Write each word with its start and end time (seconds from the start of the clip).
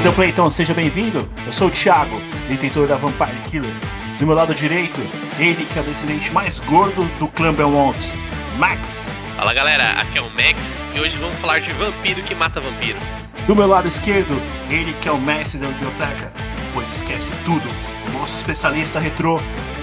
Então 0.00 0.48
seja 0.48 0.72
bem-vindo. 0.72 1.28
Eu 1.44 1.52
sou 1.52 1.66
o 1.66 1.70
Thiago, 1.70 2.20
detentor 2.48 2.86
da 2.86 2.94
Vampire 2.96 3.36
Killer. 3.50 3.74
Do 4.18 4.26
meu 4.26 4.34
lado 4.34 4.54
direito, 4.54 5.00
ele 5.38 5.64
que 5.64 5.76
é 5.76 5.82
o 5.82 5.84
descendente 5.84 6.32
mais 6.32 6.60
gordo 6.60 7.04
do 7.18 7.26
clã 7.26 7.52
Belmont, 7.52 7.98
Max. 8.58 9.10
Fala 9.36 9.52
galera, 9.52 10.00
aqui 10.00 10.18
é 10.18 10.20
o 10.20 10.30
Max 10.30 10.78
e 10.94 11.00
hoje 11.00 11.18
vamos 11.18 11.36
falar 11.38 11.60
de 11.60 11.72
vampiro 11.72 12.22
que 12.22 12.34
mata 12.34 12.60
vampiro. 12.60 12.98
Do 13.46 13.56
meu 13.56 13.66
lado 13.66 13.88
esquerdo, 13.88 14.40
ele 14.70 14.92
que 15.00 15.08
é 15.08 15.12
o 15.12 15.18
mestre 15.18 15.58
da 15.58 15.66
biblioteca, 15.66 16.32
pois 16.72 16.88
esquece 16.88 17.32
tudo, 17.44 17.68
o 18.08 18.18
nosso 18.18 18.36
especialista 18.36 19.00
retrô, 19.00 19.40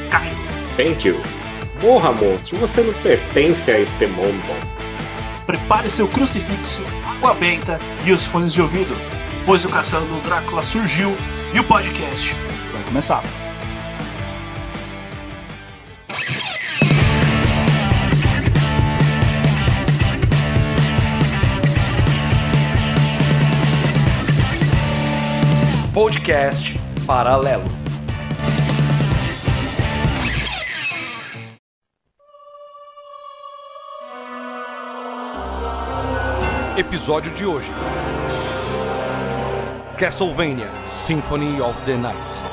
Caio. 0.09 0.37
Thank 0.77 1.07
you. 1.07 1.19
Morra, 1.81 2.13
monstro, 2.13 2.57
você 2.57 2.81
não 2.81 2.93
pertence 2.93 3.69
a 3.69 3.79
este 3.79 4.07
mundo. 4.07 4.75
Prepare 5.45 5.89
seu 5.89 6.07
crucifixo, 6.07 6.81
água 7.05 7.33
benta 7.33 7.79
e 8.05 8.11
os 8.11 8.25
fones 8.25 8.53
de 8.53 8.61
ouvido, 8.61 8.95
pois 9.45 9.63
o 9.63 9.69
castelo 9.69 10.05
do 10.07 10.19
Drácula 10.21 10.63
surgiu 10.63 11.15
e 11.53 11.59
o 11.59 11.63
podcast 11.63 12.35
vai 12.73 12.83
começar. 12.83 13.23
Podcast 25.93 26.77
Paralelo. 27.05 27.63
Episódio 36.77 37.31
de 37.31 37.45
hoje: 37.45 37.69
Castlevania 39.97 40.69
Symphony 40.87 41.61
of 41.61 41.81
the 41.83 41.95
Night. 41.95 42.43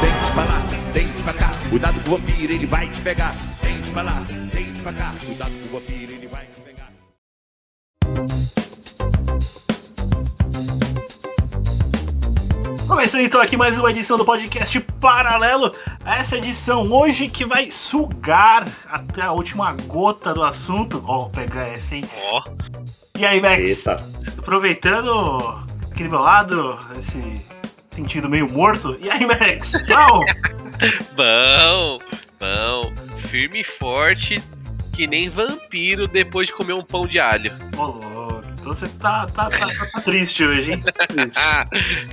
Tente 0.00 0.32
pra 0.34 0.44
lá, 0.44 0.62
tente 0.92 1.22
pra 1.22 1.32
cá. 1.32 1.52
Cuidado 1.70 2.00
com 2.00 2.12
o 2.12 2.18
vampiro, 2.18 2.52
ele 2.52 2.66
vai 2.66 2.86
te 2.88 3.00
pegar. 3.00 3.34
Tente 3.62 3.90
pra 3.90 4.02
lá, 4.02 4.22
tente 4.52 4.80
pra 4.82 4.92
cá. 4.92 5.14
Cuidado 5.24 5.52
com 5.52 5.76
o 5.76 5.80
vampiro, 5.80 6.12
ele 6.12 6.26
vai 6.26 6.44
te 6.44 6.60
pegar. 6.60 6.92
Começando 12.86 13.22
então 13.22 13.40
aqui 13.40 13.56
mais 13.56 13.78
uma 13.78 13.90
edição 13.90 14.18
do 14.18 14.24
podcast 14.24 14.78
Paralelo. 15.00 15.74
Essa 16.04 16.36
edição 16.36 16.92
hoje 16.92 17.28
que 17.28 17.46
vai 17.46 17.70
sugar 17.70 18.68
até 18.86 19.22
a 19.22 19.32
última 19.32 19.72
gota 19.86 20.34
do 20.34 20.42
assunto. 20.42 21.02
Ó, 21.06 21.20
vou 21.20 21.30
pegar 21.30 21.68
essa, 21.68 21.96
hein? 21.96 22.04
Ó, 22.30 22.42
E 23.16 23.24
aí, 23.24 23.40
Max? 23.40 23.86
Eita. 23.86 24.04
Aproveitando 24.38 25.64
aqui 25.90 26.02
do 26.04 26.10
meu 26.10 26.20
lado, 26.20 26.76
esse 26.98 27.40
sentido 27.90 28.28
meio 28.28 28.50
morto. 28.50 28.98
E 29.00 29.08
aí, 29.08 29.24
Max? 29.24 29.80
Qual? 29.86 30.20
bom, 31.14 32.00
bom, 32.40 32.92
firme 33.28 33.60
e 33.60 33.64
forte, 33.64 34.42
que 34.92 35.06
nem 35.06 35.28
vampiro 35.28 36.08
depois 36.08 36.48
de 36.48 36.54
comer 36.54 36.72
um 36.72 36.82
pão 36.82 37.06
de 37.06 37.20
alho. 37.20 37.52
Ô, 37.76 37.82
louco. 37.84 38.44
Então 38.58 38.74
você 38.74 38.88
tá, 38.88 39.26
tá, 39.26 39.48
tá, 39.48 39.58
tá- 39.68 39.86
tá 39.92 40.00
triste 40.00 40.42
hoje, 40.42 40.72
hein? 40.72 40.80
Tá 40.82 41.06
triste. 41.06 41.38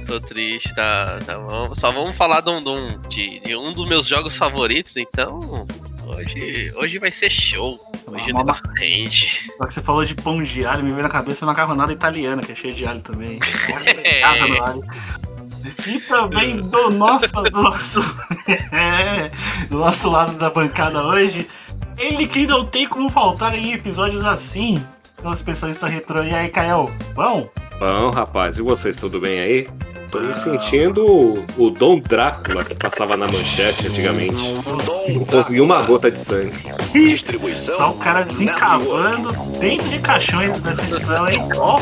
Tô 0.06 0.20
triste, 0.20 0.76
tá, 0.76 1.18
tá 1.26 1.40
bom. 1.40 1.74
Só 1.76 1.92
vamos 1.92 2.16
falar 2.16 2.42
de 2.42 2.50
um, 2.52 2.60
de 2.60 2.70
um- 2.70 3.02
de- 3.10 3.40
de 3.40 3.56
um 3.56 3.72
dos 3.72 3.88
meus 3.90 4.06
jogos 4.06 4.36
favoritos, 4.36 4.96
então. 4.98 5.66
Hoje, 6.16 6.74
hoje 6.76 7.00
vai 7.00 7.12
ser 7.12 7.30
show. 7.30 7.80
Hoje 8.08 8.32
o 8.32 8.42
Uma- 8.42 8.56
rende. 8.78 9.50
Só 9.58 9.66
que 9.66 9.74
você 9.74 9.82
falou 9.82 10.04
de 10.06 10.16
pão 10.16 10.44
de 10.44 10.66
alho, 10.66 10.84
me 10.84 10.92
veio 10.92 11.04
na 11.04 11.10
cabeça 11.10 11.46
uma 11.46 11.52
macarronada 11.54 11.92
italiana, 11.92 12.42
que 12.42 12.52
é 12.52 12.56
cheia 12.56 12.74
de 12.74 12.86
alho 12.86 13.02
também. 13.02 13.40
É. 14.04 14.24
Alho. 14.24 14.84
E 15.88 16.00
também 16.02 16.60
do 16.60 16.90
nosso, 16.90 17.32
do 17.34 17.62
nosso, 17.62 18.02
do 19.70 19.78
nosso 19.78 20.10
lado 20.10 20.38
da 20.38 20.50
bancada 20.50 21.04
hoje, 21.04 21.48
ele 21.98 22.28
que 22.28 22.46
não 22.48 22.66
tem 22.66 22.88
como 22.88 23.10
faltar 23.10 23.56
em 23.56 23.74
episódios 23.74 24.24
assim, 24.24 24.84
nosso 25.24 25.36
especialista 25.36 25.88
retrô. 25.88 26.24
E 26.24 26.34
aí, 26.34 26.50
Caio, 26.50 26.92
bom? 27.14 27.50
Bom, 27.80 28.10
rapaz, 28.10 28.58
e 28.58 28.62
vocês, 28.62 28.98
tudo 28.98 29.20
bem 29.20 29.40
aí? 29.40 29.68
Tô 30.12 30.20
me 30.20 30.36
sentindo 30.36 31.06
o, 31.06 31.46
o 31.58 31.70
Dom 31.70 32.00
Drácula 32.00 32.66
que 32.66 32.76
passava 32.76 33.16
na 33.16 33.28
manchete 33.28 33.88
antigamente. 33.88 34.42
Não 35.14 35.26
consegui 35.26 35.62
uma 35.62 35.82
gota 35.84 36.12
de 36.12 36.20
sangue. 36.20 36.54
Só 37.72 37.92
o 37.92 37.98
cara 37.98 38.24
desencavando 38.24 39.32
dentro 39.58 39.88
de 39.88 40.00
caixões 40.00 40.60
dessa 40.62 40.84
edição, 40.84 41.30
hein? 41.30 41.48
Ó, 41.56 41.80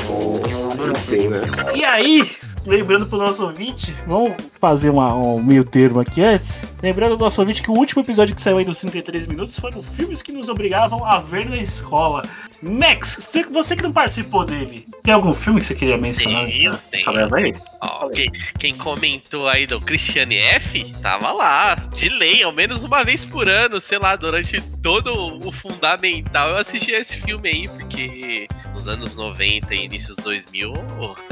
Sim, 1.00 1.30
né? 1.30 1.42
E 1.76 1.84
aí, 1.84 2.30
lembrando 2.66 3.06
pro 3.08 3.18
nosso 3.18 3.44
ouvinte, 3.44 3.96
vamos 4.06 4.34
fazer 4.60 4.90
uma, 4.90 5.14
um 5.16 5.42
meio 5.42 5.64
termo 5.64 6.00
aqui 6.00 6.22
antes. 6.22 6.66
Lembrando 6.82 7.16
pro 7.16 7.26
nosso 7.26 7.42
ouvinte 7.42 7.64
que 7.64 7.72
o 7.72 7.74
último 7.74 8.04
episódio 8.04 8.36
que 8.36 8.42
saiu 8.42 8.58
aí 8.58 8.66
dos 8.66 8.80
33 8.80 9.28
minutos 9.28 9.58
foram 9.58 9.82
filmes 9.82 10.22
que 10.22 10.32
nos 10.32 10.50
obrigavam 10.50 11.04
a 11.04 11.20
ver 11.20 11.50
na 11.50 11.58
escola. 11.58 12.24
Max, 12.62 13.32
você, 13.52 13.76
que 13.76 13.84
não 13.84 13.92
participou 13.92 14.46
dele, 14.46 14.86
tem 15.04 15.14
algum 15.14 15.34
filme 15.34 15.60
que 15.60 15.66
você 15.66 15.76
queria 15.76 15.98
mencionar 15.98 16.46
Tenho, 16.46 16.72
nessa, 16.72 16.84
tenho. 16.90 17.00
nessa 17.00 17.12
leva 17.12 17.38
aí? 17.38 17.56
Ó, 17.82 18.10
quem, 18.10 18.28
quem 18.58 18.78
comentou 18.78 19.48
aí 19.48 19.66
do 19.66 19.80
Christiane 19.80 20.38
F, 20.38 20.92
tava 21.02 21.32
lá, 21.32 21.76
de 21.76 22.10
lei, 22.10 22.44
ao 22.44 22.52
menos 22.52 22.84
uma 22.84 23.04
vez 23.04 23.24
por 23.24 23.48
ano, 23.48 23.80
sei 23.80 23.98
lá, 23.98 24.16
durante 24.16 24.62
todo 24.82 25.40
o 25.46 25.52
fundamental 25.52 26.50
eu 26.50 26.58
assistia 26.58 27.00
esse 27.00 27.18
filme 27.22 27.50
aí, 27.50 27.68
porque 27.68 28.48
nos 28.74 28.88
anos 28.88 29.16
90 29.16 29.74
e 29.74 29.86
inícios 29.86 30.18
2000 30.18 30.74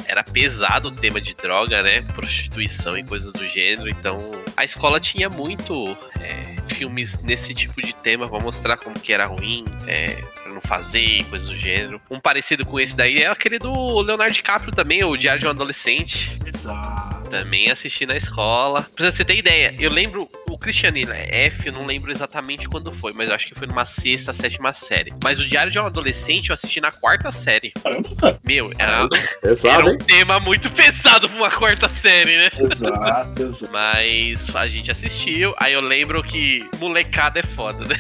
era 0.06 0.24
pesado 0.24 0.90
o 0.90 0.92
tema 0.92 1.20
de 1.20 1.34
droga, 1.34 1.84
né? 1.84 2.02
Prostituição 2.14 2.98
e 2.98 3.04
coisas 3.04 3.34
do 3.34 3.48
gênero, 3.48 3.90
então 3.90 4.18
a 4.56 4.64
escola 4.64 5.00
tinha 5.00 5.30
muito 5.30 5.98
é, 6.20 6.42
filmes 6.74 7.22
nesse 7.24 7.54
tipo 7.54 7.82
de 7.82 7.94
tema 7.94 8.28
pra 8.28 8.40
mostrar 8.40 8.78
como 8.78 9.00
que 9.00 9.12
era 9.12 9.26
ruim, 9.28 9.66
é, 9.88 10.22
pra 10.42 10.54
não 10.54 10.62
fazer, 10.62 11.17
coisas 11.24 11.48
do 11.48 11.58
gênero. 11.58 12.02
Um 12.10 12.20
parecido 12.20 12.66
com 12.66 12.80
esse 12.80 12.96
daí 12.96 13.22
é 13.22 13.28
aquele 13.28 13.60
do 13.60 14.00
Leonardo 14.02 14.34
DiCaprio 14.34 14.72
também, 14.72 15.04
o 15.04 15.16
Diário 15.16 15.40
de 15.40 15.48
um 15.48 15.50
Adolescente. 15.50 16.32
Exato. 16.46 17.27
Também 17.30 17.70
assisti 17.72 18.06
na 18.06 18.16
escola. 18.16 18.86
Pra 18.96 19.12
você 19.12 19.24
ter 19.24 19.36
ideia, 19.36 19.74
eu 19.80 19.90
lembro 19.92 20.30
o 20.50 20.58
Cristiane 20.58 21.04
F, 21.04 21.68
eu 21.68 21.74
não 21.74 21.86
lembro 21.86 22.12
exatamente 22.12 22.68
quando 22.68 22.92
foi, 22.92 23.14
mas 23.14 23.30
eu 23.30 23.36
acho 23.36 23.48
que 23.48 23.56
foi 23.58 23.68
numa 23.68 23.86
sexta, 23.86 24.34
sétima 24.34 24.74
série. 24.74 25.14
Mas 25.24 25.40
o 25.40 25.48
Diário 25.48 25.72
de 25.72 25.80
um 25.80 25.86
Adolescente 25.86 26.50
eu 26.50 26.54
assisti 26.54 26.80
na 26.82 26.92
quarta 26.92 27.32
série. 27.32 27.72
Caramba, 27.84 28.40
Meu, 28.46 28.72
era, 28.78 29.08
era 29.14 29.40
Pesado, 29.42 29.88
um 29.88 29.92
hein? 29.92 29.98
tema 29.98 30.40
muito 30.40 30.70
pesado 30.72 31.30
pra 31.30 31.38
uma 31.38 31.52
quarta 31.52 31.90
série, 31.90 32.38
né? 32.38 32.50
exato, 32.60 33.44
exato. 33.44 33.72
Mas 33.74 34.56
a 34.56 34.68
gente 34.68 34.90
assistiu. 34.92 35.54
Aí 35.58 35.74
eu 35.74 35.82
lembro 35.82 36.22
que 36.24 36.68
molecada 36.80 37.40
é 37.40 37.44
foda, 37.44 37.86
né? 37.86 37.98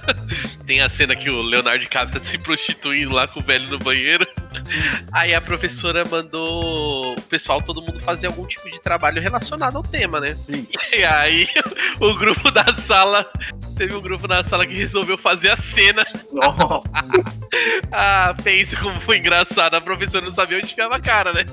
Tem 0.66 0.80
a 0.80 0.88
cena 0.88 1.14
que 1.14 1.30
o 1.30 1.42
Leonardo 1.42 1.80
DiCaprio 1.80 2.18
tá 2.18 2.24
se 2.24 2.38
prostituindo 2.38 3.14
lá 3.14 3.26
com 3.28 3.40
o 3.40 3.42
velho 3.44 3.68
no 3.68 3.78
banheiro. 3.78 4.26
Aí 5.12 5.34
a 5.34 5.40
professora 5.40 6.04
mandou 6.04 7.14
o 7.14 7.22
pessoal, 7.22 7.60
todo 7.62 7.82
mundo 7.82 8.00
fazer 8.00 8.26
algum 8.26 8.46
tipo 8.46 8.70
de 8.70 8.80
trabalho 8.80 9.20
relacionado 9.20 9.76
ao 9.76 9.82
tema, 9.82 10.20
né? 10.20 10.36
Sim. 10.46 10.66
E 10.92 11.04
aí 11.04 11.48
o 12.00 12.14
grupo 12.14 12.50
da 12.50 12.64
sala. 12.86 13.30
Teve 13.76 13.94
um 13.94 14.00
grupo 14.00 14.26
na 14.28 14.42
sala 14.44 14.66
que 14.66 14.74
resolveu 14.74 15.18
fazer 15.18 15.50
a 15.50 15.56
cena. 15.56 16.04
Ó, 16.32 16.82
Ah, 17.96 18.34
pensa 18.42 18.76
como 18.76 19.00
foi 19.00 19.18
engraçado. 19.18 19.74
A 19.74 19.80
professora 19.80 20.26
não 20.26 20.34
sabia 20.34 20.58
onde 20.58 20.66
ficava 20.66 20.96
a 20.96 21.00
cara, 21.00 21.32
né? 21.32 21.44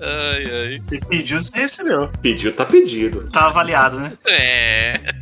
Ai, 0.00 0.42
ai. 0.50 0.82
Você 0.88 0.98
pediu, 1.06 1.42
você 1.42 1.52
recebeu. 1.54 2.08
Pediu, 2.22 2.52
tá 2.54 2.64
pedido. 2.64 3.30
Tá 3.30 3.46
avaliado, 3.46 3.98
né? 4.00 4.12
É. 4.26 4.98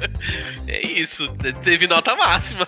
É 0.68 0.86
isso. 0.86 1.26
Teve 1.64 1.88
nota 1.88 2.14
máxima. 2.14 2.64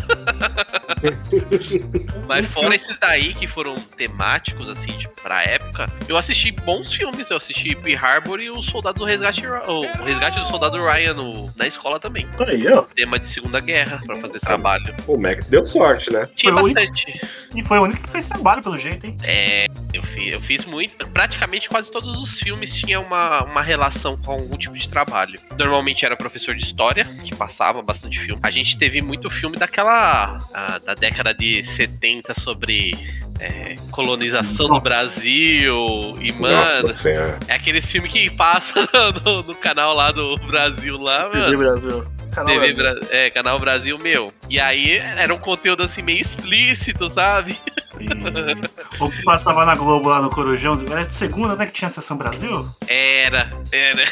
Mas 2.26 2.46
fora 2.46 2.74
esses 2.74 2.98
daí 2.98 3.32
que 3.34 3.46
foram 3.46 3.74
temáticos, 3.74 4.68
assim, 4.68 4.90
tipo, 4.98 5.14
pra 5.22 5.42
época, 5.44 5.88
eu 6.08 6.16
assisti 6.16 6.50
bons 6.50 6.92
filmes. 6.92 7.30
Eu 7.30 7.36
assisti 7.36 7.76
Pearl 7.76 8.04
Harbor 8.04 8.40
e 8.40 8.50
o 8.50 8.60
Soldado 8.62 8.98
do 8.98 9.04
Resgate. 9.04 9.46
O 9.46 9.82
Resgate 10.04 10.40
do 10.40 10.46
Soldado 10.46 10.78
Ryan 10.84 11.14
no- 11.14 11.52
na 11.56 11.66
escola 11.66 12.00
também. 12.00 12.26
Aí, 12.46 12.66
ó. 12.72 12.82
Tema 12.82 13.18
de 13.20 13.28
Segunda 13.32 13.60
Guerra 13.60 14.00
pra 14.04 14.16
fazer 14.16 14.38
trabalho. 14.40 14.94
O 15.06 15.16
Max 15.16 15.48
deu 15.48 15.64
sorte, 15.64 16.12
né? 16.12 16.28
Tinha 16.34 16.52
Foi 16.52 16.62
o 16.62 16.74
bastante. 16.74 17.20
E 17.54 17.62
foi 17.62 17.78
o 17.78 17.82
único 17.82 18.02
que 18.02 18.08
fez 18.08 18.28
trabalho, 18.28 18.62
pelo 18.62 18.78
jeito, 18.78 19.06
hein? 19.06 19.16
É, 19.22 19.66
eu 19.92 20.02
fiz, 20.02 20.32
eu 20.32 20.40
fiz 20.40 20.64
muito. 20.64 21.06
Praticamente 21.08 21.68
quase 21.68 21.90
todos 21.90 22.16
os 22.16 22.38
filmes 22.38 22.72
tinham 22.72 23.02
uma, 23.02 23.44
uma 23.44 23.62
relação 23.62 24.16
com 24.16 24.32
algum 24.32 24.56
tipo 24.56 24.76
de 24.76 24.88
trabalho. 24.88 25.38
Normalmente 25.58 26.04
era 26.04 26.16
professor 26.16 26.54
de 26.54 26.64
história, 26.64 27.04
que 27.24 27.34
passava 27.34 27.82
bastante 27.82 28.18
filme. 28.18 28.40
A 28.42 28.50
gente 28.50 28.78
teve 28.78 29.02
muito 29.02 29.28
filme 29.28 29.56
daquela. 29.56 30.38
ah, 30.54 30.78
da 30.84 30.94
década 30.94 31.34
de 31.34 31.64
70 31.64 32.34
sobre 32.34 32.96
é, 33.38 33.74
colonização 33.90 34.68
do 34.68 34.80
Brasil. 34.80 36.18
E, 36.20 36.32
mano, 36.32 36.56
Nossa 36.56 36.88
senhora. 36.88 37.38
é 37.48 37.54
aquele 37.54 37.80
filme 37.80 38.08
que 38.08 38.30
passa 38.30 38.74
no, 39.24 39.42
no 39.42 39.54
canal 39.54 39.94
lá 39.94 40.10
do 40.10 40.36
Brasil 40.46 40.98
lá, 40.98 41.28
mano. 41.28 41.58
Brasil. 41.58 42.04
Canal 42.32 42.46
TV 42.60 42.72
Brasil. 42.72 43.00
Bra- 43.00 43.08
é, 43.16 43.30
Canal 43.30 43.58
Brasil 43.58 43.98
meu. 43.98 44.32
E 44.48 44.58
aí 44.58 44.96
era 44.96 45.32
um 45.32 45.38
conteúdo 45.38 45.82
assim 45.82 46.02
meio 46.02 46.20
explícito, 46.20 47.08
sabe? 47.08 47.58
O 48.98 49.10
que 49.10 49.22
passava 49.22 49.64
na 49.64 49.76
Globo 49.76 50.08
lá 50.08 50.20
no 50.20 50.28
Corujão, 50.28 50.76
era 50.90 51.04
de 51.04 51.14
segunda, 51.14 51.54
né? 51.54 51.66
Que 51.66 51.72
tinha 51.72 51.86
a 51.86 51.90
Sessão 51.90 52.16
Brasil? 52.16 52.68
Era, 52.88 53.48
era. 53.70 54.04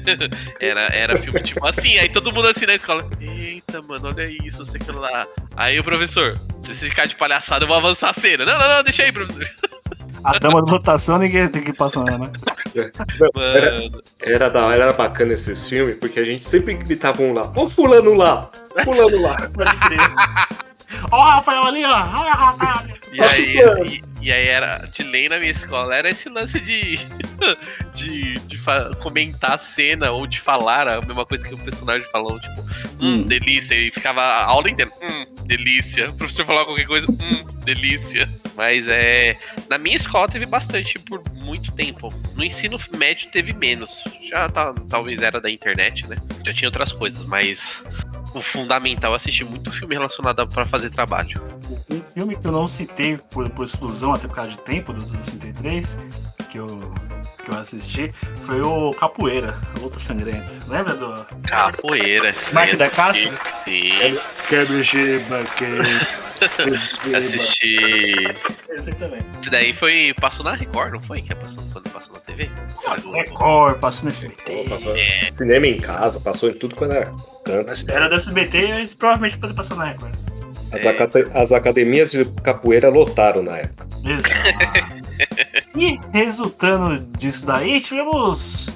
era, 0.60 0.80
era 0.94 1.16
filme 1.18 1.40
tipo 1.42 1.66
assim, 1.66 1.98
aí 1.98 2.08
todo 2.08 2.32
mundo 2.32 2.48
assim 2.48 2.64
na 2.64 2.74
escola. 2.74 3.06
Eita, 3.20 3.82
mano, 3.82 4.08
olha 4.08 4.24
isso, 4.44 4.64
sei 4.64 4.80
que 4.80 4.90
lá. 4.92 5.26
Aí 5.56 5.78
o 5.78 5.84
professor, 5.84 6.38
se 6.62 6.74
você 6.74 6.88
ficar 6.88 7.06
de 7.06 7.16
palhaçada, 7.16 7.64
eu 7.64 7.68
vou 7.68 7.76
avançar 7.76 8.10
a 8.10 8.14
cena. 8.14 8.46
Não, 8.46 8.58
não, 8.58 8.68
não, 8.68 8.82
deixa 8.82 9.02
aí, 9.02 9.12
professor. 9.12 9.46
A 10.24 10.38
dama 10.38 10.62
de 10.62 10.70
votação 10.70 11.18
ninguém 11.18 11.48
tem 11.48 11.62
que 11.62 11.72
passar, 11.72 12.04
né? 12.04 12.16
Mano. 12.18 12.32
Era 14.20 14.48
da 14.50 14.66
hora, 14.66 14.82
era 14.82 14.92
bacana 14.92 15.32
esses 15.32 15.68
filmes, 15.68 15.96
porque 15.98 16.20
a 16.20 16.24
gente 16.24 16.46
sempre 16.46 16.74
gritava 16.74 17.22
um 17.22 17.32
lá, 17.32 17.50
ô 17.56 17.68
fulano 17.68 18.14
lá, 18.14 18.50
fulano 18.84 19.20
lá. 19.20 19.36
Ó, 21.12 21.18
o 21.18 21.22
Rafael 21.22 21.64
ali, 21.64 21.84
ó. 21.84 21.90
Olha, 21.90 22.32
Rafael. 22.32 22.88
E 23.12 23.22
aí, 23.22 24.00
e, 24.20 24.26
e 24.26 24.32
aí 24.32 24.46
era 24.48 24.78
de 24.92 25.02
lei 25.02 25.28
na 25.28 25.38
minha 25.38 25.50
escola, 25.50 25.94
era 25.94 26.08
esse 26.10 26.28
lance 26.28 26.58
de, 26.60 26.98
de, 27.94 28.38
de 28.40 28.58
comentar 28.98 29.52
a 29.52 29.58
cena 29.58 30.10
ou 30.10 30.26
de 30.26 30.40
falar 30.40 30.88
a 30.88 31.00
mesma 31.00 31.24
coisa 31.26 31.46
que 31.46 31.54
o 31.54 31.58
personagem 31.58 32.08
falou, 32.10 32.40
tipo, 32.40 32.60
hum, 33.00 33.18
Hum. 33.18 33.22
delícia, 33.22 33.74
e 33.74 33.90
ficava 33.90 34.22
a 34.22 34.44
aula 34.46 34.70
inteira, 34.70 34.90
hum, 35.02 35.26
delícia. 35.44 36.10
O 36.10 36.14
professor 36.14 36.44
falava 36.46 36.66
qualquer 36.66 36.86
coisa, 36.86 37.06
hum, 37.10 37.44
delícia. 37.64 38.28
Mas 38.58 38.88
é. 38.88 39.36
Na 39.70 39.78
minha 39.78 39.94
escola 39.96 40.28
teve 40.28 40.44
bastante 40.44 40.98
por 40.98 41.22
muito 41.32 41.70
tempo. 41.72 42.12
No 42.34 42.42
ensino 42.44 42.76
médio 42.98 43.30
teve 43.30 43.52
menos. 43.54 44.02
Já 44.28 44.48
tá, 44.48 44.74
talvez 44.90 45.22
era 45.22 45.40
da 45.40 45.48
internet, 45.48 46.06
né? 46.08 46.16
Já 46.44 46.52
tinha 46.52 46.68
outras 46.68 46.92
coisas, 46.92 47.24
mas 47.24 47.80
o 48.34 48.42
fundamental 48.42 49.12
eu 49.12 49.16
assisti 49.16 49.44
muito 49.44 49.70
filme 49.70 49.94
relacionado 49.94 50.40
a- 50.40 50.46
pra 50.46 50.66
fazer 50.66 50.90
trabalho. 50.90 51.40
Um 51.88 52.00
filme 52.02 52.34
que 52.36 52.44
eu 52.46 52.50
não 52.52 52.66
citei 52.66 53.16
por, 53.30 53.48
por 53.50 53.64
exclusão, 53.64 54.12
até 54.12 54.26
por 54.26 54.34
causa 54.34 54.50
de 54.50 54.58
tempo, 54.58 54.92
do, 54.92 55.02
do 55.04 55.24
63, 55.24 55.96
que 56.50 56.58
eu, 56.58 56.66
que 57.44 57.50
eu 57.50 57.56
assisti, 57.56 58.12
foi 58.44 58.60
o 58.60 58.90
Capoeira, 58.92 59.54
a 59.74 59.78
Luta 59.78 59.98
Sangrenta. 60.00 60.52
Lembra 60.66 60.94
do 60.96 61.24
Capoeira. 61.46 62.34
Mike 62.52 62.76
da 62.76 62.90
Caça? 62.90 63.30
Sim, 63.64 64.18
Quebra 64.48 64.82
Shiba, 64.82 65.44
assisti. 67.16 67.76
Esse 68.70 68.90
aí 68.90 68.96
também. 68.96 69.20
Esse 69.40 69.50
daí 69.50 69.72
foi. 69.72 70.14
Passou 70.20 70.44
na 70.44 70.54
Record, 70.54 70.92
não 70.92 71.02
foi? 71.02 71.22
Que 71.22 71.34
passou, 71.34 71.62
quando 71.72 71.90
passou 71.90 72.14
na 72.14 72.20
TV? 72.20 72.50
Record, 73.14 73.78
passou 73.78 74.04
no 74.04 74.10
SBT. 74.10 74.66
Passou 74.68 74.94
cinema 75.36 75.66
em 75.66 75.78
casa, 75.78 76.20
passou 76.20 76.48
em 76.50 76.54
tudo 76.54 76.74
quando 76.76 76.94
era 76.94 77.06
canto. 77.44 77.72
Era 77.88 78.08
do 78.08 78.14
SBT 78.14 78.82
e 78.82 78.88
provavelmente 78.88 79.36
poderia 79.36 79.56
passar 79.56 79.76
na 79.76 79.84
Record. 79.84 80.14
As, 80.70 80.84
acate- 80.84 81.26
as 81.32 81.52
academias 81.52 82.10
de 82.10 82.24
capoeira 82.42 82.88
lotaram 82.90 83.42
na 83.42 83.58
época. 83.58 83.86
Exato. 84.04 84.98
e 85.76 85.98
resultando 86.12 86.98
disso 87.18 87.46
daí, 87.46 87.80
tivemos 87.80 88.70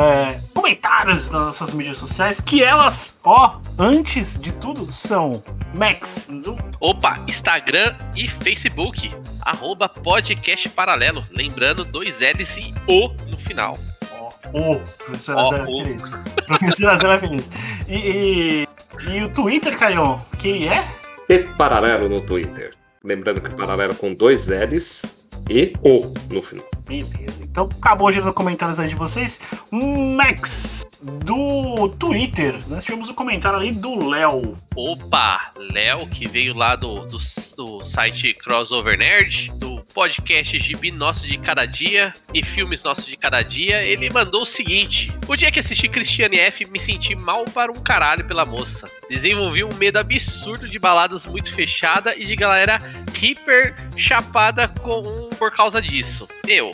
é, 0.00 0.40
comentários 0.52 1.30
nas 1.30 1.42
nossas 1.44 1.72
mídias 1.72 1.98
sociais 1.98 2.40
que 2.40 2.62
elas, 2.62 3.18
ó, 3.24 3.60
antes 3.78 4.38
de 4.38 4.52
tudo, 4.52 4.90
são 4.90 5.42
Max. 5.74 6.28
do- 6.42 6.56
Opa, 6.80 7.18
Instagram 7.28 7.94
e 8.14 8.28
Facebook. 8.28 9.14
Arroba 9.42 9.88
podcast 9.88 10.68
paralelo. 10.70 11.24
Lembrando, 11.30 11.84
dois 11.84 12.16
L's 12.20 12.56
e 12.56 12.74
O 12.86 13.08
no 13.28 13.36
final. 13.36 13.76
Ó, 14.12 14.28
o 14.52 14.80
Professora 15.04 15.40
Ó, 15.40 15.44
Zé 15.50 15.62
o. 15.62 15.66
Feliz. 15.66 16.14
Professora 16.46 16.96
Zé 16.96 17.18
Feliz. 17.18 17.50
E, 17.88 17.96
e, 17.96 18.68
e 19.10 19.22
o 19.22 19.28
Twitter, 19.28 19.76
Caion, 19.76 20.18
quem 20.38 20.68
é? 20.68 20.84
E 21.28 21.38
paralelo 21.38 22.08
no 22.08 22.20
Twitter. 22.20 22.74
Lembrando 23.04 23.38
que 23.42 23.50
paralelo 23.50 23.94
com 23.94 24.14
dois 24.14 24.48
L's 24.48 25.02
e 25.50 25.74
O 25.82 26.10
no 26.32 26.42
final. 26.42 26.66
Beleza, 26.86 27.42
então 27.42 27.68
acabou 27.82 28.10
gerando 28.10 28.32
comentários 28.32 28.80
aí 28.80 28.88
de 28.88 28.94
vocês. 28.94 29.40
Max, 29.70 30.86
do 31.02 31.90
Twitter, 31.98 32.54
nós 32.68 32.82
tivemos 32.82 33.10
um 33.10 33.14
comentário 33.14 33.58
ali 33.58 33.72
do 33.72 34.08
Léo. 34.08 34.56
Opa, 34.74 35.52
Léo, 35.72 36.06
que 36.06 36.26
veio 36.26 36.56
lá 36.56 36.76
do, 36.76 37.00
do, 37.06 37.18
do 37.56 37.84
site 37.84 38.32
Crossover 38.32 38.96
Nerd, 38.96 39.52
do 39.56 39.73
podcast 39.94 40.58
Gibi 40.58 40.90
Nosso 40.90 41.26
de 41.26 41.38
Cada 41.38 41.64
Dia 41.64 42.12
e 42.34 42.42
Filmes 42.42 42.82
Nossos 42.82 43.06
de 43.06 43.16
Cada 43.16 43.40
Dia, 43.42 43.82
ele 43.84 44.10
mandou 44.10 44.42
o 44.42 44.46
seguinte: 44.46 45.12
O 45.28 45.36
dia 45.36 45.52
que 45.52 45.60
assisti 45.60 45.88
Christiane 45.88 46.38
F, 46.38 46.66
me 46.66 46.80
senti 46.80 47.14
mal 47.14 47.44
para 47.44 47.70
um 47.70 47.76
caralho 47.76 48.24
pela 48.26 48.44
moça. 48.44 48.90
Desenvolvi 49.08 49.62
um 49.62 49.72
medo 49.74 49.98
absurdo 49.98 50.68
de 50.68 50.78
baladas 50.80 51.24
muito 51.24 51.54
fechada 51.54 52.14
e 52.16 52.24
de 52.24 52.34
galera 52.34 52.78
hiper 53.22 53.74
chapada 53.96 54.66
com, 54.66 55.30
por 55.38 55.52
causa 55.52 55.80
disso. 55.80 56.28
Meu, 56.44 56.72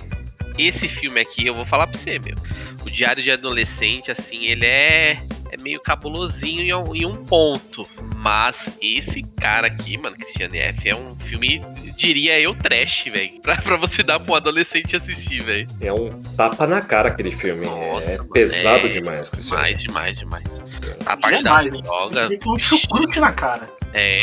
esse 0.58 0.88
filme 0.88 1.20
aqui, 1.20 1.46
eu 1.46 1.55
vou 1.55 1.66
falar 1.66 1.87
pra 1.87 1.99
você, 1.99 2.19
meu. 2.19 2.37
O 2.84 2.90
Diário 2.90 3.23
de 3.23 3.31
Adolescente, 3.31 4.11
assim, 4.11 4.46
ele 4.46 4.64
é, 4.64 5.23
é 5.50 5.56
meio 5.61 5.81
cabulosinho 5.81 6.62
em 6.62 6.75
um, 6.75 6.94
em 6.94 7.06
um 7.06 7.25
ponto. 7.25 7.82
Mas 8.17 8.70
esse 8.81 9.23
cara 9.41 9.67
aqui, 9.67 9.97
mano, 9.97 10.17
Christiane 10.17 10.58
F, 10.58 10.88
é 10.88 10.94
um 10.94 11.17
filme, 11.17 11.61
diria 11.97 12.38
eu, 12.38 12.55
trash, 12.55 13.05
velho. 13.05 13.41
Pra, 13.43 13.56
pra 13.56 13.76
você 13.76 14.02
dar 14.02 14.20
pra 14.20 14.32
um 14.32 14.37
adolescente 14.37 14.94
assistir, 14.94 15.43
velho. 15.43 15.67
É 15.81 15.93
um 15.93 16.23
tapa 16.37 16.67
na 16.67 16.81
cara 16.82 17.08
aquele 17.08 17.31
filme. 17.31 17.64
Nossa, 17.64 18.11
é 18.11 18.19
mano, 18.19 18.31
pesado 18.31 18.87
é 18.87 18.91
demais, 18.91 19.31
Cristiano. 19.31 19.62
Demais, 19.62 19.81
demais, 19.81 20.19
demais. 20.19 20.62
A 21.06 21.17
parte 21.17 21.38
Demais, 21.38 21.67
da 21.67 21.76
né? 21.76 21.82
droga. 21.82 22.20
Ele 22.26 22.37
tem 22.37 22.52
um 22.52 22.58
chucrute 22.58 23.19
na 23.19 23.32
cara. 23.32 23.67
É. 23.93 24.23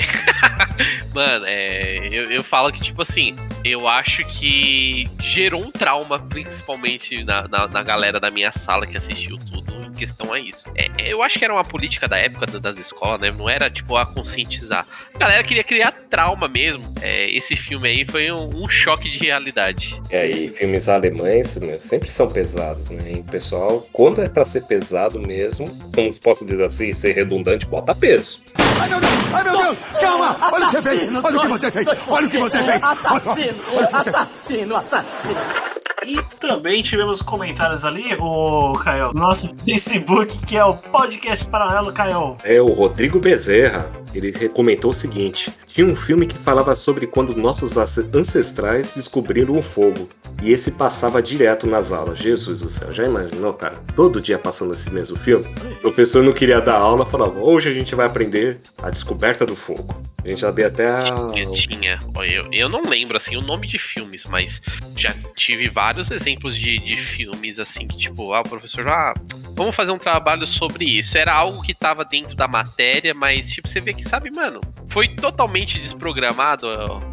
Mano, 1.13 1.45
é. 1.47 2.07
Eu, 2.11 2.31
eu 2.31 2.43
falo 2.43 2.71
que, 2.71 2.79
tipo 2.79 3.01
assim, 3.01 3.35
eu 3.63 3.87
acho 3.87 4.23
que 4.25 5.09
gerou 5.21 5.61
um 5.63 5.71
trauma, 5.71 6.19
principalmente 6.19 7.23
na, 7.23 7.47
na, 7.47 7.67
na 7.67 7.83
galera 7.83 8.19
da 8.19 8.29
minha 8.29 8.51
sala 8.51 8.85
que 8.85 8.95
assistiu 8.95 9.37
tudo 9.37 9.76
questão 9.97 10.31
a 10.33 10.39
isso. 10.39 10.63
É, 10.75 10.87
eu 11.11 11.21
acho 11.23 11.37
que 11.39 11.43
era 11.45 11.53
uma 11.53 11.63
política 11.63 12.07
da 12.07 12.17
época 12.17 12.45
da- 12.45 12.59
das 12.59 12.77
escolas, 12.77 13.19
né? 13.19 13.31
Não 13.35 13.49
era, 13.49 13.69
tipo, 13.69 13.97
a 13.97 14.05
conscientizar. 14.05 14.85
A 15.13 15.17
galera 15.17 15.43
queria 15.43 15.63
criar 15.63 15.91
trauma 16.09 16.47
mesmo. 16.47 16.93
É, 17.01 17.29
esse 17.31 17.55
filme 17.55 17.87
aí 17.87 18.05
foi 18.05 18.31
um, 18.31 18.63
um 18.63 18.69
choque 18.69 19.09
de 19.09 19.17
realidade. 19.19 19.99
É, 20.09 20.27
e 20.29 20.49
filmes 20.49 20.87
alemães 20.87 21.57
meu, 21.57 21.79
sempre 21.79 22.09
são 22.11 22.29
pesados, 22.29 22.89
né? 22.91 23.11
E 23.13 23.19
o 23.19 23.23
pessoal, 23.23 23.87
quando 23.91 24.21
é 24.21 24.29
pra 24.29 24.45
ser 24.45 24.61
pesado 24.63 25.19
mesmo, 25.19 25.67
como 25.93 26.11
se 26.13 26.19
posso 26.19 26.45
dizer 26.45 26.63
assim, 26.63 26.93
ser 26.93 27.13
redundante, 27.13 27.65
bota 27.65 27.93
peso. 27.95 28.41
Ai 28.79 28.89
meu 28.89 28.99
Deus! 28.99 29.13
Ai 29.33 29.43
meu 29.43 29.57
Deus! 29.57 29.77
Calma! 29.99 30.37
Olha 30.53 30.65
o 30.65 30.69
que 30.69 30.75
você 30.75 30.81
fez! 30.81 31.09
Olha 31.15 31.37
o 31.37 31.41
que 31.41 31.47
você 31.47 31.71
fez! 31.71 31.87
Olha 32.07 32.27
o 32.27 32.29
que 32.29 32.37
você 32.37 32.57
fez! 32.63 32.83
Assassino! 32.83 33.63
Assassino! 33.91 34.75
Assassino! 34.75 35.76
E 36.07 36.23
também 36.39 36.81
tivemos 36.81 37.21
comentários 37.21 37.83
ali, 37.83 38.15
o 38.17 38.79
Caio, 38.81 39.11
no 39.13 39.19
nosso 39.19 39.53
Facebook, 39.65 40.37
que 40.45 40.55
é 40.55 40.63
o 40.63 40.73
podcast 40.73 41.45
paralelo, 41.45 41.91
Caio. 41.91 42.37
É, 42.45 42.61
o 42.61 42.67
Rodrigo 42.67 43.19
Bezerra, 43.19 43.91
ele 44.15 44.31
comentou 44.47 44.91
o 44.91 44.93
seguinte: 44.93 45.51
tinha 45.67 45.85
um 45.85 45.97
filme 45.97 46.25
que 46.25 46.37
falava 46.37 46.73
sobre 46.75 47.07
quando 47.07 47.35
nossos 47.35 47.75
ancestrais 47.75 48.93
descobriram 48.95 49.59
o 49.59 49.61
fogo. 49.61 50.07
E 50.41 50.51
esse 50.51 50.71
passava 50.71 51.21
direto 51.21 51.67
nas 51.67 51.91
aulas. 51.91 52.19
Jesus 52.19 52.61
do 52.61 52.69
céu, 52.69 52.93
já 52.93 53.05
imaginou, 53.05 53.53
cara? 53.53 53.77
Todo 53.95 54.21
dia 54.21 54.37
passando 54.37 54.73
esse 54.73 54.91
mesmo 54.91 55.17
filme? 55.17 55.45
O 55.77 55.81
professor 55.81 56.23
não 56.23 56.33
queria 56.33 56.61
dar 56.61 56.77
aula, 56.77 57.05
falava: 57.05 57.39
hoje 57.39 57.69
a 57.69 57.73
gente 57.73 57.95
vai 57.95 58.05
aprender 58.05 58.59
a 58.81 58.89
descoberta 58.89 59.45
do 59.45 59.55
fogo. 59.55 59.99
A 60.23 60.27
gente 60.27 60.41
sabia 60.41 60.67
até 60.67 60.89
a. 60.89 61.01
Tinha, 61.01 61.51
tinha. 61.51 61.99
Eu, 62.29 62.47
eu 62.51 62.69
não 62.69 62.81
lembro, 62.81 63.17
assim, 63.17 63.35
o 63.35 63.41
nome 63.41 63.65
de 63.65 63.79
filmes, 63.79 64.25
mas 64.25 64.61
já 64.95 65.13
tive 65.35 65.69
vários 65.69 66.11
exemplos 66.11 66.55
de, 66.55 66.77
de 66.79 66.97
filmes, 66.97 67.59
assim, 67.59 67.87
que 67.87 67.97
tipo, 67.97 68.33
ah, 68.33 68.41
o 68.41 68.43
professor, 68.43 68.87
ah, 68.89 69.13
vamos 69.57 69.75
fazer 69.75 69.91
um 69.91 69.97
trabalho 69.97 70.45
sobre 70.45 70.85
isso. 70.85 71.17
Era 71.17 71.33
algo 71.33 71.61
que 71.63 71.73
tava 71.73 72.05
dentro 72.05 72.35
da 72.35 72.47
matéria, 72.47 73.13
mas, 73.13 73.49
tipo, 73.49 73.67
você 73.67 73.81
vê 73.81 73.93
que, 73.93 74.03
sabe, 74.03 74.29
mano, 74.29 74.61
foi 74.89 75.07
totalmente 75.09 75.79
desprogramado 75.79 76.67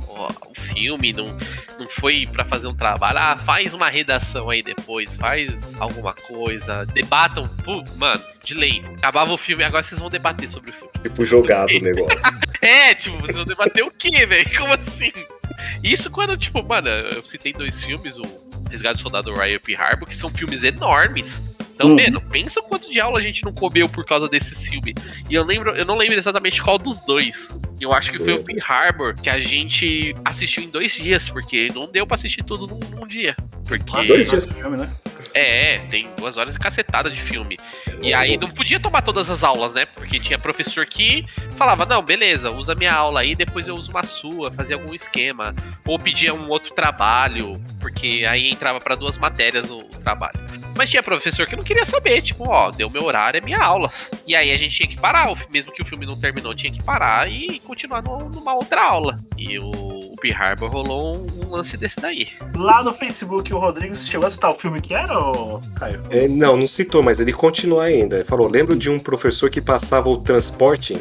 ó, 0.08 0.28
o 0.46 0.60
filme, 0.60 1.12
não, 1.12 1.26
não 1.78 1.86
foi 1.88 2.26
pra 2.30 2.44
fazer 2.44 2.66
um 2.66 2.74
trabalho. 2.74 3.18
Ah, 3.18 3.36
faz 3.36 3.72
uma 3.72 3.88
redação 3.88 4.50
aí 4.50 4.62
depois, 4.62 5.16
faz 5.16 5.74
alguma 5.80 6.12
coisa, 6.12 6.84
debatam, 6.86 7.44
pô, 7.64 7.82
mano, 7.96 8.22
de 8.44 8.54
lei. 8.54 8.84
Acabava 8.98 9.32
o 9.32 9.38
filme, 9.38 9.64
agora 9.64 9.82
vocês 9.82 9.98
vão 9.98 10.10
debater 10.10 10.48
sobre 10.48 10.70
o 10.70 10.74
filme. 10.74 10.90
Tipo, 11.02 11.24
jogado 11.24 11.70
o 11.70 11.80
negócio. 11.80 12.18
É, 12.60 12.94
tipo, 12.94 13.18
vocês 13.18 13.36
vão 13.36 13.44
debater 13.44 13.84
o 13.84 13.90
quê, 13.90 14.24
velho? 14.24 14.56
Como 14.56 14.72
assim? 14.72 15.12
Isso 15.82 16.10
quando, 16.10 16.34
tipo, 16.34 16.62
mano, 16.62 16.88
eu 16.88 17.22
citei 17.26 17.52
dois 17.52 17.78
filmes, 17.78 18.16
o 18.16 18.22
Resgate 18.70 18.96
do 18.96 19.02
Soldado 19.02 19.34
Ryan 19.34 19.52
e 19.52 19.56
o 19.56 19.60
Pearl 19.60 19.82
Harbor, 19.82 20.08
que 20.08 20.16
são 20.16 20.30
filmes 20.30 20.64
enormes. 20.64 21.53
Então, 21.74 21.88
Uhum. 21.88 21.96
mano, 21.96 22.20
pensa 22.30 22.62
quanto 22.62 22.88
de 22.90 23.00
aula 23.00 23.18
a 23.18 23.22
gente 23.22 23.44
não 23.44 23.52
comeu 23.52 23.88
por 23.88 24.04
causa 24.04 24.28
desses 24.28 24.64
filmes. 24.66 24.94
E 25.28 25.34
eu 25.34 25.44
lembro, 25.44 25.70
eu 25.76 25.84
não 25.84 25.96
lembro 25.96 26.16
exatamente 26.16 26.62
qual 26.62 26.78
dos 26.78 27.00
dois. 27.00 27.36
Eu 27.80 27.92
acho 27.92 28.12
que 28.12 28.18
foi 28.18 28.34
o 28.34 28.44
Pearl 28.44 28.60
Harbor 28.66 29.14
que 29.20 29.28
a 29.28 29.40
gente 29.40 30.14
assistiu 30.24 30.62
em 30.62 30.68
dois 30.68 30.92
dias, 30.92 31.28
porque 31.28 31.68
não 31.74 31.90
deu 31.90 32.06
pra 32.06 32.14
assistir 32.14 32.44
tudo 32.44 32.66
num, 32.68 32.78
num 33.00 33.06
dia. 33.06 33.34
Porque. 33.66 33.90
Nossa, 33.90 34.08
Dois 34.08 34.20
esse 34.32 34.46
dias. 34.48 34.58
filme, 34.58 34.76
né? 34.76 34.88
É, 35.34 35.78
tem 35.90 36.06
duas 36.16 36.36
horas 36.36 36.54
e 36.54 36.58
cacetada 36.58 37.10
de 37.10 37.20
filme. 37.20 37.58
E 38.00 38.14
aí 38.14 38.36
não 38.36 38.48
podia 38.48 38.78
tomar 38.78 39.02
todas 39.02 39.28
as 39.28 39.42
aulas, 39.42 39.74
né? 39.74 39.84
Porque 39.86 40.20
tinha 40.20 40.38
professor 40.38 40.86
que 40.86 41.24
falava, 41.56 41.84
não, 41.84 42.02
beleza, 42.02 42.50
usa 42.50 42.74
minha 42.74 42.92
aula 42.94 43.20
aí, 43.20 43.34
depois 43.34 43.66
eu 43.66 43.74
uso 43.74 43.90
uma 43.90 44.04
sua, 44.04 44.52
fazia 44.52 44.76
algum 44.76 44.94
esquema. 44.94 45.52
Ou 45.86 45.98
pedia 45.98 46.32
um 46.32 46.48
outro 46.48 46.72
trabalho, 46.74 47.60
porque 47.80 48.22
aí 48.28 48.48
entrava 48.48 48.78
para 48.78 48.94
duas 48.94 49.18
matérias 49.18 49.68
o 49.70 49.82
trabalho. 50.04 50.38
Mas 50.76 50.90
tinha 50.90 51.02
professor 51.02 51.46
que 51.46 51.56
não 51.56 51.62
queria 51.64 51.84
saber, 51.84 52.20
tipo, 52.22 52.48
ó, 52.48 52.70
deu 52.70 52.90
meu 52.90 53.04
horário, 53.04 53.38
é 53.38 53.40
minha 53.40 53.62
aula. 53.62 53.90
E 54.26 54.34
aí 54.34 54.50
a 54.52 54.56
gente 54.56 54.74
tinha 54.74 54.88
que 54.88 55.00
parar, 55.00 55.32
mesmo 55.52 55.72
que 55.72 55.82
o 55.82 55.86
filme 55.86 56.06
não 56.06 56.16
terminou, 56.16 56.54
tinha 56.54 56.72
que 56.72 56.82
parar 56.82 57.30
e 57.30 57.60
continuar 57.60 58.02
no- 58.02 58.28
numa 58.28 58.54
outra 58.54 58.82
aula. 58.82 59.18
E 59.36 59.58
o, 59.58 59.68
o 59.70 60.16
Pearl 60.20 60.42
Harbor 60.42 60.70
rolou 60.70 61.16
um, 61.16 61.46
um 61.46 61.50
lance 61.50 61.76
desse 61.76 62.00
daí. 62.00 62.28
Lá 62.56 62.82
no 62.82 62.92
Facebook, 62.92 63.52
o 63.52 63.58
Rodrigo 63.58 63.94
chegou 63.94 64.26
a 64.26 64.30
citar 64.30 64.50
o 64.50 64.54
filme 64.54 64.80
que 64.80 64.94
era, 64.94 65.18
ô, 65.18 65.60
Caio? 65.76 66.02
É, 66.10 66.26
não, 66.28 66.56
não 66.56 66.66
citou, 66.66 67.02
mas 67.02 67.20
ele 67.20 67.32
continua 67.32 67.84
ainda. 67.84 68.16
Ele 68.16 68.24
falou: 68.24 68.48
lembro 68.48 68.76
de 68.76 68.88
um 68.90 68.98
professor 68.98 69.50
que 69.50 69.60
passava 69.60 70.08
o 70.08 70.16
transporte, 70.18 70.96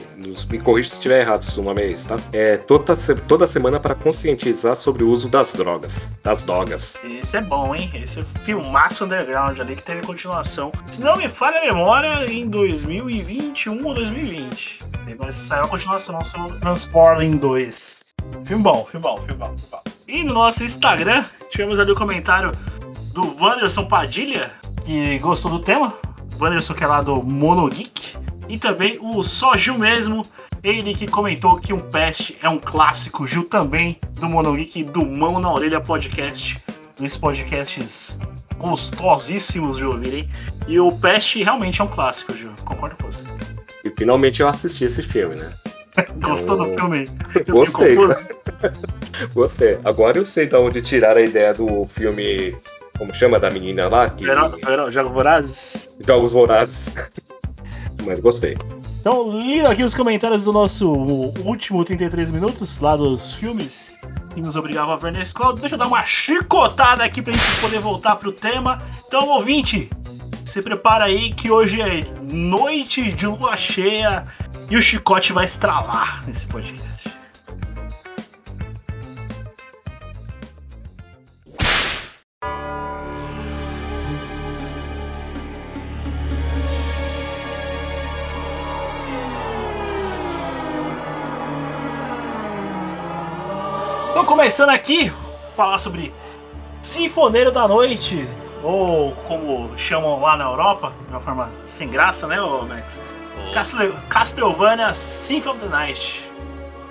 me 0.50 0.60
corrija 0.60 0.89
se 0.89 0.96
estiver 0.96 1.22
errado 1.22 1.44
se 1.44 1.60
o 1.60 1.63
nome 1.63 1.82
é 1.82 1.88
esse, 1.88 2.08
tá? 2.08 2.20
É, 2.32 2.58
toda, 2.58 2.96
toda 3.27 3.48
semana 3.48 3.80
para 3.80 3.96
conscientizar 3.96 4.75
sobre 4.75 5.03
o 5.03 5.10
uso 5.10 5.27
das 5.30 5.53
drogas. 5.53 6.08
Das 6.24 6.44
drogas. 6.44 7.00
Esse 7.03 7.38
é 7.38 7.42
bom, 7.42 7.74
hein? 7.75 7.89
Esse 7.96 8.20
é 8.20 8.24
filmaço 8.44 9.06
underground 9.06 9.58
ali 9.63 9.75
que 9.75 9.84
teve 9.84 10.05
continuação. 10.05 10.72
Se 10.88 11.01
não 11.01 11.17
me 11.17 11.27
falha 11.29 11.60
a 11.60 11.65
memória, 11.65 12.32
em 12.32 12.48
2021 12.48 13.86
ou 13.86 13.93
2020. 13.93 14.79
Depois 15.05 15.34
saiu 15.34 15.63
a 15.63 15.67
continuação 15.67 16.24
sobre 16.24 16.60
Transforming 16.60 17.38
2. 17.38 18.03
Filme 18.46 18.63
bom, 18.63 18.86
filme 18.86 19.03
bom, 19.03 19.17
filme 19.17 19.34
bom, 19.34 19.46
filme 19.48 19.63
bom. 19.72 19.84
E 20.08 20.24
no 20.24 20.34
nosso 20.34 20.63
Instagram, 20.63 21.24
tivemos 21.50 21.79
ali 21.79 21.91
o 21.91 21.96
comentário 21.96 22.51
do 23.13 23.24
Wanderson 23.41 23.86
Padilha, 23.86 24.51
que 24.86 25.17
gostou 25.20 25.50
do 25.50 25.60
tema. 25.60 25.93
Wanderson, 26.39 26.74
que 26.74 26.84
é 26.84 26.88
lá 26.88 27.01
do 27.01 27.24
Monogeek. 27.24 28.17
E 28.50 28.58
também 28.58 29.00
o 29.01 29.24
Só 29.24 29.55
Gil 29.55 29.77
mesmo, 29.77 30.25
ele 30.62 30.93
que 30.93 31.08
comentou 31.08 31.55
que 31.58 31.72
um 31.72 31.79
Pest 31.79 32.34
é 32.41 32.50
um 32.50 32.60
clássico. 32.60 33.25
Gil 33.25 33.46
também, 33.46 33.98
do 34.20 34.27
Monogeek 34.27 34.84
do 34.84 35.05
Mão 35.05 35.39
na 35.39 35.51
Orelha 35.51 35.79
Podcast. 35.79 36.62
Dois 36.98 37.17
podcasts 37.17 38.20
gostosíssimos 38.57 39.77
de 39.77 39.86
ouvir, 39.86 40.13
hein? 40.13 40.29
E 40.67 40.79
o 40.79 40.91
Pest 40.91 41.36
realmente 41.38 41.81
é 41.81 41.83
um 41.83 41.88
clássico, 41.88 42.33
Gil. 42.36 42.51
Concordo 42.63 42.95
com 43.01 43.12
você. 43.12 43.24
E 43.83 43.89
finalmente 43.89 44.41
eu 44.41 44.48
assisti 44.48 44.86
esse 44.86 45.01
filme, 45.03 45.36
né? 45.36 45.51
Gostou 46.22 46.57
do 46.57 46.65
Eu- 46.65 46.74
filme? 46.74 47.05
Eu 47.45 47.53
Gostei. 47.53 47.95
Gostei. 49.33 49.77
Agora 49.83 50.17
eu 50.17 50.25
sei 50.25 50.48
de 50.48 50.55
onde 50.55 50.81
tiraram 50.81 51.19
a 51.19 51.24
ideia 51.24 51.53
do 51.53 51.86
filme. 51.86 52.55
Como 52.98 53.13
chama 53.13 53.39
da 53.39 53.50
menina 53.50 53.88
lá? 53.89 54.10
Que... 54.10 54.24
Jogos 54.91 55.12
Vorazes? 55.12 55.89
Jogos 56.05 56.31
Vorazes. 56.31 56.91
Mas 58.05 58.19
gostei. 58.19 58.55
Então, 59.03 59.38
lindo 59.38 59.67
aqui 59.67 59.83
os 59.83 59.93
comentários 59.93 60.45
do 60.45 60.53
nosso 60.53 60.89
último 61.43 61.83
33 61.83 62.31
minutos, 62.31 62.79
lá 62.79 62.95
dos 62.95 63.33
filmes 63.33 63.98
que 64.33 64.39
nos 64.39 64.55
obrigavam 64.55 64.93
a 64.93 64.95
ver 64.95 65.12
na 65.12 65.22
escola. 65.22 65.53
Deixa 65.57 65.75
eu 65.75 65.79
dar 65.79 65.88
uma 65.88 66.05
chicotada 66.05 67.03
aqui 67.03 67.22
pra 67.22 67.33
gente 67.33 67.60
poder 67.60 67.79
voltar 67.79 68.15
pro 68.15 68.31
tema. 68.31 68.81
Então, 69.05 69.27
ouvinte, 69.27 69.89
se 70.45 70.62
prepara 70.62 71.03
aí 71.03 71.33
que 71.33 71.51
hoje 71.51 71.81
é 71.81 72.05
noite 72.31 73.12
de 73.12 73.27
lua 73.27 73.57
cheia 73.57 74.24
e 74.69 74.77
o 74.77 74.81
chicote 74.81 75.33
vai 75.33 75.43
estralar 75.43 76.24
nesse 76.25 76.45
podcast. 76.45 76.92
Então, 94.13 94.25
começando 94.25 94.70
aqui, 94.70 95.12
falar 95.55 95.79
sobre 95.79 96.13
Sinfoneiro 96.82 97.51
da 97.51 97.67
Noite, 97.67 98.27
ou 98.62 99.13
como 99.27 99.74
chamam 99.75 100.22
lá 100.22 100.38
na 100.38 100.43
Europa, 100.46 100.93
de 101.08 101.10
uma 101.10 101.20
forma 101.20 101.51
sem 101.63 101.89
graça, 101.89 102.27
né, 102.27 102.38
Max? 102.70 103.01
Castle- 103.51 103.93
Castlevania 104.10 104.93
Symphony 104.93 105.55
of 105.55 105.60
the 105.63 105.70
Night. 105.70 106.29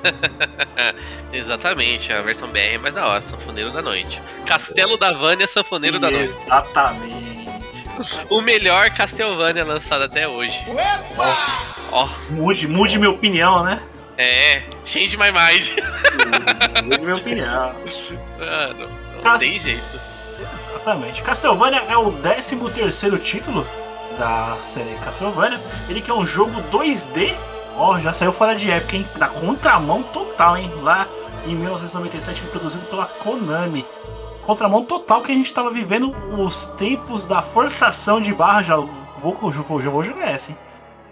Exatamente, 1.33 2.12
a 2.12 2.21
versão 2.23 2.49
BR 2.49 2.59
é 2.59 2.79
mais 2.79 2.95
da 2.95 3.07
hora, 3.07 3.23
Sanfoneiro 3.23 3.71
da 3.73 3.81
Noite. 3.81 4.21
Castelo 4.45 4.99
da 4.99 5.12
Vânia, 5.12 5.47
Sanfoneiro 5.47 6.00
da 6.00 6.11
Noite. 6.11 6.25
Exatamente. 6.38 7.43
O 8.31 8.41
melhor 8.41 8.88
Castlevania 8.91 9.64
lançado 9.67 10.05
até 10.05 10.26
hoje. 10.26 10.59
Ó, 11.93 12.09
Mude, 12.31 12.67
mude 12.67 12.99
minha 12.99 13.11
opinião, 13.11 13.62
né? 13.62 13.83
É, 14.23 14.62
change 14.85 15.17
my 15.17 15.31
mind. 15.33 15.73
Mude 16.85 17.02
minha 17.02 17.17
opinião. 17.17 17.75
Mano, 18.38 18.88
não 19.17 19.23
Cas- 19.23 19.43
tem 19.43 19.59
jeito. 19.59 20.00
Exatamente. 20.52 21.23
Castlevania 21.23 21.83
é 21.88 21.97
o 21.97 22.12
13 22.12 22.57
terceiro 22.71 23.19
título 23.19 23.67
da 24.19 24.57
série 24.59 24.95
Castlevania. 24.97 25.61
Ele 25.88 26.00
que 26.00 26.11
é 26.11 26.14
um 26.14 26.26
jogo 26.26 26.61
2D. 26.71 27.35
Ó, 27.76 27.99
já 27.99 28.12
saiu 28.12 28.33
fora 28.33 28.55
de 28.55 28.71
época, 28.71 28.97
hein? 28.97 29.07
Da 29.17 29.29
contramão 29.29 30.02
total, 30.02 30.57
hein? 30.59 30.71
Lá 30.83 31.09
em 31.47 31.55
1997, 31.55 32.43
produzido 32.43 32.85
pela 32.87 33.07
Konami. 33.07 33.87
Contramão 34.43 34.85
total 34.85 35.23
que 35.23 35.31
a 35.33 35.35
gente 35.35 35.52
tava 35.55 35.71
vivendo 35.71 36.11
os 36.38 36.67
tempos 36.67 37.25
da 37.25 37.41
forçação 37.41 38.21
de 38.21 38.33
barra. 38.35 38.62
Já 38.62 38.76
vou, 38.76 39.35
vou, 39.37 39.81
já 39.81 39.91
vou 39.91 40.02
jogar 40.02 40.29
essa, 40.29 40.50
hein? 40.50 40.59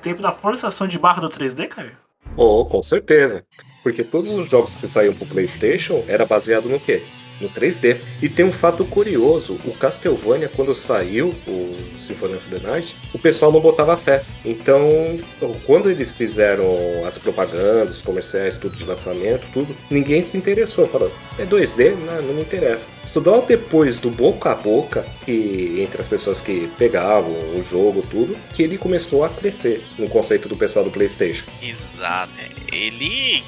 Tempo 0.02 0.21
da 0.21 0.33
forçação 0.33 0.87
de 0.88 0.99
barra 0.99 1.21
do 1.21 1.29
3D, 1.29 1.69
Caio? 1.69 1.97
Oh, 2.37 2.64
com 2.66 2.82
certeza. 2.82 3.46
Porque 3.82 4.04
todos 4.04 4.30
os 4.32 4.49
jogos 4.49 4.76
que 4.76 4.87
saíam 4.87 5.14
pro 5.14 5.26
PlayStation 5.26 6.04
era 6.06 6.26
baseado 6.26 6.68
no 6.68 6.80
quê? 6.80 7.10
No 7.40 7.49
3D. 7.49 7.99
E 8.23 8.28
tem 8.28 8.44
um 8.44 8.52
fato 8.52 8.85
curioso: 8.85 9.59
o 9.64 9.73
Castlevania, 9.73 10.50
quando 10.54 10.75
saiu, 10.75 11.35
o 11.47 11.75
Symphony 11.97 12.35
of 12.35 12.49
the 12.49 12.59
Night, 12.66 12.97
o 13.12 13.18
pessoal 13.18 13.52
não 13.52 13.61
botava 13.61 13.97
fé. 13.97 14.23
Então, 14.44 15.18
quando 15.64 15.90
eles 15.90 16.12
fizeram 16.12 16.66
as 17.06 17.18
propagandas, 17.18 18.02
comerciais, 18.02 18.56
tudo 18.56 18.76
de 18.76 18.85
lançamento, 18.85 19.47
tudo, 19.52 19.76
ninguém 19.90 20.23
se 20.23 20.37
interessou. 20.37 20.87
Falou, 20.87 21.12
é 21.38 21.44
2D? 21.44 21.94
Não, 21.97 22.23
não 22.23 22.35
me 22.35 22.42
interessa. 22.42 22.87
Só 23.06 23.20
depois 23.40 24.00
do 24.00 24.11
boca 24.11 24.50
a 24.50 24.54
boca, 24.54 25.04
que 25.25 25.76
entre 25.78 26.00
as 26.00 26.09
pessoas 26.09 26.40
que 26.40 26.68
pegavam 26.78 27.32
o 27.32 27.64
jogo, 27.68 28.04
tudo, 28.11 28.37
que 28.52 28.62
ele 28.62 28.78
começou 28.78 29.25
a 29.25 29.28
crescer 29.28 29.82
no 29.99 30.09
conceito 30.09 30.49
do 30.49 30.56
pessoal 30.56 30.85
do 30.85 30.90
PlayStation. 30.90 31.44
Exato. 31.62 32.32
Ele. 32.73 33.42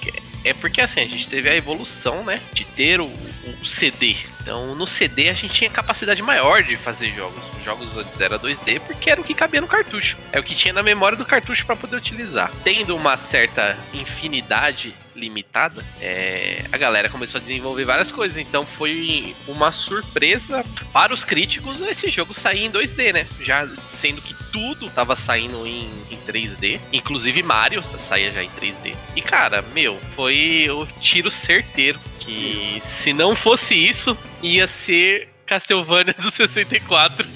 É 0.45 0.53
porque 0.53 0.81
assim, 0.81 1.01
a 1.01 1.07
gente 1.07 1.29
teve 1.29 1.49
a 1.49 1.55
evolução, 1.55 2.25
né? 2.25 2.41
De 2.53 2.65
ter 2.65 3.01
o, 3.01 3.09
o 3.45 3.65
CD. 3.65 4.17
Então, 4.41 4.75
no 4.75 4.87
CD 4.87 5.29
a 5.29 5.33
gente 5.33 5.55
tinha 5.55 5.71
capacidade 5.71 6.21
maior 6.23 6.63
de 6.63 6.77
fazer 6.77 7.15
jogos. 7.15 7.43
Os 7.57 7.65
jogos 7.65 7.97
antes 7.97 8.21
era 8.21 8.39
2D 8.39 8.81
porque 8.81 9.11
era 9.11 9.21
o 9.21 9.25
que 9.25 9.35
cabia 9.35 9.61
no 9.61 9.69
cartucho. 9.69 10.17
É 10.33 10.39
o 10.39 10.43
que 10.43 10.55
tinha 10.55 10.75
na 10.75 10.83
memória 10.83 11.17
do 11.17 11.25
cartucho 11.25 11.65
para 11.65 11.77
poder 11.77 11.97
utilizar. 11.97 12.51
Tendo 12.65 12.97
uma 12.97 13.17
certa 13.17 13.77
infinidade 13.95 14.95
limitada, 15.15 15.85
é, 16.01 16.65
a 16.73 16.77
galera 16.79 17.09
começou 17.09 17.39
a 17.39 17.43
desenvolver 17.43 17.85
várias 17.85 18.11
coisas. 18.11 18.39
Então 18.39 18.65
foi 18.65 19.35
uma 19.47 19.71
surpresa 19.71 20.65
para 20.93 21.15
os 21.15 21.25
críticos 21.25 21.81
esse 21.83 22.09
jogo 22.09 22.35
sair 22.35 22.65
em 22.65 22.71
2D, 22.71 23.13
né? 23.13 23.27
Já 23.41 23.69
sendo 23.91 24.21
que 24.21 24.35
tudo 24.51 24.91
tava 24.91 25.15
saindo 25.15 25.67
em, 25.67 25.89
em 26.11 26.19
3D, 26.27 26.81
inclusive 26.93 27.43
Mario 27.43 27.83
saía 28.09 28.31
já 28.31 28.43
em 28.43 28.51
3D. 28.51 28.97
E 29.15 29.23
cara, 29.23 29.63
meu, 29.75 30.01
foi 30.15 30.69
o 30.71 30.87
tiro 31.01 31.31
certeiro 31.31 31.99
que 32.25 32.83
se 32.85 33.13
não 33.13 33.35
fosse 33.35 33.75
isso, 33.75 34.17
ia 34.43 34.67
ser 34.67 35.29
Castlevania 35.47 36.15
do 36.19 36.31
64. 36.31 37.27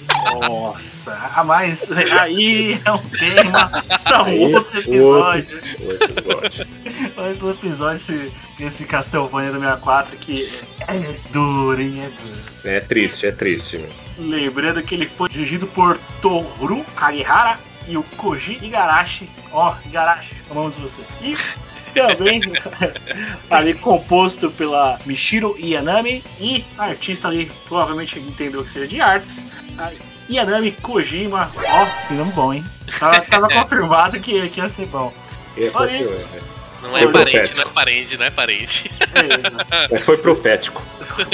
Nossa, 0.49 1.15
a 1.35 1.45
mais. 1.45 1.91
Aí 1.93 2.81
é 2.85 2.93
um 2.93 3.09
tema 3.09 3.71
pra 4.03 4.25
um 4.25 4.55
outro 4.55 4.81
episódio. 4.81 5.61
Outro 5.81 6.19
episódio. 6.19 6.67
Outro 7.17 7.51
episódio 7.51 7.97
esse, 7.97 8.33
esse 8.59 8.85
Castlevania 8.85 9.51
do 9.53 9.61
64 9.61 10.17
que 10.17 10.51
é 10.89 11.15
duro, 11.31 11.81
hein? 11.81 12.03
É 12.05 12.09
duro. 12.09 12.41
É 12.65 12.81
triste, 12.81 13.27
é 13.27 13.33
triste, 13.33 13.79
meu. 13.79 13.91
Lembrando 14.19 14.83
que 14.83 14.95
ele 14.95 15.07
foi 15.07 15.29
dirigido 15.29 15.67
por 15.67 15.99
Toru 16.23 16.85
Hagihara 16.97 17.59
e 17.87 17.97
o 17.97 18.03
Koji 18.03 18.59
Igarashi. 18.63 19.29
Ó, 19.53 19.75
Igarashi, 19.85 20.37
amamos 20.51 20.77
você. 20.77 21.03
E 21.21 21.37
também 21.97 22.41
ali 23.51 23.75
composto 23.75 24.51
pela 24.51 24.99
Michiro 25.07 25.57
Yanami 25.59 26.23
e 26.39 26.65
artista 26.77 27.29
ali 27.29 27.51
provavelmente 27.67 28.19
entendeu 28.19 28.63
que 28.63 28.71
seja 28.71 28.87
de 28.87 29.01
artes. 29.01 29.47
Yanami 30.29 30.73
Kojima. 30.73 31.51
Ó, 31.57 32.07
que 32.09 32.15
nome 32.15 32.33
bom, 32.33 32.53
hein? 32.53 32.65
Tava, 32.99 33.21
tava 33.23 33.49
confirmado 33.55 34.21
que, 34.21 34.49
que 34.49 34.61
ia 34.61 34.69
ser 34.69 34.87
bom. 34.87 35.13
Olha? 35.75 36.56
Não 36.87 36.97
é 36.97 37.03
Foi 37.03 37.13
parente, 37.13 37.57
não 37.57 37.63
é 37.63 37.69
parente, 37.69 38.17
não 38.17 38.25
é 38.27 38.31
parente. 38.31 38.91
Mas 39.91 40.05
foi 40.05 40.17
profético. 40.17 40.83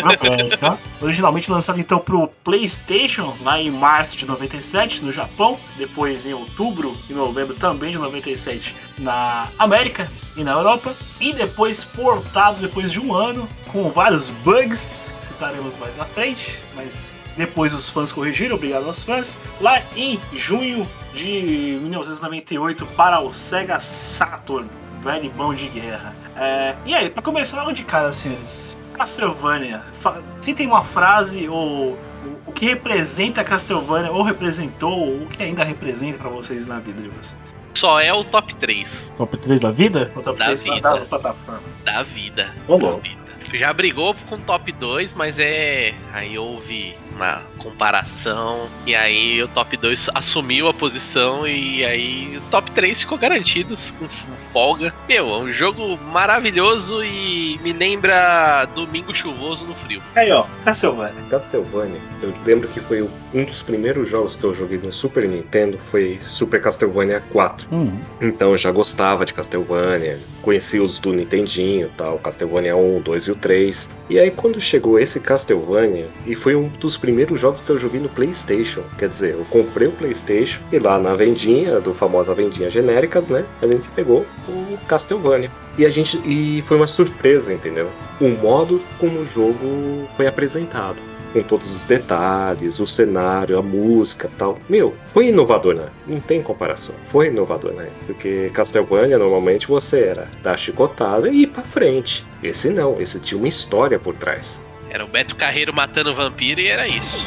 Rapaz, 0.03 0.59
tá? 0.59 0.79
Originalmente 1.01 1.51
lançado 1.51 1.81
então 1.81 1.99
pro 1.99 2.29
PlayStation 2.45 3.37
lá 3.43 3.61
em 3.61 3.71
março 3.71 4.17
de 4.17 4.27
97 4.27 5.03
no 5.03 5.11
Japão, 5.11 5.59
depois 5.77 6.25
em 6.25 6.33
outubro 6.33 6.97
e 7.09 7.13
novembro 7.13 7.55
também 7.55 7.91
de 7.91 7.99
97 7.99 8.77
na 8.99 9.49
América 9.59 10.11
e 10.37 10.45
na 10.45 10.53
Europa, 10.53 10.95
e 11.21 11.33
depois 11.33 11.85
portado 11.85 12.61
depois 12.61 12.93
de 12.93 13.01
um 13.01 13.15
ano 13.15 13.49
com 13.69 13.91
vários 13.91 14.31
bugs, 14.31 15.15
que 15.19 15.25
citaremos 15.25 15.77
mais 15.77 15.99
à 15.99 16.05
frente, 16.05 16.59
mas 16.75 17.15
depois 17.37 17.75
os 17.75 17.89
fãs 17.89 18.13
corrigiram, 18.13 18.57
obrigado 18.57 18.87
aos 18.87 19.03
fãs, 19.03 19.39
lá 19.61 19.83
em 19.97 20.21
junho 20.33 20.89
de 21.13 21.79
1998 21.83 22.87
para 22.87 23.21
o 23.21 23.33
Sega 23.33 23.81
Saturn, 23.81 24.69
velho 25.03 25.25
e 25.25 25.29
bom 25.29 25.53
de 25.53 25.69
guerra. 25.69 26.15
É, 26.37 26.75
e 26.87 26.95
aí, 26.95 27.11
pra 27.11 27.23
começar 27.23 27.59
logo 27.61 27.73
de 27.73 27.85
cara, 27.85 28.13
senhores, 28.13 28.77
Castlevania, 28.95 29.83
fa- 29.95 30.23
citem 30.41 30.67
uma 30.67 30.83
frase 30.83 31.49
ou 31.49 31.91
o- 31.93 31.99
o 32.47 32.53
que 32.53 32.67
representa 32.67 33.43
Castlevania, 33.43 34.13
ou 34.13 34.23
representou, 34.23 34.93
ou 34.93 35.23
o 35.23 35.27
que 35.27 35.43
ainda 35.43 35.65
representa 35.65 36.19
pra 36.19 36.29
vocês 36.31 36.67
na 36.67 36.79
vida 36.79 37.03
de 37.03 37.09
vocês. 37.09 37.55
Só 37.75 37.99
é 38.01 38.13
o 38.13 38.23
top 38.23 38.55
3 38.57 39.11
Top 39.17 39.35
3 39.37 39.59
da 39.59 39.71
vida? 39.71 40.13
Ou 40.15 40.23
top 40.23 40.39
Da 40.39 40.45
3 40.47 40.61
vida. 40.61 40.81
da 40.81 40.97
plataforma? 41.01 41.61
da 41.85 42.03
vida. 42.03 42.55
Da 42.69 42.75
louco. 42.77 43.01
vida. 43.01 43.22
Já 43.53 43.73
brigou 43.73 44.15
com 44.29 44.37
o 44.37 44.39
top 44.39 44.73
2, 44.73 45.13
mas 45.13 45.39
é. 45.39 45.95
Aí 46.13 46.39
houve 46.39 46.95
uma 47.15 47.43
comparação. 47.59 48.67
E 48.87 48.95
aí 48.95 49.43
o 49.43 49.49
top 49.49 49.77
2 49.77 50.09
assumiu 50.15 50.69
a 50.69 50.75
posição. 50.75 51.47
E 51.47 51.85
aí 51.85 52.37
o 52.37 52.41
top 52.51 52.71
3 52.71 53.01
ficou 53.01 53.19
garantido 53.19 53.77
com 53.99 54.09
folga. 54.53 54.93
Meu, 55.09 55.29
é 55.29 55.39
um 55.39 55.53
jogo 55.53 55.97
maravilhoso 56.11 57.03
e 57.05 57.59
me 57.63 57.73
lembra 57.73 58.67
domingo 58.75 59.15
chuvoso 59.15 59.65
no 59.65 59.75
frio. 59.75 60.03
Aí, 60.15 60.31
ó, 60.31 60.45
Castlevania. 60.65 61.23
Castlevania, 61.31 62.01
eu 62.23 62.33
lembro 62.45 62.69
que 62.69 62.81
foi 62.81 63.09
um 63.35 63.45
dos 63.45 63.63
primeiros 63.63 64.09
jogos 64.09 64.37
que 64.37 64.45
eu 64.45 64.55
joguei 64.55 64.79
no 64.79 64.93
Super 64.93 65.27
Nintendo, 65.29 65.79
foi 65.91 66.19
Super 66.21 66.61
Castlevania 66.61 67.23
4. 67.33 67.67
Hum, 67.73 67.99
Então 68.21 68.51
eu 68.51 68.57
já 68.57 68.71
gostava 68.71 69.25
de 69.25 69.33
Castlevania, 69.33 70.19
conhecia 70.43 70.83
os 70.83 70.99
do 70.99 71.13
Nintendinho, 71.13 71.91
tal, 71.97 72.19
Castlevania 72.19 72.77
1, 72.77 73.01
2 73.01 73.25
e 73.25 73.31
o 73.33 73.37
3. 73.43 73.91
E 74.09 74.19
aí 74.19 74.31
quando 74.31 74.61
chegou 74.61 74.99
esse 74.99 75.21
Castlevania, 75.21 76.09
e 76.27 76.35
foi 76.35 76.55
um 76.55 76.69
dos 76.69 76.97
primeiros 76.97 77.41
jogos 77.41 77.61
que 77.61 77.69
eu 77.69 77.79
joguei 77.79 78.01
no 78.01 78.09
PlayStation, 78.09 78.83
quer 78.97 79.09
dizer, 79.09 79.35
eu 79.35 79.45
comprei 79.51 79.89
o 79.89 79.93
PlayStation 79.93 80.61
e 80.73 80.79
lá 80.79 80.99
na 80.99 81.15
vendinha, 81.15 81.81
do 81.81 81.93
famosa 81.93 82.33
vendinha 82.33 82.71
genéricas, 82.71 83.29
né, 83.29 83.45
a 83.61 83.67
gente 83.67 83.87
pegou 83.89 84.25
o 84.49 84.79
Castlevania. 84.87 85.51
E 85.77 85.85
a 85.85 85.91
gente 85.91 86.19
e 86.25 86.63
foi 86.63 86.77
uma 86.77 86.87
surpresa, 86.87 87.53
entendeu? 87.53 87.89
O 88.21 88.29
modo 88.29 88.81
como 88.99 89.21
o 89.21 89.27
jogo 89.27 90.07
foi 90.17 90.27
apresentado 90.27 91.12
com 91.33 91.43
todos 91.43 91.71
os 91.71 91.85
detalhes, 91.85 92.79
o 92.81 92.87
cenário, 92.87 93.59
a 93.59 93.63
música 93.63 94.31
tal. 94.39 94.59
Meu, 94.69 94.95
foi 95.07 95.29
inovador, 95.29 95.75
né? 95.75 95.87
Não 96.07 96.21
tem 96.21 96.43
comparação. 96.43 96.95
Foi 97.05 97.27
inovador, 97.29 97.73
né? 97.73 97.89
Porque 98.07 98.51
Castlevania, 98.55 99.19
normalmente 99.19 99.67
você 99.67 100.01
era 100.05 100.29
dar 100.43 100.57
chicotada 100.59 101.29
e 101.29 101.43
ir 101.43 101.47
pra 101.49 101.63
frente. 101.63 102.25
Esse 102.43 102.69
não, 102.71 103.01
esse 103.01 103.19
tinha 103.21 103.39
uma 103.39 103.49
história 103.49 103.99
por 103.99 104.15
trás. 104.15 104.63
Era 104.91 105.05
o 105.07 105.09
Beto 105.09 105.35
Carreiro 105.35 105.73
matando 105.73 106.15
vampiro 106.15 106.61
e 106.61 106.67
era 106.69 106.87
isso. 106.87 107.27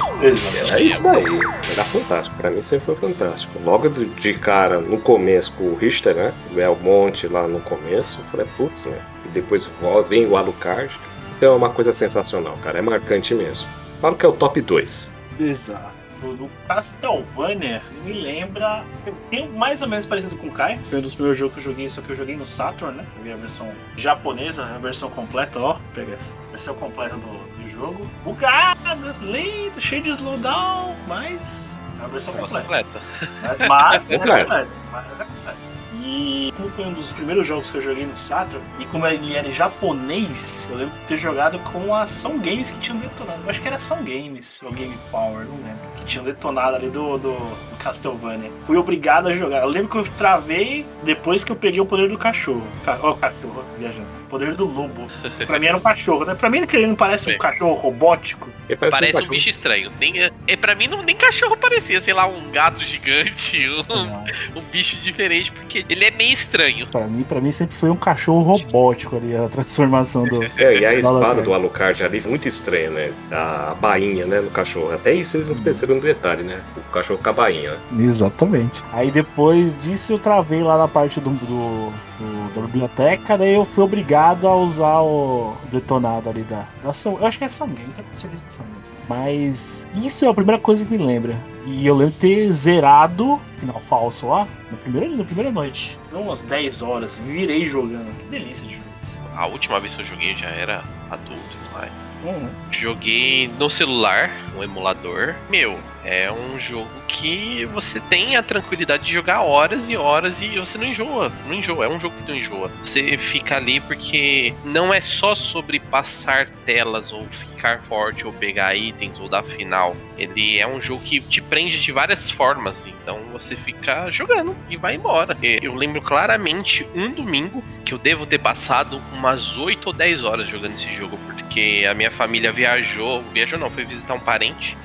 Era 0.67 0.79
isso 0.79 1.01
daí. 1.01 1.23
Era 1.71 1.83
fantástico. 1.83 2.37
Pra 2.37 2.51
mim 2.51 2.61
sempre 2.61 2.85
foi 2.85 2.95
fantástico. 2.95 3.53
Logo 3.65 3.89
de- 3.89 4.33
cara, 4.35 4.79
no 4.79 4.99
começo, 4.99 5.51
com 5.53 5.63
o 5.63 5.75
Richter, 5.75 6.13
né? 6.15 6.31
O 6.51 6.53
Belmonte 6.53 7.27
lá 7.27 7.47
no 7.47 7.59
começo, 7.61 8.19
eu 8.19 8.25
falei, 8.29 8.45
putz, 8.55 8.85
né? 8.85 8.99
E 9.25 9.29
depois 9.29 9.67
vem 10.07 10.27
o 10.27 10.37
Alucard. 10.37 10.91
Então 11.37 11.53
é 11.53 11.55
uma 11.55 11.71
coisa 11.71 11.91
sensacional, 11.91 12.55
cara. 12.63 12.77
É 12.77 12.81
marcante 12.83 13.33
mesmo. 13.33 13.67
Falo 14.01 14.15
que 14.15 14.25
é 14.25 14.29
o 14.29 14.33
top 14.33 14.61
2. 14.61 15.11
Exato. 15.39 16.05
O 16.23 16.49
Castlevania 16.67 17.83
me 18.03 18.13
lembra. 18.13 18.83
Eu 19.05 19.13
tenho 19.29 19.51
mais 19.51 19.81
ou 19.81 19.87
menos 19.87 20.05
parecido 20.05 20.35
com 20.35 20.47
o 20.47 20.51
Kai. 20.51 20.79
Foi 20.89 20.99
um 20.99 21.01
dos 21.01 21.13
primeiros 21.13 21.37
jogos 21.37 21.53
que 21.53 21.59
eu 21.59 21.63
joguei, 21.63 21.89
só 21.89 22.01
que 22.01 22.09
eu 22.09 22.15
joguei 22.15 22.35
no 22.35 22.45
Saturn, 22.45 22.97
né? 22.97 23.05
Joguei 23.17 23.33
a 23.33 23.35
versão 23.35 23.71
japonesa, 23.95 24.65
a 24.65 24.77
versão 24.79 25.09
completa, 25.09 25.59
ó. 25.59 25.77
Pega 25.93 26.13
essa. 26.13 26.35
Versão 26.49 26.73
completa 26.75 27.15
do, 27.17 27.27
do 27.27 27.67
jogo. 27.67 28.07
Bugada, 28.23 29.15
lento, 29.21 29.79
cheio 29.79 30.01
de 30.01 30.09
slowdown, 30.11 30.95
mas. 31.07 31.77
É 32.01 32.05
a 32.05 32.07
versão 32.07 32.33
completa. 32.33 32.61
Completa. 32.61 33.67
Mas 33.67 34.11
é 34.11 34.17
completa. 34.17 34.67
Mas 34.91 35.19
é 35.19 35.25
completa. 35.25 35.57
E 36.05 36.53
como 36.55 36.69
foi 36.69 36.85
um 36.85 36.93
dos 36.93 37.11
primeiros 37.11 37.47
jogos 37.47 37.71
que 37.71 37.77
eu 37.77 37.81
joguei 37.81 38.05
no 38.05 38.15
Saturn, 38.15 38.63
e 38.79 38.85
como 38.85 39.07
ele 39.07 39.33
era 39.33 39.51
japonês, 39.51 40.67
eu 40.69 40.77
lembro 40.77 40.93
de 40.93 41.05
ter 41.05 41.17
jogado 41.17 41.57
com 41.71 41.95
a 41.95 42.03
Ação 42.03 42.37
Games 42.37 42.69
que 42.69 42.77
tinham 42.77 42.99
detonado. 42.99 43.41
Eu 43.43 43.49
acho 43.49 43.59
que 43.59 43.65
era 43.65 43.77
Ação 43.77 44.03
Games 44.03 44.61
ou 44.63 44.71
Game 44.71 44.95
Power, 45.09 45.45
não 45.45 45.55
lembro. 45.55 45.79
Que 45.95 46.05
tinham 46.05 46.23
detonado 46.23 46.75
ali 46.75 46.91
do, 46.91 47.17
do, 47.17 47.33
do 47.33 47.74
Castlevania. 47.85 48.49
Fui 48.65 48.77
obrigado 48.77 49.27
a 49.27 49.33
jogar. 49.33 49.61
Eu 49.61 49.67
lembro 49.69 49.89
que 49.89 49.97
eu 49.97 50.03
travei 50.17 50.83
depois 51.03 51.43
que 51.43 51.51
eu 51.51 51.55
peguei 51.55 51.79
o 51.79 51.85
poder 51.85 52.09
do 52.09 52.17
cachorro. 52.17 52.63
Ca- 52.83 52.97
Ó, 53.03 53.11
o 53.11 53.15
cachorro, 53.17 53.63
viajando. 53.77 54.07
Poder 54.27 54.55
do 54.55 54.65
lobo. 54.65 55.07
Pra 55.45 55.59
mim 55.59 55.67
era 55.67 55.77
um 55.77 55.79
cachorro, 55.79 56.25
né? 56.25 56.33
Pra 56.33 56.49
mim 56.49 56.65
ele 56.73 56.87
não 56.87 56.95
parece 56.95 57.29
um 57.29 57.33
É. 57.33 57.37
cachorro 57.37 57.73
robótico. 57.75 58.49
Ele 58.67 58.75
Parece 58.75 59.09
um 59.09 59.11
cachorro. 59.19 59.29
bicho 59.31 59.49
estranho. 59.49 59.91
Nem, 59.99 60.15
é, 60.19 60.55
pra 60.57 60.73
mim, 60.73 60.87
não, 60.87 61.03
nem 61.03 61.15
cachorro 61.15 61.55
parecia, 61.55 62.01
sei 62.01 62.13
lá, 62.15 62.25
um 62.25 62.49
gato 62.51 62.83
gigante, 62.83 63.69
um, 63.69 64.57
um 64.59 64.63
bicho 64.71 64.97
diferente, 64.97 65.51
porque 65.51 65.85
ele 65.87 66.03
é 66.05 66.09
meio 66.09 66.33
estranho. 66.33 66.87
Pra 66.87 67.05
mim, 67.05 67.23
pra 67.23 67.39
mim 67.39 67.51
sempre 67.51 67.75
foi 67.75 67.91
um 67.91 67.95
cachorro 67.95 68.41
robótico 68.41 69.17
ali, 69.17 69.35
a 69.35 69.47
transformação 69.47 70.23
do. 70.27 70.43
É, 70.57 70.79
e 70.79 70.85
a 70.85 70.91
Do 70.91 70.97
espada 70.99 71.41
do 71.43 71.53
Alucard 71.53 72.03
ali, 72.03 72.21
muito 72.21 72.47
estranha, 72.47 72.89
né? 72.89 73.13
A 73.31 73.75
bainha, 73.79 74.25
né, 74.25 74.39
no 74.41 74.49
cachorro. 74.49 74.91
Até 74.93 75.13
isso 75.13 75.37
eles 75.37 75.49
esqueceram 75.49 75.95
um 75.95 75.99
detalhe, 75.99 76.41
né? 76.43 76.59
O 76.75 76.81
cachorro 76.91 77.19
com 77.21 77.29
a 77.29 77.33
bainha, 77.33 77.74
né? 77.91 78.03
Exatamente. 78.03 78.83
Aí 78.91 79.11
depois 79.11 79.77
disso 79.81 80.13
eu 80.13 80.19
travei 80.19 80.63
lá 80.63 80.77
na 80.77 80.87
parte 80.87 81.19
do, 81.19 81.29
do, 81.29 81.91
do- 82.19 82.53
da 82.55 82.61
biblioteca, 82.61 83.37
daí 83.37 83.53
eu 83.53 83.65
fui 83.65 83.83
obrigado 83.83 84.47
a 84.47 84.55
usar 84.55 85.01
o 85.01 85.55
detonado 85.71 86.29
ali 86.29 86.43
da, 86.43 86.65
da 86.81 86.89
ação. 86.89 87.17
Eu 87.19 87.25
acho 87.27 87.37
que 87.37 87.43
é 87.43 87.47
ação 87.47 87.67
games, 87.67 87.95
tenho 87.95 88.07
certeza 88.15 88.43
que 88.43 88.47
é 88.47 88.53
ação 88.53 88.65
games. 88.73 88.95
Mas 89.09 89.87
isso 89.95 90.25
é 90.25 90.29
a 90.29 90.33
primeira 90.33 90.59
coisa 90.61 90.85
que 90.85 90.97
me 90.97 91.03
lembra. 91.03 91.35
E 91.65 91.85
eu 91.85 91.95
lembro 91.95 92.13
de 92.13 92.19
ter 92.19 92.53
zerado 92.53 93.39
final 93.59 93.81
falso 93.81 94.27
lá 94.27 94.47
no 94.71 94.77
primeiro, 94.77 95.17
na 95.17 95.23
primeira 95.23 95.51
noite. 95.51 95.97
Foi 96.11 96.21
umas 96.21 96.41
10 96.41 96.81
horas, 96.81 97.17
virei 97.25 97.67
jogando. 97.67 98.15
Que 98.19 98.25
delícia 98.25 98.67
de 98.67 98.75
jogo 98.75 98.85
isso. 99.01 99.19
A 99.35 99.47
última 99.47 99.79
vez 99.79 99.93
que 99.95 100.01
eu 100.01 100.05
joguei 100.05 100.33
já 100.35 100.47
era 100.47 100.83
adulto 101.09 101.33
e 101.33 101.57
tudo 101.57 101.73
mais. 101.73 101.91
Uhum. 102.23 102.47
Joguei 102.71 103.49
no 103.59 103.69
celular, 103.69 104.31
um 104.57 104.63
emulador. 104.63 105.35
Meu, 105.49 105.77
é 106.05 106.31
um 106.31 106.59
jogo 106.59 106.89
que 107.07 107.65
você 107.65 107.99
tem 107.99 108.35
a 108.35 108.43
tranquilidade 108.43 109.03
de 109.03 109.11
jogar 109.11 109.41
horas 109.41 109.89
e 109.89 109.97
horas 109.97 110.39
e 110.39 110.59
você 110.59 110.77
não 110.77 110.85
enjoa. 110.85 111.31
Não 111.47 111.55
enjoa, 111.55 111.85
é 111.85 111.89
um 111.89 111.99
jogo 111.99 112.15
que 112.15 112.31
não 112.31 112.37
enjoa. 112.37 112.69
Você 112.83 113.17
fica 113.17 113.57
ali 113.57 113.79
porque 113.79 114.53
não 114.63 114.93
é 114.93 115.01
só 115.01 115.33
sobre 115.33 115.79
passar 115.79 116.47
telas 116.65 117.11
ou 117.11 117.25
ficar 117.27 117.81
forte 117.83 118.25
ou 118.25 118.31
pegar 118.31 118.75
itens 118.75 119.19
ou 119.19 119.27
dar 119.27 119.43
final. 119.43 119.95
Ele 120.17 120.59
é 120.59 120.67
um 120.67 120.79
jogo 120.79 121.01
que 121.03 121.19
te 121.19 121.41
prende 121.41 121.79
de 121.79 121.91
várias 121.91 122.29
formas. 122.29 122.85
Então 122.85 123.19
você 123.31 123.55
fica 123.55 124.11
jogando 124.11 124.55
e 124.69 124.77
vai 124.77 124.95
embora. 124.95 125.35
Eu 125.61 125.73
lembro 125.73 126.01
claramente 126.01 126.87
um 126.93 127.11
domingo 127.11 127.63
que 127.83 127.93
eu 127.93 127.97
devo 127.97 128.25
ter 128.25 128.39
passado 128.39 129.01
umas 129.13 129.57
8 129.57 129.87
ou 129.87 129.93
10 129.93 130.23
horas 130.23 130.47
jogando 130.47 130.75
esse 130.75 130.93
jogo, 130.93 131.17
porque 131.25 131.85
a 131.89 131.93
minha 131.95 132.11
família 132.11 132.51
viajou, 132.51 133.23
viajou 133.33 133.57
não, 133.57 133.71
foi 133.71 133.85
visitar 133.85 134.13
um 134.13 134.19
parente 134.19 134.77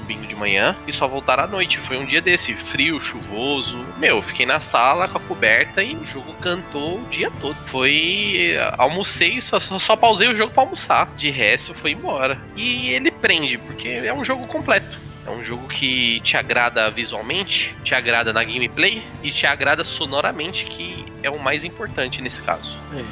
domingo 0.00 0.26
de 0.26 0.34
manhã 0.34 0.76
e 0.86 0.92
só 0.92 1.06
voltaram 1.06 1.44
à 1.44 1.46
noite. 1.46 1.78
Foi 1.78 1.96
um 1.96 2.04
dia 2.04 2.20
desse, 2.20 2.54
frio, 2.54 3.00
chuvoso. 3.00 3.78
Meu, 3.98 4.16
eu 4.16 4.22
fiquei 4.22 4.46
na 4.46 4.60
sala 4.60 5.08
com 5.08 5.18
a 5.18 5.20
coberta 5.20 5.82
e 5.82 5.94
o 5.94 6.04
jogo 6.04 6.32
cantou 6.34 7.00
o 7.00 7.06
dia 7.10 7.30
todo. 7.40 7.54
Foi. 7.66 8.54
eh, 8.54 8.74
Almocei, 8.78 9.40
só, 9.40 9.58
só, 9.60 9.96
pausei 9.96 10.28
o 10.28 10.34
jogo 10.36 10.52
pra 10.52 10.62
almoçar. 10.62 11.08
De 11.16 11.30
resto, 11.30 11.74
foi 11.74 11.92
embora. 11.92 12.38
E 12.56 12.90
ele 12.90 13.10
prende, 13.10 13.58
porque 13.58 13.88
é 13.88 14.12
um 14.12 14.24
jogo 14.24 14.46
completo. 14.46 14.98
É 15.26 15.30
um 15.30 15.44
jogo 15.44 15.68
que 15.68 16.20
te 16.20 16.36
agrada 16.36 16.90
visualmente, 16.90 17.76
te 17.84 17.94
agrada 17.94 18.32
na 18.32 18.42
gameplay 18.42 19.02
e 19.22 19.30
te 19.30 19.46
agrada 19.46 19.84
sonoramente, 19.84 20.64
que 20.64 21.04
é 21.22 21.30
o 21.30 21.38
mais 21.38 21.62
importante 21.62 22.22
nesse 22.22 22.40
caso. 22.40 22.76
É, 22.94 23.02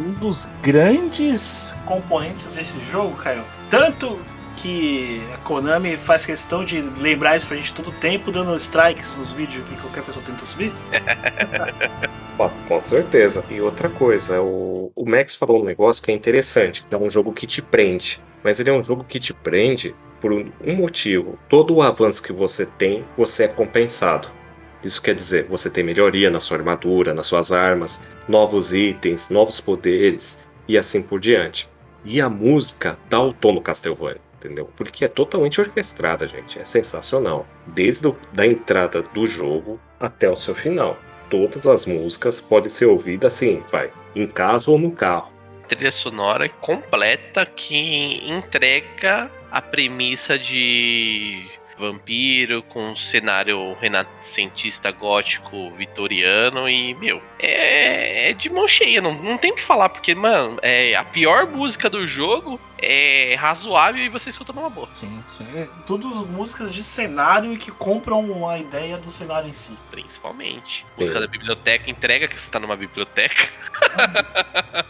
um 0.00 0.12
dos 0.12 0.48
grandes 0.62 1.76
componentes 1.84 2.46
desse 2.48 2.82
jogo, 2.90 3.16
Caio. 3.16 3.44
Tanto 3.68 4.18
que 4.62 5.22
a 5.34 5.38
Konami 5.38 5.96
faz 5.96 6.26
questão 6.26 6.64
de 6.64 6.80
lembrar 6.80 7.36
isso 7.36 7.46
pra 7.46 7.56
gente 7.56 7.72
todo 7.72 7.92
tempo, 7.92 8.30
dando 8.30 8.54
strikes 8.56 9.16
nos 9.16 9.32
vídeos 9.32 9.66
que 9.66 9.76
qualquer 9.76 10.02
pessoa 10.02 10.24
tenta 10.24 10.44
subir. 10.44 10.72
Ó, 12.38 12.48
com 12.68 12.80
certeza. 12.80 13.44
E 13.50 13.60
outra 13.60 13.88
coisa, 13.88 14.40
o, 14.40 14.92
o 14.94 15.08
Max 15.08 15.34
falou 15.34 15.62
um 15.62 15.64
negócio 15.64 16.02
que 16.02 16.10
é 16.10 16.14
interessante, 16.14 16.84
que 16.88 16.94
é 16.94 16.98
um 16.98 17.10
jogo 17.10 17.32
que 17.32 17.46
te 17.46 17.62
prende. 17.62 18.22
Mas 18.42 18.60
ele 18.60 18.70
é 18.70 18.72
um 18.72 18.82
jogo 18.82 19.04
que 19.04 19.18
te 19.18 19.32
prende 19.32 19.94
por 20.20 20.32
um 20.32 20.74
motivo. 20.76 21.38
Todo 21.48 21.74
o 21.74 21.82
avanço 21.82 22.22
que 22.22 22.32
você 22.32 22.66
tem, 22.66 23.04
você 23.16 23.44
é 23.44 23.48
compensado. 23.48 24.28
Isso 24.82 25.02
quer 25.02 25.14
dizer, 25.14 25.46
você 25.48 25.68
tem 25.68 25.82
melhoria 25.82 26.30
na 26.30 26.38
sua 26.38 26.56
armadura, 26.56 27.12
nas 27.12 27.26
suas 27.26 27.50
armas, 27.50 28.00
novos 28.28 28.72
itens, 28.72 29.28
novos 29.28 29.60
poderes 29.60 30.42
e 30.68 30.78
assim 30.78 31.02
por 31.02 31.18
diante. 31.18 31.68
E 32.04 32.20
a 32.20 32.28
música 32.28 32.96
dá 33.10 33.20
o 33.20 33.32
tom 33.32 33.52
no 33.54 33.60
Castlevania, 33.60 34.20
entendeu? 34.38 34.70
Porque 34.76 35.04
é 35.04 35.08
totalmente 35.08 35.60
orquestrada, 35.60 36.26
gente. 36.26 36.58
É 36.58 36.64
sensacional. 36.64 37.46
Desde 37.66 38.08
a 38.08 38.12
da 38.32 38.46
entrada 38.46 39.02
do 39.02 39.26
jogo 39.26 39.80
até 39.98 40.30
o 40.30 40.36
seu 40.36 40.54
final. 40.54 40.96
Todas 41.28 41.66
as 41.66 41.84
músicas 41.84 42.40
podem 42.40 42.70
ser 42.70 42.86
ouvidas 42.86 43.34
assim, 43.34 43.62
vai, 43.70 43.92
em 44.14 44.26
casa 44.26 44.70
ou 44.70 44.78
no 44.78 44.90
carro. 44.92 45.30
Trilha 45.68 45.92
sonora 45.92 46.48
completa 46.48 47.44
que 47.44 48.22
entrega 48.26 49.30
a 49.50 49.60
premissa 49.60 50.38
de 50.38 51.46
vampiro 51.78 52.62
com 52.62 52.96
cenário 52.96 53.74
renascentista 53.74 54.90
gótico 54.90 55.70
vitoriano 55.76 56.68
e, 56.68 56.94
meu, 56.94 57.22
é, 57.38 58.30
é 58.30 58.32
de 58.32 58.50
mão 58.50 58.66
cheia, 58.66 59.00
não, 59.00 59.14
não 59.14 59.38
tem 59.38 59.52
o 59.52 59.54
que 59.54 59.62
falar, 59.62 59.88
porque, 59.88 60.14
mano, 60.14 60.58
é 60.62 60.94
a 60.94 61.04
pior 61.04 61.46
música 61.46 61.88
do 61.88 62.06
jogo 62.06 62.60
é 62.80 63.34
razoável 63.34 64.02
e 64.02 64.08
você 64.08 64.30
escuta 64.30 64.52
numa 64.52 64.70
boa. 64.70 64.88
Sim, 64.94 65.22
sim. 65.26 65.46
É, 65.54 65.68
Tudo 65.84 66.08
músicas 66.26 66.72
de 66.72 66.82
cenário 66.82 67.52
e 67.52 67.56
que 67.56 67.72
compram 67.72 68.48
a 68.48 68.58
ideia 68.58 68.96
do 68.96 69.10
cenário 69.10 69.48
em 69.48 69.52
si. 69.52 69.76
Principalmente. 69.90 70.86
Música 70.96 71.20
da 71.20 71.26
biblioteca 71.26 71.90
entrega 71.90 72.28
que 72.28 72.40
você 72.40 72.48
tá 72.48 72.60
numa 72.60 72.76
biblioteca. 72.76 73.48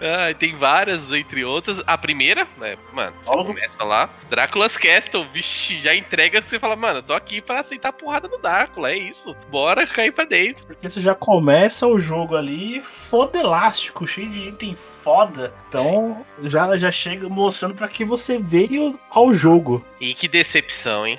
ah, 0.00 0.34
tem 0.36 0.56
várias, 0.56 1.12
entre 1.12 1.44
outras. 1.44 1.80
A 1.86 1.96
primeira, 1.96 2.46
né, 2.56 2.76
mano, 2.92 3.14
você 3.22 3.44
começa 3.44 3.84
lá. 3.84 4.10
Drácula's 4.28 4.76
Castle, 4.76 5.26
vixi, 5.32 5.80
já 5.80 5.94
entrega 5.94 6.42
que 6.42 6.48
você 6.48 6.58
fala, 6.58 6.74
mano, 6.74 6.98
eu 6.98 7.02
tô 7.02 7.12
aqui 7.12 7.40
pra 7.40 7.60
aceitar 7.60 7.90
a 7.90 7.92
porrada 7.92 8.26
no 8.26 8.38
Drácula, 8.38 8.90
é 8.90 8.98
isso. 8.98 9.36
Bora 9.48 9.86
cair 9.86 10.12
pra 10.12 10.24
dentro. 10.24 10.66
Porque 10.66 10.88
você 10.88 11.00
já 11.00 11.14
começa 11.14 11.86
o 11.92 11.98
jogo 11.98 12.36
ali 12.36 12.80
fodelástico, 12.80 14.06
cheio 14.06 14.28
de 14.30 14.48
item 14.48 14.76
foda. 15.02 15.52
Então 15.68 16.24
já, 16.42 16.76
já 16.76 16.90
chega 16.90 17.28
mostrando 17.28 17.74
pra 17.74 17.88
que 17.88 18.04
você 18.04 18.38
veio 18.38 18.98
ao 19.10 19.32
jogo. 19.32 19.84
E 20.00 20.14
que 20.14 20.28
decepção, 20.28 21.06
hein? 21.06 21.18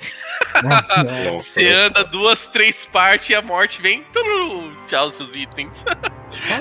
Nossa, 0.62 1.04
Você 1.38 1.72
anda 1.72 2.04
duas, 2.04 2.46
três 2.46 2.84
partes 2.84 3.30
e 3.30 3.34
a 3.34 3.42
morte 3.42 3.80
vem. 3.80 4.02
tururu, 4.12 4.72
Tchau, 4.86 5.10
seus 5.10 5.34
itens. 5.34 5.84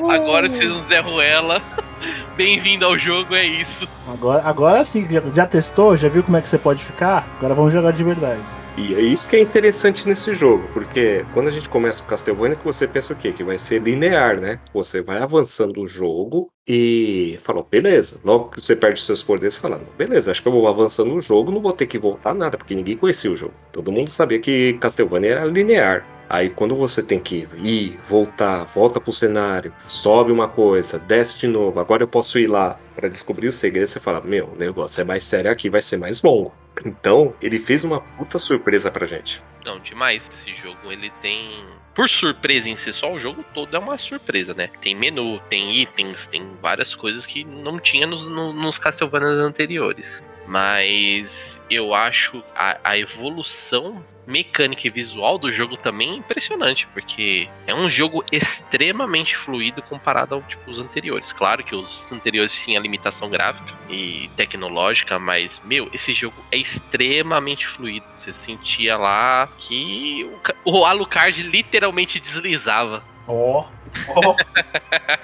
Agora 0.09 0.49
você 0.49 0.65
não 0.65 0.81
Zé 0.81 0.99
Ruela. 0.99 1.61
Bem-vindo 2.35 2.85
ao 2.85 2.97
jogo, 2.97 3.35
é 3.35 3.45
isso. 3.45 3.87
Agora, 4.07 4.41
agora 4.43 4.85
sim, 4.85 5.07
já, 5.09 5.21
já 5.33 5.45
testou? 5.45 5.97
Já 5.97 6.07
viu 6.07 6.23
como 6.23 6.37
é 6.37 6.41
que 6.41 6.49
você 6.49 6.57
pode 6.57 6.83
ficar? 6.83 7.27
Agora 7.37 7.53
vamos 7.53 7.73
jogar 7.73 7.91
de 7.91 8.03
verdade. 8.03 8.41
E 8.77 8.95
é 8.95 9.01
isso 9.01 9.27
que 9.27 9.35
é 9.35 9.41
interessante 9.41 10.07
nesse 10.07 10.33
jogo, 10.33 10.69
porque 10.73 11.25
quando 11.33 11.47
a 11.47 11.51
gente 11.51 11.67
começa 11.67 12.01
o 12.01 12.05
Castlevania, 12.05 12.55
que 12.55 12.63
você 12.63 12.87
pensa 12.87 13.11
o 13.11 13.15
quê? 13.15 13.33
Que 13.33 13.43
vai 13.43 13.59
ser 13.59 13.81
linear, 13.81 14.39
né? 14.39 14.59
Você 14.73 15.01
vai 15.01 15.17
avançando 15.21 15.81
o 15.81 15.87
jogo 15.87 16.49
e 16.65 17.37
falou, 17.41 17.67
beleza. 17.69 18.21
Logo 18.23 18.49
que 18.49 18.61
você 18.61 18.75
perde 18.75 19.01
seus 19.01 19.21
poderes, 19.21 19.57
fala, 19.57 19.81
beleza, 19.97 20.31
acho 20.31 20.41
que 20.41 20.47
eu 20.47 20.51
vou 20.53 20.67
avançando 20.67 21.13
o 21.13 21.19
jogo, 21.19 21.51
não 21.51 21.61
vou 21.61 21.73
ter 21.73 21.87
que 21.87 21.97
voltar 21.97 22.33
nada, 22.33 22.57
porque 22.57 22.73
ninguém 22.75 22.95
conhecia 22.95 23.31
o 23.31 23.35
jogo. 23.35 23.53
Todo 23.71 23.91
mundo 23.91 24.09
sabia 24.09 24.39
que 24.39 24.73
Castlevania 24.79 25.31
era 25.31 25.45
linear. 25.45 26.05
Aí 26.29 26.49
quando 26.51 26.75
você 26.75 27.01
tem 27.01 27.19
que 27.19 27.47
ir, 27.57 27.99
voltar, 28.07 28.63
volta 28.65 29.01
pro 29.01 29.11
cenário, 29.11 29.73
sobe 29.87 30.31
uma 30.31 30.47
coisa, 30.47 30.99
desce 30.99 31.39
de 31.39 31.47
novo, 31.47 31.79
agora 31.79 32.03
eu 32.03 32.07
posso 32.07 32.37
ir 32.37 32.45
lá 32.47 32.79
pra 32.95 33.09
descobrir 33.09 33.47
o 33.47 33.51
segredo, 33.51 33.87
você 33.87 33.99
fala, 33.99 34.21
meu, 34.21 34.51
o 34.53 34.55
negócio 34.55 35.01
é 35.01 35.03
mais 35.03 35.23
sério 35.23 35.49
aqui, 35.49 35.69
vai 35.69 35.81
ser 35.81 35.97
mais 35.97 36.21
longo. 36.21 36.53
Então, 36.85 37.33
ele 37.41 37.59
fez 37.59 37.83
uma 37.83 37.99
puta 37.99 38.37
surpresa 38.37 38.91
pra 38.91 39.07
gente. 39.07 39.41
Não, 39.65 39.79
demais. 39.79 40.29
Esse 40.33 40.53
jogo 40.53 40.91
ele 40.91 41.11
tem. 41.21 41.65
Por 41.93 42.07
surpresa 42.07 42.69
em 42.69 42.75
si 42.77 42.93
só, 42.93 43.11
o 43.11 43.19
jogo 43.19 43.43
todo 43.53 43.75
é 43.75 43.79
uma 43.79 43.97
surpresa, 43.97 44.53
né? 44.53 44.69
Tem 44.79 44.95
menu, 44.95 45.39
tem 45.49 45.75
itens, 45.75 46.27
tem 46.27 46.47
várias 46.61 46.95
coisas 46.95 47.25
que 47.25 47.43
não 47.43 47.77
tinha 47.79 48.07
nos, 48.07 48.29
no- 48.29 48.53
nos 48.53 48.79
Castlevania 48.79 49.27
anteriores. 49.29 50.23
Mas 50.49 51.59
eu 51.69 51.93
acho 51.93 52.43
a, 52.55 52.79
a 52.83 52.97
evolução 52.97 54.03
mecânica 54.25 54.87
e 54.87 54.89
visual 54.89 55.37
do 55.37 55.53
jogo 55.53 55.77
também 55.77 56.09
é 56.09 56.15
impressionante, 56.15 56.87
porque 56.87 57.47
é 57.67 57.75
um 57.75 57.87
jogo 57.87 58.25
extremamente 58.31 59.37
fluido 59.37 59.83
comparado 59.83 60.33
ao 60.33 60.41
tipo, 60.41 60.71
os 60.71 60.79
anteriores. 60.79 61.31
Claro 61.31 61.63
que 61.63 61.75
os 61.75 62.11
anteriores 62.11 62.51
tinham 62.51 62.81
limitação 62.81 63.29
gráfica 63.29 63.71
e 63.87 64.27
tecnológica, 64.35 65.19
mas, 65.19 65.61
meu, 65.63 65.87
esse 65.93 66.13
jogo 66.13 66.43
é 66.51 66.57
extremamente 66.57 67.67
fluido. 67.67 68.07
Você 68.17 68.33
sentia 68.33 68.97
lá 68.97 69.47
que 69.59 70.27
o, 70.65 70.79
o 70.79 70.85
Alucard 70.85 71.43
literalmente 71.43 72.19
deslizava. 72.19 73.03
Ó, 73.27 73.67
ó. 74.07 74.35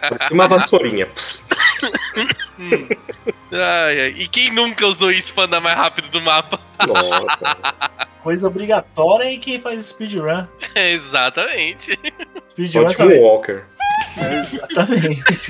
Parecia 0.08 0.36
uma 0.36 0.46
vassourinha. 0.48 1.08
Hum. 2.60 2.88
Ai, 3.52 4.02
ai. 4.02 4.16
E 4.18 4.28
quem 4.28 4.52
nunca 4.52 4.88
usou 4.88 5.12
isso 5.12 5.34
pra 5.34 5.46
andar 5.46 5.60
mais 5.60 5.76
rápido 5.76 6.10
do 6.10 6.22
mapa? 6.22 6.60
Nossa. 6.86 7.58
Coisa 8.24 8.48
obrigatória 8.48 9.32
e 9.32 9.38
quem 9.38 9.60
faz 9.60 9.86
speedrun. 9.86 10.48
Exatamente. 10.74 12.00
Só 12.66 12.92
Speedrun 12.92 13.18
um 13.18 13.22
Walker. 13.22 13.64
Exatamente. 14.18 15.50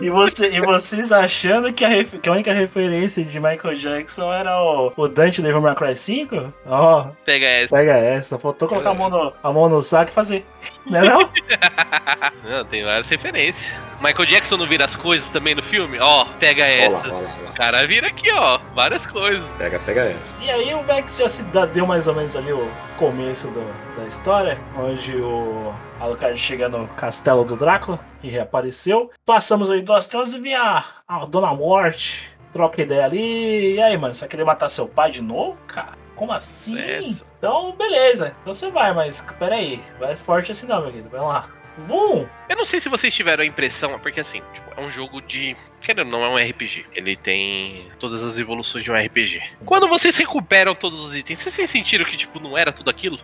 e, 0.00 0.10
você, 0.10 0.50
e 0.50 0.60
vocês 0.60 1.10
achando 1.12 1.72
que 1.72 1.84
a, 1.84 1.88
ref- 1.88 2.18
que 2.20 2.28
a 2.28 2.32
única 2.32 2.52
referência 2.52 3.24
de 3.24 3.38
Michael 3.40 3.74
Jackson 3.74 4.32
era 4.32 4.60
o, 4.62 4.92
o 4.96 5.08
Dante 5.08 5.40
Devil 5.42 5.60
May 5.60 5.74
Cry 5.74 5.96
5? 5.96 6.52
Ó, 6.66 7.06
Pega 7.24 7.46
essa. 7.46 7.74
pega 7.76 7.92
essa. 7.96 8.28
Só 8.30 8.38
faltou 8.38 8.68
colocar 8.68 8.90
a 8.90 8.94
mão 8.94 9.08
no, 9.08 9.32
a 9.42 9.52
mão 9.52 9.68
no 9.68 9.80
saco 9.82 10.10
e 10.10 10.14
fazer. 10.14 10.44
Não 10.86 10.98
é 11.00 11.04
não? 11.04 11.30
Não, 12.44 12.64
tem 12.64 12.84
várias 12.84 13.08
referências. 13.08 13.70
Michael 14.00 14.26
Jackson 14.26 14.56
não 14.56 14.66
vira 14.66 14.84
as 14.86 14.96
coisas 14.96 15.30
também 15.30 15.54
no 15.54 15.62
filme? 15.62 15.98
Ó, 16.00 16.24
pega 16.38 16.62
Olha 16.64 16.72
essa. 16.72 16.90
lá, 16.96 17.00
olha 17.02 17.12
lá, 17.12 17.18
olha 17.18 17.28
lá. 17.44 17.50
O 17.50 17.54
cara 17.54 17.86
vira 17.86 18.06
aqui, 18.06 18.30
ó. 18.30 18.58
Várias 18.74 19.06
coisas. 19.06 19.54
Pega, 19.56 19.78
pega 19.80 20.00
essa. 20.04 20.34
E 20.40 20.50
aí 20.50 20.72
o 20.74 20.82
Max 20.84 21.16
já 21.16 21.28
se 21.28 21.42
deu 21.72 21.86
mais 21.86 22.08
ou 22.08 22.14
menos 22.14 22.34
ali 22.34 22.50
o 22.52 22.66
começo 22.96 23.48
do- 23.48 23.72
da 24.00 24.06
história, 24.08 24.58
onde 24.76 25.14
o 25.16 25.72
Alucard 26.00 26.36
chega 26.38 26.66
no 26.66 26.88
castelo 26.88 27.44
do 27.44 27.56
Drácula, 27.56 28.00
que 28.20 28.28
reapareceu. 28.28 29.10
Passamos 29.26 29.70
aí 29.70 29.82
duas 29.82 30.06
telas 30.06 30.32
e 30.32 30.40
vem 30.40 30.54
a, 30.54 30.82
a 31.06 31.26
Dona 31.26 31.52
Morte, 31.54 32.34
troca 32.54 32.80
ideia 32.80 33.04
ali. 33.04 33.74
E 33.74 33.82
aí, 33.82 33.96
mano, 33.98 34.14
você 34.14 34.20
vai 34.20 34.28
querer 34.30 34.44
matar 34.44 34.70
seu 34.70 34.88
pai 34.88 35.10
de 35.10 35.20
novo, 35.20 35.60
cara? 35.66 35.92
Como 36.14 36.32
assim? 36.32 36.78
Essa. 36.80 37.22
Então, 37.38 37.76
beleza. 37.76 38.32
Então 38.40 38.52
você 38.52 38.70
vai, 38.70 38.94
mas 38.94 39.20
peraí. 39.38 39.78
Vai 39.98 40.16
forte 40.16 40.52
assim 40.52 40.66
não, 40.66 40.80
meu 40.80 40.90
querido. 40.90 41.10
Vai 41.10 41.20
lá. 41.20 41.50
Bum! 41.86 42.26
Eu 42.48 42.56
não 42.56 42.64
sei 42.64 42.80
se 42.80 42.88
vocês 42.88 43.14
tiveram 43.14 43.42
a 43.42 43.46
impressão, 43.46 43.98
porque 44.00 44.20
assim, 44.20 44.42
tipo, 44.54 44.70
é 44.76 44.80
um 44.82 44.90
jogo 44.90 45.20
de. 45.20 45.56
Querendo 45.80 46.10
não, 46.10 46.22
é 46.24 46.28
um 46.28 46.36
RPG. 46.50 46.84
Ele 46.94 47.16
tem 47.16 47.86
todas 47.98 48.22
as 48.22 48.38
evoluções 48.38 48.84
de 48.84 48.90
um 48.90 48.94
RPG. 48.94 49.40
Quando 49.64 49.88
vocês 49.88 50.16
recuperam 50.16 50.74
todos 50.74 51.02
os 51.04 51.16
itens, 51.16 51.38
vocês 51.38 51.70
sentiram 51.70 52.04
que, 52.04 52.16
tipo, 52.16 52.38
não 52.38 52.56
era 52.56 52.70
tudo 52.70 52.90
aquilo? 52.90 53.18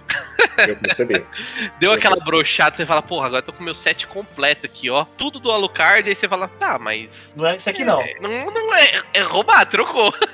Eu 0.67 0.77
percebi. 0.77 1.25
Deu 1.79 1.91
Eu 1.91 1.97
aquela 1.97 2.15
percebi. 2.17 2.31
brochada, 2.31 2.75
você 2.77 2.87
fala, 2.87 3.03
porra, 3.03 3.27
agora 3.27 3.41
eu 3.43 3.47
tô 3.47 3.53
com 3.53 3.63
meu 3.63 3.75
set 3.75 4.07
completo 4.07 4.65
aqui, 4.67 4.89
ó. 4.89 5.05
Tudo 5.19 5.39
do 5.39 5.51
Alucard, 5.51 6.09
aí 6.09 6.15
você 6.15 6.27
fala, 6.29 6.49
tá, 6.49 6.79
mas. 6.79 7.35
Não 7.37 7.47
é 7.47 7.57
isso 7.57 7.69
aqui 7.69 7.85
não. 7.85 8.01
é, 8.01 8.15
não, 8.21 8.31
não 8.51 8.75
é. 8.75 9.03
É 9.13 9.21
roubar, 9.21 9.67
trocou. 9.67 10.13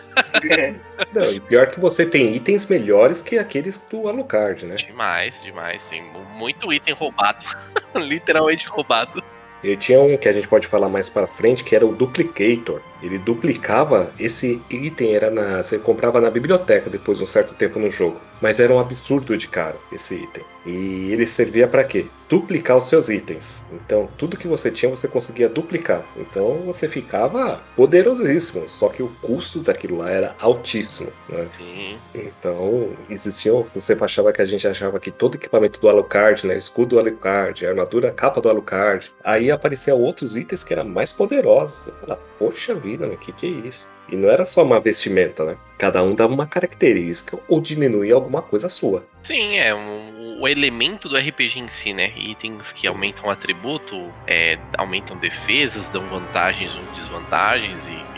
Não, 1.15 1.25
e 1.33 1.41
pior 1.41 1.69
que 1.69 1.81
você 1.81 2.05
tem 2.05 2.35
itens 2.37 2.67
melhores 2.67 3.23
que 3.23 3.39
aqueles 3.39 3.79
do 3.91 4.09
Alucard, 4.09 4.67
né? 4.67 4.77
Demais, 4.77 5.43
demais. 5.43 5.89
Tem 5.89 6.03
mu- 6.03 6.25
muito 6.37 6.71
item 6.73 6.95
roubado. 6.95 7.45
Literalmente 7.97 8.67
roubado. 8.69 9.23
E 9.63 9.77
tinha 9.77 10.01
um 10.01 10.17
que 10.17 10.29
a 10.29 10.33
gente 10.33 10.49
pode 10.49 10.67
falar 10.67 10.89
mais 10.89 11.09
pra 11.09 11.27
frente, 11.27 11.63
que 11.63 11.77
era 11.77 11.87
o 11.87 11.95
Duplicator. 11.95 12.81
Ele 13.03 13.19
duplicava 13.19 14.11
esse 14.19 14.61
item, 14.71 15.15
era 15.15 15.31
na. 15.31 15.63
Você 15.63 15.79
comprava 15.79 16.21
na 16.21 16.31
biblioteca 16.31 16.89
depois 16.89 17.19
de 17.19 17.25
um 17.25 17.27
certo 17.27 17.55
tempo 17.55 17.79
no 17.79 17.91
jogo. 17.91 18.21
Mas 18.41 18.59
era 18.59 18.73
um 18.73 18.81
absurdo 18.81 19.37
de 19.37 19.49
caro 19.49 19.79
esse 19.93 20.17
item. 20.17 20.45
E 20.65 21.13
ele 21.13 21.27
servia 21.27 21.67
pra 21.67 21.83
quê? 21.83 22.07
Duplicar 22.29 22.77
os 22.77 22.89
seus 22.89 23.09
itens. 23.09 23.65
Então, 23.73 24.09
tudo 24.17 24.37
que 24.37 24.47
você 24.47 24.71
tinha, 24.71 24.89
você 24.89 25.07
conseguia 25.07 25.49
duplicar. 25.49 26.03
Então, 26.17 26.63
você 26.65 26.89
ficava 26.89 27.61
poderosíssimo. 27.77 28.69
Só 28.69 28.89
que 28.89 29.03
o 29.03 29.09
custo 29.21 29.61
daquilo 29.61 29.99
lá 29.99 30.11
era 30.11 30.37
altíssimo. 30.39 31.13
Né? 31.29 31.47
Sim. 31.57 31.99
Então, 32.15 32.91
existiam. 33.11 33.65
Você 33.75 33.97
achava 34.01 34.33
que 34.33 34.41
a 34.41 34.47
gente 34.47 34.67
achava 34.67 34.99
que 34.99 35.11
todo 35.11 35.35
equipamento 35.35 35.81
do 35.81 35.89
Alucard, 35.89 36.47
né? 36.47 36.57
Escudo 36.57 36.97
do 36.97 36.99
Alucard, 36.99 37.65
armadura, 37.67 38.11
capa 38.11 38.41
do 38.41 38.49
Alucard. 38.49 39.13
Aí 39.23 39.51
apareciam 39.51 40.01
outros 40.01 40.37
itens 40.37 40.65
que 40.65 40.73
eram 40.73 40.85
mais 40.85 41.13
poderosos. 41.13 41.85
Você 41.85 41.93
fala, 42.01 42.21
poxa 42.39 42.75
vida, 42.75 42.92
o 42.97 43.17
que, 43.17 43.33
que 43.33 43.47
é 43.47 43.51
isso? 43.69 43.87
E 44.09 44.17
não 44.17 44.29
era 44.29 44.45
só 44.45 44.63
uma 44.65 44.81
vestimenta, 44.81 45.45
né? 45.45 45.57
Cada 45.79 46.03
um 46.03 46.15
dava 46.15 46.33
uma 46.35 46.47
característica 46.47 47.39
ou 47.49 47.61
diminuía 47.61 48.15
alguma 48.15 48.43
coisa 48.43 48.69
sua. 48.69 49.05
Sim, 49.23 49.57
é. 49.57 49.75
um- 49.75 50.41
o 50.41 50.49
elemento 50.49 51.09
do 51.09 51.17
RPG 51.17 51.61
em 51.61 51.69
si, 51.69 51.93
né? 51.93 52.13
Itens 52.17 52.73
que 52.73 52.85
aumentam 52.89 53.31
atributo, 53.31 54.13
é, 54.27 54.59
aumentam 54.77 55.17
defesas, 55.17 55.89
dão 55.89 56.03
vantagens 56.09 56.75
ou 56.75 56.83
desvantagens 56.97 57.87
e, 57.87 58.12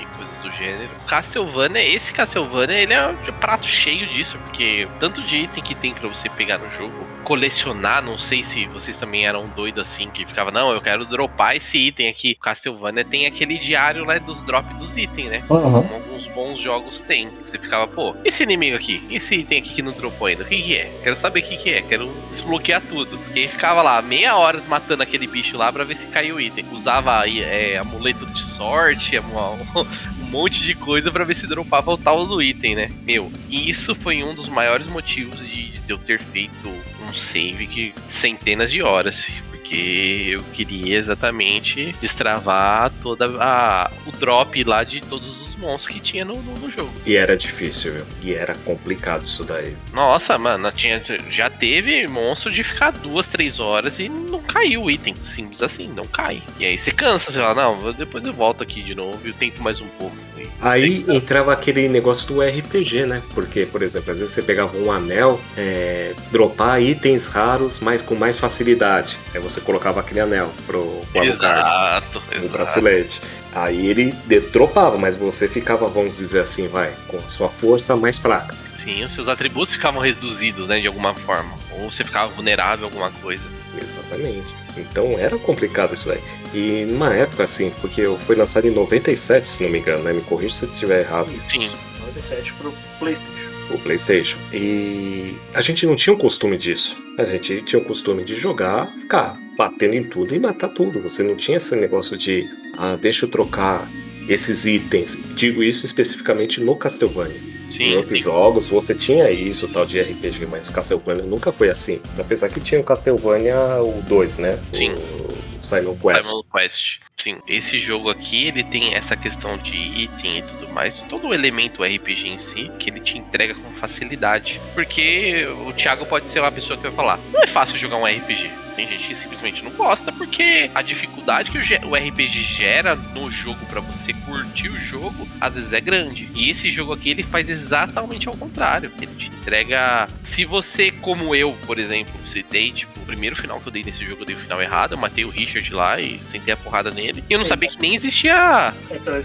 do 0.45 0.57
gênero. 0.57 0.91
Castlevania, 1.07 1.83
esse 1.83 2.13
Castlevania, 2.13 2.79
ele 2.79 2.93
é 2.93 3.07
um 3.09 3.17
prato 3.41 3.67
cheio 3.67 4.07
disso, 4.07 4.39
porque 4.45 4.87
tanto 5.01 5.23
de 5.23 5.37
item 5.37 5.63
que 5.63 5.75
tem 5.75 5.95
para 5.95 6.09
você 6.09 6.29
pegar 6.29 6.59
no 6.59 6.71
jogo, 6.73 6.95
colecionar, 7.25 8.03
não 8.03 8.19
sei 8.19 8.45
se 8.45 8.67
vocês 8.67 8.99
também 8.99 9.27
eram 9.27 9.49
doidos 9.49 9.83
assim, 9.83 10.11
que 10.11 10.27
ficava, 10.27 10.51
não, 10.51 10.71
eu 10.71 10.81
quero 10.81 11.07
dropar 11.07 11.57
esse 11.57 11.79
item 11.79 12.09
aqui. 12.09 12.35
Castlevania 12.35 13.05
tem 13.05 13.27
aquele 13.27 13.59
diário 13.59 14.05
lá 14.05 14.19
dos 14.19 14.43
drops 14.43 14.77
dos 14.77 14.97
itens, 14.97 15.31
né? 15.31 15.43
Uhum. 15.49 15.83
Como 15.83 15.95
alguns 15.95 16.27
bons 16.29 16.59
jogos 16.59 17.01
têm. 17.01 17.31
Você 17.45 17.59
ficava, 17.59 17.87
pô, 17.87 18.15
esse 18.25 18.43
inimigo 18.43 18.77
aqui, 18.77 19.03
esse 19.11 19.35
item 19.37 19.59
aqui 19.59 19.73
que 19.73 19.83
não 19.83 19.93
dropou 19.93 20.27
ainda, 20.27 20.45
o 20.45 20.47
que, 20.47 20.63
que 20.63 20.77
é? 20.77 20.93
Quero 21.03 21.17
saber 21.17 21.41
o 21.41 21.43
que, 21.43 21.57
que 21.57 21.71
é, 21.71 21.83
quero 21.83 22.09
desbloquear 22.31 22.83
tudo. 22.83 23.19
E 23.35 23.41
aí 23.41 23.49
ficava 23.49 23.81
lá, 23.81 24.01
meia 24.03 24.37
hora 24.37 24.61
matando 24.69 25.03
aquele 25.03 25.27
bicho 25.27 25.57
lá 25.57 25.73
pra 25.73 25.85
ver 25.85 25.97
se 25.97 26.07
caiu 26.07 26.37
o 26.37 26.41
item. 26.41 26.67
Usava 26.73 27.27
é, 27.29 27.79
amuleto 27.79 28.27
de 28.27 28.43
sorte, 28.43 29.17
monte 30.35 30.65
de 30.65 30.75
coisa 30.75 31.13
pra 31.13 31.25
ver 31.25 31.35
se 31.35 31.47
dropava 31.47 31.93
o 31.93 31.97
tal 31.97 32.27
do 32.27 32.43
item, 32.43 32.75
né? 32.75 32.91
Meu, 33.05 33.31
e 33.49 33.71
isso 33.71 33.95
foi 33.95 34.25
um 34.25 34.35
dos 34.35 34.49
maiores 34.49 34.89
motivos 34.89 35.47
de, 35.47 35.79
de 35.79 35.93
eu 35.93 35.97
ter 35.97 36.21
feito 36.21 36.69
um 36.69 37.15
save 37.15 37.67
que 37.69 37.95
centenas 38.09 38.71
de 38.71 38.83
horas, 38.83 39.25
porque 39.65 40.29
eu 40.31 40.43
queria 40.53 40.97
exatamente 40.99 41.95
destravar 42.01 42.93
toda 43.03 43.25
a 43.41 43.91
o 44.07 44.13
drop 44.13 44.63
lá 44.65 44.85
de 44.85 45.01
todos 45.01 45.41
os 45.41 45.55
monstros 45.57 45.95
que 45.95 46.01
tinha 46.01 46.25
no, 46.25 46.35
no- 46.43 46.59
no 46.59 46.71
jogo. 46.71 46.93
E 47.07 47.17
era 47.17 47.35
difícil, 47.37 47.93
viu? 47.95 48.05
E 48.23 48.35
era 48.35 48.55
complicado 48.67 49.25
isso 49.25 49.43
daí. 49.43 49.75
Nossa, 49.93 50.37
mano, 50.37 50.71
tinha, 50.71 51.03
já 51.31 51.49
teve 51.49 52.07
monstro 52.07 52.53
de 52.53 52.63
ficar 52.63 52.91
duas, 52.91 53.27
três 53.29 53.59
horas 53.59 53.99
e 53.99 54.09
não 54.09 54.41
caiu 54.43 54.83
o 54.83 54.91
item. 54.91 55.15
Simples 55.25 55.63
assim, 55.63 55.89
não 55.89 56.05
cai. 56.05 56.43
E 56.59 56.67
aí 56.67 56.79
você 56.79 56.91
cansa, 56.91 57.31
você 57.33 57.39
fala, 57.39 57.55
não, 57.55 57.93
depois 57.93 58.25
eu 58.25 58.33
volto 58.35 58.63
aqui 58.63 58.83
de 58.83 58.95
novo 58.95 59.19
e 59.27 59.33
tento 59.33 59.63
mais 59.63 59.81
um 59.81 59.87
pouco. 59.99 60.17
Aí 60.61 61.05
entrava 61.09 61.53
aquele 61.53 61.89
negócio 61.89 62.27
do 62.27 62.41
RPG, 62.43 63.07
né? 63.07 63.23
Porque, 63.35 63.67
por 63.67 63.83
exemplo, 63.83 64.13
às 64.13 64.19
vezes 64.19 64.33
você 64.35 64.43
pegava 64.43 64.77
um 64.77 64.91
anel, 64.91 65.41
é, 65.57 66.15
dropar 66.31 66.81
itens 66.83 67.27
raros, 67.27 67.81
mas 67.81 68.01
com 68.01 68.15
mais 68.15 68.39
facilidade. 68.39 69.17
Aí 69.35 69.41
você 69.41 69.54
colocava 69.61 70.01
aquele 70.01 70.21
anel 70.21 70.51
pro, 70.67 70.83
pro 71.13 71.21
Alucard, 71.21 71.27
Exato, 71.29 72.23
no 72.31 72.37
exato. 72.37 72.49
bracelete. 72.53 73.21
Aí 73.55 73.87
ele 73.87 74.13
de- 74.27 74.41
dropava, 74.41 74.99
mas 74.99 75.15
você 75.15 75.49
ficava, 75.49 75.87
vamos 75.89 76.17
dizer 76.17 76.41
assim, 76.41 76.67
vai, 76.69 76.93
com 77.09 77.19
a 77.19 77.29
sua 77.29 77.49
força 77.49 77.95
mais 77.97 78.19
fraca. 78.19 78.55
Sim, 78.83 79.05
os 79.05 79.15
seus 79.15 79.29
atributos 79.29 79.73
ficavam 79.75 80.01
reduzidos, 80.03 80.69
né, 80.69 80.79
de 80.81 80.87
alguma 80.87 81.15
forma. 81.15 81.57
Ou 81.71 81.91
você 81.91 82.05
ficava 82.05 82.29
vulnerável 82.33 82.85
a 82.87 82.89
alguma 82.89 83.11
coisa. 83.23 83.49
Exatamente. 83.81 84.47
Então 84.77 85.13
era 85.19 85.39
complicado 85.39 85.95
isso 85.95 86.11
aí. 86.11 86.21
E 86.53 86.85
numa 86.85 87.15
época 87.15 87.45
assim, 87.45 87.71
porque 87.81 88.01
eu 88.01 88.19
fui 88.19 88.37
lançado 88.37 88.67
em 88.67 88.71
97, 88.71 89.49
se 89.49 89.63
não 89.63 89.71
me 89.71 89.79
engano, 89.79 90.03
né? 90.05 90.13
Me 90.13 90.21
corrija 90.23 90.55
se 90.55 90.65
eu 90.67 90.73
estiver 90.73 91.01
errado. 91.01 91.29
Sim. 91.49 91.71
97 92.01 92.53
pro 92.55 92.73
PlayStation. 92.99 93.54
O 93.71 93.79
PlayStation. 93.79 94.37
E 94.53 95.37
a 95.55 95.61
gente 95.61 95.87
não 95.87 95.97
tinha 95.97 96.15
o 96.15 96.19
costume 96.19 96.57
disso. 96.57 96.97
A 97.19 97.25
gente 97.25 97.63
tinha 97.63 97.81
o 97.81 97.85
costume 97.85 98.25
de 98.25 98.35
jogar, 98.35 98.87
ficar 98.99 99.39
batendo 99.57 99.95
em 99.95 100.05
tudo 100.05 100.35
e 100.35 100.39
matar 100.39 100.69
tudo. 100.69 101.01
Você 101.01 101.23
não 101.23 101.37
tinha 101.37 101.57
esse 101.57 101.75
negócio 101.77 102.17
de, 102.17 102.49
ah, 102.77 102.97
deixa 103.01 103.25
eu 103.27 103.31
trocar 103.31 103.89
esses 104.29 104.67
itens. 104.67 105.17
Digo 105.35 105.63
isso 105.63 105.87
especificamente 105.87 106.61
no 106.61 106.77
Castlevania. 106.77 107.37
em 107.37 107.73
Sim, 107.73 107.97
outros 107.97 108.19
sim. 108.19 108.25
jogos 108.25 108.69
você 108.69 108.95
tinha 108.95 109.31
isso, 109.31 109.67
tal 109.69 109.85
de 109.87 110.01
RPG, 110.01 110.47
mas 110.47 110.71
Castlevania 110.71 111.25
nunca 111.25 111.51
foi 111.51 111.69
assim. 111.69 112.01
Apesar 112.19 112.49
que 112.49 112.61
tinha 112.61 112.81
o 112.81 112.85
Castlevania 112.85 113.57
o 113.83 114.03
2, 114.03 114.39
né? 114.39 114.59
Sim. 114.73 114.93
O 114.93 115.65
Simon 115.65 115.97
Quest. 115.97 116.29
Primal 116.29 116.45
Quest. 116.53 117.01
Sim, 117.17 117.39
esse 117.49 117.79
jogo 117.79 118.11
aqui, 118.11 118.49
ele 118.49 118.63
tem 118.63 118.95
essa 118.95 119.17
questão 119.17 119.57
de 119.57 119.75
item 119.75 120.41
e 120.41 120.43
tudo 120.43 120.69
mais, 120.69 121.01
todo 121.09 121.29
o 121.29 121.33
elemento 121.33 121.83
RPG 121.83 122.29
em 122.29 122.37
si, 122.37 122.71
que 122.79 122.91
ele 122.91 123.01
te 123.01 123.17
entrega 123.17 123.55
com 123.55 123.71
facilidade. 123.73 124.61
Porque 124.75 125.47
o 125.67 125.73
Thiago 125.73 126.05
pode 126.05 126.29
ser 126.29 126.41
uma 126.41 126.53
pessoa 126.53 126.77
que 126.77 126.83
vai 126.83 126.93
falar, 126.93 127.19
não 127.33 127.43
é 127.43 127.47
fácil 127.47 127.79
jogar 127.79 127.97
um 127.97 128.05
RPG. 128.05 128.51
Tem 128.75 128.89
gente 128.89 129.07
que 129.07 129.15
simplesmente 129.15 129.63
não 129.63 129.71
gosta, 129.71 130.11
porque 130.11 130.69
a 130.75 130.83
dificuldade 130.83 131.51
que 131.51 131.59
o 131.87 131.95
RPG 131.95 132.43
gera 132.43 132.97
no 132.97 133.31
jogo 133.31 133.65
pra 133.67 133.81
você 133.81 134.13
curtir 134.13 134.69
o 134.69 134.81
jogo, 134.81 135.29
às 135.41 135.55
vezes 135.55 135.73
é 135.73 135.81
grande. 135.81 136.29
E 136.35 136.51
esse 136.51 136.71
jogo 136.73 136.93
aqui, 136.93 137.11
ele 137.11 137.23
faz 137.23 137.49
exatamente 137.49 138.27
ao 138.27 138.37
contrário. 138.37 138.91
Ele 139.01 139.15
te 139.17 139.29
entrega. 139.29 140.09
Se 140.25 140.45
você, 140.45 140.91
como 140.91 141.35
eu, 141.37 141.57
por 141.67 141.79
exemplo, 141.79 142.15
citei, 142.27 142.73
tipo, 142.73 142.99
o 142.99 143.07
primeiro 143.07 143.37
final 143.37 143.61
que 143.61 143.69
eu 143.69 143.73
dei 143.73 143.85
nesse 143.85 144.05
jogo, 144.05 144.23
eu 144.23 144.27
dei 144.27 144.35
o 144.35 144.39
final 144.41 144.61
errado, 144.61 144.93
eu 144.93 144.99
matei 144.99 145.25
o 145.25 145.31
Richard 145.31 145.73
lá 145.73 146.01
e 146.01 146.19
sentei 146.19 146.53
a 146.53 146.57
porrada 146.57 146.91
nele. 146.91 147.04
E 147.11 147.33
eu 147.33 147.39
não 147.39 147.47
sabia 147.47 147.69
que 147.69 147.81
nem 147.81 147.95
existia 147.95 148.73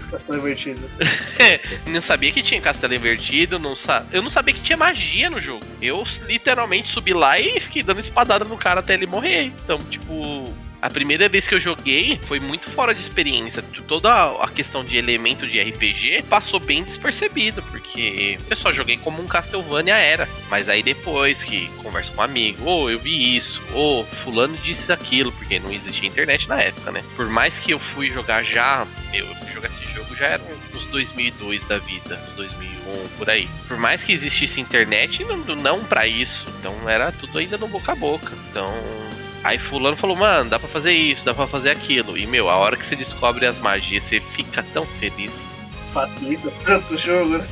castelo 0.06 0.38
invertido. 0.38 0.90
não 1.86 2.00
sabia 2.00 2.32
que 2.32 2.42
tinha 2.42 2.60
castelo 2.60 2.94
invertido, 2.94 3.58
não 3.58 3.76
sa... 3.76 4.04
eu 4.12 4.22
não 4.22 4.30
sabia 4.30 4.54
que 4.54 4.60
tinha 4.60 4.76
magia 4.76 5.30
no 5.30 5.40
jogo. 5.40 5.64
Eu 5.80 6.04
literalmente 6.26 6.88
subi 6.88 7.12
lá 7.12 7.38
e 7.38 7.60
fiquei 7.60 7.82
dando 7.82 8.00
espadada 8.00 8.44
no 8.44 8.56
cara 8.56 8.80
até 8.80 8.94
ele 8.94 9.06
morrer. 9.06 9.52
Então, 9.64 9.78
tipo, 9.84 10.52
a 10.80 10.88
primeira 10.88 11.28
vez 11.28 11.46
que 11.46 11.54
eu 11.54 11.60
joguei 11.60 12.18
foi 12.26 12.40
muito 12.40 12.70
fora 12.70 12.94
de 12.94 13.00
experiência. 13.00 13.62
Toda 13.86 14.10
a 14.42 14.48
questão 14.48 14.84
de 14.84 14.96
elemento 14.96 15.46
de 15.46 15.60
RPG 15.60 16.24
passou 16.28 16.58
bem 16.58 16.82
despercebido, 16.82 17.62
porque 17.64 18.38
eu 18.48 18.56
só 18.56 18.72
joguei 18.72 18.96
como 18.96 19.22
um 19.22 19.26
Castlevania 19.26 19.96
era. 19.96 20.28
Mas 20.48 20.68
aí 20.68 20.82
depois 20.82 21.44
que 21.44 21.68
converso 21.82 22.12
com 22.12 22.20
um 22.20 22.24
amigo, 22.24 22.64
ou 22.64 22.90
eu 22.90 22.98
vi 22.98 23.36
isso, 23.36 23.60
ou 23.72 24.04
fulano 24.04 24.56
disse 24.62 24.92
aquilo, 24.92 25.32
porque 25.32 25.58
não 25.58 25.72
existia 25.72 26.08
internet 26.08 26.48
na 26.48 26.60
época, 26.60 26.90
né? 26.90 27.04
Por 27.16 27.28
mais 27.28 27.58
que 27.58 27.72
eu 27.72 27.78
fui 27.78 28.10
jogar 28.10 28.42
já, 28.42 28.86
eu 29.12 29.26
jogar 29.52 29.68
esse 29.68 29.84
jogo 29.92 30.14
já 30.16 30.26
era 30.26 30.42
uns 30.74 30.84
2002 30.86 31.64
da 31.64 31.78
vida, 31.78 32.20
uns 32.30 32.36
2001, 32.36 33.08
por 33.18 33.28
aí. 33.28 33.48
Por 33.68 33.76
mais 33.76 34.02
que 34.02 34.12
existisse 34.12 34.60
internet, 34.60 35.24
não, 35.24 35.36
não 35.36 35.84
para 35.84 36.06
isso. 36.06 36.46
Então 36.58 36.88
era 36.88 37.12
tudo 37.12 37.38
ainda 37.38 37.58
no 37.58 37.68
boca 37.68 37.92
a 37.92 37.94
boca. 37.94 38.32
Então 38.50 38.72
Aí 39.42 39.58
fulano 39.58 39.96
falou, 39.96 40.16
mano, 40.16 40.50
dá 40.50 40.58
pra 40.58 40.68
fazer 40.68 40.92
isso, 40.92 41.24
dá 41.24 41.32
pra 41.32 41.46
fazer 41.46 41.70
aquilo. 41.70 42.16
E, 42.16 42.26
meu, 42.26 42.48
a 42.50 42.56
hora 42.56 42.76
que 42.76 42.84
você 42.84 42.94
descobre 42.94 43.46
as 43.46 43.58
magias, 43.58 44.04
você 44.04 44.20
fica 44.20 44.62
tão 44.74 44.84
feliz. 44.84 45.50
Facilita 45.92 46.52
tanto 46.64 46.94
o 46.94 46.96
jogo, 46.96 47.38
né? 47.38 47.46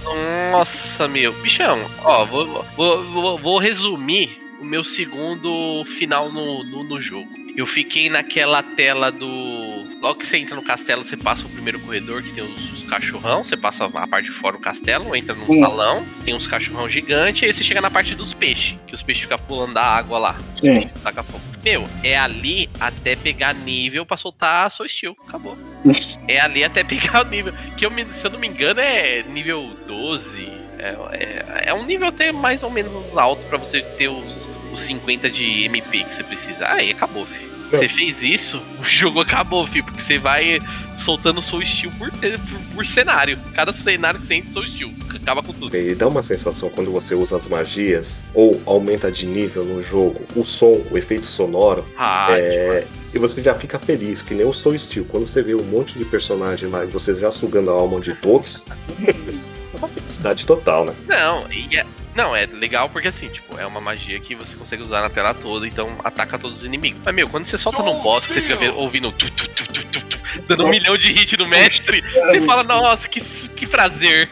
Nossa, 0.53 1.09
meu. 1.09 1.33
Bichão, 1.43 1.79
ó, 2.05 2.25
vou, 2.25 2.65
vou, 2.77 3.05
vou, 3.05 3.39
vou 3.39 3.59
resumir 3.59 4.41
o 4.61 4.65
meu 4.65 4.85
segundo 4.85 5.85
final 5.99 6.31
no, 6.31 6.63
no, 6.65 6.85
no 6.85 7.01
jogo. 7.01 7.29
Eu 7.57 7.67
fiquei 7.67 8.09
naquela 8.09 8.63
tela 8.63 9.11
do. 9.11 9.89
Logo 10.01 10.21
que 10.21 10.27
você 10.27 10.37
entra 10.39 10.55
no 10.55 10.63
castelo, 10.63 11.03
você 11.03 11.17
passa 11.17 11.45
o 11.45 11.49
primeiro 11.49 11.81
corredor 11.81 12.23
que 12.23 12.31
tem 12.33 12.45
os, 12.45 12.73
os 12.75 12.85
cachorrão. 12.85 13.43
Você 13.43 13.57
passa 13.57 13.87
a 13.87 14.07
parte 14.07 14.27
de 14.27 14.31
fora 14.33 14.57
do 14.57 14.63
castelo, 14.63 15.17
entra 15.17 15.35
no 15.35 15.51
Hum. 15.51 15.59
salão, 15.59 16.07
tem 16.25 16.35
uns 16.35 16.47
cachorrão 16.47 16.89
gigantes, 16.89 17.43
aí 17.43 17.53
você 17.53 17.65
chega 17.65 17.81
na 17.81 17.91
parte 17.91 18.15
dos 18.15 18.33
peixes, 18.33 18.77
que 18.87 18.95
os 18.95 19.03
peixes 19.03 19.23
ficam 19.25 19.39
pulando 19.41 19.75
da 19.75 19.83
água 19.83 20.19
lá. 20.19 20.39
Sim. 20.55 20.89
Taca 21.03 21.25
fogo. 21.25 21.43
Meu, 21.69 21.85
é 22.03 22.17
ali 22.17 22.67
até 22.81 23.15
pegar 23.15 23.53
nível 23.53 24.07
pra 24.07 24.17
soltar 24.17 24.65
a 24.65 24.71
Soul 24.71 24.89
Steel. 24.89 25.15
Acabou. 25.29 25.55
é 26.27 26.41
ali 26.41 26.65
até 26.65 26.83
pegar 26.83 27.27
o 27.27 27.29
nível. 27.29 27.53
Que 27.77 27.85
eu, 27.85 27.93
se 28.11 28.27
eu 28.27 28.31
não 28.31 28.39
me 28.39 28.47
engano, 28.47 28.81
é 28.81 29.23
nível 29.23 29.77
12. 29.87 30.51
É, 30.79 30.97
é, 31.13 31.69
é 31.69 31.75
um 31.75 31.85
nível 31.85 32.09
até 32.09 32.33
mais 32.33 32.63
ou 32.63 32.71
menos 32.71 32.95
alto 33.15 33.45
pra 33.49 33.59
você 33.59 33.83
ter 33.83 34.09
os, 34.09 34.49
os 34.73 34.81
50 34.81 35.29
de 35.29 35.65
MP 35.65 36.05
que 36.05 36.15
você 36.15 36.25
precisa. 36.25 36.67
Aí 36.71 36.91
acabou, 36.91 37.27
filho. 37.27 37.58
Você 37.71 37.89
fez 37.89 38.23
isso, 38.23 38.61
o 38.81 38.85
jogo 38.85 39.21
acabou, 39.21 39.67
filho, 39.67 39.85
porque 39.85 40.01
você 40.01 40.19
vai 40.19 40.61
soltando 40.97 41.41
Soul 41.41 41.65
Steel 41.65 41.93
por, 41.99 42.11
por, 42.11 42.75
por 42.75 42.87
cenário. 42.87 43.39
Cada 43.55 43.73
cenário 43.73 44.21
que 44.21 44.27
você 44.27 44.35
entra, 44.35 44.53
Soul 44.53 44.67
Steel. 44.67 44.91
Acaba 45.15 45.43
com 45.43 45.53
tudo. 45.53 45.77
E 45.77 45.95
dá 45.95 46.09
uma 46.09 46.23
sensação 46.23 46.71
quando 46.71 46.91
você 46.91 47.15
usa 47.15 47.37
as 47.37 47.47
magias 47.49 48.25
ou 48.35 48.61
aumenta 48.67 49.11
de 49.11 49.27
nível 49.27 49.65
no 49.65 49.83
jogo, 49.83 50.21
o 50.35 50.45
som, 50.45 50.81
o 50.91 50.99
efeito 50.99 51.27
sonoro, 51.27 51.87
Ah, 51.97 52.29
é, 52.31 52.87
e 53.13 53.19
você 53.19 53.43
já 53.43 53.55
fica 53.55 53.79
feliz, 53.79 54.23
que 54.23 54.35
nem 54.35 54.47
o 54.47 54.53
Soul 54.53 54.79
Steel. 54.79 55.05
Quando 55.07 55.27
você 55.27 55.43
vê 55.43 55.55
um 55.55 55.63
monte 55.63 55.99
de 55.99 56.05
personagem 56.05 56.69
lá 56.69 56.85
e 56.85 56.89
você 56.89 57.15
já 57.15 57.31
sugando 57.31 57.71
a 57.71 57.75
alma 57.75 58.01
de 58.01 58.15
todos, 58.15 58.63
é 59.07 59.77
uma 59.77 59.89
felicidade 59.89 60.45
total, 60.45 60.85
né? 60.85 60.95
Não, 61.07 61.51
e 61.51 61.77
é, 61.77 61.87
não, 62.19 62.35
é 62.35 62.47
legal 62.47 62.89
porque 62.89 63.07
assim, 63.07 63.29
tipo, 63.29 63.57
é 63.57 63.65
uma 63.65 63.81
magia 63.81 64.19
que 64.19 64.35
você 64.35 64.57
consegue 64.57 64.83
usar 64.83 65.03
na 65.03 65.09
tela 65.09 65.33
toda, 65.33 65.69
então 65.69 65.97
ataca 66.03 66.37
todos 66.37 66.59
os 66.59 66.65
inimigos. 66.65 67.01
Mas, 67.05 67.15
meu, 67.15 67.29
quando 67.29 67.47
você 67.47 67.57
solta 67.57 67.81
no 67.81 67.95
boss, 68.03 68.27
que 68.27 68.33
você 68.33 68.41
fica 68.41 68.73
ouvindo 68.73 69.13
tu, 69.13 69.31
tu, 69.31 69.49
tu, 69.49 69.73
tu, 69.73 69.85
tu, 69.85 70.01
tu, 70.05 70.19
dando 70.49 70.67
um 70.67 70.69
milhão 70.69 70.97
de 70.97 71.13
hit 71.13 71.37
no 71.37 71.47
mestre, 71.47 72.03
você 72.03 72.41
fala, 72.41 72.65
nossa, 72.65 73.09
que, 73.09 73.21
que 73.21 73.69
prazer. 73.69 74.29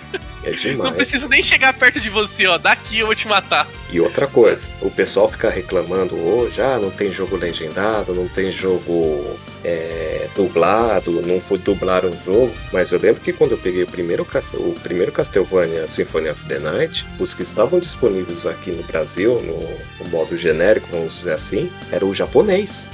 É 0.46 0.50
Não 0.50 0.56
demais. 0.58 0.94
preciso 0.94 1.28
nem 1.28 1.42
chegar 1.42 1.72
perto 1.74 2.00
de 2.00 2.08
você, 2.08 2.46
ó. 2.46 2.56
Daqui 2.56 3.00
eu 3.00 3.06
vou 3.06 3.14
te 3.14 3.26
matar. 3.26 3.66
E 3.90 4.00
outra 4.00 4.26
coisa, 4.28 4.66
o 4.80 4.90
pessoal 4.90 5.28
fica 5.28 5.50
reclamando, 5.50 6.16
oh, 6.16 6.48
já 6.50 6.78
não 6.78 6.90
tem 6.90 7.10
jogo 7.10 7.36
legendado, 7.36 8.14
não 8.14 8.28
tem 8.28 8.50
jogo 8.50 9.38
é, 9.64 10.28
dublado, 10.36 11.20
não 11.22 11.40
foi 11.40 11.58
dublar 11.58 12.04
o 12.04 12.12
jogo, 12.24 12.52
mas 12.72 12.92
eu 12.92 13.00
lembro 13.00 13.20
que 13.20 13.32
quando 13.32 13.52
eu 13.52 13.58
peguei 13.58 13.82
o 13.82 13.86
primeiro, 13.86 14.26
o 14.54 14.72
primeiro 14.80 15.12
Castlevania 15.12 15.88
Symphony 15.88 16.28
of 16.30 16.44
the 16.46 16.58
Night, 16.58 17.04
os 17.18 17.34
que 17.34 17.42
estavam 17.42 17.80
disponíveis 17.80 18.46
aqui 18.46 18.70
no 18.70 18.82
Brasil, 18.84 19.40
no, 19.42 20.04
no 20.04 20.10
modo 20.10 20.36
genérico, 20.36 20.88
vamos 20.90 21.18
dizer 21.18 21.32
assim, 21.32 21.70
era 21.90 22.04
o 22.04 22.14
japonês, 22.14 22.88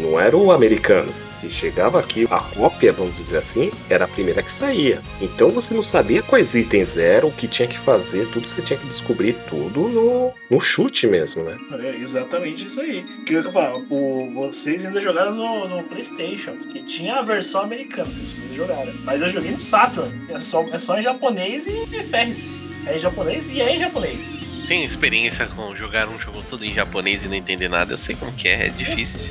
não 0.00 0.18
era 0.20 0.36
o 0.36 0.52
americano. 0.52 1.12
E 1.42 1.50
chegava 1.50 2.00
aqui, 2.00 2.26
a 2.30 2.40
cópia, 2.40 2.92
vamos 2.92 3.16
dizer 3.16 3.38
assim, 3.38 3.70
era 3.88 4.04
a 4.04 4.08
primeira 4.08 4.42
que 4.42 4.50
saía. 4.50 5.00
Então 5.20 5.50
você 5.50 5.72
não 5.74 5.82
sabia 5.82 6.22
quais 6.22 6.54
itens 6.54 6.96
eram, 6.96 7.28
o 7.28 7.32
que 7.32 7.46
tinha 7.46 7.68
que 7.68 7.78
fazer, 7.78 8.26
tudo 8.32 8.48
você 8.48 8.62
tinha 8.62 8.78
que 8.78 8.86
descobrir 8.86 9.36
tudo 9.48 9.88
no, 9.88 10.32
no 10.50 10.60
chute 10.60 11.06
mesmo, 11.06 11.44
né? 11.44 11.56
É 11.80 11.96
exatamente 11.96 12.64
isso 12.64 12.80
aí. 12.80 13.04
Que 13.24 13.34
eu 13.34 13.52
falo, 13.52 13.86
o, 13.90 14.30
vocês 14.34 14.84
ainda 14.84 15.00
jogaram 15.00 15.34
no, 15.34 15.68
no 15.68 15.82
PlayStation. 15.84 16.56
E 16.74 16.80
tinha 16.80 17.16
a 17.16 17.22
versão 17.22 17.62
americana, 17.62 18.10
vocês 18.10 18.40
jogaram. 18.52 18.92
Mas 19.04 19.22
eu 19.22 19.28
joguei 19.28 19.50
no 19.50 19.58
Saturn. 19.58 20.12
É 20.28 20.38
só, 20.38 20.62
é 20.68 20.78
só 20.78 20.98
em 20.98 21.02
japonês 21.02 21.66
e 21.66 22.02
ferre-se. 22.02 22.60
É 22.86 22.96
em 22.96 22.98
japonês 22.98 23.48
e 23.48 23.60
é 23.60 23.74
em 23.74 23.78
japonês. 23.78 24.40
Tenho 24.68 24.84
experiência 24.84 25.46
com 25.46 25.74
jogar 25.74 26.06
um 26.08 26.18
jogo 26.18 26.42
todo 26.48 26.62
em 26.64 26.74
japonês 26.74 27.24
e 27.24 27.28
não 27.28 27.34
entender 27.34 27.68
nada. 27.68 27.94
Eu 27.94 27.98
sei 27.98 28.14
como 28.14 28.30
que 28.32 28.46
é, 28.48 28.66
é 28.66 28.68
difícil. 28.68 29.30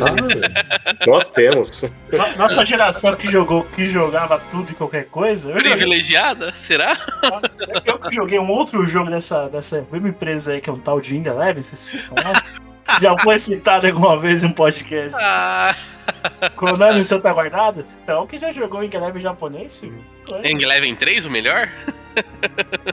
Ah, 0.00 1.04
nós 1.06 1.30
temos. 1.30 1.82
No- 2.10 2.36
Nossa 2.38 2.64
geração 2.64 3.14
que 3.16 3.28
jogou, 3.30 3.64
que 3.64 3.84
jogava 3.84 4.40
tudo 4.50 4.70
e 4.70 4.74
qualquer 4.74 5.06
coisa. 5.06 5.50
Eu 5.50 5.56
joguei, 5.56 5.72
Privilegiada? 5.72 6.54
Será? 6.56 6.96
eu 7.84 7.98
que 7.98 8.14
joguei 8.14 8.38
um 8.38 8.48
outro 8.48 8.86
jogo 8.86 9.10
dessa, 9.10 9.48
dessa 9.48 9.84
mesma 9.90 10.08
empresa 10.08 10.52
aí, 10.52 10.60
que 10.60 10.70
é 10.70 10.72
um 10.72 10.78
tal 10.78 11.00
de 11.00 11.16
Inga 11.16 11.30
Eleven, 11.32 11.62
vocês, 11.62 11.80
vocês 11.80 12.06
conhecem? 12.06 12.50
Já 13.00 13.16
foi 13.22 13.38
citado 13.38 13.86
alguma 13.86 14.18
vez 14.18 14.44
em 14.44 14.48
um 14.48 14.52
podcast. 14.52 15.16
Ah, 15.20 15.74
Com 16.56 16.66
o 16.72 17.04
seu 17.04 17.20
tá 17.20 17.32
guardado? 17.32 17.84
Então, 18.02 18.26
que 18.26 18.38
já 18.38 18.50
jogou 18.50 18.82
Inga 18.82 18.96
Eleven 18.96 19.22
japonês, 19.22 19.78
filho? 19.78 20.04
Eng 20.44 20.62
Eleven 20.62 20.94
3 20.94 21.24
o 21.24 21.30
melhor? 21.30 21.68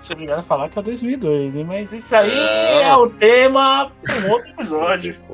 Sou 0.02 0.16
obrigado 0.16 0.40
a 0.40 0.44
falar 0.44 0.70
que 0.70 0.80
é 0.80 0.82
2002, 0.82 1.56
hein? 1.58 1.66
Mas 1.66 1.92
isso 1.92 2.16
aí 2.16 2.34
Não. 2.34 2.44
é 2.44 2.96
o 2.96 3.10
tema 3.10 3.92
para 4.04 4.16
um 4.20 4.32
outro 4.32 4.50
episódio. 4.50 5.16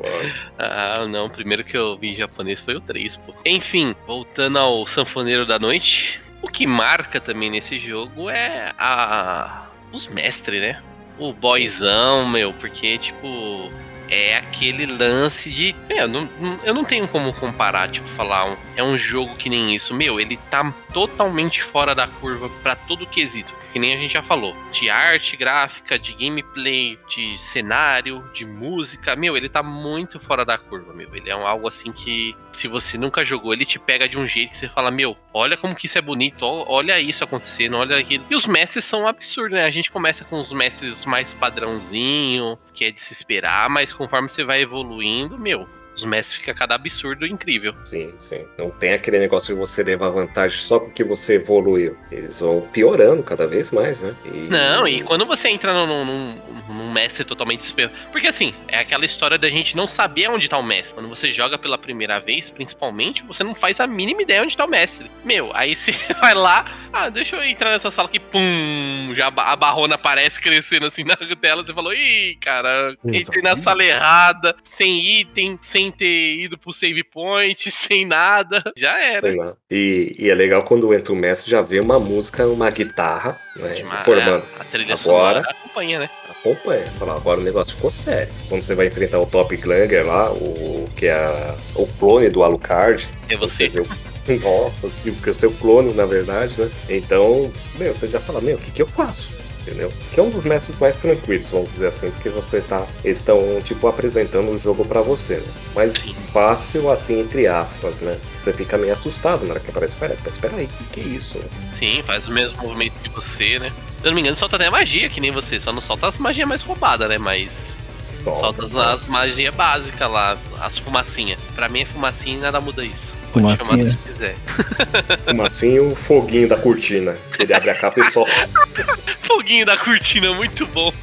Ah, 0.58 1.06
não. 1.08 1.26
O 1.26 1.30
primeiro 1.30 1.64
que 1.64 1.76
eu 1.76 1.98
vi 1.98 2.10
em 2.10 2.16
japonês 2.16 2.60
foi 2.60 2.76
o 2.76 2.82
3, 2.82 3.18
pô. 3.18 3.34
Enfim, 3.46 3.94
voltando 4.08 4.58
ao 4.58 4.88
Sanfoneiro 4.88 5.46
da 5.46 5.60
Noite. 5.60 6.22
O 6.42 6.48
que 6.48 6.66
marca 6.66 7.20
também 7.20 7.50
nesse 7.50 7.78
jogo 7.78 8.30
é 8.30 8.72
a. 8.78 9.68
os 9.92 10.08
mestres, 10.08 10.62
né? 10.62 10.82
O 11.20 11.34
boyzão, 11.34 12.28
meu, 12.28 12.54
porque, 12.54 12.98
tipo. 12.98 13.70
É 14.10 14.38
aquele 14.38 14.86
lance 14.86 15.50
de. 15.50 15.76
Meu, 15.90 16.08
não- 16.08 16.30
não- 16.40 16.60
eu 16.64 16.74
não 16.74 16.84
tenho 16.84 17.08
como 17.08 17.34
comparar, 17.34 17.90
tipo, 17.90 18.08
falar. 18.10 18.46
um- 18.52 18.58
é 18.76 18.84
um 18.84 18.98
jogo 18.98 19.36
que 19.36 19.50
nem 19.50 19.74
isso. 19.76 19.94
Meu, 19.94 20.20
ele 20.20 20.38
tá 20.50 20.72
totalmente 20.96 21.62
fora 21.62 21.94
da 21.94 22.08
curva 22.08 22.50
pra 22.64 22.74
todo 22.74 23.06
quesito. 23.06 23.54
Que 23.74 23.78
nem 23.78 23.94
a 23.94 23.98
gente 23.98 24.14
já 24.14 24.24
falou. 24.24 24.56
De 24.72 24.90
arte 24.90 25.36
gráfica, 25.36 26.00
de 26.00 26.14
gameplay, 26.14 26.98
de 27.10 27.38
cenário, 27.38 28.24
de 28.34 28.46
música. 28.46 29.14
Meu, 29.14 29.36
ele 29.36 29.50
tá 29.50 29.62
muito 29.62 30.22
fora 30.22 30.46
da 30.46 30.58
curva, 30.58 30.94
meu. 30.94 31.14
Ele 31.14 31.30
é 31.30 31.36
um, 31.36 31.46
algo 31.46 31.68
assim 31.68 31.92
que, 31.92 32.34
se 32.54 32.70
você 32.70 32.98
nunca 32.98 33.26
jogou, 33.26 33.52
ele 33.52 33.66
te 33.66 33.78
pega 33.78 34.08
de 34.08 34.18
um 34.18 34.26
jeito 34.26 34.52
que 34.52 34.56
você 34.56 34.70
fala, 34.70 34.90
meu, 34.90 35.18
olha 35.34 35.58
como 35.58 35.76
que 35.76 35.86
isso 35.86 35.98
é 35.98 36.02
bonito, 36.02 36.46
olha 36.46 36.98
isso 36.98 37.26
acontecendo, 37.26 37.76
olha 37.76 37.98
aquilo. 37.98 38.24
E 38.30 38.36
os 38.36 38.48
mestres 38.48 38.86
são 38.86 39.06
absurdos, 39.06 39.58
né? 39.58 39.66
A 39.66 39.72
gente 39.72 39.92
começa 39.92 40.24
com 40.24 40.40
os 40.40 40.54
mestres 40.54 41.04
mais 41.04 41.34
padrãozinho, 41.34 42.58
que 42.74 42.86
é 42.86 42.92
de 42.92 43.02
se 43.02 43.12
esperar, 43.12 43.70
mas 43.70 43.92
conforme 43.92 44.30
você 44.30 44.46
vai 44.46 44.62
evoluindo, 44.62 45.38
meu, 45.38 45.68
os 45.96 46.04
mestres 46.04 46.38
ficam 46.40 46.54
cada 46.54 46.76
absurdo 46.76 47.26
incrível. 47.26 47.74
Sim, 47.84 48.14
sim. 48.20 48.46
Não 48.58 48.70
tem 48.70 48.94
aquele 48.94 49.20
negócio 49.20 49.54
de 49.54 49.60
você 49.60 49.84
levar 49.84 50.10
vantagem 50.10 50.60
só 50.60 50.80
porque 50.80 51.04
você 51.04 51.36
evoluiu. 51.36 51.98
Eles 52.12 52.40
vão 52.40 52.62
piorando 52.74 53.24
cada 53.24 53.48
vez 53.48 53.72
mais, 53.72 54.02
né? 54.02 54.14
E- 54.26 54.48
Não, 54.50 54.88
e 54.88 55.02
quando 55.04 55.26
você 55.26 55.50
entra 55.50 55.74
num, 55.74 56.06
num, 56.06 56.36
num 56.70 56.92
mestre 56.92 57.24
totalmente 57.24 57.60
desesperado. 57.60 57.94
Porque 58.12 58.28
assim, 58.28 58.54
é 58.68 58.80
aquela 58.80 59.06
história 59.06 59.38
da 59.38 59.50
gente 59.50 59.76
não 59.76 59.88
saber 59.88 60.30
onde 60.30 60.50
tá 60.50 60.58
o 60.58 60.64
mestre. 60.64 60.96
Quando 60.96 61.10
você 61.10 61.32
joga 61.32 61.58
pela 61.58 61.78
primeira 61.78 62.20
vez, 62.20 62.50
principalmente, 62.50 63.24
você 63.24 63.44
não 63.44 63.56
faz 63.56 63.80
a 63.80 63.88
mínima 63.88 64.22
ideia 64.22 64.44
onde 64.44 64.56
tá 64.56 64.66
o 64.66 64.70
mestre. 64.70 65.10
Meu, 65.24 65.52
aí 65.54 65.76
você 65.76 65.92
vai 66.20 66.34
lá, 66.34 66.66
ah, 66.92 67.10
deixa 67.10 67.36
eu 67.36 67.44
entrar 67.44 67.72
nessa 67.72 67.90
sala 67.92 68.08
aqui, 68.08 68.20
pum, 68.20 69.12
já 69.14 69.28
a 69.28 69.56
barrona 69.56 69.96
aparece 69.96 70.40
crescendo 70.42 70.86
assim 70.88 71.04
na 71.04 71.16
tela. 71.40 71.64
Você 71.66 71.74
falou, 71.74 71.94
ih, 71.94 72.36
cara, 72.42 72.96
entrei 73.06 73.42
na 73.42 73.56
sala 73.56 73.84
errada, 73.84 74.56
sem 74.64 75.20
item, 75.20 75.58
sem 75.62 75.85
ter 75.92 76.36
ido 76.40 76.58
pro 76.58 76.72
save 76.74 77.04
point, 77.04 77.70
sem 77.72 78.06
nada. 78.06 78.64
Já 78.78 79.00
era. 79.02 79.56
E, 79.70 80.12
e 80.18 80.30
é 80.30 80.36
legal 80.36 80.64
quando 80.64 80.94
entra 80.94 81.14
o 81.14 81.16
mestre 81.16 81.50
já 81.50 81.62
vê 81.62 81.80
uma 81.80 82.00
música, 82.00 82.46
uma 82.48 82.70
guitarra, 82.70 83.38
né? 83.58 83.74
Demais. 83.74 84.04
Formando. 84.06 84.44
A 84.60 84.64
trilha 84.66 84.96
Agora- 84.96 85.40
acompanha, 85.42 86.00
né? 86.00 86.10
Acompanha. 86.30 86.86
Fala, 87.00 87.16
agora 87.16 87.40
o 87.40 87.44
negócio 87.44 87.76
ficou 87.76 87.92
sério. 87.92 88.32
Quando 88.50 88.62
você 88.62 88.76
vai 88.76 88.88
enfrentar 88.88 89.20
o 89.20 89.26
Top 89.26 89.56
Glanger 89.58 90.06
lá, 90.06 90.32
o 90.32 90.88
que 90.96 91.08
é 91.08 91.14
a- 91.14 91.56
o 91.76 91.88
clone 92.00 92.30
do 92.30 92.44
Alucard, 92.44 93.08
É 93.30 93.36
você. 93.38 93.68
vê 93.68 93.80
o. 93.82 93.88
Nossa, 94.42 94.90
que 95.04 95.30
o 95.30 95.34
seu 95.36 95.52
clone, 95.52 95.94
na 95.94 96.06
verdade, 96.06 96.60
né? 96.60 96.72
Então, 96.90 97.52
meu, 97.78 97.94
você 97.94 98.08
já 98.08 98.20
fala, 98.20 98.42
meu, 98.42 98.56
o 98.58 98.60
que, 98.60 98.72
que 98.72 98.82
eu 98.82 98.88
faço? 98.88 99.30
Entendeu? 99.66 99.92
Que 100.14 100.20
é 100.20 100.24
um 100.24 100.30
dos 100.30 100.44
mestres 100.44 100.78
mais 100.78 100.98
tranquilos, 100.98 101.50
vamos 101.50 101.74
dizer 101.74 101.88
assim, 101.88 102.12
porque 102.12 102.30
você 102.30 102.62
tá. 102.62 102.86
Eles 103.04 103.18
estão, 103.18 103.60
tipo, 103.64 103.88
apresentando 103.88 104.52
o 104.52 104.60
jogo 104.60 104.86
pra 104.86 105.02
você, 105.02 105.38
né? 105.38 105.48
Mas 105.74 105.98
fácil, 106.32 106.92
assim, 106.92 107.22
entre 107.22 107.48
aspas, 107.48 108.02
né? 108.02 108.20
Você 108.44 108.54
fica 108.54 108.78
meio 108.78 108.94
assustado 108.94 109.44
na 109.44 109.54
hora 109.54 109.60
que 109.60 109.72
aparece. 109.72 109.96
Pera, 109.96 110.16
pera, 110.16 110.30
espera 110.30 110.56
aí, 110.56 110.66
o 110.66 110.68
que, 110.68 110.84
que 110.84 111.00
é 111.00 111.04
isso? 111.04 111.40
Sim, 111.74 112.04
faz 112.06 112.28
o 112.28 112.32
mesmo 112.32 112.62
movimento 112.62 112.94
que 113.02 113.10
você, 113.10 113.58
né? 113.58 113.72
Se 114.02 114.06
eu 114.06 114.12
não 114.12 114.16
me 114.16 114.22
engano, 114.22 114.36
solta 114.36 114.56
até 114.56 114.70
magia, 114.70 115.10
que 115.10 115.20
nem 115.20 115.32
você. 115.32 115.60
Só 115.60 115.74
não 115.74 115.82
solta 115.82 116.08
as 116.08 116.20
magias 116.20 116.48
mais 116.48 116.62
roubadas, 116.62 117.10
né? 117.10 117.18
Mas 117.18 117.76
solta 118.24 118.66
as, 118.66 118.76
as 118.76 119.08
magias 119.08 119.54
básicas 119.56 120.12
lá, 120.12 120.38
as 120.62 120.78
fumacinhas. 120.78 121.40
Pra 121.56 121.68
mim 121.68 121.82
é 121.82 121.86
fumacinha 121.86 122.38
e 122.38 122.40
nada 122.40 122.62
muda 122.62 122.86
isso. 122.86 123.15
Pode 123.42 123.84
do 123.84 123.98
que 123.98 124.14
quiser. 124.14 124.36
Fumacinho, 125.26 125.92
o 125.92 125.96
foguinho 125.96 126.48
da 126.48 126.58
cortina. 126.58 127.16
Ele 127.38 127.54
abre 127.54 127.70
a 127.70 127.76
capa 127.76 128.00
e 128.00 128.04
solta. 128.06 128.32
Foguinho 129.24 129.66
da 129.66 129.78
cortina, 129.78 130.34
muito 130.34 130.66
bom. 130.68 130.94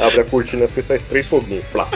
Abre 0.00 0.20
a 0.20 0.24
cortina 0.24 0.66
assim, 0.66 0.82
sai 0.82 0.98
três 0.98 1.28
foguinhos. 1.28 1.64
Plá. 1.66 1.88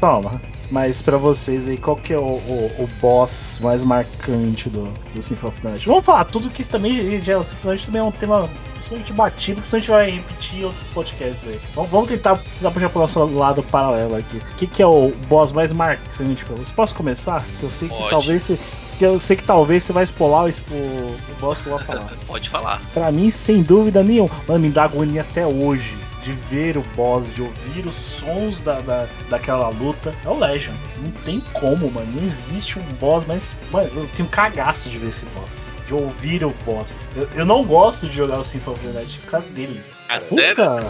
Toma. 0.00 0.40
Mas 0.72 1.02
pra 1.02 1.18
vocês 1.18 1.68
aí, 1.68 1.76
qual 1.76 1.94
que 1.94 2.14
é 2.14 2.18
o, 2.18 2.22
o, 2.22 2.72
o 2.78 2.88
boss 2.98 3.60
mais 3.62 3.84
marcante 3.84 4.70
do, 4.70 4.84
do 5.14 5.22
Symphony 5.22 5.52
of 5.52 5.60
the 5.60 5.68
Night? 5.68 5.86
Vamos 5.86 6.02
falar 6.02 6.24
tudo 6.24 6.48
que 6.48 6.62
isso 6.62 6.70
também 6.70 7.20
já, 7.20 7.38
o 7.38 7.44
Symphony 7.44 7.44
of 7.44 7.62
the 7.62 7.68
Night 7.68 7.86
também 7.86 8.00
é 8.00 8.04
um 8.04 8.10
tema 8.10 8.48
bastante 8.74 9.12
batido, 9.12 9.60
que 9.60 9.66
senão 9.66 9.78
a 9.78 9.80
gente 9.80 9.90
vai 9.90 10.10
repetir 10.12 10.60
em 10.60 10.64
outros 10.64 10.82
podcasts 10.94 11.46
aí. 11.46 11.60
Vamos, 11.74 11.90
vamos 11.90 12.08
tentar, 12.08 12.36
tentar 12.54 12.70
puxar 12.70 12.88
pro 12.88 13.00
nosso 13.00 13.22
lado 13.22 13.62
paralelo 13.62 14.16
aqui. 14.16 14.38
O 14.38 14.56
que, 14.56 14.66
que 14.66 14.82
é 14.82 14.86
o 14.86 15.12
boss 15.28 15.52
mais 15.52 15.74
marcante 15.74 16.42
pra 16.42 16.54
vocês? 16.54 16.70
Posso 16.70 16.94
começar? 16.94 17.44
Que 17.60 17.64
eu 17.64 17.70
sei 17.70 17.88
que 17.90 17.94
Pode. 17.94 18.08
talvez 18.08 18.42
você. 18.42 18.58
Que 18.98 19.04
eu 19.04 19.20
sei 19.20 19.36
que 19.36 19.42
talvez 19.42 19.84
você 19.84 19.92
vai 19.92 20.04
spoiler 20.04 20.54
o, 20.70 20.74
o, 20.74 21.16
o 21.32 21.34
boss 21.38 21.60
que 21.60 21.66
eu 21.66 21.76
vou 21.76 21.86
falar. 21.86 22.10
Pode 22.26 22.48
falar. 22.48 22.80
Pra 22.94 23.12
mim, 23.12 23.30
sem 23.30 23.62
dúvida 23.62 24.02
nenhuma. 24.02 24.30
Mano, 24.48 24.60
me 24.60 24.70
dá 24.70 24.84
agonia 24.84 25.20
até 25.20 25.46
hoje 25.46 26.00
de 26.22 26.32
ver 26.32 26.76
o 26.76 26.82
boss, 26.94 27.32
de 27.32 27.42
ouvir 27.42 27.86
os 27.86 27.94
sons 27.94 28.60
da, 28.60 28.80
da, 28.80 29.06
daquela 29.28 29.68
luta. 29.68 30.14
É 30.24 30.28
o 30.28 30.38
Legion. 30.38 30.74
Não 30.98 31.10
tem 31.24 31.40
como, 31.52 31.90
mano. 31.90 32.10
Não 32.14 32.22
existe 32.22 32.78
um 32.78 32.82
boss, 32.94 33.24
mas. 33.24 33.58
Mano, 33.70 33.90
eu 33.94 34.08
tenho 34.14 34.28
cagaço 34.28 34.88
de 34.88 34.98
ver 34.98 35.08
esse 35.08 35.26
boss. 35.26 35.74
De 35.86 35.92
ouvir 35.92 36.44
o 36.44 36.54
boss. 36.64 36.96
Eu, 37.14 37.28
eu 37.34 37.44
não 37.44 37.64
gosto 37.64 38.08
de 38.08 38.16
jogar 38.16 38.38
o 38.38 38.44
Symphony 38.44 38.76
of 38.76 38.86
the 38.86 38.92
Night 38.92 39.18
por 39.18 39.30
causa 39.30 39.46
dele. 39.48 39.82
Puta! 40.28 40.86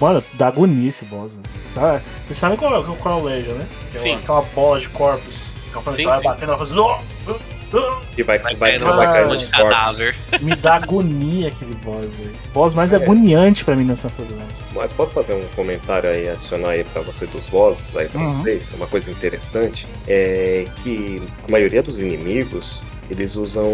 Mano, 0.00 0.24
dá 0.34 0.48
agonia 0.48 0.88
esse 0.88 1.04
boss. 1.04 1.34
Né? 1.34 1.42
Sabe, 1.72 2.02
vocês 2.24 2.38
sabem 2.38 2.56
qual 2.56 2.80
é, 2.80 2.96
qual 2.96 3.18
é 3.18 3.22
o 3.22 3.24
Legion, 3.24 3.54
né? 3.54 3.66
Que 3.90 3.96
é 3.98 4.00
Sim. 4.00 4.14
aquela 4.14 4.42
bola 4.42 4.80
de 4.80 4.88
corpos. 4.88 5.56
Então, 5.68 5.82
quando 5.82 5.96
Sim, 5.96 6.02
você 6.02 6.08
vai 6.08 6.18
sim. 6.18 6.24
batendo, 6.24 6.52
ela 6.52 6.56
faz. 6.56 6.70
E 8.18 8.22
vai, 8.22 8.38
Vai 8.38 8.54
vai, 8.56 8.72
cair 8.72 8.80
vai, 8.80 8.96
no 8.96 9.12
cair 9.12 9.26
corpos. 9.26 9.48
cadáver. 9.48 10.16
Me 10.40 10.54
dá 10.56 10.74
agonia 10.74 11.48
aquele 11.48 11.74
boss, 11.76 12.14
velho. 12.14 12.32
Boss 12.52 12.74
mais 12.74 12.92
É. 12.92 12.96
agoniante 12.96 13.64
pra 13.64 13.76
mim 13.76 13.84
nessa 13.84 14.08
Night. 14.18 14.54
Mas 14.74 14.92
pode 14.92 15.12
fazer 15.12 15.34
um 15.34 15.44
comentário 15.54 16.10
aí, 16.10 16.28
adicionar 16.28 16.70
aí 16.70 16.84
pra 16.84 17.02
você 17.02 17.26
dos 17.26 17.46
bosses 17.48 17.96
aí 17.96 18.08
pra 18.08 18.20
Uhum. 18.20 18.32
vocês. 18.32 18.70
Uma 18.74 18.86
coisa 18.86 19.10
interessante 19.10 19.86
é 20.08 20.66
que 20.82 21.22
a 21.46 21.50
maioria 21.50 21.82
dos 21.82 21.98
inimigos 21.98 22.82
eles 23.10 23.34
usam 23.34 23.66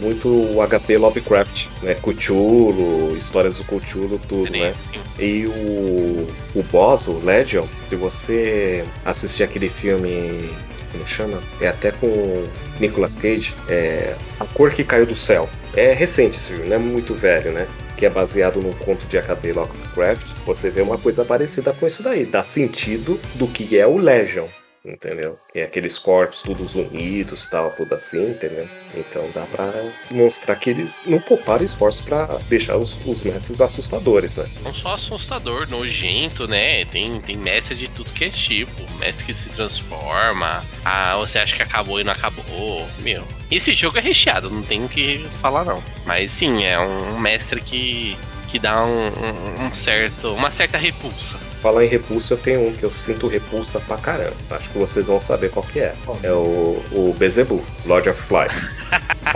muito 0.00 0.28
o 0.28 0.58
HP 0.62 0.96
Lovecraft, 0.96 1.66
né? 1.82 1.94
Cthulhu, 1.94 3.16
histórias 3.16 3.58
do 3.58 3.64
Cthulhu, 3.64 4.20
tudo, 4.28 4.50
né? 4.50 4.74
E 5.18 5.46
o, 5.46 6.28
o 6.54 6.62
boss, 6.70 7.08
o 7.08 7.18
Legion, 7.18 7.64
se 7.88 7.96
você 7.96 8.84
assistir 9.04 9.42
aquele 9.42 9.68
filme, 9.68 10.50
como 10.96 11.06
chama? 11.06 11.42
É 11.60 11.68
até 11.68 11.90
com 11.92 12.44
Nicolas 12.80 13.16
Cage, 13.16 13.54
é 13.68 14.16
A 14.40 14.44
Cor 14.46 14.72
que 14.72 14.82
Caiu 14.82 15.06
do 15.06 15.16
Céu. 15.16 15.48
É 15.74 15.92
recente 15.92 16.38
esse 16.38 16.52
filme, 16.52 16.68
não 16.68 16.76
é 16.76 16.78
muito 16.78 17.14
velho, 17.14 17.52
né? 17.52 17.66
Que 17.96 18.06
é 18.06 18.10
baseado 18.10 18.60
num 18.60 18.72
conto 18.72 19.06
de 19.06 19.18
H.P. 19.18 19.52
Lovecraft. 19.52 20.26
Você 20.46 20.70
vê 20.70 20.80
uma 20.80 20.98
coisa 20.98 21.24
parecida 21.24 21.72
com 21.72 21.86
isso 21.86 22.02
daí, 22.02 22.24
dá 22.24 22.42
sentido 22.42 23.20
do 23.34 23.46
que 23.46 23.78
é 23.78 23.86
o 23.86 23.96
Legion. 23.96 24.46
Entendeu? 24.86 25.38
E 25.54 25.60
aqueles 25.60 25.98
corpos 25.98 26.42
todos 26.42 26.74
unidos 26.74 27.48
tal, 27.50 27.70
tudo 27.72 27.94
assim, 27.94 28.30
entendeu? 28.30 28.68
Então 28.94 29.28
dá 29.34 29.42
pra 29.42 29.72
mostrar 30.10 30.56
que 30.56 30.70
eles 30.70 31.00
não 31.06 31.20
pouparam 31.20 31.64
esforço 31.64 32.02
pra 32.04 32.26
deixar 32.48 32.76
os, 32.76 32.96
os 33.06 33.22
mestres 33.22 33.60
assustadores, 33.60 34.36
né? 34.36 34.46
Não 34.62 34.72
só 34.72 34.94
assustador, 34.94 35.68
nojento, 35.68 36.46
né? 36.46 36.84
Tem, 36.86 37.20
tem 37.20 37.36
mestre 37.36 37.74
de 37.76 37.88
tudo 37.88 38.10
que 38.12 38.24
é 38.26 38.30
tipo. 38.30 38.70
Mestre 38.98 39.24
que 39.26 39.34
se 39.34 39.48
transforma. 39.50 40.64
Ah, 40.84 41.16
você 41.18 41.38
acha 41.38 41.56
que 41.56 41.62
acabou 41.62 42.00
e 42.00 42.04
não 42.04 42.12
acabou. 42.12 42.86
Meu. 43.00 43.22
Esse 43.50 43.74
jogo 43.74 43.98
é 43.98 44.00
recheado, 44.00 44.50
não 44.50 44.62
tem 44.62 44.84
o 44.84 44.88
que 44.88 45.26
falar 45.40 45.64
não. 45.64 45.82
Mas 46.04 46.30
sim, 46.30 46.64
é 46.64 46.78
um 46.78 47.18
mestre 47.18 47.60
que, 47.60 48.16
que 48.50 48.58
dá 48.58 48.84
um, 48.84 49.06
um- 49.08 49.66
um 49.66 49.72
certo, 49.72 50.32
uma 50.32 50.50
certa 50.50 50.78
repulsa. 50.78 51.38
Falar 51.66 51.84
em 51.84 51.88
repulsa, 51.88 52.34
eu 52.34 52.38
tenho 52.38 52.68
um 52.68 52.72
que 52.72 52.84
eu 52.84 52.92
sinto 52.92 53.26
repulsa 53.26 53.80
pra 53.80 53.96
caramba. 53.96 54.36
Acho 54.52 54.68
que 54.68 54.78
vocês 54.78 55.08
vão 55.08 55.18
saber 55.18 55.50
qual 55.50 55.66
que 55.66 55.80
é. 55.80 55.96
Qual 56.04 56.16
É 56.22 56.30
o, 56.30 56.80
o 56.92 57.16
Bezebu, 57.18 57.60
Lord 57.84 58.08
of 58.08 58.22
Flies. 58.22 58.68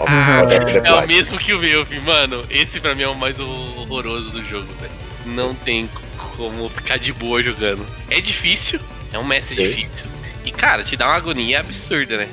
É 0.85 0.93
o 0.93 1.07
mesmo 1.09 1.37
que 1.37 1.53
o 1.53 1.59
meu, 1.59 1.85
filho. 1.85 2.03
mano. 2.03 2.47
Esse 2.49 2.79
pra 2.79 2.95
mim 2.95 3.03
é 3.03 3.09
o 3.09 3.17
mais 3.17 3.41
horroroso 3.41 4.31
do 4.31 4.43
jogo, 4.45 4.69
velho. 4.81 4.93
Não 5.27 5.53
tem 5.57 5.91
como 6.37 6.69
ficar 6.69 6.99
de 6.99 7.13
boa 7.13 7.43
jogando. 7.43 7.85
É 8.09 8.21
difícil, 8.21 8.79
é 9.13 9.19
um 9.19 9.25
mestre 9.25 9.57
Sim. 9.57 9.63
difícil. 9.65 10.07
E 10.45 10.53
cara, 10.53 10.85
te 10.85 10.97
dá 10.97 11.09
uma 11.09 11.17
agonia 11.17 11.59
absurda, 11.59 12.17
né? 12.17 12.29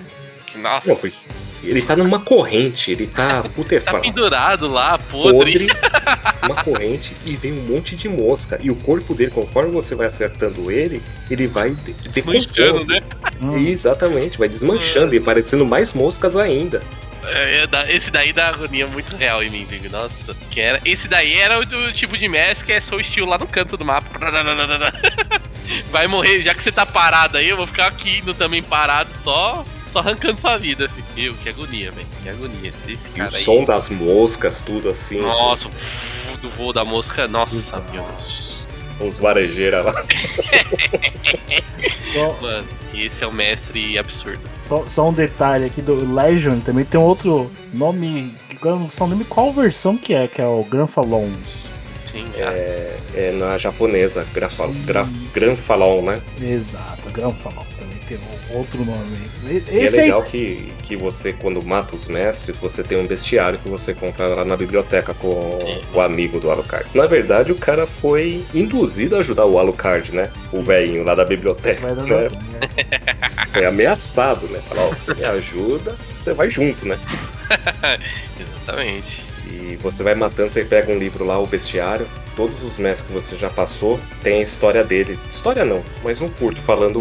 Que, 0.46 0.60
nossa, 0.60 0.90
Não, 0.90 1.12
ele 1.64 1.82
tá 1.82 1.96
numa 1.96 2.20
corrente, 2.20 2.92
ele 2.92 3.08
tá 3.08 3.42
tá 3.44 3.50
putefado. 3.50 4.02
pendurado 4.02 4.68
lá, 4.68 4.98
podre. 4.98 5.68
podre, 5.68 5.68
uma 6.44 6.56
corrente 6.64 7.14
e 7.26 7.36
vem 7.36 7.54
um 7.54 7.64
monte 7.64 7.96
de 7.96 8.08
mosca. 8.08 8.60
E 8.62 8.70
o 8.70 8.76
corpo 8.76 9.14
dele, 9.14 9.32
conforme 9.32 9.72
você 9.72 9.96
vai 9.96 10.08
acertando 10.08 10.72
ele, 10.72 11.02
ele 11.30 11.48
vai 11.48 11.72
de- 11.72 11.94
Desmanchando, 11.94 12.86
né? 12.86 13.02
Hum. 13.42 13.58
Exatamente, 13.68 14.38
vai 14.38 14.48
desmanchando 14.48 15.16
e 15.16 15.20
parecendo 15.20 15.66
mais 15.66 15.94
moscas 15.94 16.36
ainda. 16.36 16.82
É, 17.30 17.68
é 17.70 17.96
esse 17.96 18.10
daí 18.10 18.32
dá 18.32 18.48
agonia 18.50 18.88
muito 18.88 19.16
real 19.18 19.44
em 19.44 19.50
mim, 19.50 19.66
Vig. 19.66 19.90
Nossa. 19.90 20.34
Que 20.50 20.62
era, 20.62 20.80
esse 20.86 21.08
daí 21.08 21.34
era 21.34 21.60
o 21.60 21.66
do 21.66 21.92
tipo 21.92 22.18
de 22.18 22.28
mestre 22.30 22.66
que 22.66 22.72
é 22.72 22.80
só 22.80 22.96
o 22.96 23.02
estilo 23.02 23.28
lá 23.28 23.38
no 23.38 23.48
canto 23.48 23.76
do 23.76 23.84
mapa. 23.84 24.08
Vai 25.92 26.08
morrer, 26.08 26.42
já 26.42 26.54
que 26.54 26.64
você 26.64 26.72
tá 26.72 26.86
parado 26.86 27.38
aí, 27.38 27.50
eu 27.50 27.58
vou 27.58 27.68
ficar 27.68 27.88
aqui 27.88 28.24
no 28.26 28.34
também 28.34 28.64
parado, 28.64 29.10
só, 29.22 29.66
só 29.98 30.00
arrancando 30.00 30.40
sua 30.40 30.58
vida. 30.58 30.90
filho. 30.90 31.06
Meu, 31.16 31.34
que 31.36 31.50
agonia, 31.50 31.92
velho. 31.92 32.08
Que 32.22 32.30
agonia. 32.30 32.74
Esse 32.88 33.10
E 33.10 33.12
cara 33.14 33.32
o 33.32 33.36
aí. 33.36 33.44
som 33.44 33.64
das 33.64 33.90
moscas, 33.90 34.62
tudo 34.62 34.90
assim. 34.90 35.20
Nossa, 35.22 35.68
o 35.68 36.38
do 36.42 36.50
voo 36.52 36.72
da 36.74 36.86
mosca. 36.86 37.28
Nossa, 37.28 37.84
meu 37.92 38.04
Deus. 38.04 38.48
Os 39.00 39.20
varejeiras 39.20 39.86
lá. 39.86 40.04
Só, 42.00 42.36
Mano, 42.42 42.68
esse 42.94 43.24
é 43.24 43.28
o 43.28 43.32
mestre 43.34 43.98
absurdo. 43.98 44.40
só, 44.62 44.88
só 44.88 45.10
um 45.10 45.14
detalhe 45.14 45.66
aqui 45.66 45.82
do 45.82 46.14
Legion 46.16 46.60
também 46.60 46.84
tem 46.86 47.00
outro 47.00 47.52
nome. 47.74 48.34
Agora 48.60 48.76
não 48.76 48.90
sei 48.90 49.06
o 49.06 49.10
nome 49.10 49.24
qual 49.26 49.54
versão 49.54 49.96
que 49.98 50.14
é, 50.16 50.28
que 50.28 50.42
é 50.42 50.48
o 50.48 50.64
Granfalons. 50.64 51.68
Sim. 52.12 52.26
É, 52.36 52.98
é 53.14 53.32
na 53.38 53.56
japonesa, 53.60 54.26
Grafal, 54.34 54.72
gra, 54.86 55.08
Granfalon, 55.32 56.02
né? 56.02 56.22
Exato, 56.42 57.08
Granfalon 57.12 57.64
também 57.78 57.98
tem 58.08 58.18
um 58.18 58.37
outro 58.52 58.84
nome. 58.84 59.18
aí. 59.46 59.64
E 59.70 59.78
é 59.78 59.84
Esse 59.84 60.00
aí. 60.00 60.06
legal 60.06 60.24
que, 60.24 60.72
que 60.84 60.96
você, 60.96 61.34
quando 61.34 61.62
mata 61.64 61.96
os 61.96 62.08
mestres, 62.08 62.56
você 62.58 62.84
tem 62.84 62.98
um 62.98 63.06
bestiário 63.06 63.60
que 63.60 63.70
você 63.70 63.94
compra 63.94 64.28
lá 64.28 64.46
na 64.46 64.56
biblioteca 64.56 65.14
com 65.14 65.60
o 65.94 66.02
amigo 66.02 66.40
do 66.40 66.50
Alucard. 66.50 66.88
Na 66.94 67.06
verdade, 67.06 67.52
o 67.52 67.56
cara 67.56 67.86
foi 67.86 68.44
induzido 68.54 69.16
a 69.16 69.20
ajudar 69.20 69.46
o 69.46 69.58
Alucard, 69.58 70.14
né? 70.14 70.30
O 70.52 70.62
velhinho 70.62 71.04
lá 71.04 71.16
da 71.16 71.26
biblioteca. 71.26 71.94
Né? 71.94 72.30
Foi 73.54 73.66
ameaçado, 73.66 74.48
né? 74.48 74.60
Falar, 74.68 74.84
ó, 74.84 74.90
você 74.90 75.14
me 75.14 75.24
ajuda, 75.26 75.96
você 76.22 76.34
vai 76.34 76.50
junto, 76.50 76.86
né? 76.86 77.00
Exatamente. 78.40 79.24
E 79.50 79.78
você 79.82 80.04
vai 80.04 80.14
matando, 80.14 80.50
você 80.50 80.64
pega 80.64 80.92
um 80.92 80.98
livro 80.98 81.26
lá, 81.26 81.40
o 81.40 81.48
bestiário. 81.48 82.08
Todos 82.36 82.62
os 82.62 82.78
mestres 82.78 83.08
que 83.08 83.14
você 83.14 83.36
já 83.36 83.50
passou 83.50 84.00
tem 84.22 84.40
a 84.40 84.44
história 84.44 84.84
dele. 84.84 85.18
História 85.32 85.66
não, 85.66 85.84
mas 86.04 86.22
um 86.22 86.30
curto 86.30 86.62
falando. 86.62 87.00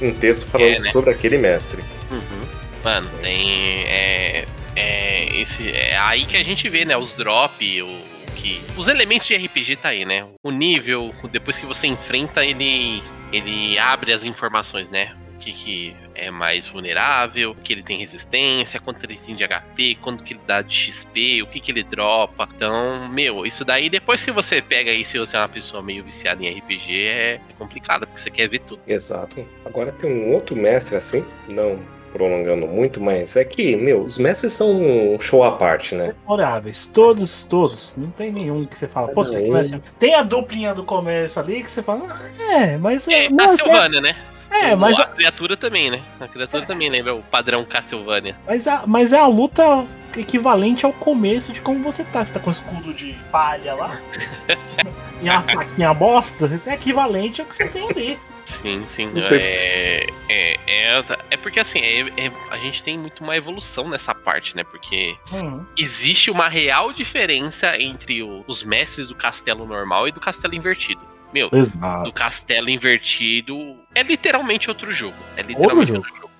Um 0.00 0.12
texto 0.14 0.46
falando 0.46 0.68
É, 0.68 0.78
né? 0.78 0.90
sobre 0.92 1.10
aquele 1.10 1.38
mestre. 1.38 1.82
Uhum. 2.10 2.48
Mano, 2.82 3.10
tem. 3.20 3.84
É, 3.84 4.46
é, 4.74 5.40
esse, 5.40 5.70
é 5.70 5.98
aí 5.98 6.24
que 6.24 6.36
a 6.36 6.42
gente 6.42 6.68
vê, 6.68 6.84
né? 6.84 6.96
Os 6.96 7.12
drop, 7.12 7.82
o, 7.82 7.86
o 7.86 8.32
que. 8.36 8.60
Os 8.76 8.88
elementos 8.88 9.26
de 9.28 9.36
RPG 9.36 9.76
tá 9.76 9.90
aí, 9.90 10.04
né? 10.04 10.26
O 10.42 10.50
nível, 10.50 11.12
depois 11.30 11.56
que 11.56 11.66
você 11.66 11.86
enfrenta, 11.86 12.44
ele. 12.44 13.02
Ele 13.32 13.78
abre 13.78 14.12
as 14.12 14.24
informações, 14.24 14.90
né? 14.90 15.12
O 15.40 15.42
que, 15.42 15.52
que 15.52 15.96
é 16.14 16.30
mais 16.30 16.66
vulnerável, 16.66 17.52
o 17.52 17.54
que 17.54 17.72
ele 17.72 17.82
tem 17.82 17.98
resistência, 17.98 18.78
quanto 18.78 19.02
ele 19.04 19.18
tem 19.24 19.34
de 19.34 19.42
HP, 19.42 19.96
quanto 20.02 20.22
que 20.22 20.34
ele 20.34 20.40
dá 20.46 20.60
de 20.60 20.74
XP, 20.74 21.42
o 21.42 21.46
que, 21.46 21.58
que 21.58 21.72
ele 21.72 21.82
dropa. 21.82 22.46
Então, 22.54 23.08
meu, 23.08 23.46
isso 23.46 23.64
daí, 23.64 23.88
depois 23.88 24.22
que 24.22 24.30
você 24.30 24.60
pega 24.60 24.90
aí, 24.90 25.02
se 25.02 25.18
você 25.18 25.36
é 25.38 25.40
uma 25.40 25.48
pessoa 25.48 25.82
meio 25.82 26.04
viciada 26.04 26.44
em 26.44 26.58
RPG, 26.58 27.06
é, 27.06 27.32
é 27.36 27.40
complicado, 27.58 28.06
porque 28.06 28.20
você 28.20 28.30
quer 28.30 28.50
ver 28.50 28.58
tudo. 28.58 28.82
Exato. 28.86 29.42
Agora 29.64 29.90
tem 29.92 30.12
um 30.12 30.34
outro 30.34 30.54
mestre 30.54 30.94
assim, 30.94 31.24
não 31.48 31.78
prolongando 32.12 32.66
muito, 32.66 33.00
mas 33.00 33.34
é 33.34 33.42
que, 33.42 33.74
meu, 33.76 34.02
os 34.02 34.18
mestres 34.18 34.52
são 34.52 34.70
um 34.72 35.18
show 35.18 35.42
à 35.42 35.52
parte, 35.52 35.94
né? 35.94 36.14
Memoráveis. 36.22 36.86
Todos, 36.86 37.44
todos. 37.44 37.96
Não 37.96 38.10
tem 38.10 38.30
nenhum 38.30 38.66
que 38.66 38.76
você 38.76 38.86
fala, 38.86 39.08
pô, 39.08 39.24
tem, 39.24 39.50
que 39.50 39.64
ser- 39.64 39.80
tem 39.98 40.14
a 40.14 40.22
duplinha 40.22 40.74
do 40.74 40.84
começo 40.84 41.40
ali 41.40 41.62
que 41.62 41.70
você 41.70 41.82
fala, 41.82 42.08
ah, 42.10 42.42
é, 42.52 42.76
mas. 42.76 43.08
É, 43.08 43.30
não, 43.30 43.46
assim, 43.46 43.64
Castlevania, 43.64 44.00
né? 44.02 44.16
É, 44.50 44.74
mas, 44.76 44.98
a 44.98 45.06
criatura 45.06 45.56
também, 45.56 45.90
né? 45.90 46.02
A 46.20 46.26
criatura 46.28 46.66
também 46.66 46.88
lembra 46.90 47.14
o 47.14 47.22
padrão 47.22 47.64
Castlevania. 47.64 48.36
mas, 48.46 48.66
a, 48.66 48.84
mas 48.86 49.12
é 49.12 49.18
a 49.18 49.26
luta 49.26 49.84
equivalente 50.16 50.84
ao 50.84 50.92
começo 50.92 51.52
de 51.52 51.60
como 51.60 51.82
você 51.82 52.02
tá. 52.04 52.24
Você 52.24 52.34
tá 52.34 52.40
com 52.40 52.50
escudo 52.50 52.92
de 52.92 53.12
palha 53.30 53.74
lá 53.74 54.00
e 55.22 55.28
uma 55.30 55.42
faquinha 55.42 55.94
bosta, 55.94 56.60
é 56.66 56.74
equivalente 56.74 57.40
ao 57.40 57.46
que 57.46 57.54
você 57.56 57.68
tem 57.68 57.88
ali. 57.88 58.18
Sim, 58.46 58.84
sim. 58.88 59.08
É, 59.30 60.06
é, 60.28 60.56
é, 60.66 61.04
é 61.30 61.36
porque 61.36 61.60
assim, 61.60 61.78
é- 61.78 62.00
é- 62.26 62.32
a 62.50 62.56
gente 62.58 62.82
tem 62.82 62.98
muito 62.98 63.22
uma 63.22 63.36
evolução 63.36 63.88
nessa 63.88 64.12
parte, 64.12 64.56
né? 64.56 64.64
Porque 64.64 65.14
Uhum. 65.30 65.64
existe 65.78 66.32
uma 66.32 66.48
real 66.48 66.92
diferença 66.92 67.80
entre 67.80 68.24
o- 68.24 68.42
os 68.48 68.64
mestres 68.64 69.06
do 69.06 69.14
castelo 69.14 69.64
normal 69.64 70.08
e 70.08 70.12
do 70.12 70.18
castelo 70.18 70.52
invertido. 70.56 71.00
Meu, 71.32 71.48
do 71.48 71.56
Exato. 71.56 72.12
castelo 72.12 72.68
invertido 72.68 73.78
é 73.94 74.02
literalmente 74.02 74.68
outro 74.68 74.92
jogo. 74.92 75.16
É 75.36 75.42
literalmente 75.42 75.88
jogo. 75.88 75.98
outro 76.00 76.16
jogo. 76.16 76.30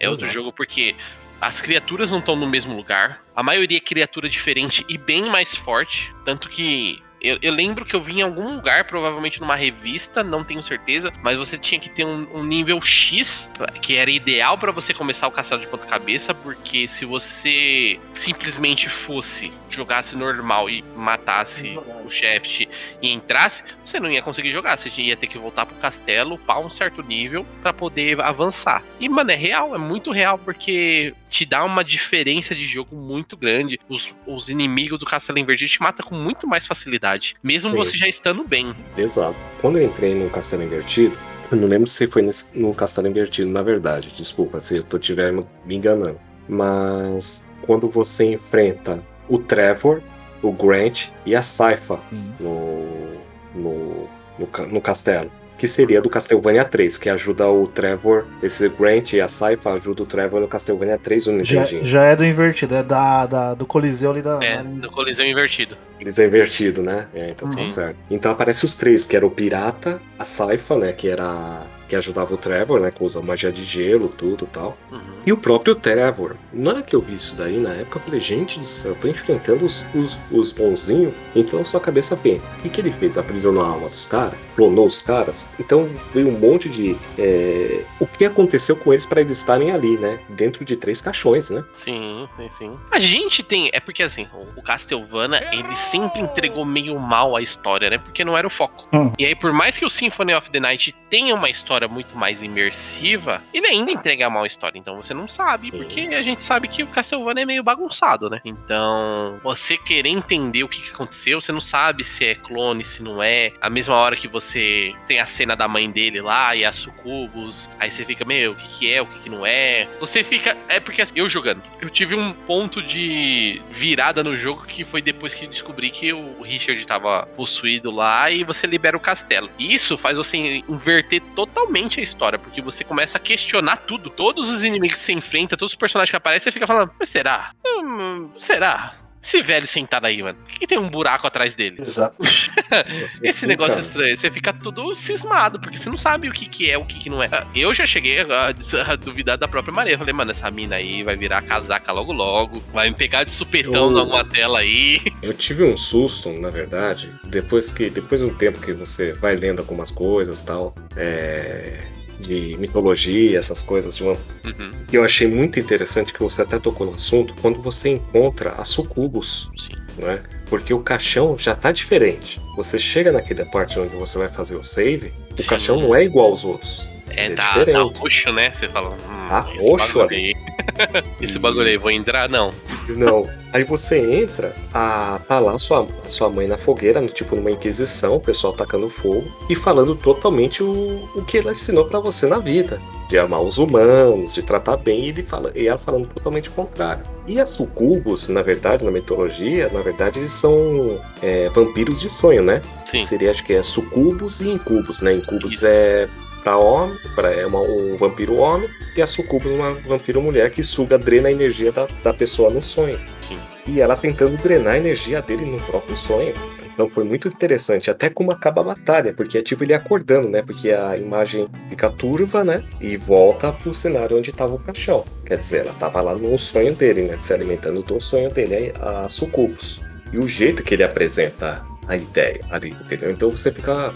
É 0.00 0.08
outro 0.08 0.26
Exato. 0.26 0.38
jogo 0.38 0.52
porque 0.52 0.94
as 1.40 1.60
criaturas 1.60 2.10
não 2.10 2.18
estão 2.18 2.34
no 2.34 2.46
mesmo 2.46 2.74
lugar. 2.74 3.22
A 3.34 3.42
maioria 3.42 3.76
é 3.76 3.80
criatura 3.80 4.28
diferente 4.28 4.84
e 4.88 4.98
bem 4.98 5.28
mais 5.28 5.54
forte. 5.54 6.12
Tanto 6.24 6.48
que. 6.48 7.02
Eu, 7.20 7.38
eu 7.42 7.52
lembro 7.52 7.84
que 7.84 7.94
eu 7.94 8.00
vi 8.00 8.18
em 8.18 8.22
algum 8.22 8.54
lugar, 8.56 8.84
provavelmente 8.84 9.40
numa 9.40 9.56
revista, 9.56 10.22
não 10.22 10.44
tenho 10.44 10.62
certeza, 10.62 11.12
mas 11.22 11.36
você 11.36 11.58
tinha 11.58 11.80
que 11.80 11.88
ter 11.88 12.04
um, 12.04 12.26
um 12.34 12.44
nível 12.44 12.80
X, 12.80 13.50
que 13.82 13.96
era 13.96 14.10
ideal 14.10 14.56
pra 14.56 14.70
você 14.70 14.94
começar 14.94 15.26
o 15.26 15.30
castelo 15.30 15.60
de 15.60 15.66
ponta 15.66 15.86
cabeça, 15.86 16.32
porque 16.32 16.86
se 16.86 17.04
você 17.04 17.98
simplesmente 18.12 18.88
fosse, 18.88 19.52
jogasse 19.70 20.16
normal 20.16 20.70
e 20.70 20.82
matasse 20.96 21.78
o 22.04 22.08
chefe 22.08 22.68
e 23.02 23.10
entrasse, 23.10 23.62
você 23.84 23.98
não 23.98 24.10
ia 24.10 24.22
conseguir 24.22 24.52
jogar. 24.52 24.76
Você 24.76 24.88
ia 25.00 25.16
ter 25.16 25.26
que 25.26 25.38
voltar 25.38 25.66
pro 25.66 25.76
castelo, 25.76 26.34
upar 26.34 26.60
um 26.60 26.70
certo 26.70 27.02
nível 27.02 27.46
pra 27.62 27.72
poder 27.72 28.20
avançar. 28.20 28.82
E, 29.00 29.08
mano, 29.08 29.30
é 29.30 29.34
real, 29.34 29.74
é 29.74 29.78
muito 29.78 30.10
real, 30.10 30.38
porque 30.38 31.14
te 31.28 31.44
dá 31.44 31.64
uma 31.64 31.84
diferença 31.84 32.54
de 32.54 32.66
jogo 32.66 32.96
muito 32.96 33.36
grande. 33.36 33.78
Os, 33.88 34.14
os 34.26 34.48
inimigos 34.48 34.98
do 34.98 35.06
castelo 35.06 35.38
invertido 35.38 35.70
te 35.70 35.80
matam 35.80 36.06
com 36.06 36.14
muito 36.14 36.46
mais 36.46 36.66
facilidade, 36.66 37.07
mesmo 37.42 37.70
Sim. 37.70 37.76
você 37.76 37.96
já 37.96 38.08
estando 38.08 38.44
bem. 38.44 38.74
Exato. 38.96 39.36
Quando 39.60 39.78
eu 39.78 39.84
entrei 39.84 40.14
no 40.14 40.28
Castelo 40.30 40.62
Invertido, 40.62 41.16
eu 41.50 41.56
não 41.56 41.68
lembro 41.68 41.86
se 41.88 42.06
foi 42.06 42.22
nesse- 42.22 42.46
no 42.58 42.74
Castelo 42.74 43.08
Invertido, 43.08 43.50
na 43.50 43.62
verdade. 43.62 44.12
Desculpa 44.16 44.60
se 44.60 44.76
eu 44.78 44.82
tô 44.82 44.98
tiver 44.98 45.32
me 45.32 45.76
enganando. 45.76 46.18
Mas 46.48 47.44
quando 47.62 47.88
você 47.88 48.32
enfrenta 48.32 49.02
o 49.28 49.38
Trevor, 49.38 50.00
o 50.42 50.52
Grant 50.52 51.08
e 51.26 51.34
a 51.34 51.42
Saifa 51.42 51.98
no, 52.38 53.18
no, 53.54 54.08
no, 54.38 54.66
no 54.68 54.80
castelo. 54.80 55.30
Que 55.58 55.66
seria 55.66 56.00
do 56.00 56.08
Castlevania 56.08 56.64
3, 56.64 56.96
que 56.96 57.10
ajuda 57.10 57.48
o 57.48 57.66
Trevor. 57.66 58.24
Esse 58.42 58.68
Grant 58.68 59.12
e 59.12 59.20
a 59.20 59.26
Saifa 59.26 59.72
ajudam 59.72 60.04
o 60.04 60.08
Trevor 60.08 60.40
no 60.40 60.46
Castlevania 60.48 60.96
3 60.96 61.26
no 61.26 61.42
Já, 61.44 61.60
Nintendinho. 61.60 61.84
já 61.84 62.04
é 62.04 62.14
do 62.16 62.24
invertido, 62.24 62.76
é 62.76 62.82
da, 62.82 63.26
da- 63.26 63.54
do 63.54 63.66
Coliseu 63.66 64.12
ali 64.12 64.22
da. 64.22 64.38
É, 64.42 64.62
no 64.62 64.88
colisão 64.90 65.26
invertido. 65.26 65.76
É 66.00 66.24
invertido, 66.24 66.80
né? 66.82 67.06
É, 67.12 67.30
então 67.30 67.50
tá 67.50 67.58
Uhum. 67.58 67.64
certo. 67.64 67.96
Então 68.08 68.30
aparece 68.30 68.64
os 68.64 68.76
três, 68.76 69.04
que 69.04 69.16
era 69.16 69.26
o 69.26 69.30
Pirata, 69.30 70.00
a 70.16 70.24
Saifa, 70.24 70.76
né? 70.76 70.92
Que 70.92 71.08
era 71.08 71.62
que 71.88 71.96
ajudava 71.96 72.34
o 72.34 72.36
Trevor, 72.36 72.80
né? 72.80 72.90
Que 72.90 73.02
usa 73.02 73.20
magia 73.22 73.50
de 73.50 73.64
gelo, 73.64 74.08
tudo 74.08 74.44
e 74.44 74.48
tal. 74.48 74.76
Uhum. 74.92 75.00
E 75.26 75.32
o 75.32 75.36
próprio 75.36 75.74
Trevor. 75.74 76.36
Na 76.52 76.70
hora 76.70 76.82
que 76.82 76.94
eu 76.94 77.00
vi 77.00 77.14
isso 77.14 77.34
daí, 77.34 77.58
na 77.58 77.70
época, 77.74 77.98
eu 77.98 78.02
falei, 78.02 78.20
gente 78.20 78.58
do 78.58 78.64
céu, 78.66 78.92
eu 78.92 78.96
tô 78.96 79.08
enfrentando 79.08 79.64
os, 79.64 79.84
os, 79.94 80.18
os 80.30 80.52
bonzinhos. 80.52 81.12
Então 81.34 81.64
sua 81.64 81.80
cabeça 81.80 82.14
vem. 82.16 82.36
O 82.58 82.62
que, 82.62 82.68
que 82.68 82.80
ele 82.80 82.90
fez? 82.92 83.16
Aprisionou 83.18 83.62
a 83.64 83.68
alma 83.68 83.88
dos 83.88 84.04
caras? 84.06 84.34
Clonou 84.56 84.86
os 84.86 85.00
caras? 85.02 85.50
Então 85.58 85.88
veio 86.12 86.28
um 86.28 86.38
monte 86.38 86.68
de. 86.68 86.96
é, 87.18 87.82
O 88.00 88.06
que 88.06 88.24
aconteceu 88.24 88.76
com 88.76 88.92
eles 88.92 89.06
para 89.06 89.20
eles 89.20 89.38
estarem 89.38 89.70
ali, 89.70 89.96
né? 89.98 90.18
Dentro 90.30 90.64
de 90.64 90.76
três 90.76 91.00
caixões, 91.00 91.50
né? 91.50 91.64
Sim, 91.72 92.28
sim, 92.36 92.48
sim. 92.58 92.78
A 92.90 92.98
gente 92.98 93.42
tem. 93.42 93.70
É 93.72 93.80
porque 93.80 94.02
assim, 94.02 94.26
o- 94.34 94.58
o 94.60 94.62
Castlevania, 94.62 95.46
ele 95.52 95.74
sempre 95.76 96.20
entregou 96.20 96.64
meio 96.64 96.98
mal 96.98 97.36
a 97.36 97.42
história, 97.42 97.88
né? 97.90 97.98
Porque 97.98 98.24
não 98.24 98.36
era 98.36 98.46
o 98.46 98.50
foco. 98.50 98.88
Hum. 98.92 99.12
E 99.18 99.24
aí, 99.26 99.34
por 99.34 99.52
mais 99.52 99.76
que 99.76 99.84
o 99.84 99.90
Symphony 99.90 100.34
of 100.34 100.50
the 100.50 100.58
Night 100.60 100.94
tenha 101.10 101.34
uma 101.34 101.48
história 101.48 101.77
muito 101.86 102.16
mais 102.16 102.42
imersiva, 102.42 103.42
ele 103.52 103.66
ainda 103.66 103.92
entrega 103.92 104.28
mal 104.30 104.46
história. 104.46 104.78
Então 104.78 104.96
você 104.96 105.12
não 105.14 105.28
sabe, 105.28 105.70
porque 105.70 106.00
a 106.14 106.22
gente 106.22 106.42
sabe 106.42 106.66
que 106.66 106.82
o 106.82 106.86
Castlevania 106.86 107.42
é 107.42 107.46
meio 107.46 107.62
bagunçado, 107.62 108.30
né? 108.30 108.40
Então, 108.44 109.38
você 109.42 109.76
querer 109.76 110.08
entender 110.08 110.64
o 110.64 110.68
que, 110.68 110.80
que 110.80 110.90
aconteceu, 110.90 111.40
você 111.40 111.52
não 111.52 111.60
sabe 111.60 112.02
se 112.02 112.24
é 112.24 112.34
clone, 112.34 112.84
se 112.84 113.02
não 113.02 113.22
é. 113.22 113.52
A 113.60 113.70
mesma 113.70 113.94
hora 113.94 114.16
que 114.16 114.26
você 114.26 114.94
tem 115.06 115.20
a 115.20 115.26
cena 115.26 115.54
da 115.54 115.68
mãe 115.68 115.90
dele 115.90 116.20
lá 116.20 116.56
e 116.56 116.64
a 116.64 116.72
sucubus, 116.72 117.68
aí 117.78 117.90
você 117.90 118.04
fica, 118.04 118.24
meu, 118.24 118.52
o 118.52 118.54
que, 118.54 118.68
que 118.68 118.92
é, 118.92 119.02
o 119.02 119.06
que, 119.06 119.18
que 119.20 119.30
não 119.30 119.44
é. 119.44 119.86
Você 120.00 120.24
fica. 120.24 120.56
É 120.68 120.80
porque 120.80 121.02
assim, 121.02 121.14
eu 121.16 121.28
jogando, 121.28 121.62
eu 121.80 121.90
tive 121.90 122.14
um 122.14 122.32
ponto 122.32 122.82
de 122.82 123.60
virada 123.70 124.22
no 124.22 124.36
jogo 124.36 124.64
que 124.64 124.84
foi 124.84 125.02
depois 125.02 125.34
que 125.34 125.46
descobri 125.46 125.90
que 125.90 126.12
o 126.12 126.42
Richard 126.42 126.84
tava 126.86 127.26
possuído 127.36 127.90
lá 127.90 128.30
e 128.30 128.44
você 128.44 128.66
libera 128.66 128.96
o 128.96 129.00
castelo. 129.00 129.50
E 129.58 129.74
Isso 129.74 129.96
faz 129.96 130.16
você 130.16 130.36
inverter 130.68 131.22
totalmente 131.34 131.67
a 132.00 132.02
história, 132.02 132.38
porque 132.38 132.60
você 132.60 132.84
começa 132.84 133.18
a 133.18 133.20
questionar 133.20 133.76
tudo. 133.78 134.10
Todos 134.10 134.48
os 134.48 134.64
inimigos 134.64 134.98
que 134.98 135.04
você 135.04 135.12
enfrenta, 135.12 135.56
todos 135.56 135.72
os 135.72 135.78
personagens 135.78 136.10
que 136.10 136.16
aparecem, 136.16 136.44
você 136.44 136.52
fica 136.52 136.66
falando, 136.66 136.92
mas 136.98 137.08
será? 137.08 137.52
Hum, 137.66 138.30
será? 138.36 138.94
Esse 139.22 139.42
velho 139.42 139.66
sentado 139.66 140.06
aí, 140.06 140.22
mano. 140.22 140.38
Por 140.38 140.46
que, 140.52 140.58
que 140.60 140.66
tem 140.66 140.78
um 140.78 140.88
buraco 140.88 141.26
atrás 141.26 141.54
dele? 141.54 141.76
Exato. 141.80 142.16
Esse 143.22 143.46
negócio 143.46 143.78
estranho, 143.80 144.16
você 144.16 144.30
fica 144.30 144.52
tudo 144.52 144.94
cismado, 144.94 145.60
porque 145.60 145.76
você 145.78 145.90
não 145.90 145.98
sabe 145.98 146.28
o 146.28 146.32
que, 146.32 146.46
que 146.48 146.70
é, 146.70 146.78
o 146.78 146.84
que, 146.84 146.98
que 146.98 147.10
não 147.10 147.22
é. 147.22 147.28
Eu 147.54 147.74
já 147.74 147.86
cheguei 147.86 148.20
a, 148.20 148.54
a 148.92 148.96
duvidar 148.96 149.36
da 149.36 149.48
própria 149.48 149.72
Maria. 149.74 149.94
Eu 149.94 149.98
falei, 149.98 150.12
mano, 150.14 150.30
essa 150.30 150.50
mina 150.50 150.76
aí 150.76 151.02
vai 151.02 151.16
virar 151.16 151.42
casaca 151.42 151.92
logo 151.92 152.12
logo, 152.12 152.60
vai 152.72 152.88
me 152.88 152.96
pegar 152.96 153.24
de 153.24 153.30
supetão 153.30 153.86
Eu- 153.86 153.90
numa 153.90 154.24
tela 154.24 154.60
aí. 154.60 155.00
Eu 155.22 155.34
tive 155.34 155.64
um 155.64 155.76
susto, 155.76 156.32
na 156.32 156.50
verdade, 156.50 157.10
depois 157.24 157.70
que 157.72 157.90
depois 157.90 158.20
de 158.20 158.26
um 158.26 158.34
tempo 158.34 158.60
que 158.60 158.72
você 158.72 159.12
vai 159.12 159.34
lendo 159.36 159.58
algumas 159.60 159.90
coisas 159.90 160.42
tal, 160.44 160.74
é, 160.96 161.78
de 162.20 162.56
mitologia, 162.58 163.38
essas 163.38 163.62
coisas, 163.62 164.00
uma 164.00 164.12
Uhum, 164.44 164.70
E 164.90 164.96
eu 164.96 165.04
achei 165.04 165.26
muito 165.26 165.60
interessante 165.60 166.12
que 166.12 166.20
você 166.20 166.42
até 166.42 166.58
tocou 166.58 166.86
no 166.86 166.94
assunto 166.94 167.34
quando 167.40 167.60
você 167.60 167.90
encontra 167.90 168.50
a 168.52 168.64
sucubus, 168.64 169.50
né? 169.96 170.22
Porque 170.46 170.72
o 170.72 170.80
caixão 170.80 171.36
já 171.38 171.54
tá 171.54 171.70
diferente. 171.70 172.40
Você 172.56 172.78
chega 172.78 173.12
naquela 173.12 173.44
parte 173.44 173.78
onde 173.78 173.94
você 173.94 174.16
vai 174.18 174.28
fazer 174.28 174.56
o 174.56 174.64
save, 174.64 175.12
o 175.38 175.42
Sim. 175.42 175.48
caixão 175.48 175.76
não 175.80 175.94
é 175.94 176.04
igual 176.04 176.30
aos 176.30 176.44
outros. 176.44 176.86
É, 177.10 177.26
É 177.26 177.30
tá, 177.34 177.58
diferente. 177.58 177.72
tá 177.94 177.98
roxo, 178.00 178.32
né? 178.32 178.50
Você 178.50 178.68
fala, 178.68 178.90
hum, 178.90 179.28
Tá 179.28 179.40
roxo 179.40 180.02
aí. 180.02 180.34
esse 181.20 181.38
bagulho 181.38 181.66
aí, 181.68 181.76
vou 181.76 181.90
entrar? 181.90 182.28
Não. 182.28 182.50
Não. 182.88 183.28
Aí 183.52 183.62
você 183.64 183.98
entra, 183.98 184.54
a, 184.72 185.20
tá 185.26 185.38
lá 185.38 185.58
sua, 185.58 185.86
sua 186.08 186.30
mãe 186.30 186.46
na 186.46 186.56
fogueira, 186.56 187.00
no, 187.00 187.08
tipo 187.08 187.36
numa 187.36 187.50
inquisição, 187.50 188.16
o 188.16 188.20
pessoal 188.20 188.52
tacando 188.52 188.88
fogo 188.88 189.24
e 189.48 189.54
falando 189.54 189.94
totalmente 189.94 190.62
o, 190.62 191.08
o 191.14 191.24
que 191.24 191.38
ela 191.38 191.52
ensinou 191.52 191.84
pra 191.86 192.00
você 192.00 192.26
na 192.26 192.38
vida. 192.38 192.78
De 193.08 193.18
amar 193.18 193.40
os 193.40 193.56
humanos, 193.56 194.34
de 194.34 194.42
tratar 194.42 194.76
bem, 194.76 195.04
e, 195.06 195.08
ele 195.08 195.22
fala, 195.22 195.50
e 195.54 195.66
ela 195.66 195.78
falando 195.78 196.06
totalmente 196.08 196.48
o 196.50 196.52
contrário. 196.52 197.02
E 197.26 197.40
as 197.40 197.50
sucubus, 197.50 198.28
na 198.28 198.42
verdade, 198.42 198.84
na 198.84 198.90
mitologia, 198.90 199.70
na 199.72 199.80
verdade, 199.80 200.18
eles 200.18 200.32
são 200.32 201.00
é, 201.22 201.48
vampiros 201.48 202.00
de 202.00 202.10
sonho, 202.10 202.42
né? 202.42 202.60
Sim. 202.84 203.04
Seria, 203.06 203.30
acho 203.30 203.44
que 203.44 203.54
é 203.54 203.62
sucubus 203.62 204.40
e 204.40 204.48
incubus, 204.50 205.00
né? 205.00 205.14
Incubus 205.14 205.52
Isso. 205.54 205.66
é 205.66 206.08
pra 206.42 206.56
homem, 206.56 206.96
pra, 207.14 207.30
é 207.32 207.46
uma- 207.46 207.60
um 207.60 207.96
vampiro 207.96 208.36
homem, 208.36 208.68
e 208.96 209.02
a 209.02 209.06
sucubus 209.06 209.50
é 209.50 209.54
uma 209.54 209.72
vampiro 209.74 210.20
mulher 210.20 210.50
que 210.50 210.62
suga, 210.62 210.98
drena 210.98 211.28
a 211.28 211.32
energia 211.32 211.70
da, 211.72 211.86
da 212.02 212.12
pessoa 212.14 212.50
no 212.50 212.62
sonho. 212.62 212.98
Sim. 213.26 213.38
E 213.66 213.80
ela 213.80 213.96
tentando 213.96 214.36
drenar 214.42 214.74
a 214.74 214.78
energia 214.78 215.20
dele 215.22 215.44
no 215.44 215.60
próprio 215.60 215.96
sonho. 215.96 216.32
Então 216.72 216.88
foi 216.88 217.02
muito 217.02 217.26
interessante, 217.26 217.90
até 217.90 218.08
como 218.08 218.30
acaba 218.30 218.60
a 218.60 218.64
batalha, 218.66 219.12
porque 219.12 219.36
é 219.38 219.42
tipo 219.42 219.64
ele 219.64 219.74
acordando, 219.74 220.28
né? 220.28 220.42
Porque 220.42 220.70
a 220.70 220.96
imagem 220.96 221.48
fica 221.68 221.90
turva, 221.90 222.44
né? 222.44 222.62
E 222.80 222.96
volta 222.96 223.50
pro 223.52 223.74
cenário 223.74 224.16
onde 224.16 224.30
tava 224.30 224.54
o 224.54 224.58
caixão. 224.60 225.04
Quer 225.26 225.38
dizer, 225.38 225.62
ela 225.66 225.74
tava 225.74 226.00
lá 226.00 226.14
no 226.14 226.38
sonho 226.38 226.72
dele, 226.72 227.02
né? 227.02 227.18
Se 227.20 227.34
alimentando 227.34 227.82
do 227.82 228.00
sonho 228.00 228.30
dele, 228.30 228.72
a 228.80 229.08
sucubus. 229.08 229.80
E 230.12 230.18
o 230.18 230.28
jeito 230.28 230.62
que 230.62 230.72
ele 230.72 230.84
apresenta 230.84 231.62
a 231.88 231.96
ideia 231.96 232.40
ali, 232.50 232.70
entendeu? 232.70 233.10
Então 233.10 233.30
você 233.30 233.50
fica. 233.50 233.92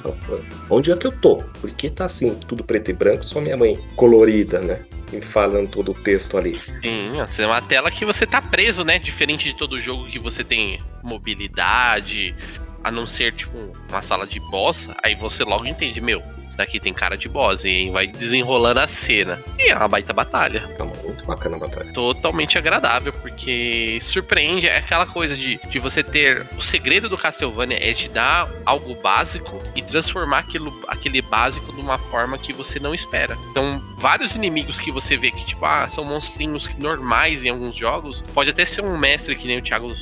Onde 0.71 0.91
é 0.91 0.97
que 0.97 1.07
eu 1.07 1.13
tô? 1.13 1.37
Por 1.37 1.71
que 1.71 1.91
tá 1.91 2.07
assim, 2.07 2.35
tudo 2.35 2.65
preto 2.65 2.91
e 2.91 2.95
branco, 2.95 3.25
só 3.25 3.41
minha 3.41 3.57
mãe 3.57 3.79
colorida, 3.95 4.61
né? 4.61 4.81
E 5.13 5.21
falando 5.21 5.71
todo 5.71 5.93
o 5.93 5.95
texto 5.95 6.39
ali. 6.39 6.55
Sim, 6.55 7.21
essa 7.21 7.43
é 7.43 7.47
uma 7.47 7.61
tela 7.61 7.91
que 7.91 8.05
você 8.05 8.27
tá 8.27 8.41
preso, 8.41 8.83
né? 8.83 8.99
Diferente 8.99 9.45
de 9.45 9.57
todo 9.57 9.81
jogo 9.81 10.07
que 10.07 10.19
você 10.19 10.43
tem 10.43 10.79
mobilidade, 11.03 12.35
a 12.83 12.91
não 12.91 13.07
ser, 13.07 13.33
tipo, 13.33 13.57
uma 13.91 14.01
sala 14.01 14.27
de 14.27 14.41
boss, 14.51 14.89
aí 15.03 15.15
você 15.15 15.45
logo 15.45 15.67
entende, 15.67 16.01
meu, 16.01 16.23
isso 16.53 16.59
daqui 16.59 16.79
tem 16.79 16.93
cara 16.93 17.17
de 17.17 17.29
boss, 17.29 17.65
e 17.65 17.69
aí 17.69 17.91
vai 17.91 18.07
desenrolando 18.07 18.81
a 18.81 18.87
cena. 18.87 19.39
E 19.59 19.71
é 19.71 19.77
uma 19.77 19.89
baita 19.89 20.13
batalha. 20.13 20.69
Tá 20.77 20.85
muito 20.85 21.25
bacana 21.25 21.57
a 21.57 21.59
batalha. 21.59 21.93
Totalmente 21.93 22.59
agradável, 22.59 23.13
porque 23.13 23.99
surpreende, 24.03 24.69
é 24.69 24.77
aquela 24.77 25.07
coisa 25.07 25.35
de, 25.35 25.59
de 25.69 25.79
você 25.79 26.03
ter. 26.03 26.47
O 26.57 26.63
segredo 26.63 27.09
do 27.09 27.17
Castlevania 27.17 27.79
é 27.81 27.95
te 27.95 28.09
dar 28.09 28.49
algo 28.67 28.95
básico 28.97 29.59
e 29.75 29.83
transformar 29.83 30.41
aquilo, 30.41 30.73
aquele 30.89 31.23
básico 31.23 31.73
de 31.73 31.81
uma 31.81 31.99
forma 31.99 32.37
que 32.37 32.53
você 32.53 32.79
não 32.79 32.95
espera. 32.95 33.37
Então, 33.51 33.83
vários 33.99 34.35
inimigos 34.35 34.79
que 34.79 34.93
você 34.93 35.17
vê 35.17 35.31
que, 35.31 35.45
tipo, 35.47 35.65
ah, 35.65 35.89
são 35.89 36.05
monstrinhos 36.05 36.69
normais 36.79 37.45
em 37.45 37.49
alguns 37.49 37.75
jogos, 37.75 38.23
pode 38.35 38.51
até 38.51 38.65
ser 38.65 38.83
um 38.83 38.99
mestre 38.99 39.35
que 39.35 39.47
nem 39.47 39.59
o 39.59 39.63
Thiago 39.63 39.95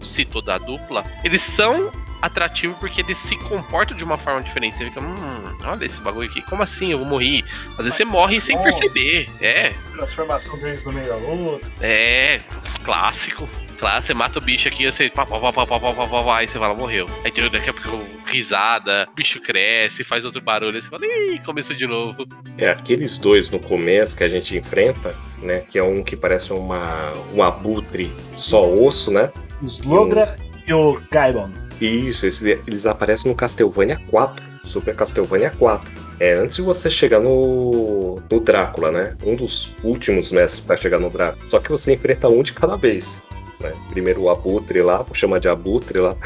citou 0.00 0.40
da 0.40 0.58
dupla, 0.58 1.02
eles 1.24 1.42
são 1.42 1.90
atrativos 2.26 2.76
porque 2.78 3.00
eles 3.00 3.16
se 3.18 3.36
comportam 3.36 3.96
de 3.96 4.04
uma 4.04 4.16
forma 4.18 4.42
diferente. 4.42 4.76
Você 4.76 4.84
fica, 4.86 5.00
hum, 5.00 5.56
olha 5.64 5.84
esse 5.84 6.00
bagulho 6.00 6.28
aqui, 6.28 6.42
como 6.42 6.62
assim? 6.62 6.92
Eu 6.92 6.98
vou 6.98 7.06
morrer. 7.06 7.44
Às 7.72 7.84
vezes 7.84 7.94
você 7.94 8.04
morre 8.04 8.40
sem 8.40 8.56
perceber. 8.62 9.28
É, 9.40 9.72
Transformação 9.94 10.58
deles 10.58 10.84
no 10.84 10.92
meio 10.92 11.08
da 11.08 11.16
luta. 11.16 11.66
é, 11.80 12.40
clássico. 12.84 13.48
Claro, 13.78 14.02
você 14.02 14.14
mata 14.14 14.38
o 14.38 14.42
bicho 14.42 14.66
aqui, 14.68 14.90
você 14.90 15.10
pá, 15.10 15.26
pá, 15.26 15.38
pá, 15.38 15.52
pá, 15.52 15.66
pá, 15.66 15.78
pá, 15.78 15.92
pá, 15.92 16.06
pá, 16.24 16.38
aí 16.38 16.48
você 16.48 16.58
fala, 16.58 16.74
morreu. 16.74 17.04
Aí 17.22 17.30
tem- 17.30 17.46
daqui 17.50 17.68
a 17.68 17.74
pouco 17.74 18.02
risada, 18.24 19.06
o 19.10 19.14
bicho 19.14 19.38
cresce, 19.40 20.02
faz 20.02 20.24
outro 20.24 20.40
barulho, 20.40 20.74
aí 20.76 20.80
você 20.80 20.88
fala, 20.88 21.04
ih, 21.04 21.38
começou 21.44 21.76
de 21.76 21.86
novo. 21.86 22.26
É, 22.56 22.70
aqueles 22.70 23.18
dois 23.18 23.50
no 23.50 23.58
começo 23.58 24.16
que 24.16 24.24
a 24.24 24.30
gente 24.30 24.56
enfrenta, 24.56 25.14
né? 25.42 25.60
Que 25.68 25.78
é 25.78 25.84
um 25.84 26.02
que 26.02 26.16
parece 26.16 26.54
uma, 26.54 27.12
um 27.34 27.42
abutre 27.42 28.10
só 28.38 28.66
osso, 28.66 29.10
né? 29.10 29.30
Os 29.60 29.78
Logra 29.82 30.36
e 30.66 30.72
o 30.72 30.98
Gaibon. 31.10 31.50
Isso, 31.80 32.26
eles 32.66 32.86
aparecem 32.86 33.30
no 33.30 33.36
Castlevania 33.36 34.00
4, 34.10 34.42
Super 34.64 34.94
Castlevania 34.94 35.50
4. 35.50 36.06
É 36.18 36.34
antes 36.34 36.56
de 36.56 36.62
você 36.62 36.88
chegar 36.88 37.20
no, 37.20 38.20
no 38.30 38.40
Drácula, 38.40 38.90
né? 38.90 39.16
Um 39.24 39.36
dos 39.36 39.70
últimos 39.84 40.32
mestres 40.32 40.64
pra 40.64 40.76
chegar 40.76 40.98
no 40.98 41.10
Drácula. 41.10 41.44
Só 41.50 41.58
que 41.58 41.70
você 41.70 41.92
enfrenta 41.92 42.28
um 42.28 42.42
de 42.42 42.54
cada 42.54 42.76
vez. 42.76 43.20
Né? 43.60 43.72
Primeiro 43.90 44.22
o 44.22 44.30
Abutre 44.30 44.80
lá, 44.80 45.02
vou 45.02 45.14
chamar 45.14 45.38
de 45.38 45.48
Abutre 45.48 45.98
lá. 45.98 46.16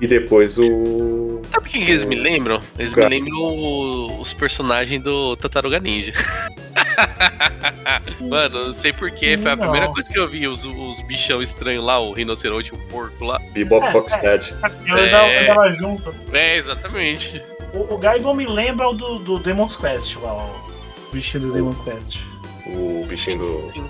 E 0.00 0.06
depois 0.06 0.56
o. 0.58 1.40
Sabe 1.50 1.68
o 1.68 1.70
que, 1.70 1.84
que 1.84 1.90
eles 1.90 2.04
me 2.04 2.16
lembram? 2.16 2.60
Eles 2.78 2.92
me 2.94 3.04
lembram 3.06 3.38
o- 3.38 4.20
os 4.20 4.32
personagens 4.32 5.02
do 5.02 5.36
Tataruga 5.36 5.78
Ninja. 5.80 6.12
Mano, 8.20 8.66
não 8.66 8.72
sei 8.74 8.92
porquê, 8.92 9.36
foi 9.38 9.52
a 9.52 9.56
Não. 9.56 9.62
primeira 9.64 9.88
coisa 9.92 10.08
que 10.08 10.18
eu 10.18 10.26
vi, 10.28 10.46
os, 10.46 10.64
os 10.64 11.00
bichão 11.02 11.42
estranhos 11.42 11.84
lá, 11.84 11.98
o 12.00 12.12
rinoceronte, 12.12 12.72
o 12.74 12.78
porco 12.88 13.24
lá. 13.24 13.38
Bebop 13.52 13.84
É, 13.86 13.92
Foxhead. 13.92 14.54
Eu 14.86 14.96
É. 14.96 15.08
andava, 15.08 15.28
andava 15.52 15.72
junto. 15.72 16.14
É, 16.32 16.56
exatamente. 16.56 17.42
O, 17.72 17.94
o 17.94 17.98
Gaibon 17.98 18.34
me 18.34 18.46
lembra 18.46 18.88
o 18.88 18.94
do, 18.94 19.18
do 19.18 19.38
Demon's 19.38 19.76
Quest 19.76 20.16
lá, 20.16 20.34
o 20.34 21.12
bichinho 21.12 21.44
do 21.44 21.52
Demon 21.52 21.74
Quest. 21.84 22.20
O 22.66 23.04
bichinho 23.06 23.38
do. 23.38 23.72
Sim, 23.72 23.88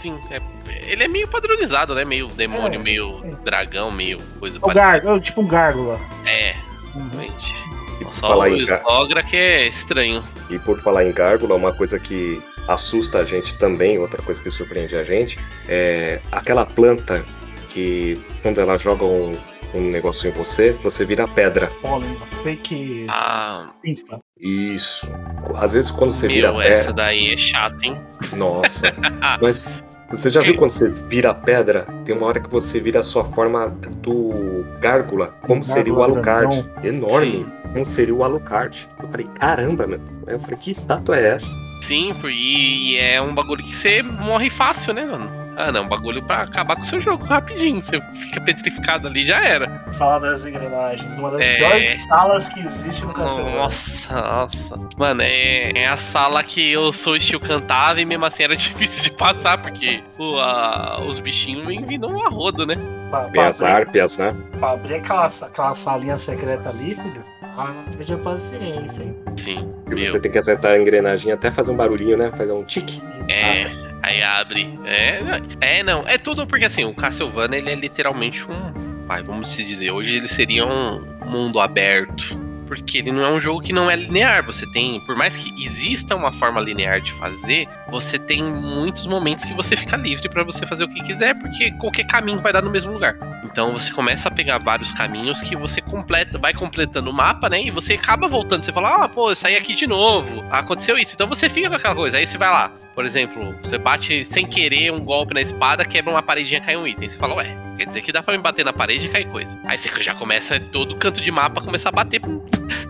sim. 0.00 0.18
é- 0.30 0.40
ele 0.86 1.02
é 1.04 1.08
meio 1.08 1.28
padronizado, 1.28 1.94
né? 1.94 2.04
Meio 2.04 2.26
demônio, 2.28 2.80
É, 2.80 2.82
meio 2.82 3.20
é. 3.24 3.28
dragão, 3.44 3.90
meio 3.90 4.18
coisa 4.38 4.58
O 4.60 4.68
Gargo, 4.72 5.20
tipo 5.20 5.40
um 5.40 5.46
gárgula. 5.48 5.98
É, 6.26 6.54
Uhum. 6.94 7.08
realmente. 7.10 7.54
E 8.00 8.04
por, 8.04 8.14
Só 8.16 8.20
falar 8.28 8.44
o 8.50 8.56
em, 8.56 8.64
gar- 8.66 8.80
Slogra 8.80 9.22
que 9.22 9.36
é 9.36 9.66
estranho. 9.66 10.22
e 10.50 10.58
por 10.58 10.80
falar 10.80 11.04
em 11.04 11.12
gárgula, 11.12 11.54
uma 11.54 11.72
coisa 11.72 11.98
que 11.98 12.42
assusta 12.68 13.18
a 13.18 13.24
gente 13.24 13.54
também, 13.56 13.98
outra 13.98 14.20
coisa 14.22 14.40
que 14.42 14.50
surpreende 14.50 14.94
a 14.96 15.04
gente, 15.04 15.38
é 15.68 16.20
aquela 16.30 16.64
planta 16.66 17.24
que 17.70 18.20
quando 18.42 18.60
ela 18.60 18.76
joga 18.78 19.04
um, 19.04 19.36
um 19.74 19.90
negócio 19.90 20.28
em 20.28 20.32
você, 20.32 20.72
você 20.82 21.04
vira 21.04 21.26
pedra. 21.28 21.66
Pólen, 21.80 22.14
fake 22.42 23.06
Ah. 23.08 23.70
sinfa. 23.84 24.20
Isso. 24.40 25.08
às 25.54 25.72
vezes 25.72 25.90
quando 25.90 26.10
você 26.10 26.26
vira 26.26 26.50
Meu, 26.50 26.60
pedra. 26.60 26.74
essa 26.74 26.92
daí 26.92 27.32
é 27.32 27.36
chata, 27.36 27.76
hein? 27.82 28.00
Nossa. 28.34 28.92
Mas 29.40 29.68
você 30.10 30.30
já 30.30 30.40
viu 30.40 30.56
quando 30.56 30.70
você 30.70 30.90
vira 30.90 31.32
pedra? 31.32 31.86
Tem 32.04 32.16
uma 32.16 32.26
hora 32.26 32.40
que 32.40 32.50
você 32.50 32.80
vira 32.80 33.00
a 33.00 33.02
sua 33.04 33.24
forma 33.24 33.68
do 33.98 34.64
gárgula. 34.80 35.28
Como 35.42 35.62
seria 35.62 35.94
o 35.94 36.02
Alucard? 36.02 36.68
Enorme. 36.82 37.46
Como 37.72 37.86
seria 37.86 38.14
o 38.14 38.24
Alucard? 38.24 38.88
Eu 39.00 39.08
falei, 39.08 39.26
caramba, 39.38 39.86
meu. 39.86 40.00
Eu 40.26 40.38
falei, 40.40 40.56
que 40.58 40.70
estátua 40.72 41.16
é 41.16 41.28
essa? 41.34 41.54
Sim, 41.82 42.12
e 42.28 42.96
é 42.96 43.20
um 43.22 43.34
bagulho 43.34 43.62
que 43.64 43.74
você 43.74 44.02
morre 44.02 44.50
fácil, 44.50 44.92
né, 44.92 45.06
mano? 45.06 45.30
Ah, 45.56 45.70
não, 45.70 45.82
um 45.84 45.88
bagulho 45.88 46.22
pra 46.22 46.42
acabar 46.42 46.76
com 46.76 46.82
o 46.82 46.86
seu 46.86 46.98
jogo 47.00 47.24
rapidinho. 47.24 47.82
Você 47.82 48.00
fica 48.00 48.40
petrificado 48.40 49.06
ali 49.08 49.24
já 49.24 49.44
era. 49.44 49.82
Sala 49.92 50.18
das 50.18 50.46
engrenagens, 50.46 51.18
uma 51.18 51.30
das 51.30 51.48
É. 51.48 51.56
piores 51.56 52.04
salas 52.04 52.48
que 52.48 52.60
existe 52.60 53.04
no 53.04 53.12
castelo. 53.12 53.50
Nossa, 53.50 54.14
nossa. 54.14 54.88
Mano, 54.96 55.22
é, 55.22 55.72
é 55.72 55.86
a 55.88 55.96
sala 55.96 56.42
que 56.42 56.70
eu 56.72 56.92
sou 56.92 57.16
estilo 57.16 57.40
cantava 57.40 58.00
e 58.00 58.04
mesmo 58.04 58.24
assim 58.24 58.44
era 58.44 58.56
difícil 58.56 59.02
de 59.02 59.10
passar, 59.10 59.58
porque 59.58 60.02
o, 60.18 60.38
a- 60.38 61.00
os 61.06 61.18
bichinhos 61.18 61.66
vêm 61.66 61.84
vindo 61.84 62.08
a 62.20 62.28
rodo, 62.28 62.64
né? 62.66 62.74
Pra, 63.10 63.20
Tem 63.24 63.32
pra 63.32 63.48
as 63.48 63.62
abrir, 63.62 63.72
árpias, 63.74 64.18
né? 64.18 64.34
pra 64.58 64.70
abrir 64.72 64.94
aquela, 64.94 65.26
aquela 65.26 65.74
salinha 65.74 66.16
secreta 66.18 66.70
ali, 66.70 66.94
filho. 66.94 67.22
Ah, 67.56 67.84
veja 67.96 68.16
paciência, 68.18 69.02
hein? 69.02 69.16
Sim. 69.36 69.74
E 69.90 70.06
você 70.06 70.18
tem 70.20 70.32
que 70.32 70.38
acertar 70.38 70.72
a 70.72 70.80
engrenagem 70.80 71.32
até 71.32 71.50
fazer 71.50 71.70
um 71.70 71.76
barulhinho, 71.76 72.16
né? 72.16 72.32
Fazer 72.32 72.52
um 72.52 72.64
tique. 72.64 73.02
É, 73.28 73.64
aí 74.02 74.22
abre. 74.22 74.74
É, 74.84 75.20
é, 75.60 75.82
não. 75.82 76.06
É 76.08 76.16
tudo 76.16 76.46
porque 76.46 76.64
assim, 76.64 76.84
o 76.84 76.94
Castlevania 76.94 77.58
ele 77.58 77.70
é 77.70 77.74
literalmente 77.74 78.42
um. 78.44 78.72
Vai, 79.06 79.22
vamos 79.22 79.50
se 79.50 79.62
dizer, 79.62 79.90
hoje 79.90 80.16
ele 80.16 80.28
seria 80.28 80.64
um 80.66 81.00
mundo 81.26 81.60
aberto. 81.60 82.51
Porque 82.72 82.98
ele 82.98 83.12
não 83.12 83.22
é 83.22 83.30
um 83.30 83.38
jogo 83.38 83.60
que 83.60 83.72
não 83.72 83.90
é 83.90 83.96
linear. 83.96 84.42
Você 84.46 84.66
tem, 84.66 84.98
por 85.00 85.14
mais 85.14 85.36
que 85.36 85.52
exista 85.62 86.16
uma 86.16 86.32
forma 86.32 86.58
linear 86.58 87.00
de 87.00 87.12
fazer, 87.12 87.68
você 87.88 88.18
tem 88.18 88.42
muitos 88.42 89.06
momentos 89.06 89.44
que 89.44 89.52
você 89.52 89.76
fica 89.76 89.94
livre 89.96 90.26
pra 90.28 90.42
você 90.42 90.66
fazer 90.66 90.84
o 90.84 90.88
que 90.88 91.02
quiser, 91.02 91.38
porque 91.38 91.70
qualquer 91.72 92.06
caminho 92.06 92.40
vai 92.40 92.52
dar 92.52 92.62
no 92.62 92.70
mesmo 92.70 92.90
lugar. 92.92 93.16
Então 93.44 93.72
você 93.72 93.92
começa 93.92 94.28
a 94.28 94.30
pegar 94.30 94.56
vários 94.56 94.90
caminhos 94.92 95.40
que 95.42 95.54
você 95.54 95.82
completa, 95.82 96.38
vai 96.38 96.54
completando 96.54 97.10
o 97.10 97.12
mapa, 97.12 97.50
né? 97.50 97.62
E 97.62 97.70
você 97.70 97.94
acaba 97.94 98.26
voltando. 98.26 98.64
Você 98.64 98.72
fala, 98.72 99.04
ah, 99.04 99.08
pô, 99.08 99.30
eu 99.30 99.36
saí 99.36 99.56
aqui 99.56 99.74
de 99.74 99.86
novo. 99.86 100.42
Aconteceu 100.50 100.96
isso. 100.96 101.14
Então 101.14 101.26
você 101.26 101.50
fica 101.50 101.68
com 101.68 101.76
aquela 101.76 101.94
coisa. 101.94 102.16
Aí 102.16 102.26
você 102.26 102.38
vai 102.38 102.50
lá. 102.50 102.72
Por 102.94 103.04
exemplo, 103.04 103.54
você 103.62 103.76
bate 103.76 104.24
sem 104.24 104.46
querer 104.46 104.90
um 104.92 105.04
golpe 105.04 105.34
na 105.34 105.42
espada, 105.42 105.84
quebra 105.84 106.12
uma 106.12 106.22
paredinha 106.22 106.60
cai 106.60 106.76
um 106.76 106.86
item. 106.86 107.08
Você 107.08 107.18
fala, 107.18 107.34
ué, 107.34 107.54
quer 107.82 107.88
dizer 107.88 108.02
que 108.02 108.12
dá 108.12 108.22
pra 108.22 108.36
me 108.36 108.40
bater 108.42 108.64
na 108.64 108.72
parede 108.72 109.06
e 109.06 109.10
cair 109.10 109.28
coisa. 109.28 109.58
Aí 109.64 109.76
você 109.76 109.90
já 110.02 110.14
começa 110.14 110.60
todo 110.60 110.94
canto 110.96 111.20
de 111.20 111.30
mapa 111.32 111.60
começar 111.60 111.88
a 111.88 111.92
bater, 111.92 112.20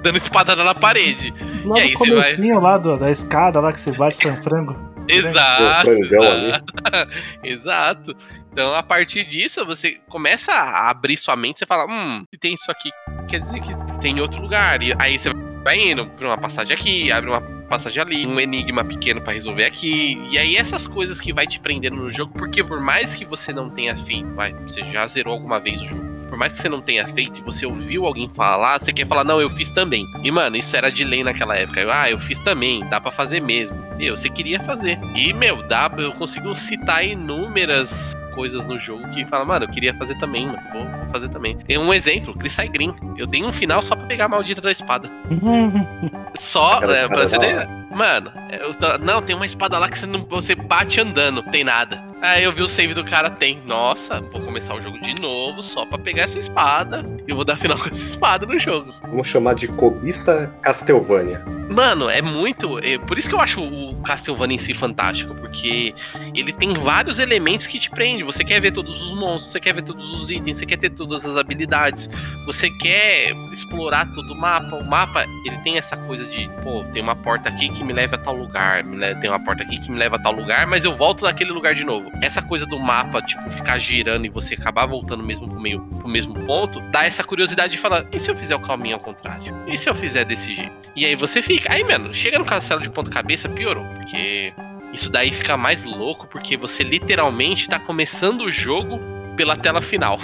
dando 0.03 0.17
espadada 0.19 0.63
na 0.63 0.75
parede. 0.75 1.33
Lá 1.65 1.79
E 1.79 1.83
aí 1.83 1.95
comecinho 1.95 2.61
lá 2.61 2.77
do- 2.77 2.99
da 2.99 3.11
escada 3.11 3.59
lá 3.61 3.73
que 3.73 3.81
você 3.81 3.91
bate 3.93 4.19
São 4.19 4.37
Frango. 4.43 4.93
Exato. 5.09 5.89
Exato. 7.43 8.15
Então, 8.53 8.75
a 8.75 8.83
partir 8.83 9.25
disso, 9.25 9.65
você 9.65 9.99
começa 10.11 10.53
a 10.53 10.91
abrir 10.91 11.17
sua 11.17 11.35
mente, 11.35 11.59
você 11.59 11.67
fala, 11.67 11.87
hum, 11.91 12.25
tem 12.39 12.53
isso 12.55 12.71
aqui, 12.71 12.91
quer 13.27 13.41
dizer 13.41 13.61
que 13.61 13.73
tem 14.01 14.17
em 14.17 14.21
outro 14.21 14.41
lugar. 14.41 14.83
E 14.83 14.95
aí 14.99 15.19
você 15.19 15.31
vai 15.63 15.79
indo 15.79 16.07
pra 16.07 16.29
uma 16.29 16.39
passagem 16.39 16.75
aqui, 16.75 17.11
abre 17.13 17.31
uma 17.31 17.41
passagem 17.41 18.03
ali, 18.03 18.27
um 18.27 18.39
enigma 18.39 18.85
pequeno 18.85 19.21
pra 19.21 19.33
resolver 19.33 19.65
aqui. 19.65 20.19
E 20.31 20.37
aí 20.37 20.57
essas 20.57 20.87
coisas 20.87 21.21
que 21.21 21.33
vai 21.33 21.47
te 21.47 21.61
prendendo 21.61 21.97
no 21.97 22.13
jogo, 22.13 22.33
porque 22.33 22.63
por 22.63 22.81
mais 22.81 23.15
que 23.15 23.25
você 23.25 23.53
não 23.53 23.71
tenha 23.71 23.97
feito, 23.97 24.29
vai, 24.35 24.53
você 24.53 24.83
já 24.85 25.07
zerou 25.07 25.35
alguma 25.35 25.61
vez 25.61 25.81
o 25.81 25.85
jogo. 25.87 26.13
Por 26.29 26.39
mais 26.39 26.55
que 26.55 26.63
você 26.63 26.69
não 26.69 26.81
tenha 26.81 27.07
feito 27.07 27.41
e 27.41 27.43
você 27.43 27.67
ouviu 27.67 28.07
alguém 28.07 28.29
falar, 28.29 28.81
você 28.81 28.93
quer 28.93 29.07
falar, 29.07 29.23
não, 29.23 29.41
eu 29.41 29.51
fiz 29.51 29.71
também. 29.71 30.07
E, 30.23 30.31
mano, 30.31 30.57
isso 30.57 30.75
era 30.75 30.91
de 30.91 31.05
lei 31.05 31.23
naquela 31.23 31.57
época. 31.57 31.81
Eu, 31.81 31.93
ah, 31.93 32.11
eu 32.11 32.19
fiz 32.19 32.39
também, 32.39 32.81
dá 32.89 33.01
pra 33.01 33.13
fazer 33.13 33.41
mesmo. 33.41 33.77
Meu, 33.99 34.17
você 34.17 34.29
queria 34.29 34.59
fazer. 34.61 34.99
E, 35.15 35.33
meu, 35.35 35.63
dá, 35.63 35.93
eu 35.99 36.13
consigo 36.13 36.55
citar 36.57 37.05
inúmeras 37.05 38.15
coisas 38.35 38.67
no 38.67 38.79
jogo 38.79 39.09
que 39.11 39.25
fala, 39.27 39.45
mano, 39.45 39.65
eu 39.65 39.69
queria 39.69 39.95
fazer 39.95 40.19
também, 40.19 40.47
mano, 40.47 40.59
vou, 40.73 40.85
vou 40.85 41.07
fazer 41.07 41.29
também. 41.29 41.57
Tem 41.59 41.79
um 41.79 41.93
exemplo, 41.93 42.35
Crisai 42.35 42.69
Green. 42.69 42.95
Eu 43.17 43.27
dei 43.27 43.43
um 43.45 43.53
final 43.53 43.83
só 43.83 43.95
pra 43.95 44.07
pegar 44.07 44.25
a 44.27 44.29
maldita 44.29 44.61
da 44.61 44.71
espada. 44.73 45.09
Só, 46.35 46.83
é, 46.83 47.07
pra 47.09 47.27
você 47.27 47.39
ter-. 47.39 47.69
Mano, 47.95 48.33
tô- 48.81 48.99
não, 48.99 49.21
tem 49.21 49.37
uma 49.37 49.45
espada 49.45 49.79
lá 49.79 49.89
que 49.89 49.99
você, 49.99 50.07
não, 50.07 50.21
você 50.21 50.55
bate 50.55 51.01
andando, 51.01 51.43
tem 51.43 51.63
nada. 51.63 52.03
Aí 52.23 52.45
eu 52.45 52.53
vi 52.53 52.63
o 52.63 52.69
save 52.69 52.95
do 52.95 53.05
cara, 53.05 53.31
tem. 53.31 53.61
Nossa, 53.67 54.21
vou 54.21 54.41
começar 54.41 54.75
o 54.75 54.81
jogo 54.81 54.99
de 55.01 55.21
novo 55.21 55.63
só 55.63 55.85
pra 55.85 55.99
pegar 55.99 56.23
essa 56.23 56.39
espada. 56.39 57.03
E 57.27 57.31
eu 57.31 57.37
vou 57.37 57.45
dar 57.45 57.57
final 57.57 57.77
com 57.79 57.89
essa 57.89 58.01
espada 58.01 58.47
no 58.47 58.59
jogo. 58.59 58.95
Vamos 59.03 59.27
chamar 59.27 59.55
de 59.55 59.69
Cobista 59.69 60.51
Castlevania. 60.63 61.45
Mano, 61.69 62.09
é 62.09 62.23
muito. 62.23 62.79
é 62.79 62.97
por 62.99 63.19
isso 63.19 63.29
que 63.29 63.35
eu 63.35 63.41
acho 63.41 63.61
o 63.61 64.01
Castlevania 64.03 64.55
em 64.57 64.59
si 64.59 64.73
fantástico, 64.73 65.35
porque 65.35 65.93
ele 66.35 66.53
tem 66.53 66.73
vários 66.75 67.19
elementos 67.19 67.67
que 67.67 67.79
te 67.79 67.91
Você 68.25 68.45
quer 68.45 68.61
ver 68.61 68.73
todos 68.73 69.01
os 69.03 69.15
monstros, 69.15 69.53
você 69.53 69.61
quer 69.61 69.75
ver 69.75 69.83
todos 69.83 70.13
os 70.13 70.31
itens, 70.31 70.59
você 70.59 70.67
quer 70.67 70.77
ter 70.77 70.91
todas 70.91 71.25
as 71.25 71.37
habilidades, 71.37 72.09
você 72.47 72.71
quer 72.71 73.33
explorar 73.53 74.11
todo 74.13 74.33
o 74.33 74.37
mapa. 74.37 74.77
O 74.77 74.89
mapa, 74.89 75.25
ele 75.45 75.59
tem 75.59 75.79
essa 75.79 75.97
coisa 75.97 76.25
de, 76.27 76.49
pô, 76.63 76.83
tem 76.93 77.03
uma 77.03 77.17
porta 77.17 77.49
aqui 77.49 77.69
que 77.69 77.85
me 77.85 77.93
leva 77.93 78.17
a 78.17 78.19
tal 78.19 78.35
lugar, 78.35 78.83
tem 79.21 79.31
uma 79.31 79.43
porta 79.43 79.63
aqui 79.63 79.81
que 79.81 79.91
me 79.91 79.99
leva 79.99 80.17
a 80.17 80.19
tal 80.19 80.33
lugar, 80.33 80.67
mas 80.67 80.85
eu 80.85 80.97
volto 80.97 81.25
naquele 81.25 81.53
lugar 81.53 81.75
de 81.75 81.85
novo. 81.85 82.11
Essa 82.21 82.43
coisa 82.43 82.67
do 82.67 82.79
mapa, 82.79 83.23
tipo, 83.23 83.49
ficar 83.51 83.79
girando 83.79 84.27
e 84.27 84.29
você 84.29 84.55
acabar 84.55 84.87
voltando 84.87 85.23
mesmo 85.23 85.49
pro, 85.49 85.61
meio, 85.61 85.81
pro 85.81 86.09
mesmo 86.09 86.35
ponto, 86.47 86.81
dá 86.91 87.05
essa 87.05 87.23
curiosidade 87.23 87.73
de 87.73 87.79
falar, 87.79 88.07
e 88.13 88.19
se 88.19 88.31
eu 88.31 88.37
fizer 88.37 88.55
o 88.55 88.61
caminho 88.61 88.97
ao 88.97 89.01
contrário? 89.01 89.57
E 89.67 89.77
se 89.77 89.89
eu 89.89 89.95
fizer 89.95 90.25
desse 90.25 90.55
jeito? 90.55 90.73
E 90.95 91.05
aí 91.07 91.15
você 91.15 91.43
fica. 91.43 91.73
Aí, 91.73 91.83
mano, 91.85 92.13
chega 92.15 92.39
no 92.39 92.45
castelo 92.45 92.83
de 92.83 92.91
ponta 92.91 93.11
cabeça, 93.11 93.49
piorou. 93.49 93.85
Porque 93.97 94.53
isso 94.93 95.11
daí 95.11 95.31
fica 95.31 95.57
mais 95.57 95.85
louco, 95.85 96.27
porque 96.27 96.57
você 96.57 96.83
literalmente 96.83 97.69
tá 97.69 97.79
começando 97.79 98.43
o 98.43 98.53
jogo 98.53 98.99
pela 99.37 99.57
tela 99.57 99.81
final. 99.81 100.19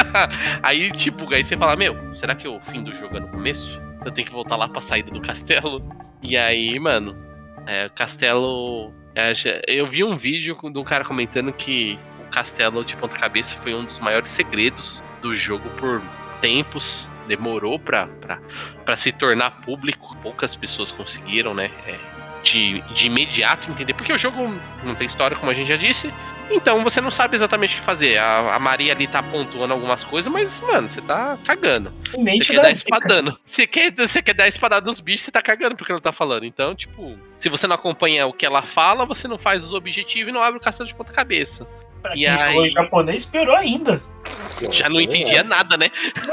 aí, 0.62 0.90
tipo, 0.92 1.32
aí 1.32 1.42
você 1.42 1.56
fala, 1.56 1.76
meu, 1.76 1.96
será 2.16 2.34
que 2.34 2.46
o 2.46 2.60
fim 2.60 2.82
do 2.82 2.92
jogo 2.92 3.16
é 3.16 3.20
no 3.20 3.28
começo? 3.28 3.80
Eu 4.04 4.10
tenho 4.10 4.26
que 4.26 4.32
voltar 4.32 4.56
lá 4.56 4.68
pra 4.68 4.80
saída 4.80 5.10
do 5.10 5.20
castelo. 5.20 5.80
E 6.22 6.36
aí, 6.36 6.78
mano, 6.78 7.14
é, 7.66 7.86
o 7.86 7.90
castelo. 7.90 8.92
é, 9.14 9.32
eu 9.66 9.86
vi 9.86 10.04
um 10.04 10.16
vídeo 10.16 10.56
de 10.70 10.78
um 10.78 10.84
cara 10.84 11.04
comentando 11.04 11.52
que 11.52 11.98
o 12.20 12.30
castelo 12.30 12.84
de 12.84 12.96
ponta 12.96 13.16
cabeça 13.16 13.56
foi 13.58 13.74
um 13.74 13.84
dos 13.84 13.98
maiores 13.98 14.28
segredos 14.28 15.02
do 15.20 15.34
jogo 15.36 15.68
por 15.70 16.02
tempos. 16.40 17.10
Demorou 17.26 17.78
pra 17.78 18.08
se 18.96 19.12
tornar 19.12 19.62
público. 19.62 20.14
Poucas 20.22 20.54
pessoas 20.54 20.90
conseguiram, 20.90 21.54
né? 21.54 21.70
é, 21.86 21.98
de, 22.42 22.80
de 22.94 23.06
imediato 23.06 23.70
entender. 23.70 23.94
Porque 23.94 24.12
o 24.12 24.18
jogo 24.18 24.52
não 24.82 24.94
tem 24.94 25.06
história, 25.06 25.36
como 25.36 25.50
a 25.50 25.54
gente 25.54 25.68
já 25.68 25.76
disse. 25.76 26.12
Então 26.50 26.82
você 26.84 27.00
não 27.00 27.10
sabe 27.10 27.34
exatamente 27.34 27.74
o 27.74 27.78
que 27.78 27.84
fazer. 27.84 28.18
A, 28.18 28.56
a 28.56 28.58
Maria 28.58 28.92
ali 28.92 29.06
tá 29.06 29.22
pontuando 29.22 29.72
algumas 29.72 30.04
coisas, 30.04 30.30
mas, 30.30 30.60
mano, 30.60 30.88
você 30.88 31.00
tá 31.00 31.38
cagando. 31.44 31.92
Nem 32.16 32.40
Você 32.42 32.54
quer 32.54 32.62
dar 32.62 32.70
espadando. 32.70 33.38
Você 33.44 33.66
quer, 33.66 33.92
você 33.92 34.22
quer 34.22 34.34
dar 34.34 34.48
espadada 34.48 34.86
nos 34.86 35.00
bichos, 35.00 35.22
você 35.22 35.30
tá 35.30 35.40
cagando 35.40 35.76
porque 35.76 35.92
ela 35.92 36.00
tá 36.00 36.12
falando. 36.12 36.44
Então, 36.44 36.74
tipo, 36.74 37.16
se 37.38 37.48
você 37.48 37.66
não 37.66 37.74
acompanha 37.74 38.26
o 38.26 38.32
que 38.32 38.44
ela 38.44 38.62
fala, 38.62 39.06
você 39.06 39.26
não 39.26 39.38
faz 39.38 39.64
os 39.64 39.72
objetivos 39.72 40.30
e 40.30 40.32
não 40.32 40.42
abre 40.42 40.58
o 40.58 40.62
castelo 40.62 40.86
de 40.86 40.94
ponta 40.94 41.12
cabeça. 41.12 41.66
Pra 42.02 42.12
E 42.14 42.24
quem 42.24 42.36
jogou 42.36 42.60
aí? 42.62 42.66
em 42.66 42.70
japonês, 42.70 43.24
piorou 43.24 43.56
ainda. 43.56 44.02
Já 44.70 44.88
não 44.88 45.00
entendia 45.00 45.40
é. 45.40 45.42
nada, 45.44 45.76
né? 45.76 45.86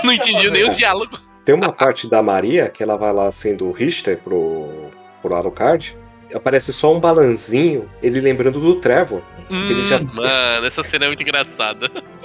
Não 0.04 0.12
entendia 0.12 0.50
nem 0.50 0.68
os 0.68 0.76
diálogos. 0.76 1.22
Tem 1.46 1.56
uma 1.56 1.72
parte 1.72 2.08
da 2.08 2.22
Maria 2.22 2.70
que 2.70 2.84
ela 2.84 2.98
vai 2.98 3.14
lá 3.14 3.32
sendo 3.32 3.72
Richter 3.72 4.18
pro, 4.18 4.89
pro 5.30 5.36
Alucard. 5.38 5.96
Aparece 6.34 6.72
só 6.74 6.94
um 6.96 7.00
balanzinho, 7.00 7.90
ele 8.04 8.20
lembrando 8.20 8.60
do 8.60 8.76
Trevor. 8.76 9.22
ele 9.50 9.88
já- 9.88 9.98
Hum, 9.98 10.10
Mano, 10.14 10.66
essa 10.68 10.84
cena 10.84 11.06
é 11.06 11.08
muito 11.08 11.22
engraçada. 11.24 11.90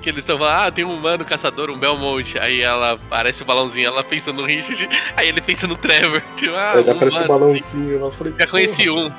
Que 0.00 0.08
eles 0.10 0.20
estão 0.20 0.38
falando, 0.38 0.54
ah, 0.68 0.70
tem 0.70 0.84
um 0.84 0.94
humano 0.94 1.24
caçador, 1.24 1.70
um 1.70 1.76
Belmonte. 1.76 2.38
Aí 2.38 2.60
ela 2.60 2.92
aparece 2.92 3.42
o 3.42 3.44
balãozinho, 3.44 3.88
ela 3.88 4.04
pensa 4.04 4.32
no 4.32 4.44
Richard, 4.44 4.88
aí 5.16 5.26
ele 5.28 5.40
pensa 5.40 5.66
no 5.66 5.76
Trevor. 5.76 6.22
Tipo, 6.36 6.54
ah, 6.54 6.74
Aí 6.74 6.84
um 6.84 6.90
aparece 6.92 7.16
um 7.18 7.24
humano, 7.24 7.40
balãozinho. 7.40 7.92
Eu 7.98 8.10
falei, 8.12 8.32
Já 8.38 8.46
conheci 8.46 8.86
"Porra." 8.86 9.06
um. 9.06 9.12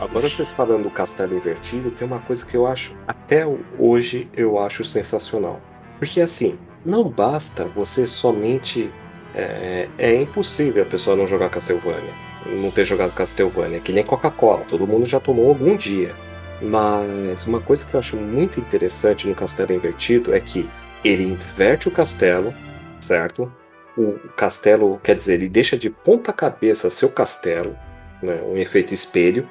Agora 0.00 0.28
vocês 0.30 0.52
falando 0.52 0.84
do 0.84 0.90
castelo 0.90 1.34
invertido, 1.36 1.90
tem 1.90 2.06
uma 2.06 2.20
coisa 2.20 2.46
que 2.46 2.56
eu 2.56 2.68
acho, 2.68 2.94
até 3.06 3.44
hoje, 3.78 4.28
eu 4.32 4.60
acho 4.60 4.84
sensacional. 4.84 5.60
Porque 5.98 6.20
assim, 6.20 6.56
não 6.84 7.02
basta 7.08 7.64
você 7.64 8.06
somente. 8.06 8.90
É, 9.38 9.88
é 9.98 10.20
impossível 10.20 10.82
a 10.82 10.86
pessoa 10.86 11.16
não 11.16 11.26
jogar 11.26 11.48
Castlevania. 11.48 12.10
Não 12.46 12.70
ter 12.72 12.84
jogado 12.84 13.14
Castlevania, 13.14 13.78
que 13.78 13.92
nem 13.92 14.02
Coca-Cola, 14.02 14.64
todo 14.68 14.86
mundo 14.86 15.06
já 15.06 15.20
tomou 15.20 15.48
algum 15.48 15.76
dia. 15.76 16.12
Mas 16.60 17.46
uma 17.46 17.60
coisa 17.60 17.84
que 17.84 17.94
eu 17.94 18.00
acho 18.00 18.16
muito 18.16 18.58
interessante 18.58 19.28
no 19.28 19.34
castelo 19.34 19.72
invertido 19.72 20.34
é 20.34 20.40
que 20.40 20.68
ele 21.04 21.22
inverte 21.22 21.86
o 21.86 21.90
castelo, 21.90 22.52
certo? 23.00 23.52
O 23.96 24.14
castelo, 24.36 24.98
quer 25.04 25.14
dizer, 25.14 25.34
ele 25.34 25.48
deixa 25.48 25.78
de 25.78 25.88
ponta 25.88 26.32
cabeça 26.32 26.90
seu 26.90 27.10
castelo, 27.10 27.76
né, 28.20 28.42
um 28.42 28.56
efeito 28.56 28.92
espelho, 28.92 29.48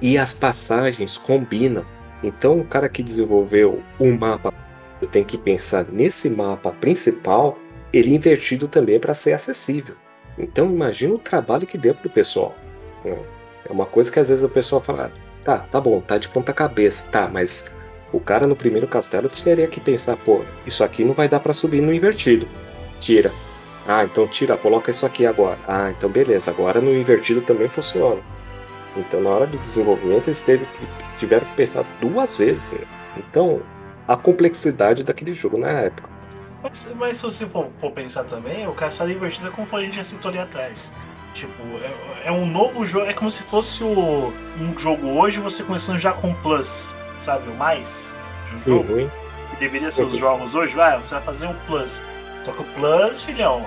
e 0.00 0.16
as 0.16 0.32
passagens 0.32 1.18
combinam. 1.18 1.84
Então, 2.22 2.58
o 2.58 2.64
cara 2.64 2.88
que 2.88 3.02
desenvolveu 3.02 3.82
o 3.98 4.12
mapa 4.12 4.52
tem 5.12 5.24
que 5.24 5.36
pensar 5.36 5.84
nesse 5.92 6.30
mapa 6.30 6.72
principal, 6.72 7.58
ele 7.92 8.14
invertido 8.14 8.68
também 8.68 8.98
para 9.00 9.14
ser 9.14 9.32
acessível. 9.32 9.94
Então 10.38 10.66
imagina 10.66 11.14
o 11.14 11.18
trabalho 11.18 11.66
que 11.66 11.78
deu 11.78 11.94
pro 11.94 12.10
pessoal. 12.10 12.54
né? 13.04 13.16
É 13.68 13.72
uma 13.72 13.86
coisa 13.86 14.10
que 14.12 14.20
às 14.20 14.28
vezes 14.28 14.44
o 14.44 14.48
pessoal 14.48 14.80
fala, 14.80 15.10
tá, 15.44 15.58
tá 15.58 15.80
bom, 15.80 16.00
tá 16.00 16.18
de 16.18 16.28
ponta 16.28 16.52
cabeça, 16.52 17.06
tá, 17.10 17.28
mas 17.28 17.70
o 18.12 18.20
cara 18.20 18.46
no 18.46 18.54
primeiro 18.54 18.86
castelo 18.86 19.28
teria 19.28 19.66
que 19.66 19.80
pensar, 19.80 20.16
pô, 20.16 20.42
isso 20.66 20.84
aqui 20.84 21.04
não 21.04 21.14
vai 21.14 21.28
dar 21.28 21.40
pra 21.40 21.52
subir 21.52 21.80
no 21.80 21.92
invertido. 21.92 22.46
Tira. 23.00 23.32
Ah, 23.88 24.04
então 24.04 24.26
tira, 24.26 24.56
coloca 24.56 24.90
isso 24.90 25.06
aqui 25.06 25.24
agora. 25.26 25.58
Ah, 25.66 25.90
então 25.96 26.10
beleza, 26.10 26.50
agora 26.50 26.80
no 26.80 26.94
invertido 26.94 27.40
também 27.40 27.68
funciona. 27.68 28.20
Então 28.96 29.20
na 29.20 29.30
hora 29.30 29.46
do 29.46 29.58
desenvolvimento 29.58 30.28
eles 30.28 30.40
teve 30.42 30.66
tiveram 31.18 31.46
que 31.46 31.54
pensar 31.54 31.84
duas 32.00 32.36
vezes. 32.36 32.72
né? 32.72 32.86
Então, 33.16 33.62
a 34.06 34.16
complexidade 34.16 35.02
daquele 35.02 35.32
jogo 35.34 35.58
na 35.58 35.70
época. 35.70 36.08
Mas, 36.62 36.94
mas 36.98 37.16
se 37.18 37.22
você 37.22 37.46
for, 37.46 37.68
for 37.78 37.90
pensar 37.92 38.24
também, 38.24 38.66
o 38.66 38.72
Castelo 38.72 39.10
Invertido 39.10 39.48
é 39.48 39.50
como 39.50 39.66
a 39.72 39.82
gente 39.82 39.96
já 39.96 40.04
citou 40.04 40.30
ali 40.30 40.38
atrás. 40.38 40.92
Tipo, 41.34 41.52
é, 41.82 42.28
é 42.28 42.32
um 42.32 42.46
novo 42.46 42.84
jogo, 42.86 43.06
é 43.06 43.12
como 43.12 43.30
se 43.30 43.42
fosse 43.42 43.84
o, 43.84 44.32
um 44.58 44.78
jogo 44.78 45.06
hoje 45.18 45.38
você 45.38 45.62
começando 45.62 45.98
já 45.98 46.12
com 46.12 46.32
Plus, 46.36 46.94
sabe? 47.18 47.48
O 47.50 47.54
mais 47.54 48.14
de 48.48 48.54
um 48.56 48.60
jogo. 48.60 48.92
Uhum. 48.94 49.10
que 49.50 49.56
deveria 49.56 49.90
ser 49.90 50.04
os 50.04 50.12
Uhum. 50.14 50.18
jogos 50.18 50.54
hoje, 50.54 50.74
vai, 50.74 50.98
você 50.98 51.14
vai 51.14 51.22
fazer 51.22 51.46
um 51.46 51.54
Plus. 51.66 52.02
Só 52.42 52.52
que 52.52 52.60
o 52.62 52.64
Plus, 52.64 53.20
filhão, 53.20 53.66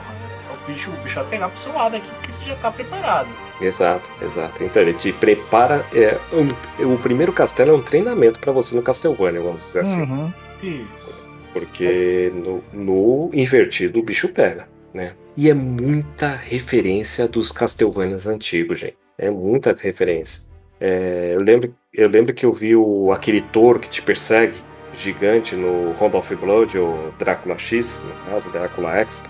o 0.52 0.68
bicho, 0.72 0.90
o 0.90 0.94
bicho 1.04 1.16
vai 1.20 1.26
pegar 1.26 1.50
pro 1.50 1.60
seu 1.60 1.72
lado 1.74 1.96
aqui 1.96 2.10
porque 2.10 2.32
você 2.32 2.44
já 2.44 2.56
tá 2.56 2.72
preparado. 2.72 3.28
Exato, 3.62 4.10
exato. 4.22 4.64
Então 4.64 4.82
ele 4.82 4.94
te 4.94 5.12
prepara. 5.14 5.86
É, 5.94 6.18
um- 6.34 6.94
o 6.94 6.98
primeiro 6.98 7.32
castelo 7.32 7.70
é 7.72 7.74
um 7.74 7.82
treinamento 7.84 8.40
pra 8.40 8.52
você 8.52 8.76
no 8.76 8.82
Castlevania, 8.82 9.42
vamos 9.42 9.64
dizer 9.64 9.82
assim. 9.82 10.02
Uhum. 10.04 10.34
Isso. 10.64 11.29
Porque 11.60 12.32
no, 12.34 12.64
no 12.74 13.30
invertido 13.34 14.00
o 14.00 14.04
bicho 14.04 14.30
pega, 14.30 14.68
né? 14.94 15.14
E 15.36 15.50
é 15.50 15.54
muita 15.54 16.36
referência 16.36 17.28
dos 17.28 17.52
Castlevanias 17.52 18.28
antigos, 18.28 18.80
gente. 18.80 18.98
É 19.18 19.30
muita 19.30 19.76
referência. 19.78 20.48
É, 20.80 21.34
eu, 21.36 21.42
lembro, 21.42 21.76
eu 21.94 22.08
lembro 22.08 22.34
que 22.34 22.46
eu 22.46 22.54
vi 22.54 22.76
o, 22.76 23.12
aquele 23.12 23.42
touro 23.42 23.80
que 23.80 23.90
te 23.90 24.02
persegue, 24.02 24.56
gigante, 24.94 25.56
no 25.56 25.94
Round 25.94 26.16
of 26.16 26.36
Blood, 26.36 26.78
ou 26.78 27.14
Drácula 27.18 27.58
X, 27.58 28.02
no 28.04 28.32
caso, 28.32 28.50
Drácula 28.52 28.96
X, 29.00 29.24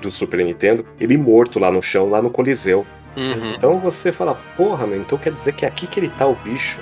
do 0.00 0.10
Super 0.10 0.44
Nintendo. 0.44 0.84
Ele 1.00 1.16
morto 1.16 1.58
lá 1.58 1.70
no 1.70 1.82
chão, 1.82 2.08
lá 2.08 2.20
no 2.20 2.30
Coliseu. 2.30 2.86
Uhum. 3.16 3.54
Então 3.54 3.78
você 3.78 4.12
fala, 4.12 4.38
porra, 4.56 4.86
meu, 4.86 5.00
então 5.00 5.16
quer 5.16 5.32
dizer 5.32 5.54
que 5.54 5.64
é 5.64 5.68
aqui 5.68 5.86
que 5.86 6.00
ele 6.00 6.10
tá 6.10 6.26
o 6.26 6.34
bicho. 6.34 6.78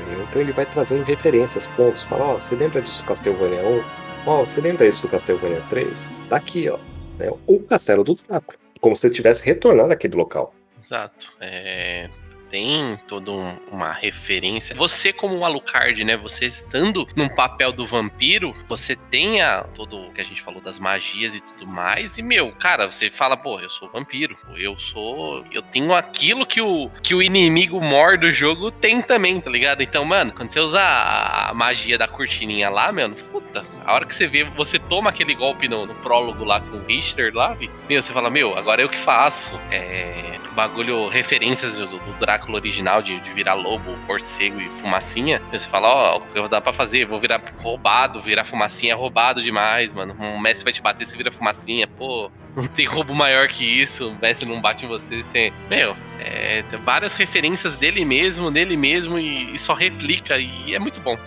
entendeu? 0.00 0.26
Então 0.28 0.42
ele 0.42 0.52
vai 0.52 0.66
trazendo 0.66 1.02
referências, 1.02 1.66
pontos. 1.68 2.04
Fala, 2.04 2.24
ó, 2.24 2.34
você 2.34 2.54
lembra 2.54 2.82
disso 2.82 3.02
do 3.02 3.06
Castlevania 3.06 3.62
1? 3.62 4.07
Ó, 4.26 4.44
você 4.44 4.60
lembra 4.60 4.86
isso 4.86 5.02
do 5.02 5.08
Castlevania 5.08 5.62
3? 5.68 6.12
Tá 6.28 6.36
aqui, 6.36 6.68
ó. 6.68 6.78
Né? 7.18 7.30
O 7.46 7.60
Castelo 7.60 8.04
do 8.04 8.14
Drácula. 8.14 8.58
Como 8.80 8.96
se 8.96 9.06
ele 9.06 9.14
tivesse 9.14 9.44
retornado 9.44 9.92
àquele 9.92 10.16
local. 10.16 10.54
Exato. 10.84 11.32
É, 11.40 12.08
tem 12.50 12.98
toda 13.06 13.30
um- 13.30 13.58
uma 13.70 13.92
referência. 13.92 14.74
Você, 14.76 15.12
como 15.12 15.36
o 15.38 15.44
Alucard, 15.44 16.02
né? 16.04 16.16
Você 16.16 16.46
estando 16.46 17.06
num 17.14 17.28
papel 17.28 17.72
do 17.72 17.86
vampiro, 17.86 18.54
você 18.68 18.96
tem 18.96 19.40
a, 19.42 19.62
todo 19.74 19.98
o 20.06 20.12
que 20.12 20.20
a 20.20 20.24
gente 20.24 20.42
falou 20.42 20.60
das 20.60 20.78
magias 20.78 21.34
e 21.34 21.40
tudo 21.40 21.66
mais. 21.66 22.18
E, 22.18 22.22
meu, 22.22 22.52
cara, 22.52 22.90
você 22.90 23.10
fala, 23.10 23.36
pô, 23.36 23.60
eu 23.60 23.70
sou 23.70 23.88
vampiro. 23.90 24.36
Eu 24.56 24.78
sou. 24.78 25.44
Eu 25.50 25.62
tenho 25.62 25.94
aquilo 25.94 26.46
que 26.46 26.60
o, 26.60 26.90
que 27.02 27.14
o 27.14 27.22
inimigo 27.22 27.80
mor 27.80 28.18
do 28.18 28.32
jogo 28.32 28.70
tem 28.70 29.00
também, 29.02 29.40
tá 29.40 29.50
ligado? 29.50 29.82
Então, 29.82 30.04
mano, 30.04 30.32
quando 30.32 30.50
você 30.50 30.60
usa 30.60 30.80
a, 30.80 31.52
magia 31.54 31.98
da 31.98 32.08
cortininha 32.08 32.68
lá, 32.70 32.90
mano, 32.92 33.14
puta, 33.14 33.64
a 33.84 33.92
hora 33.92 34.04
que 34.04 34.14
você 34.14 34.26
vê, 34.26 34.44
você 34.44 34.78
toma 34.78 35.10
aquele 35.10 35.34
golpe 35.34 35.68
no, 35.68 35.86
no 35.86 35.94
prólogo 35.96 36.44
lá 36.44 36.60
com 36.60 36.76
o 36.76 36.84
Richter 36.86 37.32
lá, 37.34 37.56
meu, 37.88 38.02
você 38.02 38.12
fala, 38.12 38.30
meu, 38.30 38.56
agora 38.56 38.82
eu 38.82 38.88
que 38.88 38.98
faço. 38.98 39.58
É. 39.70 40.38
Bagulho, 40.54 41.06
referências 41.08 41.78
do, 41.78 41.86
do 41.86 42.12
Drácula 42.38 42.58
original 42.58 43.02
de, 43.02 43.18
de 43.20 43.30
virar 43.30 43.54
lobo, 43.54 43.96
morcego 44.06 44.60
e 44.60 44.68
fumacinha. 44.80 45.42
Você 45.50 45.68
fala, 45.68 45.88
ó, 45.88 46.18
o 46.18 46.20
que 46.20 46.48
dá 46.48 46.60
pra 46.60 46.72
fazer? 46.72 47.04
Vou 47.04 47.18
virar 47.18 47.42
roubado, 47.58 48.22
virar 48.22 48.44
fumacinha 48.44 48.92
é 48.92 48.96
roubado 48.96 49.42
demais, 49.42 49.92
mano. 49.92 50.16
Um 50.18 50.38
Messi 50.38 50.62
vai 50.62 50.72
te 50.72 50.80
bater, 50.80 51.04
você 51.04 51.16
vira 51.16 51.32
fumacinha, 51.32 51.86
pô. 51.86 52.30
Não 52.54 52.66
tem 52.66 52.86
roubo 52.86 53.12
maior 53.12 53.48
que 53.48 53.64
isso. 53.64 54.10
O 54.10 54.18
Messi 54.20 54.46
não 54.46 54.60
bate 54.60 54.84
em 54.84 54.88
você, 54.88 55.22
você. 55.22 55.52
Meu, 55.68 55.96
é, 56.20 56.62
tem 56.62 56.78
várias 56.80 57.14
referências 57.16 57.74
dele 57.76 58.04
mesmo, 58.04 58.50
nele 58.50 58.76
mesmo, 58.76 59.18
e, 59.18 59.52
e 59.52 59.58
só 59.58 59.74
replica, 59.74 60.38
e 60.38 60.74
é 60.74 60.78
muito 60.78 61.00
bom. 61.00 61.18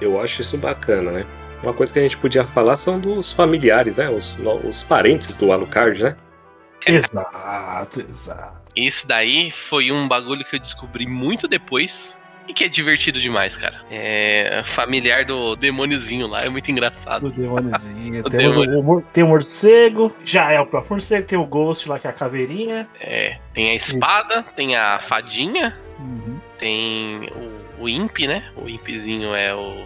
Eu 0.00 0.20
acho 0.20 0.42
isso 0.42 0.56
bacana, 0.56 1.10
né? 1.10 1.26
Uma 1.62 1.74
coisa 1.74 1.92
que 1.92 1.98
a 1.98 2.02
gente 2.02 2.16
podia 2.16 2.44
falar 2.44 2.76
são 2.76 2.98
dos 2.98 3.32
familiares, 3.32 3.96
né? 3.96 4.08
Os, 4.08 4.38
os 4.64 4.82
parentes 4.82 5.36
do 5.36 5.52
Alucard, 5.52 6.02
né? 6.02 6.16
Exato, 6.86 8.00
exato. 8.00 8.59
Esse 8.76 9.06
daí 9.06 9.50
foi 9.50 9.90
um 9.92 10.06
bagulho 10.08 10.44
que 10.44 10.56
eu 10.56 10.60
descobri 10.60 11.06
muito 11.06 11.46
depois. 11.48 12.16
E 12.48 12.52
que 12.52 12.64
é 12.64 12.68
divertido 12.68 13.20
demais, 13.20 13.54
cara. 13.56 13.80
É 13.90 14.62
familiar 14.64 15.24
do 15.24 15.54
demôniozinho 15.54 16.26
lá, 16.26 16.42
é 16.42 16.48
muito 16.48 16.68
engraçado. 16.68 17.26
O 17.28 17.30
demôniozinho. 17.30 18.22
O 18.26 18.28
Temos 18.28 18.56
o, 18.56 18.60
demônio. 18.62 18.80
o 18.80 18.82
mor- 18.82 19.04
tem 19.12 19.22
o 19.22 19.28
morcego, 19.28 20.12
já 20.24 20.50
é 20.50 20.58
o 20.60 20.66
próprio 20.66 20.94
morcego, 20.94 21.26
tem 21.26 21.38
o 21.38 21.44
Ghost 21.46 21.88
lá 21.88 22.00
que 22.00 22.08
é 22.08 22.10
a 22.10 22.12
caveirinha. 22.12 22.88
É, 23.00 23.36
tem 23.52 23.70
a 23.70 23.74
espada, 23.74 24.42
tem 24.56 24.74
a 24.74 24.98
fadinha, 24.98 25.76
Uhum. 26.00 26.40
tem 26.58 27.30
o, 27.78 27.84
o 27.84 27.88
imp, 27.88 28.18
né? 28.26 28.50
O 28.56 28.68
impzinho 28.68 29.32
é 29.32 29.54
o, 29.54 29.84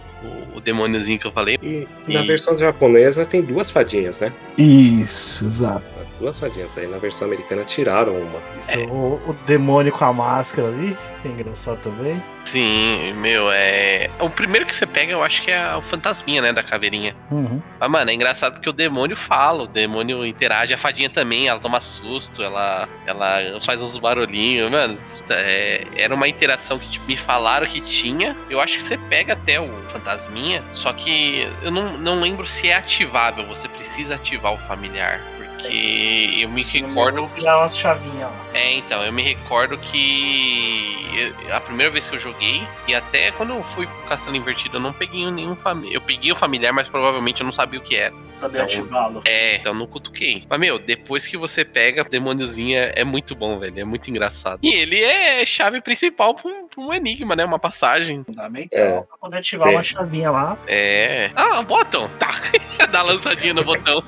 o, 0.53 0.57
o 0.57 0.59
demôniozinho 0.61 1.19
que 1.19 1.27
eu 1.27 1.31
falei. 1.31 1.59
E 1.61 1.87
na 2.07 2.23
E- 2.23 2.27
versão 2.27 2.57
japonesa 2.57 3.25
tem 3.27 3.43
duas 3.43 3.69
fadinhas, 3.69 4.19
né? 4.21 4.31
Isso, 4.57 5.45
exato. 5.45 5.85
Duas 6.19 6.39
fadinhas. 6.39 6.77
Aí 6.77 6.87
na 6.87 6.97
versão 6.97 7.27
americana 7.27 7.63
tiraram 7.63 8.13
uma. 8.13 8.39
Isso, 8.57 8.77
o, 8.85 9.15
o 9.29 9.33
demônio 9.45 9.91
com 9.91 10.05
a 10.05 10.13
máscara 10.13 10.67
ali, 10.67 10.95
que 11.21 11.27
é 11.27 11.31
engraçado 11.31 11.79
também. 11.81 12.21
Sim, 12.45 13.13
meu, 13.13 13.49
é. 13.51 14.09
O 14.19 14.29
primeiro 14.29 14.65
que 14.67 14.75
você 14.75 14.85
pega, 14.85 15.11
eu 15.11 15.23
acho 15.23 15.41
que 15.41 15.49
é 15.51 15.75
o 15.75 15.81
fantasminha, 15.81 16.41
né? 16.41 16.53
Da 16.53 16.61
caveirinha. 16.63 17.15
Uhum. 17.31 17.59
Mas, 17.79 17.89
mano, 17.89 18.11
é 18.11 18.13
engraçado 18.13 18.53
porque 18.53 18.69
o 18.69 18.73
demônio 18.73 19.17
fala, 19.17 19.63
o 19.63 19.67
demônio 19.67 20.23
interage, 20.25 20.71
a 20.73 20.77
fadinha 20.77 21.09
também, 21.09 21.47
ela 21.47 21.59
toma 21.59 21.79
susto, 21.79 22.43
ela, 22.43 22.87
ela 23.07 23.59
faz 23.65 23.81
uns 23.81 23.97
barulhinhos, 23.97 24.69
mano. 24.69 24.93
é- 25.31 25.87
era 25.95 26.13
uma 26.13 26.27
interação 26.27 26.77
que 26.77 26.87
tipo, 26.87 27.05
me 27.07 27.17
falaram 27.17 27.65
que 27.65 27.81
tinha. 27.81 28.35
Eu 28.49 28.61
acho 28.61 28.77
que 28.77 28.83
você 28.83 28.97
pega 28.97 29.33
até 29.33 29.59
o 29.59 29.67
fantasminha, 29.89 30.63
só 30.73 30.93
que 30.93 31.47
eu 31.63 31.71
não, 31.71 31.97
não 31.97 32.19
lembro 32.21 32.45
se 32.45 32.69
é 32.69 32.75
ativável, 32.75 33.45
você 33.47 33.67
precisa 33.67 34.15
ativar 34.15 34.53
o 34.53 34.57
familiar. 34.59 35.19
Porque 35.65 36.37
eu 36.39 36.49
me 36.49 36.63
recordo. 36.63 37.17
Eu 37.19 37.27
umas 37.57 37.77
chavinhas 37.77 38.29
lá. 38.29 38.44
É, 38.55 38.71
então, 38.75 39.03
eu 39.03 39.11
me 39.11 39.21
recordo 39.21 39.77
que 39.77 41.05
eu- 41.13 41.53
a 41.53 41.59
primeira 41.59 41.91
vez 41.91 42.07
que 42.07 42.15
eu 42.15 42.19
joguei, 42.19 42.61
e 42.87 42.95
até 42.95 43.29
quando 43.31 43.49
eu 43.53 43.61
fui 43.63 43.85
pro 43.85 43.95
Castelo 44.07 44.35
Invertido, 44.37 44.77
eu 44.77 44.81
não 44.81 44.93
peguei 44.93 45.29
nenhum 45.29 45.55
familiar. 45.57 45.93
Eu 45.95 46.01
peguei 46.01 46.31
o 46.31 46.35
familiar, 46.37 46.71
mas 46.71 46.87
provavelmente 46.87 47.41
eu 47.41 47.45
não 47.45 47.51
sabia 47.51 47.79
o 47.79 47.83
que 47.83 47.95
era. 47.97 48.13
Saber 48.31 48.55
Então, 48.59 48.65
ativá-lo. 48.65 49.21
É, 49.25 49.55
então 49.57 49.73
eu 49.73 49.77
não 49.77 49.85
cutuquei. 49.85 50.43
Mas, 50.49 50.57
meu, 50.59 50.79
depois 50.79 51.27
que 51.27 51.35
você 51.35 51.65
pega 51.65 52.01
o 52.03 52.09
demôniozinho, 52.09 52.77
é 52.77 52.93
é 52.95 53.03
muito 53.03 53.35
bom, 53.35 53.59
velho. 53.59 53.77
É 53.77 53.83
muito 53.83 54.09
engraçado. 54.09 54.59
E 54.63 54.73
ele 54.73 55.03
é 55.03 55.45
chave 55.45 55.81
principal 55.81 56.33
pra 56.33 56.49
um, 56.49 56.65
pra 56.67 56.81
um 56.81 56.93
enigma, 56.93 57.35
né? 57.35 57.43
Uma 57.43 57.59
passagem. 57.59 58.23
Fundamental 58.23 58.79
É. 58.79 58.91
pra 59.01 59.17
poder 59.19 59.37
ativar 59.37 59.67
É. 59.67 59.71
uma 59.71 59.81
chavinha 59.83 60.31
lá. 60.31 60.57
É. 60.65 61.29
Ah, 61.35 61.61
botão. 61.61 62.09
Tá. 62.17 62.31
Dá 62.91 63.01
lançadinha 63.01 63.53
no 63.53 63.63
botão. 63.65 64.01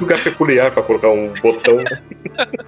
Lugar 0.00 0.22
peculiar 0.22 0.70
pra 0.70 0.82
colocar 0.84 1.08
um 1.08 1.32
botão. 1.40 1.78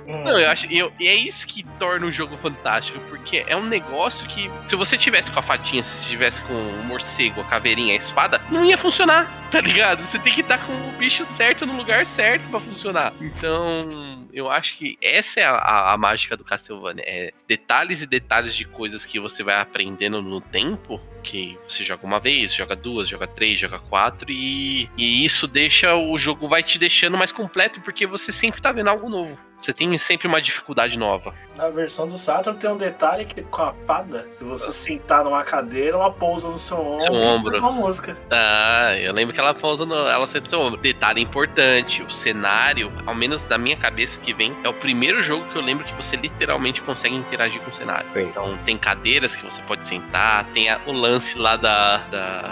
Não, 0.07 0.39
eu 0.39 0.51
acho. 0.51 0.67
E 0.73 0.88
eu- 0.89 0.93
e 0.99 1.09
é 1.09 1.15
isso 1.15 1.47
que 1.47 1.63
torna 1.79 2.07
o 2.07 2.13
jogo 2.13 2.37
fantástico, 2.37 2.99
porque 3.09 3.45
é 3.47 3.57
um 3.57 3.65
negócio 3.65 4.27
que, 4.27 4.51
se 4.65 4.75
você 4.77 4.97
tivesse 4.97 5.31
com 5.31 5.39
a 5.39 5.43
fadinha, 5.43 5.83
se 5.83 6.05
tivesse 6.05 6.43
com 6.43 6.53
o 6.55 6.85
morcego, 6.85 7.41
a 7.41 7.45
caveirinha, 7.45 7.95
a 7.95 7.97
espada, 7.97 8.41
não 8.51 8.65
ia 8.65 8.77
funcionar, 8.79 9.31
tá 9.51 9.61
ligado? 9.61 10.05
Você 10.07 10.19
tem 10.19 10.33
que 10.33 10.41
estar 10.41 10.59
com 10.59 10.73
o 10.73 10.93
bicho 10.99 11.25
certo 11.25 11.65
no 11.67 11.77
lugar 11.77 12.05
certo 12.07 12.49
pra 12.51 12.61
funcionar. 12.61 13.13
Então, 13.21 14.27
eu 14.33 14.51
acho 14.51 14.77
que 14.77 14.99
essa 15.03 15.41
é 15.41 15.45
a, 15.45 15.53
a- 15.53 15.93
a 15.95 15.99
mágica 15.99 16.37
do 16.37 16.45
Castlevania. 16.45 17.05
É 17.07 17.33
detalhes 17.47 18.03
e 18.03 18.07
detalhes 18.07 18.55
de 18.55 18.65
coisas 18.65 19.05
que 19.07 19.19
você 19.19 19.43
vai 19.43 19.61
aprendendo 19.61 20.21
no 20.23 20.41
tempo. 20.41 21.01
Que 21.31 21.59
você 21.69 21.85
joga 21.85 22.07
uma 22.07 22.19
vez, 22.19 22.55
joga 22.55 22.75
duas, 22.75 23.07
joga 23.07 23.27
três, 23.27 23.61
joga 23.61 23.79
quatro, 23.79 24.31
e, 24.31 24.89
e 24.97 25.25
isso 25.27 25.47
deixa 25.47 25.95
o 25.95 26.17
jogo 26.17 26.49
vai 26.49 26.63
te 26.63 26.79
deixando 26.79 27.19
mais 27.19 27.31
completo 27.31 27.83
porque 27.83 28.07
você 28.07 28.33
sempre 28.33 28.63
tá 28.63 28.73
vendo 28.73 28.89
algo 28.89 29.11
novo. 29.11 29.39
Você 29.61 29.73
tem 29.73 29.99
sempre 29.99 30.29
uma 30.29 30.41
dificuldade 30.41 30.97
nova. 30.97 31.35
Na 31.57 31.69
versão 31.69 32.07
do 32.07 32.17
Saturn 32.17 32.57
tem 32.57 32.71
um 32.71 32.77
detalhe 32.77 33.25
que 33.25 33.43
com 33.43 33.63
a 33.63 33.73
fada, 33.73 34.29
se 34.31 34.45
você 34.45 34.73
sentar 34.73 35.25
numa 35.25 35.43
cadeira, 35.43 35.97
ela 35.97 36.13
pousa 36.13 36.49
no 36.49 36.57
seu 36.57 36.79
ombro. 36.79 37.01
Seu 37.01 37.13
ombro. 37.13 37.59
Uma 37.59 37.73
música. 37.73 38.17
Ah, 38.31 38.95
eu 38.97 39.13
lembro 39.13 39.35
que 39.35 39.41
ela 39.41 39.53
pousa 39.53 39.85
no, 39.85 39.97
ela 39.97 40.29
sente 40.29 40.47
seu 40.47 40.61
ombro. 40.61 40.81
Detalhe 40.81 41.21
importante, 41.21 42.05
o 42.05 42.11
cenário, 42.13 42.93
ao 43.05 43.17
menos 43.17 43.49
na 43.49 43.59
minha 43.59 43.77
cabeça, 43.77 44.17
que 44.21 44.33
vem, 44.33 44.55
é 44.63 44.69
o 44.69 44.75
primeiro 44.75 45.21
jogo 45.25 45.45
que 45.53 45.57
eu 45.59 45.63
lembro 45.63 45.85
que 45.85 45.93
você 45.95 46.15
literalmente 46.15 46.81
consegue 46.81 47.17
interagir 47.17 47.61
com 47.61 47.73
o 47.73 47.75
cenário. 47.75 48.09
Sim. 48.15 48.29
Então 48.29 48.57
tem 48.65 48.79
cadeiras 48.79 49.35
que 49.35 49.45
você 49.45 49.61
pode 49.63 49.85
sentar, 49.85 50.45
tem 50.55 50.69
a- 50.71 50.81
o 50.87 50.93
lance 50.93 51.18
lá 51.37 51.57
da. 51.57 51.99
da... 52.11 52.49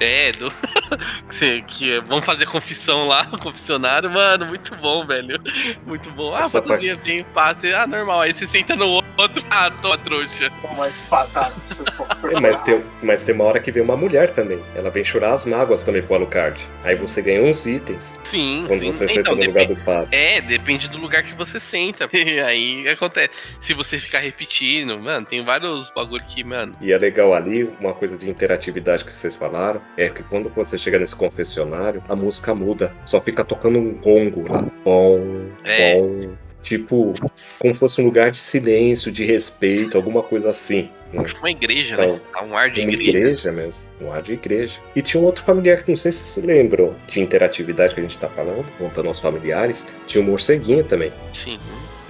É, 0.00 0.32
do. 0.32 0.52
que, 1.28 1.62
que 1.62 2.00
vamos 2.00 2.24
fazer 2.24 2.46
confissão 2.46 3.06
lá, 3.06 3.26
confessionário, 3.40 4.10
mano, 4.10 4.46
muito 4.46 4.74
bom, 4.76 5.06
velho. 5.06 5.40
Muito 5.86 6.10
bom. 6.10 6.34
Ah, 6.34 6.40
Essa 6.40 6.60
bateria 6.60 6.96
bem 6.96 7.24
fácil. 7.32 7.76
Ah, 7.76 7.86
normal. 7.86 8.22
Aí 8.22 8.32
você 8.32 8.46
senta 8.46 8.76
no 8.76 8.86
outro. 8.86 9.11
Ah, 9.50 9.70
tô 9.70 9.96
trouxa. 9.98 10.50
Uma 10.64 10.88
espada. 10.88 11.52
se 11.64 11.84
for 11.92 12.06
É, 12.32 12.40
mas, 12.40 12.60
tem, 12.62 12.82
mas 13.02 13.24
tem 13.24 13.34
uma 13.34 13.44
hora 13.44 13.60
que 13.60 13.70
vem 13.70 13.82
uma 13.82 13.96
mulher 13.96 14.30
também. 14.30 14.62
Ela 14.74 14.90
vem 14.90 15.04
chorar 15.04 15.32
as 15.32 15.44
mágoas 15.44 15.84
também 15.84 16.02
pro 16.02 16.14
Alucard. 16.14 16.66
Aí 16.84 16.94
você 16.94 17.20
ganha 17.22 17.42
uns 17.42 17.66
itens 17.66 18.18
Sim, 18.24 18.64
quando 18.66 18.80
sim. 18.80 18.92
você 18.92 19.08
senta 19.08 19.20
Então, 19.20 19.36
no 19.36 19.44
lugar 19.44 19.66
do 19.66 19.76
padre. 19.76 20.08
É, 20.16 20.40
depende 20.40 20.88
do 20.88 20.98
lugar 20.98 21.22
que 21.22 21.34
você 21.34 21.58
senta. 21.60 22.08
E 22.12 22.40
aí 22.40 22.88
acontece. 22.88 23.30
Se 23.60 23.74
você 23.74 23.98
ficar 23.98 24.20
repetindo, 24.20 24.98
mano, 24.98 25.26
tem 25.26 25.44
vários 25.44 25.90
bagulho 25.90 26.24
que, 26.26 26.42
mano. 26.44 26.74
E 26.80 26.92
é 26.92 26.98
legal 26.98 27.34
ali, 27.34 27.64
uma 27.80 27.92
coisa 27.92 28.16
de 28.16 28.30
interatividade 28.30 29.04
que 29.04 29.16
vocês 29.16 29.34
falaram, 29.36 29.80
é 29.96 30.08
que 30.08 30.22
quando 30.22 30.48
você 30.50 30.78
chega 30.78 30.98
nesse 30.98 31.14
confessionário, 31.16 32.02
a 32.08 32.14
música 32.16 32.54
muda. 32.54 32.92
Só 33.04 33.20
fica 33.20 33.44
tocando 33.44 33.78
um 33.78 33.94
gongo 34.00 34.50
lá. 34.50 34.64
Bom, 34.84 35.20
É. 35.64 35.94
bom. 35.94 36.30
Tipo, 36.62 37.12
como 37.58 37.74
fosse 37.74 38.00
um 38.00 38.04
lugar 38.04 38.30
de 38.30 38.38
silêncio, 38.38 39.10
de 39.10 39.24
respeito, 39.24 39.96
alguma 39.96 40.22
coisa 40.22 40.50
assim. 40.50 40.88
né? 41.12 41.24
Uma 41.40 41.50
igreja, 41.50 41.94
Então, 41.94 42.12
né? 42.14 42.20
Um 42.48 42.56
ar 42.56 42.70
de 42.70 42.80
Uma 42.82 42.92
igreja. 42.92 43.18
igreja 43.18 43.52
mesmo, 43.52 43.82
um 44.00 44.12
ar 44.12 44.22
de 44.22 44.32
igreja. 44.34 44.78
E 44.96 45.02
tinha 45.02 45.20
um 45.20 45.26
outro 45.26 45.44
familiar 45.44 45.82
que 45.82 45.88
não 45.90 45.96
sei 45.96 46.12
se 46.12 46.22
se 46.24 46.40
lembram 46.46 46.94
de 47.08 47.20
interatividade 47.20 47.94
que 47.94 48.00
a 48.00 48.02
gente 48.04 48.16
tá 48.18 48.28
falando, 48.28 48.64
contando 48.78 49.08
aos 49.08 49.18
familiares. 49.20 49.86
Tinha 50.06 50.22
um 50.22 50.26
morceguinho 50.26 50.84
também. 50.84 51.12
Sim. 51.32 51.58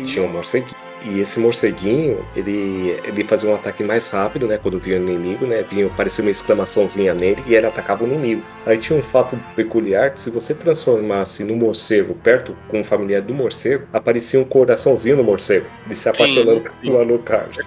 Tinha 0.06 0.22
um 0.24 0.28
morceguinho. 0.28 0.76
E 1.04 1.20
esse 1.20 1.40
morceguinho, 1.40 2.24
ele, 2.36 2.98
ele 3.04 3.24
fazia 3.24 3.50
um 3.50 3.54
ataque 3.54 3.82
mais 3.82 4.08
rápido, 4.08 4.46
né? 4.46 4.58
Quando 4.62 4.78
via 4.78 4.98
o 4.98 5.02
inimigo, 5.02 5.46
né? 5.46 5.62
Vinha, 5.62 5.88
parecia 5.90 6.24
uma 6.24 6.30
exclamaçãozinha 6.30 7.14
nele 7.14 7.42
e 7.46 7.54
ele 7.54 7.66
atacava 7.66 8.04
o 8.04 8.06
inimigo. 8.06 8.42
Aí 8.64 8.78
tinha 8.78 8.98
um 8.98 9.02
fato 9.02 9.38
peculiar 9.56 10.10
que 10.10 10.20
se 10.20 10.30
você 10.30 10.54
transformasse 10.54 11.44
no 11.44 11.56
morcego 11.56 12.14
perto 12.14 12.56
com 12.68 12.80
um 12.80 12.84
familiar 12.84 13.22
do 13.22 13.34
morcego, 13.34 13.86
aparecia 13.92 14.38
um 14.40 14.44
coraçãozinho 14.44 15.16
no 15.16 15.24
morcego. 15.24 15.66
Ele 15.86 15.96
se 15.96 16.08
apaixonando 16.08 16.70
pelo 16.80 16.98
Alucard. 16.98 17.58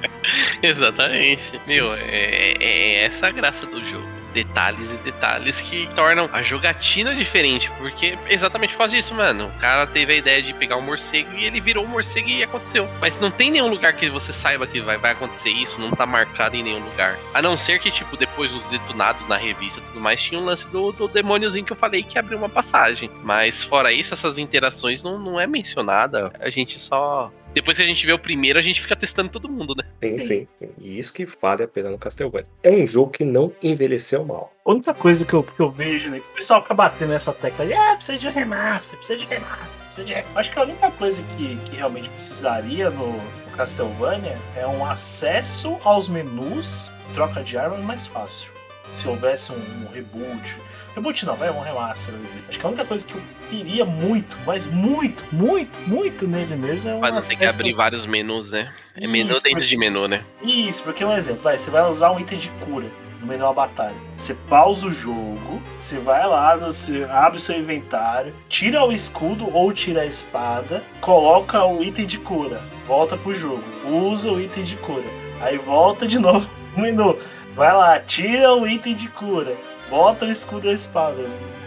Exatamente. 0.62 1.60
Meu, 1.66 1.92
é, 1.94 2.54
é 2.60 3.04
essa 3.04 3.26
a 3.26 3.30
graça 3.30 3.66
do 3.66 3.84
jogo. 3.84 4.17
Detalhes 4.38 4.92
e 4.92 4.96
detalhes 4.98 5.60
que 5.60 5.88
tornam 5.96 6.30
a 6.32 6.44
jogatina 6.44 7.12
diferente. 7.12 7.68
Porque 7.76 8.16
exatamente 8.28 8.74
por 8.74 8.78
causa 8.78 8.94
disso, 8.94 9.12
mano. 9.12 9.46
O 9.56 9.60
cara 9.60 9.84
teve 9.84 10.12
a 10.12 10.16
ideia 10.16 10.40
de 10.40 10.54
pegar 10.54 10.76
um 10.76 10.80
morcego 10.80 11.32
e 11.34 11.44
ele 11.44 11.60
virou 11.60 11.84
um 11.84 11.88
morcego 11.88 12.28
e 12.28 12.40
aconteceu. 12.40 12.88
Mas 13.00 13.18
não 13.18 13.32
tem 13.32 13.50
nenhum 13.50 13.68
lugar 13.68 13.92
que 13.94 14.08
você 14.08 14.32
saiba 14.32 14.64
que 14.64 14.80
vai, 14.80 14.96
vai 14.96 15.10
acontecer 15.10 15.50
isso, 15.50 15.80
não 15.80 15.90
tá 15.90 16.06
marcado 16.06 16.54
em 16.54 16.62
nenhum 16.62 16.84
lugar. 16.84 17.18
A 17.34 17.42
não 17.42 17.56
ser 17.56 17.80
que, 17.80 17.90
tipo, 17.90 18.16
depois 18.16 18.52
dos 18.52 18.64
detonados 18.68 19.26
na 19.26 19.36
revista 19.36 19.80
e 19.80 19.82
tudo 19.82 20.00
mais, 20.00 20.22
tinha 20.22 20.40
um 20.40 20.44
lance 20.44 20.66
do, 20.68 20.92
do 20.92 21.08
demôniozinho 21.08 21.64
que 21.64 21.72
eu 21.72 21.76
falei 21.76 22.04
que 22.04 22.16
abriu 22.16 22.38
uma 22.38 22.48
passagem. 22.48 23.10
Mas 23.24 23.64
fora 23.64 23.92
isso, 23.92 24.14
essas 24.14 24.38
interações 24.38 25.02
não, 25.02 25.18
não 25.18 25.40
é 25.40 25.48
mencionada. 25.48 26.32
A 26.38 26.48
gente 26.48 26.78
só. 26.78 27.32
Depois 27.58 27.76
que 27.76 27.82
a 27.82 27.86
gente 27.86 28.06
vê 28.06 28.12
o 28.12 28.18
primeiro, 28.20 28.56
a 28.56 28.62
gente 28.62 28.80
fica 28.80 28.94
testando 28.94 29.28
todo 29.30 29.48
mundo, 29.48 29.74
né? 29.76 29.82
Sim, 30.00 30.18
sim, 30.20 30.48
sim. 30.54 30.68
E 30.80 30.96
isso 30.96 31.12
que 31.12 31.24
vale 31.24 31.64
a 31.64 31.66
pena 31.66 31.90
no 31.90 31.98
Castlevania. 31.98 32.48
É 32.62 32.70
um 32.70 32.86
jogo 32.86 33.10
que 33.10 33.24
não 33.24 33.52
envelheceu 33.60 34.24
mal. 34.24 34.52
A 34.64 34.70
única 34.70 34.94
coisa 34.94 35.24
que 35.24 35.34
eu, 35.34 35.42
que 35.42 35.58
eu 35.58 35.68
vejo, 35.68 36.08
né? 36.08 36.20
que 36.20 36.26
O 36.26 36.34
pessoal 36.34 36.62
fica 36.62 36.72
batendo 36.74 37.08
nessa 37.08 37.32
tecla 37.32 37.66
de 37.66 37.72
ah, 37.72 37.96
precisa 37.96 38.16
de 38.16 38.28
remaster, 38.28 38.96
precisa 38.96 39.18
de 39.18 39.26
remaster, 39.26 39.86
precisa 39.86 40.04
de 40.04 40.12
remaster. 40.12 40.38
Acho 40.38 40.50
que 40.52 40.58
a 40.60 40.62
única 40.62 40.90
coisa 40.92 41.20
que, 41.36 41.56
que 41.56 41.76
realmente 41.76 42.08
precisaria 42.10 42.90
no, 42.90 43.14
no 43.14 43.56
Castlevania 43.56 44.38
é 44.54 44.64
um 44.64 44.86
acesso 44.86 45.78
aos 45.82 46.08
menus, 46.08 46.92
troca 47.12 47.42
de 47.42 47.58
arma 47.58 47.78
mais 47.78 48.06
fácil. 48.06 48.52
Se 48.88 49.08
houvesse 49.08 49.50
um, 49.50 49.56
um 49.56 49.92
reboot. 49.92 50.58
Reboot 50.94 51.24
não, 51.26 51.36
vai 51.36 51.50
um 51.50 51.60
remaster. 51.60 52.14
ali. 52.14 52.28
Acho 52.48 52.58
que 52.58 52.66
a 52.66 52.68
única 52.68 52.84
coisa 52.84 53.04
que 53.06 53.14
eu 53.14 53.22
queria 53.50 53.84
muito, 53.84 54.36
mas 54.46 54.66
muito, 54.66 55.24
muito, 55.32 55.78
muito 55.86 56.26
nele 56.26 56.56
mesmo 56.56 56.90
é 56.90 56.94
um 56.94 57.00
Pra 57.00 57.10
não 57.12 57.20
ter 57.20 57.36
que 57.36 57.44
abrir 57.44 57.72
vários 57.74 58.04
menus, 58.06 58.50
né? 58.50 58.72
É 58.96 59.06
menu 59.06 59.30
Isso, 59.32 59.42
dentro 59.42 59.58
porque- 59.60 59.66
de 59.70 59.76
menu, 59.76 60.08
né? 60.08 60.24
Isso, 60.42 60.82
porque 60.82 61.04
um 61.04 61.12
exemplo, 61.12 61.42
vai, 61.42 61.56
você 61.58 61.70
vai 61.70 61.82
usar 61.88 62.10
um 62.10 62.18
item 62.18 62.38
de 62.38 62.48
cura 62.64 62.86
no 63.20 63.26
meio 63.26 63.38
de 63.38 63.44
uma 63.44 63.52
batalha. 63.52 63.94
Você 64.16 64.34
pausa 64.48 64.86
o 64.86 64.90
jogo, 64.90 65.62
você 65.78 65.98
vai 65.98 66.26
lá, 66.26 66.70
seu- 66.72 67.10
abre 67.12 67.38
o 67.38 67.40
seu 67.40 67.58
inventário, 67.58 68.34
tira 68.48 68.84
o 68.84 68.92
escudo 68.92 69.48
ou 69.54 69.72
tira 69.72 70.02
a 70.02 70.06
espada, 70.06 70.82
coloca 71.00 71.64
o 71.64 71.82
item 71.82 72.06
de 72.06 72.18
cura, 72.18 72.60
volta 72.86 73.16
pro 73.16 73.32
jogo, 73.34 73.62
usa 73.84 74.30
o 74.32 74.40
item 74.40 74.62
de 74.64 74.76
cura, 74.76 75.06
aí 75.40 75.56
volta 75.58 76.06
de 76.06 76.18
novo 76.20 76.48
no 76.76 76.82
menu, 76.82 77.16
vai 77.56 77.72
lá, 77.72 77.98
tira 78.00 78.52
o 78.54 78.66
item 78.66 78.94
de 78.94 79.08
cura, 79.08 79.56
bota 79.90 80.24
o 80.24 80.30
escudo 80.30 80.66
e 80.66 80.70
a 80.70 80.72
espada, 80.72 81.22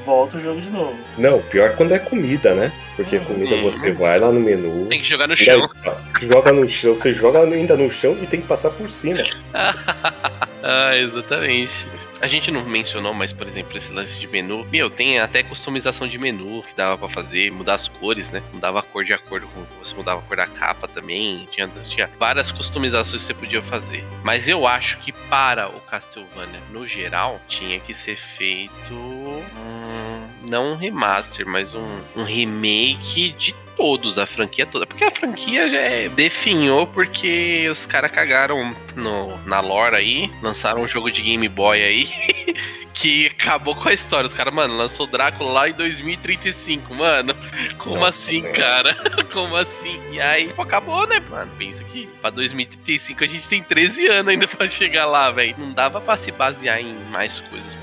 volta 0.05 0.37
o 0.37 0.39
jogo 0.39 0.61
de 0.61 0.69
novo. 0.69 0.95
Não, 1.17 1.39
pior 1.41 1.75
quando 1.75 1.93
é 1.93 1.99
comida, 1.99 2.53
né? 2.53 2.71
Porque 2.95 3.17
Uhum. 3.17 3.25
comida 3.25 3.55
você 3.61 3.91
vai 3.91 4.19
lá 4.19 4.31
no 4.31 4.39
menu. 4.39 4.87
Tem 4.87 5.01
que 5.01 5.07
jogar 5.07 5.27
no 5.27 5.35
chão. 5.35 5.59
espada, 5.61 6.01
Joga 6.21 6.51
no 6.51 6.67
chão, 6.67 6.93
você 6.95 7.13
joga 7.13 7.39
ainda 7.43 7.75
no 7.75 7.89
chão 7.89 8.17
e 8.21 8.27
tem 8.27 8.41
que 8.41 8.47
passar 8.47 8.69
por 8.71 8.91
cima. 8.91 9.23
ah, 10.63 10.95
exatamente. 10.95 11.87
A 12.21 12.27
gente 12.27 12.51
não 12.51 12.63
mencionou, 12.63 13.13
mas, 13.13 13.33
por 13.33 13.47
exemplo, 13.47 13.75
esse 13.75 13.91
lance 13.91 14.19
de 14.19 14.27
menu. 14.27 14.63
Meu, 14.65 14.89
tem 14.89 15.19
até 15.19 15.41
customização 15.41 16.07
de 16.07 16.19
menu 16.19 16.61
que 16.61 16.75
dava 16.75 16.97
pra 16.97 17.09
fazer, 17.09 17.51
mudar 17.51 17.75
as 17.75 17.87
cores, 17.87 18.29
né? 18.29 18.43
Mudava 18.53 18.79
a 18.79 18.83
cor 18.83 19.03
de 19.03 19.13
acordo 19.13 19.47
com. 19.47 19.65
Você 19.83 19.95
mudava 19.95 20.19
a 20.19 20.23
cor 20.23 20.37
da 20.37 20.45
capa 20.45 20.87
também. 20.87 21.47
Tinha, 21.49 21.67
tinha 21.89 22.07
várias 22.19 22.51
customizações 22.51 23.21
que 23.21 23.27
você 23.27 23.33
podia 23.33 23.61
fazer. 23.63 24.03
Mas 24.23 24.47
eu 24.47 24.67
acho 24.67 24.97
que 24.99 25.11
para 25.11 25.67
o 25.67 25.79
Castlevania, 25.81 26.59
no 26.71 26.85
geral, 26.85 27.41
tinha 27.47 27.79
que 27.79 27.93
ser 27.93 28.17
feito. 28.17 28.93
hum, 28.93 30.27
não 30.43 30.73
um 30.73 30.75
remaster, 30.75 31.47
mas 31.47 31.73
um, 31.73 32.01
um 32.15 32.23
remake 32.23 33.31
de 33.31 33.55
todos, 33.81 34.13
da 34.13 34.27
franquia 34.27 34.63
toda. 34.67 34.85
Porque 34.85 35.03
a 35.03 35.09
franquia 35.09 35.67
já 35.67 35.79
é, 35.79 36.07
definhou 36.07 36.85
porque 36.85 37.67
os 37.71 37.83
caras 37.87 38.11
cagaram 38.11 38.75
no, 38.95 39.35
na 39.47 39.59
lore 39.59 39.95
aí, 39.95 40.31
lançaram 40.39 40.83
um 40.83 40.87
jogo 40.87 41.09
de 41.09 41.23
Game 41.23 41.49
Boy 41.49 41.81
aí. 41.81 42.07
Que 42.93 43.27
acabou 43.27 43.73
com 43.73 43.87
a 43.87 43.93
história. 43.93 44.27
Os 44.27 44.33
caras, 44.33 44.53
mano, 44.53 44.75
lançou 44.75 45.07
Drácula 45.07 45.49
lá 45.49 45.69
em 45.69 45.73
2035, 45.73 46.93
mano. 46.93 47.33
Como 47.77 47.95
Nossa 47.95 48.09
assim, 48.09 48.41
Senhora. 48.41 48.59
cara? 48.59 49.23
Como 49.31 49.55
assim? 49.55 49.99
E 50.11 50.19
aí, 50.19 50.49
pô, 50.49 50.61
acabou, 50.61 51.07
né, 51.07 51.19
mano? 51.27 51.49
Pensa 51.57 51.83
que 51.85 52.07
pra 52.21 52.29
2035 52.29 53.23
a 53.23 53.27
gente 53.27 53.47
tem 53.47 53.63
13 53.63 54.07
anos 54.07 54.27
ainda 54.27 54.47
pra 54.47 54.67
chegar 54.67 55.05
lá, 55.05 55.31
velho. 55.31 55.55
Não 55.57 55.71
dava 55.71 56.01
pra 56.01 56.17
se 56.17 56.33
basear 56.33 56.79
em 56.79 56.93
mais 57.09 57.39
coisas 57.39 57.73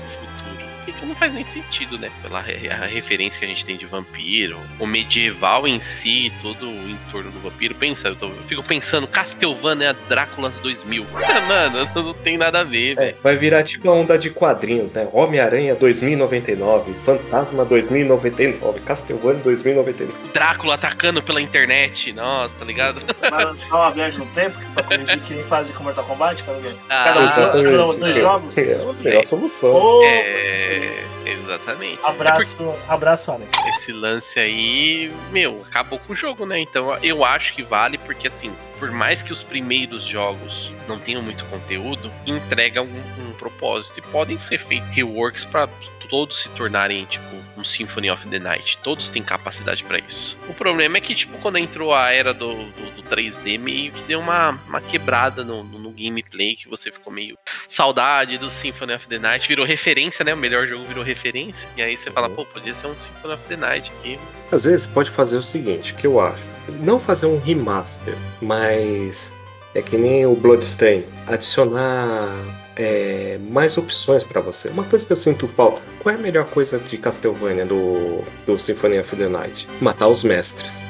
futuro. 0.91 0.99
Porque 0.99 1.05
não 1.05 1.15
faz 1.15 1.33
nem 1.33 1.43
sentido, 1.45 1.97
né? 1.97 2.09
Pela 2.21 2.41
referência 2.41 3.39
que 3.39 3.45
a 3.45 3.47
gente 3.47 3.63
tem 3.65 3.77
de 3.77 3.85
vampiro, 3.85 4.59
o 4.79 4.85
medieval 4.85 5.67
em 5.67 5.79
si, 5.79 6.31
todo 6.41 6.67
o 6.69 6.89
entorno 6.89 7.31
do 7.31 7.39
vampiro. 7.39 7.75
Pensa, 7.75 8.07
eu, 8.09 8.15
tô- 8.15 8.27
eu 8.27 8.43
fico 8.47 8.63
pensando, 8.63 9.07
Castlevania 9.07 9.95
Dráculas 10.07 10.59
2000. 10.59 11.05
Mano, 11.47 11.89
não 11.95 12.13
tem 12.13 12.37
nada 12.37 12.61
a 12.61 12.63
ver. 12.63 12.97
É, 12.99 13.15
vai 13.23 13.35
virar 13.37 13.63
tipo 13.63 13.89
a 13.89 13.93
onda 13.93 14.17
de 14.17 14.29
quadrinhos, 14.29 14.91
né? 14.93 15.07
Homem-Aranha 15.13 15.75
2099, 15.75 16.93
Fantasma 17.05 17.63
2099, 17.65 18.79
Castlevania 18.81 19.41
2099. 19.43 20.13
Drácula 20.33 20.75
atacando 20.75 21.21
pela 21.21 21.41
internet, 21.41 22.11
nossa, 22.13 22.53
tá 22.55 22.65
ligado? 22.65 23.01
Vai 23.29 23.45
lançar 23.45 23.75
uma 23.75 23.91
viagem 23.91 24.19
no 24.19 24.25
tempo 24.27 24.57
pra 24.73 24.83
corrigir 24.83 25.19
que 25.21 25.33
nem 25.33 25.43
fazem 25.45 25.75
com 25.75 25.83
Mortal 25.83 26.03
Kombat, 26.05 26.43
cada, 26.43 26.59
cada, 26.59 26.75
Ah, 26.89 27.03
cada 27.13 27.61
dois 27.93 28.17
jogos. 28.17 28.57
É 28.57 28.75
a 28.75 28.93
melhor 29.03 29.23
solução. 29.25 29.73
Ô, 29.73 30.03
É, 30.03 30.78
exatamente. 31.25 31.99
Abraço, 32.03 32.57
abraço, 32.87 33.31
Alex. 33.31 33.51
Esse 33.75 33.91
lance 33.91 34.39
aí, 34.39 35.11
meu, 35.31 35.63
acabou 35.67 35.99
com 35.99 36.13
o 36.13 36.15
jogo, 36.15 36.45
né? 36.45 36.59
Então 36.59 36.97
eu 37.03 37.23
acho 37.23 37.53
que 37.53 37.63
vale, 37.63 37.97
porque 37.97 38.27
assim, 38.27 38.53
por 38.79 38.91
mais 38.91 39.21
que 39.21 39.33
os 39.33 39.43
primeiros 39.43 40.05
jogos 40.05 40.71
não 40.87 40.97
tenham 40.97 41.21
muito 41.21 41.43
conteúdo, 41.45 42.11
entregam 42.25 42.85
um, 42.85 43.29
um 43.29 43.33
propósito. 43.33 43.99
E 43.99 44.01
podem 44.01 44.39
ser 44.39 44.59
feitos 44.59 44.89
reworks 44.89 45.43
pra 45.45 45.67
todos 46.09 46.41
se 46.41 46.49
tornarem, 46.49 47.05
tipo, 47.05 47.23
um 47.55 47.63
Symphony 47.63 48.09
of 48.09 48.27
the 48.27 48.39
Night. 48.39 48.77
Todos 48.83 49.09
têm 49.09 49.21
capacidade 49.21 49.83
pra 49.83 49.99
isso. 49.99 50.37
O 50.47 50.53
problema 50.53 50.97
é 50.97 51.01
que, 51.01 51.13
tipo, 51.13 51.37
quando 51.37 51.57
entrou 51.57 51.93
a 51.93 52.09
era 52.11 52.33
do, 52.33 52.55
do, 52.55 52.91
do 52.95 53.03
3D, 53.03 53.59
meio 53.59 53.91
que 53.91 54.01
deu 54.03 54.19
uma, 54.19 54.59
uma 54.67 54.81
quebrada 54.81 55.43
no, 55.43 55.63
no, 55.63 55.77
no 55.77 55.91
gameplay, 55.91 56.55
que 56.55 56.67
você 56.67 56.91
ficou 56.91 57.11
meio 57.11 57.37
saudade 57.67 58.37
do 58.37 58.49
Symphony 58.49 58.93
of 58.93 59.07
the 59.07 59.19
Night. 59.19 59.47
Virou 59.47 59.65
referência, 59.65 60.23
né? 60.25 60.33
O 60.33 60.37
melhor 60.37 60.67
jogo 60.67 60.85
virou 60.85 61.03
referência. 61.03 61.67
E 61.77 61.81
aí 61.81 61.95
você 61.95 62.09
fala, 62.09 62.29
pô, 62.29 62.45
podia 62.45 62.73
ser 62.73 62.87
um 62.87 62.99
Symphony 62.99 63.33
of 63.33 63.43
the 63.47 63.55
Night 63.55 63.91
aqui. 63.99 64.19
Às 64.51 64.63
vezes 64.63 64.87
pode 64.87 65.11
fazer 65.11 65.37
o 65.37 65.43
seguinte, 65.43 65.93
que 65.93 66.07
eu 66.07 66.19
acho. 66.19 66.58
Não 66.81 66.99
fazer 66.99 67.25
um 67.25 67.39
remaster, 67.39 68.15
mas 68.41 69.37
é 69.73 69.81
que 69.81 69.97
nem 69.97 70.25
o 70.25 70.35
Bloodstain. 70.35 71.03
Adicionar 71.27 72.27
é, 72.75 73.37
mais 73.49 73.77
opções 73.77 74.23
pra 74.23 74.41
você. 74.41 74.69
Uma 74.69 74.83
coisa 74.83 75.05
que 75.05 75.11
eu 75.11 75.17
sinto 75.17 75.47
falta. 75.47 75.81
Qual 76.01 76.15
é 76.15 76.17
a 76.17 76.21
melhor 76.21 76.45
coisa 76.45 76.79
de 76.79 76.97
Castlevania 76.97 77.65
do, 77.65 78.23
do 78.45 78.57
Symphony 78.57 78.99
of 78.99 79.15
the 79.15 79.27
Night? 79.27 79.67
Matar 79.81 80.07
os 80.07 80.23
mestres. 80.23 80.88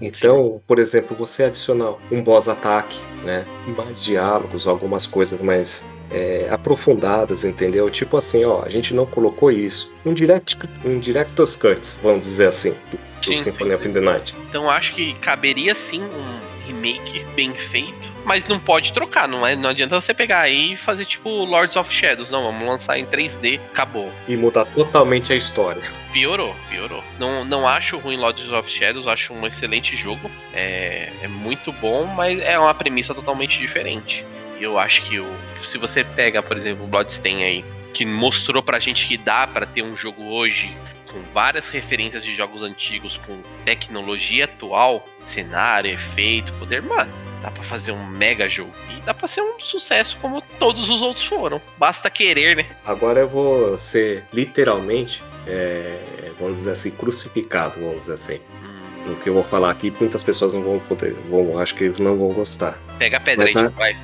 Então, 0.00 0.60
por 0.66 0.78
exemplo, 0.78 1.16
você 1.16 1.44
adicionar 1.44 1.94
um 2.10 2.22
boss 2.22 2.48
ataque, 2.48 2.98
né? 3.24 3.44
Mais 3.76 4.04
diálogos, 4.04 4.66
algumas 4.66 5.06
coisas 5.06 5.40
mais 5.40 5.86
é, 6.10 6.48
aprofundadas, 6.50 7.44
entendeu? 7.44 7.88
Tipo 7.90 8.16
assim, 8.16 8.44
ó, 8.44 8.62
a 8.62 8.68
gente 8.68 8.94
não 8.94 9.06
colocou 9.06 9.50
isso. 9.50 9.92
Um 10.04 10.12
direct, 10.12 10.58
um 10.84 10.98
director's 10.98 11.56
cut, 11.56 11.80
vamos 12.02 12.22
dizer 12.22 12.48
assim, 12.48 12.74
do, 12.90 12.98
do 13.20 13.24
Sim, 13.24 13.36
Symphony 13.36 13.70
sim. 13.70 13.76
of 13.76 13.88
the 13.88 14.00
Night. 14.00 14.34
Então 14.48 14.70
acho 14.70 14.94
que 14.94 15.14
caberia 15.14 15.74
sim 15.74 16.02
um 16.02 16.66
remake 16.66 17.24
bem 17.34 17.54
feito, 17.54 18.15
mas 18.26 18.44
não 18.48 18.58
pode 18.58 18.92
trocar, 18.92 19.28
não, 19.28 19.46
é, 19.46 19.54
não 19.54 19.70
adianta 19.70 19.98
você 19.98 20.12
pegar 20.12 20.40
aí 20.40 20.72
e 20.72 20.76
fazer 20.76 21.04
tipo 21.04 21.30
Lords 21.44 21.76
of 21.76 21.94
Shadows, 21.94 22.28
não, 22.28 22.42
vamos 22.42 22.66
lançar 22.66 22.98
em 22.98 23.06
3D, 23.06 23.60
acabou. 23.70 24.12
E 24.26 24.36
mudar 24.36 24.64
totalmente 24.64 25.32
a 25.32 25.36
história. 25.36 25.80
Piorou, 26.12 26.52
piorou. 26.68 27.04
Não, 27.20 27.44
não 27.44 27.68
acho 27.68 27.96
ruim 27.98 28.16
Lords 28.16 28.50
of 28.50 28.68
Shadows, 28.68 29.06
acho 29.06 29.32
um 29.32 29.46
excelente 29.46 29.94
jogo, 29.96 30.28
é, 30.52 31.12
é 31.22 31.28
muito 31.28 31.70
bom, 31.70 32.04
mas 32.04 32.40
é 32.40 32.58
uma 32.58 32.74
premissa 32.74 33.14
totalmente 33.14 33.60
diferente. 33.60 34.24
E 34.58 34.64
eu 34.64 34.76
acho 34.76 35.02
que 35.02 35.20
o, 35.20 35.36
se 35.62 35.78
você 35.78 36.02
pega, 36.02 36.42
por 36.42 36.56
exemplo, 36.56 36.84
o 36.84 36.88
Bloodstain 36.88 37.44
aí, 37.44 37.64
que 37.94 38.04
mostrou 38.04 38.60
pra 38.60 38.80
gente 38.80 39.06
que 39.06 39.16
dá 39.16 39.46
pra 39.46 39.66
ter 39.66 39.82
um 39.82 39.96
jogo 39.96 40.24
hoje 40.24 40.76
com 41.12 41.22
várias 41.32 41.68
referências 41.68 42.24
de 42.24 42.34
jogos 42.34 42.62
antigos, 42.62 43.16
com 43.18 43.40
tecnologia 43.64 44.46
atual, 44.46 45.06
cenário, 45.24 45.92
efeito, 45.92 46.52
poder, 46.54 46.82
mano, 46.82 47.12
dá 47.46 47.50
pra 47.52 47.62
fazer 47.62 47.92
um 47.92 48.04
mega 48.08 48.48
jogo. 48.48 48.72
E 48.90 49.00
dá 49.02 49.14
pra 49.14 49.28
ser 49.28 49.40
um 49.40 49.60
sucesso 49.60 50.18
como 50.20 50.42
todos 50.58 50.88
os 50.90 51.00
outros 51.00 51.24
foram. 51.24 51.62
Basta 51.78 52.10
querer, 52.10 52.56
né? 52.56 52.66
Agora 52.84 53.20
eu 53.20 53.28
vou 53.28 53.78
ser 53.78 54.24
literalmente, 54.32 55.22
é, 55.46 55.96
vamos 56.40 56.56
dizer 56.56 56.72
assim, 56.72 56.90
crucificado, 56.90 57.78
vamos 57.78 57.98
dizer 58.00 58.14
assim. 58.14 58.40
Hum, 58.64 59.12
O 59.12 59.16
que 59.16 59.28
eu 59.28 59.34
vou 59.34 59.44
falar 59.44 59.70
aqui, 59.70 59.92
muitas 60.00 60.24
pessoas 60.24 60.54
não 60.54 60.62
vão 60.62 60.80
poder, 60.80 61.14
vão, 61.30 61.56
acho 61.60 61.76
que 61.76 61.88
não 62.02 62.16
vão 62.16 62.30
gostar. 62.32 62.76
pega 62.98 63.18
a 63.18 63.20
pedra 63.20 63.44
Mas 63.44 63.56
aí, 63.56 63.68
vai. 63.68 63.96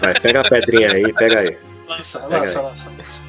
Vai, 0.00 0.18
pega 0.18 0.40
a 0.40 0.48
pedrinha 0.48 0.92
aí, 0.92 1.12
pega 1.12 1.40
aí. 1.40 1.58
Lança, 1.86 2.18
Pega 2.20 2.38
lança, 2.38 2.58
aí. 2.60 2.64
lança, 2.64 2.90
lança. 2.98 3.20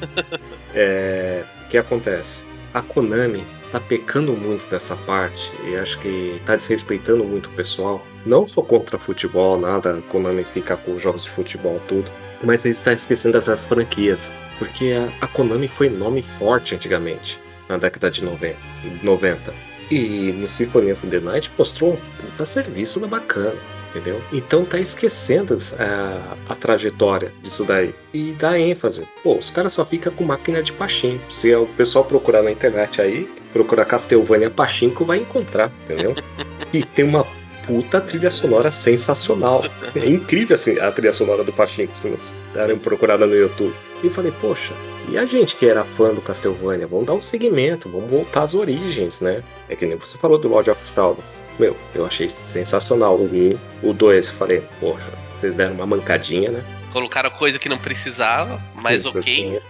É, 0.74 1.44
o 1.64 1.68
que 1.68 1.76
acontece? 1.76 2.46
A 2.72 2.80
Konami 2.80 3.44
tá 3.70 3.78
pecando 3.78 4.32
muito 4.32 4.66
dessa 4.66 4.96
parte 4.96 5.50
e 5.66 5.76
acho 5.76 5.98
que 6.00 6.40
tá 6.46 6.56
desrespeitando 6.56 7.22
muito 7.22 7.46
o 7.50 7.52
pessoal. 7.52 8.04
Não 8.28 8.46
sou 8.46 8.62
contra 8.62 8.98
futebol, 8.98 9.58
nada, 9.58 10.02
Konami 10.10 10.44
fica 10.44 10.76
com 10.76 10.98
jogos 10.98 11.24
de 11.24 11.30
futebol 11.30 11.80
tudo, 11.88 12.10
mas 12.44 12.62
ele 12.62 12.72
está 12.72 12.92
esquecendo 12.92 13.32
dessas 13.32 13.64
franquias, 13.64 14.30
porque 14.58 14.92
a, 14.92 15.24
a 15.24 15.26
Konami 15.26 15.66
foi 15.66 15.88
nome 15.88 16.20
forte 16.20 16.74
antigamente, 16.74 17.40
na 17.70 17.78
década 17.78 18.10
de 18.10 18.22
90. 18.22 18.54
90. 19.02 19.54
E 19.90 20.30
no 20.32 20.46
Symphony 20.46 20.92
of 20.92 21.06
the 21.06 21.18
Night 21.20 21.50
mostrou 21.56 21.94
um 21.94 21.96
puta 21.96 22.44
serviço 22.44 23.00
bacana. 23.06 23.56
Entendeu? 23.88 24.20
Então 24.30 24.66
tá 24.66 24.78
esquecendo 24.78 25.58
a, 25.78 26.36
a 26.52 26.54
trajetória 26.54 27.32
disso 27.42 27.64
daí. 27.64 27.94
E 28.12 28.32
dá 28.32 28.60
ênfase. 28.60 29.08
Pô, 29.22 29.38
os 29.38 29.48
caras 29.48 29.72
só 29.72 29.86
ficam 29.86 30.12
com 30.12 30.24
máquina 30.24 30.62
de 30.62 30.74
pachinko. 30.74 31.32
Se 31.32 31.54
o 31.54 31.64
pessoal 31.68 32.04
procurar 32.04 32.42
na 32.42 32.50
internet 32.50 33.00
aí, 33.00 33.26
procurar 33.54 33.86
Castlevania 33.86 34.50
Pachinko, 34.50 35.06
vai 35.06 35.20
encontrar, 35.20 35.72
entendeu? 35.84 36.14
e 36.70 36.84
tem 36.84 37.06
uma 37.06 37.26
puta 37.68 38.00
trilha 38.00 38.30
sonora 38.30 38.70
sensacional. 38.70 39.64
É 39.94 40.08
incrível 40.08 40.54
assim, 40.54 40.78
a 40.78 40.90
trilha 40.90 41.12
sonora 41.12 41.44
do 41.44 41.52
Pachinko, 41.52 41.96
se 41.96 42.08
vocês 42.08 42.34
darem 42.52 42.78
procurada 42.78 43.26
no 43.26 43.34
YouTube. 43.34 43.74
E 44.02 44.08
falei, 44.10 44.32
poxa, 44.40 44.72
e 45.08 45.16
a 45.18 45.24
gente 45.24 45.56
que 45.56 45.66
era 45.66 45.84
fã 45.84 46.12
do 46.14 46.20
Castlevania? 46.20 46.86
Vamos 46.86 47.06
dar 47.06 47.14
um 47.14 47.22
segmento, 47.22 47.88
vamos 47.88 48.08
voltar 48.10 48.42
às 48.42 48.54
origens, 48.54 49.20
né? 49.20 49.42
É 49.68 49.74
que 49.74 49.86
nem 49.86 49.96
você 49.96 50.16
falou 50.18 50.38
do 50.38 50.48
Lord 50.48 50.70
of 50.70 50.84
Shadow. 50.94 51.18
Meu, 51.58 51.76
eu 51.94 52.06
achei 52.06 52.28
sensacional 52.28 53.16
o 53.16 53.24
1, 53.24 53.58
o 53.82 53.92
2, 53.92 54.30
falei, 54.30 54.62
poxa, 54.78 55.10
vocês 55.34 55.54
deram 55.56 55.74
uma 55.74 55.86
mancadinha, 55.86 56.50
né? 56.50 56.64
Colocaram 56.92 57.30
coisa 57.30 57.58
que 57.58 57.68
não 57.68 57.78
precisava, 57.78 58.60
mas 58.74 59.02
Sim, 59.02 59.08
ok. 59.08 59.22
coisinha. 59.22 59.62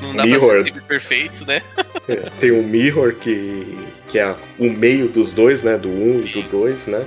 Não 0.00 0.16
dá 0.16 0.24
Mirror. 0.24 0.62
pra 0.62 0.72
ser 0.72 0.82
perfeito, 0.82 1.44
né? 1.44 1.62
É, 2.08 2.16
Tem 2.40 2.50
o 2.50 2.62
Mirror, 2.62 3.14
que, 3.14 3.78
que 4.08 4.18
é 4.18 4.34
o 4.58 4.70
meio 4.70 5.08
dos 5.08 5.34
dois, 5.34 5.62
né? 5.62 5.76
Do 5.76 5.88
1 5.90 6.16
e 6.24 6.28
do 6.32 6.42
2, 6.42 6.86
né? 6.86 7.06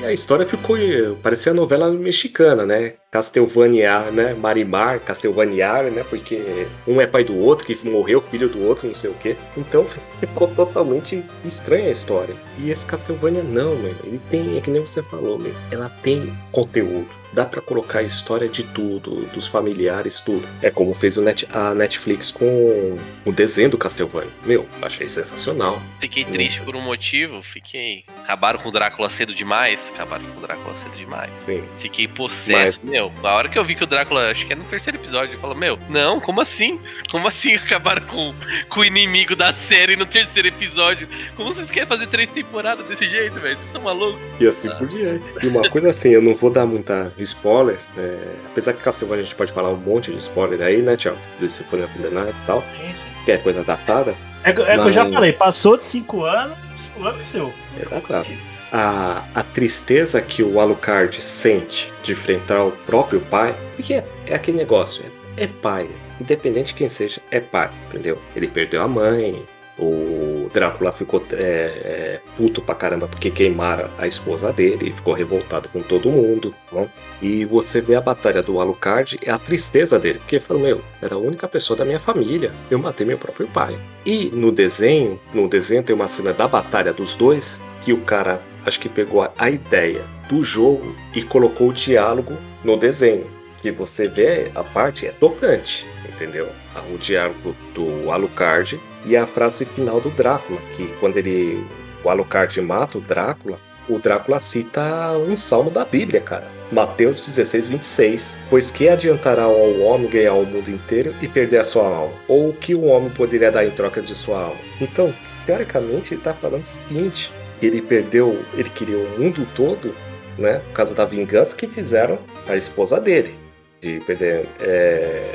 E 0.00 0.04
a 0.04 0.12
história 0.12 0.46
ficou. 0.46 0.76
parecia 1.22 1.52
novela 1.52 1.90
mexicana, 1.90 2.64
né? 2.64 2.94
Castelvania, 3.10 4.10
né? 4.10 4.34
Marimar, 4.34 5.00
Castelvaniar, 5.00 5.84
né? 5.84 6.04
Porque 6.08 6.66
um 6.86 7.00
é 7.00 7.06
pai 7.06 7.24
do 7.24 7.36
outro, 7.38 7.66
que 7.66 7.76
morreu 7.88 8.20
filho 8.20 8.48
do 8.48 8.62
outro, 8.66 8.86
não 8.86 8.94
sei 8.94 9.10
o 9.10 9.14
quê. 9.14 9.36
Então 9.56 9.86
ficou 10.20 10.48
totalmente 10.48 11.22
estranha 11.44 11.88
a 11.88 11.92
história. 11.92 12.34
E 12.58 12.70
esse 12.70 12.84
Castlevania 12.86 13.42
não, 13.42 13.74
meu. 13.76 13.94
Ele 14.04 14.20
tem, 14.30 14.56
é 14.56 14.60
que 14.60 14.70
nem 14.70 14.82
você 14.82 15.02
falou, 15.02 15.38
meu. 15.38 15.54
Ela 15.70 15.88
tem 16.02 16.32
conteúdo. 16.52 17.06
Dá 17.30 17.44
pra 17.44 17.60
colocar 17.60 17.98
a 17.98 18.02
história 18.02 18.48
de 18.48 18.62
tudo, 18.62 19.26
dos 19.34 19.46
familiares, 19.46 20.18
tudo. 20.18 20.48
É 20.62 20.70
como 20.70 20.94
fez 20.94 21.18
o 21.18 21.22
Net- 21.22 21.46
a 21.52 21.74
Netflix 21.74 22.30
com 22.32 22.96
o 23.24 23.30
desenho 23.30 23.68
do 23.68 23.76
Castlevania. 23.76 24.30
Meu, 24.46 24.66
achei 24.80 25.10
sensacional. 25.10 25.80
Fiquei 26.00 26.24
triste 26.24 26.62
por 26.62 26.74
um 26.74 26.80
motivo, 26.80 27.42
fiquei. 27.42 28.04
Acabaram 28.24 28.58
com 28.60 28.70
o 28.70 28.72
Drácula 28.72 29.10
cedo 29.10 29.34
demais. 29.34 29.90
Acabaram 29.94 30.24
com 30.24 30.38
o 30.38 30.40
Drácula 30.40 30.74
cedo 30.78 30.96
demais. 30.96 31.30
Sim. 31.44 31.62
Fiquei 31.78 32.08
possesso, 32.08 32.84
meu. 32.86 32.97
A 33.22 33.34
hora 33.34 33.48
que 33.48 33.58
eu 33.58 33.64
vi 33.64 33.74
que 33.74 33.84
o 33.84 33.86
Drácula, 33.86 34.30
acho 34.30 34.46
que 34.46 34.52
é 34.52 34.56
no 34.56 34.64
terceiro 34.64 34.98
episódio, 34.98 35.34
eu 35.34 35.40
falo, 35.40 35.54
meu, 35.54 35.78
não, 35.88 36.20
como 36.20 36.40
assim? 36.40 36.80
Como 37.10 37.26
assim 37.28 37.54
acabaram 37.54 38.02
com, 38.06 38.34
com 38.68 38.80
o 38.80 38.84
inimigo 38.84 39.34
da 39.36 39.52
série 39.52 39.96
no 39.96 40.04
terceiro 40.06 40.48
episódio? 40.48 41.08
Como 41.36 41.52
vocês 41.54 41.70
querem 41.70 41.88
fazer 41.88 42.06
três 42.08 42.30
temporadas 42.32 42.86
desse 42.86 43.06
jeito, 43.06 43.34
velho? 43.34 43.56
Vocês 43.56 43.66
estão 43.66 43.82
malucos? 43.82 44.20
E 44.40 44.46
assim 44.46 44.68
por 44.70 44.86
diante. 44.86 45.24
E 45.42 45.46
uma 45.46 45.68
coisa 45.70 45.90
assim, 45.90 46.10
eu 46.10 46.22
não 46.22 46.34
vou 46.34 46.50
dar 46.50 46.66
muita 46.66 47.12
spoiler, 47.18 47.78
é, 47.96 48.18
apesar 48.46 48.72
que 48.72 48.82
Castlevania 48.82 49.22
a 49.22 49.24
gente 49.26 49.36
pode 49.36 49.52
falar 49.52 49.70
um 49.70 49.76
monte 49.76 50.10
de 50.12 50.18
spoiler 50.18 50.60
aí, 50.60 50.82
né, 50.82 50.96
Tchau? 50.96 51.16
Do 51.38 51.48
Symphony 51.48 51.82
of 51.84 51.98
the 51.98 52.08
Night 52.10 52.34
e 52.42 52.46
tal, 52.46 52.64
Sim, 52.76 52.94
sim. 52.94 53.08
que 53.24 53.32
é 53.32 53.38
coisa 53.38 53.62
datada. 53.62 54.16
É, 54.44 54.52
que- 54.52 54.62
é 54.62 54.74
que 54.78 54.84
eu 54.84 54.90
já 54.92 55.04
falei, 55.06 55.32
passou 55.32 55.76
de 55.76 55.84
5 55.84 56.24
anos, 56.24 56.90
o 56.96 57.04
ano 57.04 57.20
é 57.20 57.24
seu. 57.24 57.52
É 57.78 57.84
datado. 57.84 58.26
A, 58.70 59.24
a 59.34 59.42
tristeza 59.42 60.20
que 60.20 60.42
o 60.42 60.60
Alucard 60.60 61.22
sente 61.22 61.92
de 62.02 62.12
enfrentar 62.12 62.64
o 62.64 62.72
próprio 62.72 63.20
pai, 63.20 63.54
porque 63.74 63.94
é, 63.94 64.04
é 64.26 64.34
aquele 64.34 64.58
negócio, 64.58 65.04
é, 65.36 65.44
é 65.44 65.46
pai, 65.46 65.88
independente 66.20 66.68
de 66.68 66.74
quem 66.74 66.88
seja, 66.88 67.20
é 67.30 67.40
pai, 67.40 67.70
entendeu? 67.88 68.18
Ele 68.36 68.46
perdeu 68.46 68.82
a 68.82 68.88
mãe, 68.88 69.42
o 69.78 70.50
Drácula 70.52 70.90
ficou 70.92 71.24
é, 71.32 71.36
é, 71.36 72.20
puto 72.36 72.60
pra 72.60 72.74
caramba 72.74 73.06
porque 73.06 73.30
queimaram 73.30 73.88
a 73.96 74.06
esposa 74.06 74.52
dele, 74.52 74.92
ficou 74.92 75.14
revoltado 75.14 75.68
com 75.68 75.80
todo 75.80 76.10
mundo, 76.10 76.52
né? 76.72 76.88
E 77.22 77.44
você 77.44 77.80
vê 77.80 77.94
a 77.94 78.00
batalha 78.00 78.42
do 78.42 78.60
Alucard 78.60 79.18
e 79.24 79.30
a 79.30 79.38
tristeza 79.38 79.98
dele, 79.98 80.18
porque 80.18 80.36
ele 80.36 80.44
falou, 80.44 80.62
meu, 80.62 80.80
era 81.00 81.14
a 81.14 81.18
única 81.18 81.46
pessoa 81.46 81.76
da 81.76 81.84
minha 81.84 82.00
família, 82.00 82.52
eu 82.70 82.78
matei 82.78 83.06
meu 83.06 83.18
próprio 83.18 83.46
pai. 83.46 83.78
E 84.04 84.30
no 84.34 84.50
desenho, 84.50 85.20
no 85.32 85.48
desenho 85.48 85.82
tem 85.82 85.94
uma 85.94 86.08
cena 86.08 86.32
da 86.32 86.48
batalha 86.48 86.92
dos 86.92 87.14
dois, 87.14 87.60
que 87.82 87.92
o 87.92 88.00
cara 88.00 88.42
acho 88.64 88.80
que 88.80 88.88
pegou 88.88 89.22
a, 89.36 89.50
ideia 89.50 90.04
do 90.28 90.42
jogo 90.42 90.94
e 91.14 91.22
colocou 91.22 91.68
o 91.68 91.72
diálogo 91.72 92.36
no 92.64 92.76
desenho. 92.76 93.26
Que 93.60 93.72
você 93.72 94.06
vê 94.06 94.50
a 94.54 94.62
parte 94.62 95.06
é 95.06 95.10
tocante, 95.10 95.86
entendeu? 96.08 96.48
O 96.94 96.98
diálogo 96.98 97.56
do 97.74 98.10
Alucard 98.10 98.78
e 99.04 99.16
a 99.16 99.26
frase 99.26 99.64
final 99.64 100.00
do 100.00 100.10
Drácula, 100.10 100.60
que 100.76 100.86
quando 101.00 101.16
ele 101.16 101.66
o 102.04 102.08
Alucard 102.08 102.60
mata 102.60 102.98
o 102.98 103.00
Drácula, 103.00 103.58
o 103.88 103.98
Drácula 103.98 104.38
cita 104.38 105.12
um 105.16 105.36
salmo 105.36 105.70
da 105.70 105.84
Bíblia, 105.84 106.20
cara. 106.20 106.46
Mateus 106.70 107.20
16, 107.20 107.68
26. 107.68 108.38
Pois 108.50 108.70
que 108.70 108.88
adiantará 108.88 109.44
ao 109.44 109.80
homem 109.80 110.08
ganhar 110.08 110.34
o 110.34 110.44
mundo 110.44 110.70
inteiro 110.70 111.14
e 111.22 111.26
perder 111.26 111.58
a 111.58 111.64
sua 111.64 111.86
alma? 111.86 112.14
Ou 112.28 112.50
o 112.50 112.54
que 112.54 112.74
o 112.74 112.84
homem 112.84 113.10
poderia 113.10 113.50
dar 113.50 113.64
em 113.64 113.70
troca 113.70 114.02
de 114.02 114.14
sua 114.14 114.42
alma? 114.42 114.60
Então, 114.80 115.12
teoricamente, 115.46 116.12
ele 116.12 116.20
está 116.20 116.34
falando 116.34 116.62
o 116.62 116.66
seguinte: 116.66 117.32
ele 117.66 117.82
perdeu, 117.82 118.42
ele 118.54 118.70
queria 118.70 118.98
o 118.98 119.18
mundo 119.18 119.46
todo, 119.54 119.94
né? 120.36 120.60
Por 120.68 120.72
causa 120.72 120.94
da 120.94 121.04
vingança 121.04 121.54
que 121.56 121.66
fizeram 121.66 122.18
a 122.48 122.56
esposa 122.56 123.00
dele. 123.00 123.34
De 123.80 124.00
perder. 124.00 124.46
é, 124.60 125.32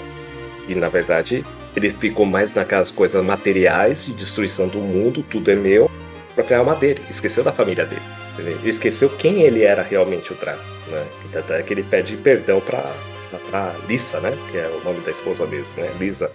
E 0.67 0.75
na 0.75 0.89
verdade, 0.89 1.45
ele 1.75 1.89
ficou 1.89 2.25
mais 2.25 2.53
naquelas 2.53 2.91
coisas 2.91 3.23
materiais 3.23 4.05
de 4.05 4.13
destruição 4.13 4.67
do 4.67 4.79
mundo, 4.79 5.23
tudo 5.29 5.49
é 5.51 5.55
meu, 5.55 5.89
pra 6.35 6.43
ganhar 6.43 6.61
uma 6.61 6.75
dele. 6.75 7.01
Esqueceu 7.09 7.43
da 7.43 7.51
família 7.51 7.85
dele. 7.85 8.01
Ele 8.37 8.57
esqueceu 8.69 9.09
quem 9.09 9.43
ele 9.43 9.63
era 9.63 9.83
realmente 9.83 10.31
o 10.33 10.35
Drácula, 10.35 10.65
né? 10.89 11.05
É 11.49 11.61
que 11.61 11.73
ele 11.73 11.83
pede 11.83 12.17
perdão 12.17 12.59
pra, 12.59 12.91
pra 13.49 13.75
Lisa, 13.87 14.19
né? 14.19 14.35
Que 14.51 14.57
é 14.57 14.67
o 14.67 14.83
nome 14.83 15.01
da 15.01 15.11
esposa 15.11 15.45
dele, 15.45 15.65
né? 15.77 15.91
Lisa. 15.99 16.31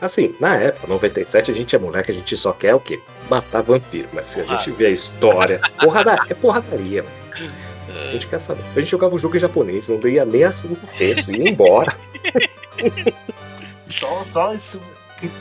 Assim, 0.00 0.34
na 0.38 0.56
época, 0.56 0.86
97, 0.86 1.50
a 1.50 1.54
gente 1.54 1.74
é 1.74 1.78
moleque, 1.78 2.10
a 2.10 2.14
gente 2.14 2.36
só 2.36 2.52
quer 2.52 2.74
o 2.74 2.80
quê? 2.80 3.00
Matar 3.28 3.62
vampiro. 3.62 4.08
Mas 4.12 4.28
se 4.28 4.40
a 4.40 4.44
gente 4.44 4.70
vê 4.70 4.86
a 4.86 4.90
história. 4.90 5.60
Porrada, 5.80 6.18
é 6.28 6.34
porradaria, 6.34 7.02
mano. 7.02 7.52
A 7.88 8.12
gente 8.12 8.26
quer 8.26 8.38
saber. 8.38 8.62
A 8.76 8.80
gente 8.80 8.90
jogava 8.90 9.14
o 9.14 9.18
jogo 9.18 9.36
em 9.36 9.40
japonês, 9.40 9.88
não 9.88 9.98
lia 9.98 10.24
nem 10.24 10.44
assunto 10.44 10.80
texto, 10.96 11.30
ia 11.32 11.48
embora. 11.50 11.94
Só, 13.90 14.22
só 14.22 14.52
isso. 14.54 14.82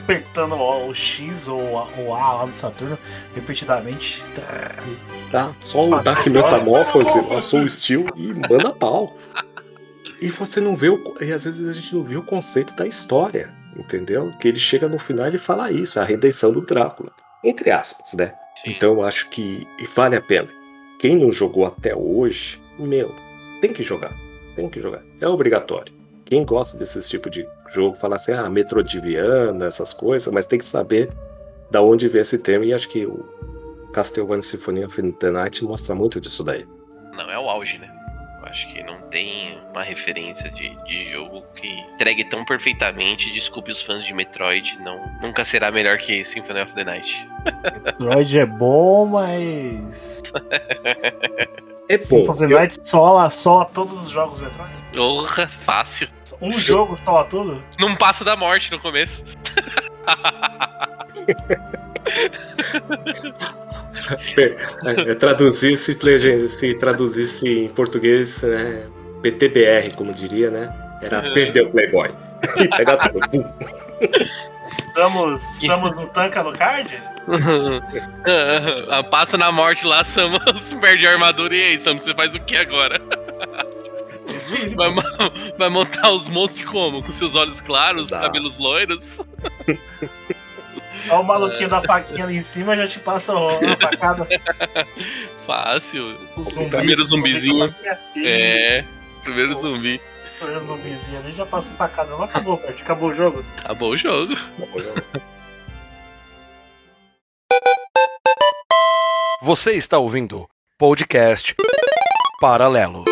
apertando 0.04 0.56
o, 0.56 0.88
o 0.90 0.96
X 0.96 1.48
ou 1.50 1.78
a- 1.78 1.88
o 2.00 2.14
A 2.16 2.34
lá 2.34 2.46
no 2.46 2.54
Saturno 2.54 2.98
repetidamente. 3.36 4.24
Tá? 5.32 5.54
Só 5.60 5.86
o 5.88 6.00
Dark. 6.02 6.26
Metamorphose, 6.28 7.10
o 7.20 7.42
Soul 7.42 7.68
Steel 7.70 8.06
e 8.16 8.34
manda 8.34 8.74
pau. 8.74 9.16
E 10.22 10.30
você 10.30 10.60
não 10.62 10.76
vê 10.76 10.90
o. 10.90 11.16
E 11.22 11.32
às 11.32 11.44
vezes 11.44 11.68
a 11.68 11.74
gente 11.74 11.94
não 11.94 12.04
vê 12.04 12.16
o 12.16 12.24
conceito 12.24 12.74
da 12.76 12.88
história, 12.88 13.50
entendeu? 13.78 14.32
Que 14.40 14.48
ele 14.48 14.60
chega 14.60 14.88
no 14.88 14.98
final 14.98 15.28
e 15.28 15.38
fala 15.38 15.70
isso, 15.72 16.00
a 16.00 16.04
redenção 16.06 16.52
do 16.52 16.62
Drácula. 16.62 17.12
Entre 17.44 17.72
aspas, 17.72 18.14
né? 18.14 18.34
Sim. 18.56 18.72
Então 18.72 18.94
eu 18.94 19.04
acho 19.04 19.30
que 19.30 19.68
vale 19.96 20.16
a 20.16 20.22
pena. 20.22 20.48
Quem 21.00 21.16
não 21.16 21.32
jogou 21.32 21.66
até 21.66 21.96
hoje, 21.96 22.60
meu, 22.80 23.14
tem 23.62 23.72
que 23.72 23.84
jogar. 23.84 24.14
Tem 24.56 24.70
que 24.70 24.82
jogar. 24.82 25.04
É 25.22 25.28
obrigatório. 25.28 25.94
Quem 26.26 26.44
gosta 26.44 26.78
desse 26.78 27.00
tipo 27.08 27.30
de 27.30 27.48
jogo, 27.74 27.96
fala 27.96 28.16
assim, 28.16 28.34
ah, 28.34 28.50
Metroidvania, 28.50 29.56
essas 29.66 29.94
coisas, 29.94 30.32
mas 30.34 30.48
tem 30.48 30.60
que 30.60 30.66
saber 30.66 31.10
da 31.70 31.82
onde 31.82 32.08
vem 32.08 32.22
esse 32.22 32.40
termo. 32.40 32.66
E 32.66 32.74
acho 32.74 32.90
que 32.90 33.06
o 33.06 33.24
Castlevania 33.94 34.42
Symphony 34.42 34.84
of 34.84 35.12
the 35.14 35.32
Night 35.32 35.64
mostra 35.64 35.96
muito 35.96 36.20
disso 36.20 36.44
daí. 36.44 36.66
Não, 37.14 37.32
é 37.32 37.40
o 37.40 37.50
auge, 37.50 37.78
né? 37.78 37.97
Acho 38.50 38.68
que 38.74 38.84
não 38.84 39.02
tem 39.10 39.60
uma 39.72 39.84
referência 39.84 40.50
de, 40.52 40.70
de 40.86 41.12
jogo 41.12 41.44
que 41.56 41.68
entregue 41.68 42.24
tão 42.26 42.44
perfeitamente. 42.46 43.32
Desculpe 43.32 43.72
os 43.72 43.82
fãs 43.82 44.06
de 44.06 44.14
Metroid, 44.14 44.78
não, 44.82 45.12
nunca 45.22 45.44
será 45.44 45.72
melhor 45.72 45.98
que 45.98 46.24
Symphony 46.24 46.62
of 46.62 46.74
the 46.74 46.84
Night. 46.84 47.28
Android 48.00 48.40
é 48.40 48.46
bom, 48.46 49.06
mas. 49.06 50.22
É 51.90 51.98
Symphony 52.02 52.30
of 52.30 52.40
the 52.40 52.46
eu- 52.54 52.60
Night 52.60 52.86
sola, 52.86 53.30
sola 53.30 53.64
todos 53.64 53.98
os 54.08 54.10
jogos 54.10 54.42
Metroid. 54.42 54.74
Porra, 54.94 55.48
fácil. 55.48 56.10
Um 56.42 56.60
jogo 56.60 56.98
sola 57.02 57.24
tudo? 57.24 57.64
Não 57.80 57.96
passa 57.96 58.26
da 58.26 58.36
morte 58.36 58.70
no 58.72 58.80
começo. 58.80 59.24
É, 64.38 65.12
é, 65.12 65.16
traduzir 65.16 65.78
se, 65.78 65.96
traduzisse 66.76 67.48
em 67.48 67.70
português, 67.70 68.42
né, 68.44 68.84
PTBR, 69.22 69.92
como 69.96 70.14
diria, 70.14 70.50
né? 70.52 70.74
Era 71.02 71.22
Uhum. 71.28 71.34
perder 71.34 71.66
o 71.66 71.70
Playboy. 71.72 72.10
e 72.60 72.68
pegar 72.68 72.98
tudo. 72.98 73.20
Pum. 73.30 73.44
Samus, 74.94 75.42
Samus 75.42 75.98
no 76.00 76.08
tanca 76.08 76.44
no 76.44 76.54
card? 76.54 76.98
Passa 79.12 79.38
na 79.38 79.52
morte 79.52 79.86
lá, 79.86 80.04
Samus 80.04 80.74
perde 80.82 81.08
a 81.08 81.12
armadura 81.12 81.56
e 81.56 81.62
aí, 81.62 81.80
Samus, 81.80 82.04
você 82.04 82.14
faz 82.14 82.36
o 82.36 82.40
que 82.40 82.56
agora? 82.58 83.00
Desvio. 84.28 84.76
Vai, 84.76 84.90
vai 85.58 85.70
montar 85.70 86.12
os 86.12 86.28
monstros 86.28 86.66
como? 86.70 87.02
Com 87.02 87.12
seus 87.12 87.34
olhos 87.36 87.62
claros, 87.62 88.10
Tá. 88.10 88.20
cabelos 88.20 88.58
loiros? 88.58 89.22
Só 90.98 91.22
o 91.22 91.24
maluquinho 91.24 91.70
da 91.70 91.82
faquinha 91.82 92.24
ali 92.24 92.38
em 92.38 92.42
cima 92.42 92.76
já 92.76 92.88
te 92.88 93.00
passa 93.00 93.34
a 93.34 93.78
facada. 93.78 94.28
Fácil. 95.46 96.18
O 96.36 96.42
zumbi, 96.42 96.70
Primeiro 96.70 97.02
o 97.02 97.06
zumbi 97.06 97.40
zumbizinho. 97.40 97.76
E 98.16 98.28
É. 98.28 98.86
Primeiro 99.24 99.54
zumbi. 99.60 100.02
O 100.36 100.38
primeiro 100.40 100.64
zumbizinho 100.64 101.20
ali 101.20 101.32
já 101.32 101.46
passa 101.46 101.72
a 101.72 101.76
facada. 101.76 102.10
Não 102.10 102.24
acabou, 102.24 102.58
Bert. 102.58 102.82
Acabou 102.82 103.10
o 103.10 103.14
jogo. 103.14 103.46
Acabou 103.58 103.92
o 103.92 103.98
jogo. 103.98 104.34
Você 109.42 109.74
está 109.74 109.98
ouvindo 110.00 110.48
podcast 110.78 111.56
Paralelo. 112.42 113.06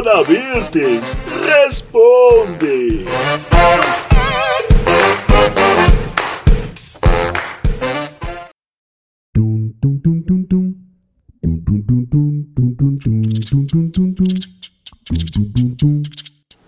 Dona 0.00 0.22
Mirtes, 0.22 1.16
responde! 1.44 3.04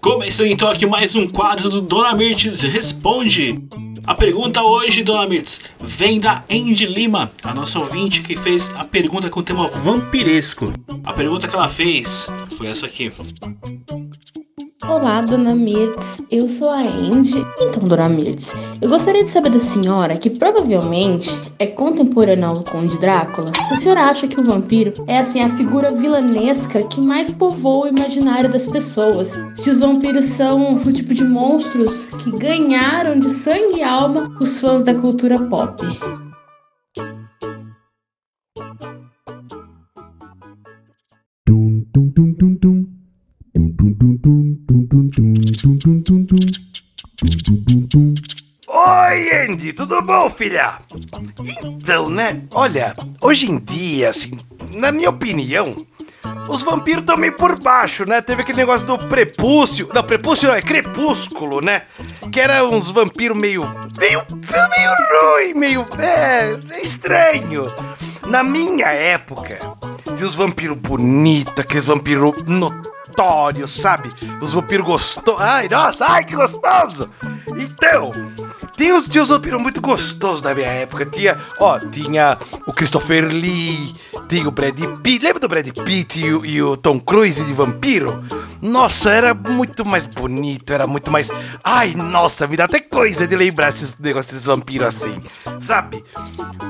Começou 0.01 0.47
então 0.47 0.71
aqui 0.71 0.87
mais 0.87 1.15
um 1.15 1.29
quadro 1.29 1.69
do 1.69 1.83
Dona 1.83 2.15
Mirtes 2.15 2.63
Responde. 2.63 3.63
A 4.07 4.15
pergunta 4.15 4.63
hoje, 4.63 5.03
Dona 5.03 5.29
Mirtes, 5.29 5.61
vem 5.79 6.19
da 6.19 6.43
Andy 6.51 6.87
Lima, 6.87 7.31
a 7.45 7.53
nossa 7.53 7.79
ouvinte 7.79 8.23
que 8.23 8.35
fez 8.35 8.73
a 8.77 8.85
pergunta 8.85 9.29
com 9.29 9.41
o 9.41 9.43
tema 9.43 9.69
vampiresco. 9.69 10.73
A 11.05 11.13
pergunta 11.13 11.47
que 11.47 11.55
ela 11.55 11.69
fez 11.69 12.27
foi 12.57 12.69
essa 12.69 12.87
aqui. 12.87 13.13
Olá, 14.89 15.21
Dona 15.21 15.55
Mirtz. 15.55 16.23
Eu 16.31 16.49
sou 16.49 16.71
a 16.71 16.81
Andy. 16.81 17.45
Então, 17.61 17.83
Dona 17.83 18.09
Mirtz, 18.09 18.55
eu 18.81 18.89
gostaria 18.89 19.23
de 19.23 19.29
saber 19.29 19.51
da 19.51 19.61
senhora, 19.61 20.17
que 20.17 20.31
provavelmente 20.31 21.31
é 21.59 21.67
contemporânea 21.67 22.47
ao 22.47 22.65
Conde 22.65 22.99
Drácula, 22.99 23.53
a 23.71 23.75
senhora 23.75 24.05
acha 24.05 24.27
que 24.27 24.41
o 24.41 24.45
vampiro 24.45 25.05
é, 25.07 25.19
assim, 25.19 25.43
a 25.43 25.51
figura 25.51 25.93
vilanesca 25.93 26.83
que 26.83 27.01
mais 27.01 27.31
povoa 27.31 27.87
o 27.87 27.89
imaginário 27.89 28.51
das 28.51 28.67
pessoas? 28.67 29.39
Se 29.55 29.69
os 29.69 29.81
vampiros 29.81 30.25
são 30.25 30.77
o 30.77 30.93
tipo 30.93 31.13
de 31.13 31.25
monstros 31.25 32.09
que 32.23 32.33
ganharam 32.33 33.21
de 33.21 33.29
sangue 33.29 33.79
e 33.79 33.83
alma 33.83 34.35
os 34.41 34.61
fãs 34.61 34.83
da 34.83 34.95
cultura 34.95 35.39
pop? 35.39 35.85
Oi, 49.51 49.55
Andy, 49.55 49.73
tudo 49.73 50.01
bom, 50.03 50.31
filha? 50.31 50.79
Então, 51.65 52.09
né? 52.09 52.41
Olha, 52.53 52.95
hoje 53.21 53.51
em 53.51 53.59
dia, 53.59 54.11
assim, 54.11 54.39
na 54.73 54.93
minha 54.93 55.11
opinião, 55.11 55.85
os 56.49 56.63
vampiros 56.63 57.01
estão 57.01 57.17
meio 57.17 57.37
por 57.37 57.59
baixo, 57.59 58.05
né? 58.05 58.21
Teve 58.21 58.43
aquele 58.43 58.59
negócio 58.59 58.87
do 58.87 58.97
prepúcio. 59.09 59.91
Não, 59.93 60.05
prepúcio 60.05 60.47
não, 60.47 60.55
é 60.55 60.63
crepúsculo, 60.63 61.61
né? 61.61 61.83
Que 62.31 62.39
era 62.39 62.65
uns 62.65 62.91
vampiros 62.91 63.37
meio. 63.37 63.63
meio. 63.99 64.23
meio 64.31 64.93
ruim, 65.11 65.55
meio. 65.55 65.87
é. 65.99 66.81
estranho. 66.81 67.73
Na 68.29 68.45
minha 68.45 68.87
época, 68.87 69.59
tinha 70.15 70.29
os 70.29 70.37
vampiros 70.37 70.77
bonitos, 70.77 71.55
aqueles 71.59 71.87
vampiros 71.87 72.35
notórios, 72.47 73.73
sabe? 73.73 74.13
Os 74.41 74.53
vampiros 74.53 74.87
gostosos. 74.87 75.41
Ai, 75.41 75.69
nossa, 75.69 76.07
ai, 76.07 76.25
que 76.25 76.37
gostoso! 76.37 77.11
Então, 77.57 78.13
tinha 78.81 78.97
os, 78.97 79.07
tinha 79.07 79.23
os 79.23 79.29
vampiros 79.29 79.61
muito 79.61 79.79
gostosos 79.79 80.41
da 80.41 80.55
minha 80.55 80.69
época. 80.69 81.05
Tinha, 81.05 81.37
ó, 81.59 81.79
tinha 81.79 82.39
o 82.67 82.73
Christopher 82.73 83.27
Lee, 83.27 83.95
tinha 84.27 84.49
o 84.49 84.51
Brad 84.51 84.79
Pitt. 85.03 85.23
Lembra 85.23 85.39
do 85.39 85.49
Brad 85.49 85.69
Pitt 85.85 86.19
e 86.19 86.33
o, 86.33 86.47
e 86.47 86.63
o 86.63 86.79
Tom 86.79 86.99
Cruise 86.99 87.45
de 87.45 87.53
vampiro? 87.53 88.25
Nossa, 88.63 89.11
era 89.11 89.35
muito 89.35 89.85
mais 89.85 90.07
bonito, 90.07 90.73
era 90.73 90.87
muito 90.87 91.11
mais. 91.11 91.31
Ai, 91.63 91.93
nossa, 91.95 92.47
me 92.47 92.57
dá 92.57 92.65
até 92.65 92.81
coisa 92.81 93.27
de 93.27 93.37
lembrar 93.37 93.69
esses 93.69 93.99
negócios 93.99 94.33
desses 94.33 94.47
vampiros 94.47 94.89
assim, 94.89 95.21
sabe? 95.61 96.03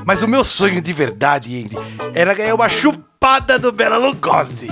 Mas 0.05 0.21
o 0.21 0.27
meu 0.27 0.43
sonho 0.43 0.81
de 0.81 0.91
verdade, 0.91 1.63
Andy, 1.63 1.77
era 2.13 2.33
ganhar 2.33 2.55
uma 2.55 2.67
chupada 2.67 3.57
do 3.57 3.71
Bela 3.71 3.97
Lugosi. 3.97 4.67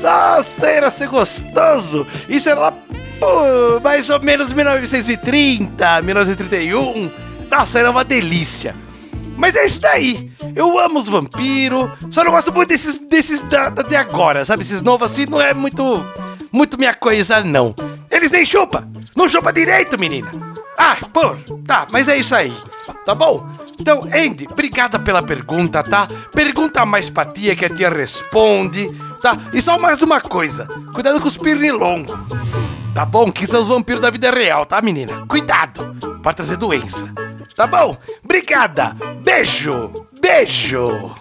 Nossa, 0.00 0.66
era 0.66 0.90
ser 0.90 1.08
gostoso! 1.08 2.06
Isso 2.28 2.48
era 2.48 2.60
lá, 2.60 2.72
pô, 3.18 3.80
mais 3.82 4.08
ou 4.10 4.20
menos 4.20 4.52
1930, 4.52 6.02
1931. 6.02 7.10
Nossa, 7.50 7.78
era 7.80 7.90
uma 7.90 8.04
delícia. 8.04 8.74
Mas 9.36 9.56
é 9.56 9.64
isso 9.64 9.80
daí. 9.80 10.30
Eu 10.54 10.78
amo 10.78 10.98
os 10.98 11.08
vampiros, 11.08 11.88
só 12.10 12.24
não 12.24 12.32
gosto 12.32 12.52
muito 12.52 12.68
desses, 12.68 12.98
desses 12.98 13.40
da, 13.42 13.68
da- 13.68 13.82
de 13.82 13.96
agora, 13.96 14.44
sabe? 14.44 14.62
Esses 14.62 14.82
novos 14.82 15.10
assim 15.10 15.26
não 15.26 15.40
é 15.40 15.54
muito, 15.54 16.04
muito 16.52 16.78
minha 16.78 16.94
coisa, 16.94 17.42
não. 17.42 17.74
Eles 18.10 18.30
nem 18.30 18.44
chupa, 18.44 18.86
não 19.16 19.28
chupa 19.28 19.52
direito, 19.52 19.98
menina. 19.98 20.30
Ah, 20.76 20.96
pô, 21.12 21.36
tá, 21.66 21.86
mas 21.90 22.08
é 22.08 22.16
isso 22.16 22.34
aí, 22.34 22.52
tá 23.06 23.14
bom? 23.14 23.46
Então, 23.78 24.02
Andy, 24.12 24.46
obrigada 24.50 24.98
pela 24.98 25.22
pergunta, 25.22 25.82
tá? 25.82 26.06
Pergunta 26.32 26.84
mais 26.84 27.08
pra 27.08 27.24
tia 27.24 27.54
que 27.56 27.64
a 27.64 27.70
tia 27.70 27.88
responde, 27.90 28.90
tá? 29.20 29.36
E 29.52 29.60
só 29.60 29.78
mais 29.78 30.02
uma 30.02 30.20
coisa, 30.20 30.66
cuidado 30.92 31.20
com 31.20 31.28
os 31.28 31.36
pernilongos. 31.36 32.16
Tá 32.94 33.04
bom? 33.04 33.30
Que 33.30 33.46
são 33.46 33.60
os 33.60 33.68
vampiros 33.68 34.02
da 34.02 34.10
vida 34.10 34.30
real, 34.30 34.66
tá, 34.66 34.80
menina? 34.82 35.24
Cuidado, 35.26 35.96
pode 36.22 36.36
trazer 36.36 36.56
doença. 36.56 37.12
Tá 37.54 37.66
bom? 37.66 37.96
Obrigada. 38.24 38.96
Beijo. 39.22 39.90
Beijo. 40.20 41.14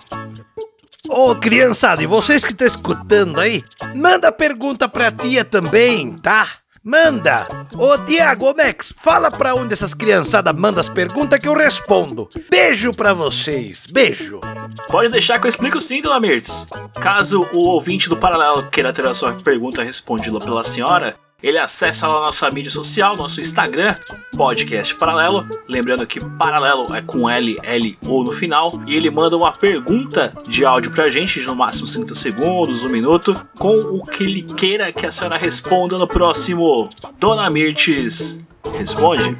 Ô, 1.07 1.35
criançada, 1.35 2.03
e 2.03 2.07
vocês 2.07 2.43
que 2.43 2.51
estão 2.51 2.67
escutando 2.67 3.39
aí, 3.39 3.63
manda 3.95 4.31
pergunta 4.31 4.87
pra 4.87 5.11
tia 5.11 5.43
também, 5.43 6.17
tá? 6.17 6.47
Manda! 6.89 7.45
Ô 7.77 7.95
Tiago, 7.99 8.51
Max, 8.57 8.91
fala 8.97 9.29
pra 9.29 9.53
onde 9.53 9.73
essas 9.73 9.93
criançadas 9.93 10.55
mandam 10.55 10.79
as 10.79 10.89
perguntas 10.89 11.37
que 11.37 11.47
eu 11.47 11.53
respondo. 11.53 12.27
Beijo 12.49 12.91
pra 12.91 13.13
vocês, 13.13 13.85
beijo. 13.85 14.41
Pode 14.87 15.09
deixar 15.09 15.37
que 15.37 15.45
eu 15.45 15.49
explico 15.49 15.79
sim, 15.79 16.01
dona 16.01 16.19
Mirtz. 16.19 16.65
Caso 16.99 17.47
o 17.53 17.59
ouvinte 17.59 18.09
do 18.09 18.17
Paralelo 18.17 18.71
queira 18.71 18.91
ter 18.91 19.05
a 19.05 19.13
sua 19.13 19.33
pergunta 19.33 19.83
respondida 19.83 20.39
pela 20.39 20.63
senhora, 20.63 21.15
ele 21.41 21.57
acessa 21.57 22.07
lá 22.07 22.17
a 22.17 22.21
nossa 22.23 22.49
mídia 22.51 22.71
social, 22.71 23.15
nosso 23.15 23.39
Instagram, 23.39 23.95
Podcast 24.35 24.93
Paralelo. 24.95 25.47
Lembrando 25.67 26.05
que 26.05 26.19
Paralelo 26.19 26.93
é 26.93 27.01
com 27.01 27.29
L, 27.29 27.57
L 27.63 27.97
ou 28.05 28.23
no 28.23 28.31
final. 28.31 28.81
E 28.85 28.95
ele 28.95 29.09
manda 29.09 29.37
uma 29.37 29.51
pergunta 29.51 30.33
de 30.47 30.65
áudio 30.65 30.91
pra 30.91 31.09
gente, 31.09 31.39
de 31.39 31.45
no 31.45 31.55
máximo 31.55 31.87
30 31.87 32.13
segundos, 32.15 32.83
um 32.83 32.89
minuto, 32.89 33.39
com 33.57 33.79
o 33.79 34.05
que 34.05 34.23
ele 34.23 34.41
queira 34.43 34.91
que 34.91 35.05
a 35.05 35.11
senhora 35.11 35.37
responda 35.37 35.97
no 35.97 36.07
próximo. 36.07 36.89
Dona 37.19 37.49
Mirtes, 37.49 38.39
responde. 38.73 39.37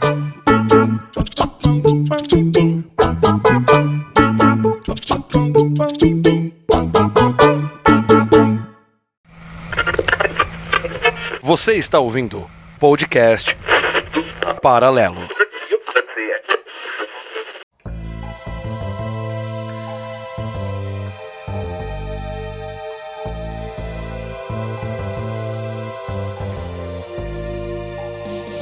Você 11.49 11.77
está 11.77 11.99
ouvindo 11.99 12.47
podcast 12.79 13.57
Paralelo. 14.61 15.27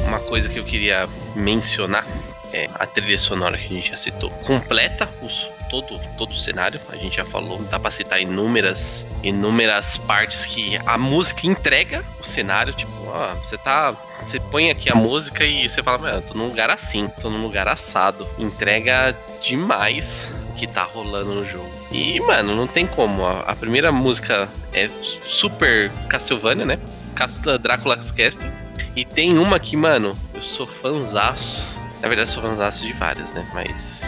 Uma 0.05 0.22
coisa 0.22 0.47
que 0.47 0.57
eu 0.57 0.64
queria 0.64 1.09
mencionar 1.35 2.07
é 2.53 2.69
a 2.73 2.85
trilha 2.85 3.19
sonora 3.19 3.57
que 3.57 3.65
a 3.65 3.68
gente 3.68 3.89
já 3.89 3.97
citou. 3.97 4.30
Completa 4.45 5.09
os, 5.22 5.45
todo, 5.69 5.99
todo 6.18 6.31
o 6.31 6.35
cenário. 6.35 6.80
A 6.89 6.95
gente 6.95 7.18
já 7.18 7.26
falou, 7.26 7.57
dá 7.64 7.80
pra 7.80 7.91
citar 7.91 8.22
inúmeras, 8.22 9.06
inúmeras 9.23 9.98
partes 9.98 10.45
que 10.45 10.77
a 10.85 10.98
música 10.98 11.48
entrega 11.48 12.03
o 12.19 12.23
cenário. 12.23 12.73
Tipo, 12.73 12.91
ó, 13.07 13.35
você 13.35 13.57
tá. 13.57 13.95
Você 14.26 14.39
põe 14.39 14.69
aqui 14.69 14.91
a 14.91 14.95
música 14.95 15.45
e 15.45 15.69
você 15.69 15.81
fala, 15.84 15.99
mano, 15.99 16.22
tô 16.22 16.34
num 16.34 16.48
lugar 16.48 16.69
assim, 16.69 17.07
tô 17.22 17.30
num 17.30 17.41
lugar 17.41 17.68
assado. 17.68 18.27
Entrega 18.38 19.15
demais 19.41 20.27
o 20.49 20.53
que 20.56 20.68
tá 20.68 20.84
rolando 20.84 21.34
no 21.34 21.45
jogo. 21.48 21.69
E, 21.91 22.19
mano, 22.19 22.56
não 22.56 22.68
tem 22.68 22.85
como. 22.85 23.26
A, 23.26 23.41
a 23.41 23.56
primeira 23.56 23.91
música 23.91 24.49
é 24.73 24.89
super 25.23 25.91
Castlevania, 26.10 26.65
né? 26.65 26.80
Drácula's 27.60 28.11
Castle. 28.11 28.49
E 28.95 29.06
tem 29.06 29.38
uma 29.38 29.60
que, 29.60 29.76
mano, 29.77 30.18
eu 30.34 30.41
sou 30.41 30.68
fanzaço. 30.68 31.76
Na 32.02 32.07
verdade, 32.07 32.30
sou 32.30 32.41
fanzaço 32.41 32.84
de 32.84 32.94
várias, 32.94 33.34
né? 33.34 33.49
Mas. 33.53 34.03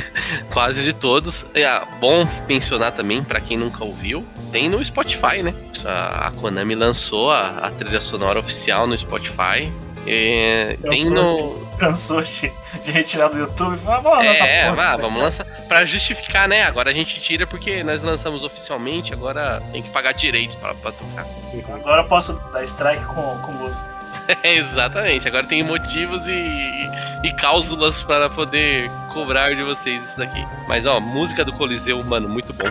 quase 0.52 0.82
de 0.82 0.92
todos. 0.92 1.46
É 1.54 1.66
bom 1.98 2.26
mencionar 2.48 2.92
também, 2.92 3.22
para 3.22 3.40
quem 3.40 3.56
nunca 3.56 3.84
ouviu, 3.84 4.26
tem 4.52 4.68
no 4.68 4.84
Spotify, 4.84 5.42
né? 5.42 5.54
A, 5.84 6.28
a 6.28 6.32
Konami 6.32 6.74
lançou 6.74 7.30
a, 7.30 7.58
a, 7.58 7.70
trilha 7.70 8.00
sonora 8.00 8.38
oficial 8.40 8.86
no 8.86 8.96
Spotify. 8.96 9.72
É, 10.06 10.76
tem 10.82 11.04
no. 11.10 11.68
Cansou 11.78 12.22
de, 12.22 12.52
de 12.82 12.90
retirar 12.90 13.28
do 13.28 13.38
YouTube 13.38 13.74
e 13.74 13.78
falou, 13.78 14.02
vamos 14.02 14.26
lançar 14.26 14.46
É, 14.46 14.70
vá, 14.72 14.96
vamos 14.96 15.22
lançar. 15.22 15.46
Pra 15.66 15.84
justificar, 15.84 16.46
né? 16.46 16.62
Agora 16.62 16.90
a 16.90 16.92
gente 16.92 17.20
tira 17.20 17.46
porque 17.46 17.82
nós 17.82 18.02
lançamos 18.02 18.44
oficialmente, 18.44 19.12
agora 19.14 19.62
tem 19.72 19.82
que 19.82 19.88
pagar 19.90 20.12
direitos 20.12 20.56
pra, 20.56 20.74
pra 20.74 20.92
tocar. 20.92 21.26
Agora 21.74 22.02
eu 22.02 22.06
posso 22.06 22.34
dar 22.52 22.62
strike 22.64 23.04
com, 23.06 23.38
com 23.42 23.52
gosto. 23.58 24.10
É, 24.44 24.54
exatamente, 24.54 25.26
agora 25.26 25.44
tem 25.44 25.60
motivos 25.60 26.24
e, 26.28 26.30
e, 26.30 26.90
e 27.24 27.32
cláusulas 27.34 28.00
para 28.00 28.30
poder 28.30 28.88
cobrar 29.12 29.56
de 29.56 29.62
vocês 29.64 30.04
isso 30.04 30.16
daqui. 30.16 30.46
Mas 30.68 30.86
ó, 30.86 31.00
música 31.00 31.44
do 31.44 31.52
Coliseu, 31.54 32.02
mano, 32.04 32.28
muito 32.28 32.52
bom. 32.52 32.66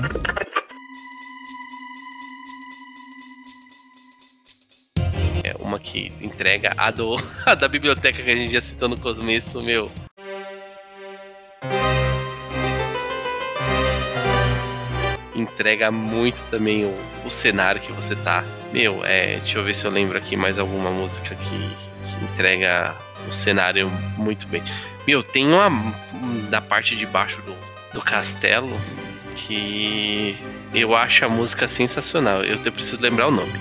Que 5.81 6.11
entrega 6.21 6.73
a, 6.77 6.91
do, 6.91 7.15
a 7.45 7.55
da 7.55 7.67
biblioteca 7.67 8.21
que 8.21 8.29
a 8.29 8.35
gente 8.35 8.51
já 8.51 8.61
citou 8.61 8.89
no 8.89 8.99
começo, 8.99 9.61
meu. 9.61 9.91
Entrega 15.35 15.89
muito 15.89 16.37
também 16.49 16.85
o, 16.85 16.93
o 17.25 17.29
cenário 17.29 17.79
que 17.79 17.91
você 17.91 18.15
tá. 18.15 18.43
Meu, 18.73 19.03
é. 19.05 19.37
Deixa 19.37 19.57
eu 19.57 19.63
ver 19.63 19.73
se 19.73 19.85
eu 19.85 19.91
lembro 19.91 20.17
aqui 20.17 20.35
mais 20.35 20.59
alguma 20.59 20.91
música 20.91 21.35
que, 21.35 21.45
que 21.45 22.23
entrega 22.25 22.95
o 23.27 23.31
cenário 23.31 23.89
muito 24.17 24.47
bem. 24.47 24.61
Meu, 25.07 25.23
tem 25.23 25.47
uma 25.47 25.69
da 26.49 26.61
parte 26.61 26.95
de 26.95 27.05
baixo 27.05 27.41
do, 27.43 27.55
do 27.93 28.01
castelo 28.01 28.69
que 29.35 30.37
eu 30.73 30.95
acho 30.95 31.25
a 31.25 31.29
música 31.29 31.67
sensacional. 31.67 32.43
Eu 32.43 32.59
preciso 32.71 33.01
lembrar 33.01 33.27
o 33.27 33.31
nome. 33.31 33.59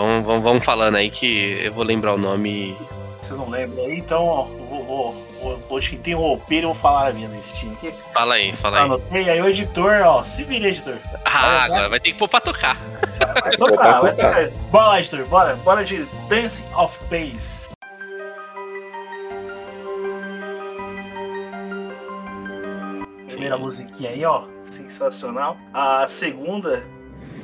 Vamos, 0.00 0.24
vamos, 0.24 0.42
vamos 0.42 0.64
falando 0.64 0.96
aí 0.96 1.10
que 1.10 1.60
eu 1.62 1.74
vou 1.74 1.84
lembrar 1.84 2.14
o 2.14 2.18
nome. 2.18 2.74
Você 3.20 3.34
não 3.34 3.50
lembra 3.50 3.82
aí? 3.82 3.98
Então, 3.98 4.24
ó, 4.24 4.44
vou, 4.44 4.84
vou, 4.86 5.26
vou, 5.42 5.58
vou 5.68 5.78
interromper 5.78 6.60
e 6.60 6.62
vou 6.62 6.74
falar 6.74 7.08
a 7.08 7.12
minha 7.12 7.28
listinha 7.28 7.74
aqui. 7.74 7.92
Fala 8.14 8.36
aí, 8.36 8.56
fala 8.56 8.78
aí. 8.78 8.84
Anotei, 8.84 9.28
aí 9.28 9.42
o 9.42 9.46
editor, 9.46 10.00
ó, 10.02 10.22
se 10.22 10.42
vira, 10.42 10.68
editor. 10.68 10.96
Ah, 11.26 11.64
agora 11.64 11.90
vai 11.90 12.00
ter 12.00 12.12
que 12.12 12.18
pôr 12.18 12.28
pra 12.28 12.40
tocar. 12.40 12.78
Vai 13.42 13.56
tocar, 13.58 14.00
vai 14.00 14.14
tocar. 14.14 14.50
Bora 14.70 14.86
lá, 14.86 15.00
editor, 15.00 15.26
bora. 15.26 15.56
Bora 15.56 15.84
de 15.84 16.06
Dance 16.30 16.64
of 16.74 16.98
Pace. 17.10 17.68
Primeira 23.26 23.58
musiquinha 23.58 24.08
aí, 24.08 24.24
ó, 24.24 24.44
sensacional. 24.62 25.58
A 25.74 26.08
segunda, 26.08 26.86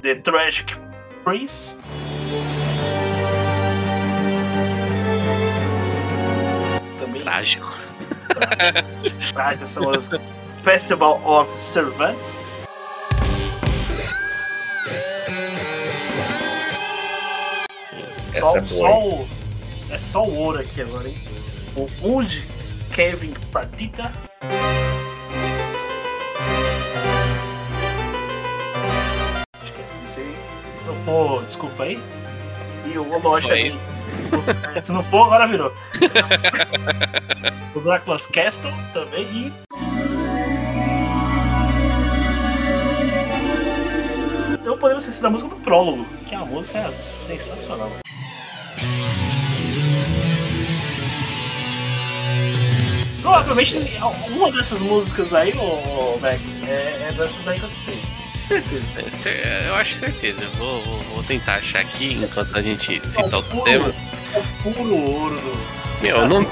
The 0.01 0.15
Tragic 0.15 0.87
Prince. 1.27 1.77
Também 7.01 7.23
Trágico. 7.23 7.67
trágico 9.33 9.67
são 9.67 9.91
as 9.91 10.09
Festival 10.63 11.21
of 11.25 11.59
Servants. 11.59 12.57
Só, 18.33 18.57
é 18.57 18.65
só 18.65 19.01
o, 19.01 19.29
é 19.91 19.99
só 19.99 20.25
o 20.25 20.33
ouro 20.37 20.61
aqui 20.61 20.83
agora, 20.83 21.09
hein? 21.09 21.17
O 21.75 21.89
Old 22.09 22.47
Kevin 22.95 23.35
Partita. 23.51 24.13
For, 31.07 31.45
desculpa 31.45 31.85
aí. 31.85 32.03
E 32.85 32.99
o 32.99 33.19
lógico 33.19 33.55
isso. 33.55 33.79
Se 34.83 34.93
não 34.93 35.03
for, 35.03 35.27
agora 35.27 35.47
virou. 35.47 35.73
o 37.75 37.81
Dracula's 37.81 38.27
Castle 38.27 38.73
também 38.93 39.25
e. 39.25 39.53
Então 44.53 44.77
podemos 44.77 45.05
esquecer 45.05 45.23
da 45.23 45.31
música 45.31 45.49
do 45.49 45.57
prólogo, 45.57 46.05
que 46.27 46.35
é 46.35 46.39
uma 46.39 46.47
música 46.47 46.93
sensacional. 47.01 47.91
Provavelmente 53.23 53.79
uma 54.31 54.51
dessas 54.51 54.83
músicas 54.83 55.33
aí, 55.33 55.53
ô, 55.57 56.19
Max, 56.19 56.63
é, 56.67 57.09
é 57.09 57.13
dessas 57.13 57.43
daí 57.45 57.59
que 57.59 57.65
eu 57.65 57.69
citei. 57.69 58.26
Certeza. 58.47 59.29
É- 59.29 59.65
Eu 59.69 59.75
acho 59.75 59.95
certeza. 59.99 60.45
Eu 60.45 60.51
vou, 60.53 60.81
vou, 60.83 60.99
vou 61.01 61.23
tentar 61.25 61.57
achar 61.57 61.81
aqui 61.81 62.13
enquanto 62.15 62.57
a 62.57 62.63
gente 62.63 63.01
cita 63.07 63.29
o 63.31 63.37
outro 63.37 63.61
tema. 63.63 63.93
é 64.35 64.43
puro 64.63 64.95
ouro 64.95 65.37
do. 65.41 66.03
Meu, 66.03 66.19
não- 66.19 66.25
assim, 66.27 66.47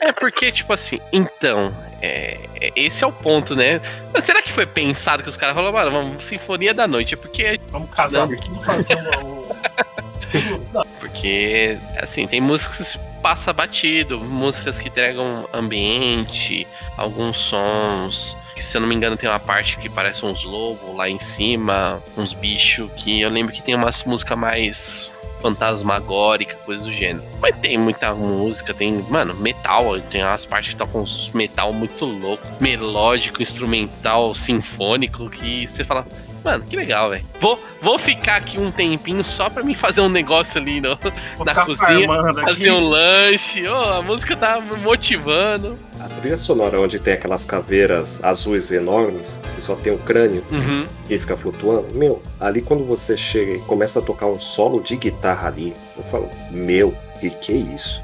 É 0.00 0.12
porque, 0.12 0.50
tipo 0.52 0.72
assim, 0.72 1.00
então, 1.12 1.74
é, 2.02 2.38
é- 2.60 2.72
esse 2.76 3.04
é 3.04 3.06
o 3.06 3.12
ponto, 3.12 3.54
né? 3.54 3.80
Mas 4.12 4.24
será 4.24 4.42
que 4.42 4.52
foi 4.52 4.66
pensado 4.66 5.22
que 5.22 5.28
os 5.28 5.36
caras 5.36 5.54
falaram, 5.54 5.72
mano, 5.74 5.90
vamos 5.90 6.24
Sinfonia 6.24 6.74
da 6.74 6.86
Noite? 6.86 7.14
É 7.14 7.16
porque, 7.16 7.60
Vamos 7.70 7.90
casar 7.90 8.24
aqui 8.30 8.50
e 8.60 8.64
fazer 8.64 8.96
porque, 11.00 11.78
assim, 11.98 12.26
tem 12.26 12.40
músicas 12.40 12.92
que 12.92 12.98
passa 13.22 13.52
batido, 13.52 14.20
músicas 14.20 14.78
que 14.78 14.88
entregam 14.88 15.48
ambiente, 15.52 16.66
alguns 16.96 17.38
sons. 17.38 18.36
Que, 18.56 18.64
se 18.64 18.76
eu 18.76 18.80
não 18.80 18.88
me 18.88 18.94
engano, 18.94 19.16
tem 19.16 19.28
uma 19.28 19.38
parte 19.38 19.76
que 19.76 19.88
parece 19.88 20.24
uns 20.24 20.42
lobos 20.42 20.96
lá 20.96 21.08
em 21.08 21.18
cima, 21.18 22.02
uns 22.16 22.32
bichos, 22.32 22.90
que 22.96 23.20
eu 23.20 23.30
lembro 23.30 23.52
que 23.52 23.62
tem 23.62 23.74
umas 23.74 24.02
músicas 24.02 24.36
mais 24.36 25.10
fantasmagórica, 25.42 26.56
coisa 26.64 26.82
do 26.84 26.92
gênero. 26.92 27.22
Mas 27.38 27.54
tem 27.58 27.76
muita 27.76 28.14
música, 28.14 28.72
tem, 28.72 29.04
mano, 29.10 29.34
metal, 29.34 30.00
tem 30.00 30.24
umas 30.24 30.46
partes 30.46 30.70
que 30.70 30.76
tocam 30.76 31.02
uns 31.02 31.30
metal 31.34 31.72
muito 31.72 32.04
louco, 32.06 32.44
melódico, 32.58 33.42
instrumental, 33.42 34.34
sinfônico, 34.34 35.28
que 35.28 35.68
você 35.68 35.84
fala, 35.84 36.06
Mano, 36.46 36.64
que 36.64 36.76
legal, 36.76 37.10
velho. 37.10 37.24
Vou, 37.40 37.60
vou 37.82 37.98
ficar 37.98 38.36
aqui 38.36 38.56
um 38.56 38.70
tempinho 38.70 39.24
só 39.24 39.50
pra 39.50 39.64
mim 39.64 39.74
fazer 39.74 40.00
um 40.00 40.08
negócio 40.08 40.60
ali 40.60 40.80
no, 40.80 40.96
na 41.44 41.54
cozinha. 41.64 42.06
Fazer 42.44 42.70
um 42.70 42.88
lanche. 42.88 43.66
Ô, 43.66 43.74
a 43.74 44.00
música 44.00 44.36
tá 44.36 44.60
me 44.60 44.76
motivando. 44.76 45.76
A 46.06 46.08
trilha 46.20 46.36
sonora 46.38 46.80
onde 46.80 47.00
tem 47.00 47.14
aquelas 47.14 47.44
caveiras 47.44 48.22
azuis 48.22 48.70
enormes, 48.70 49.40
que 49.56 49.60
só 49.60 49.74
tem 49.74 49.92
o 49.92 49.98
crânio 49.98 50.44
Uhum. 50.52 50.86
e 51.10 51.18
fica 51.18 51.36
flutuando, 51.36 51.92
meu, 51.94 52.22
ali 52.38 52.62
quando 52.62 52.84
você 52.84 53.16
chega 53.16 53.54
e 53.54 53.58
começa 53.62 53.98
a 53.98 54.02
tocar 54.02 54.26
um 54.26 54.38
solo 54.38 54.80
de 54.80 54.94
guitarra 54.96 55.48
ali, 55.48 55.74
eu 55.96 56.04
falo, 56.04 56.30
meu, 56.52 56.94
e 57.20 57.28
que 57.28 57.52
isso? 57.52 58.00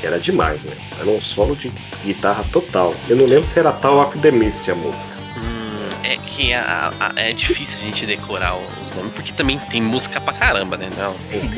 Que 0.00 0.06
era 0.06 0.18
demais, 0.18 0.62
meu. 0.62 0.74
Era 0.98 1.10
um 1.10 1.20
solo 1.20 1.54
de 1.54 1.70
guitarra 2.04 2.44
total. 2.50 2.94
Eu 3.08 3.16
não 3.16 3.26
lembro 3.26 3.44
se 3.44 3.58
era 3.58 3.70
Tal 3.72 3.98
of 4.00 4.18
the 4.18 4.30
Mist 4.30 4.70
a 4.70 4.74
música. 4.74 5.12
Hum, 5.36 5.90
é 6.02 6.16
que 6.16 6.52
a- 6.54 6.90
a- 6.98 7.12
é 7.20 7.32
difícil 7.32 7.78
a 7.78 7.82
gente 7.82 8.06
decorar 8.06 8.54
os 8.90 8.96
nomes, 8.96 9.12
porque 9.14 9.32
também 9.32 9.58
tem 9.70 9.80
música 9.80 10.20
pra 10.20 10.32
caramba, 10.32 10.76
né? 10.76 10.90
Não, 10.96 11.14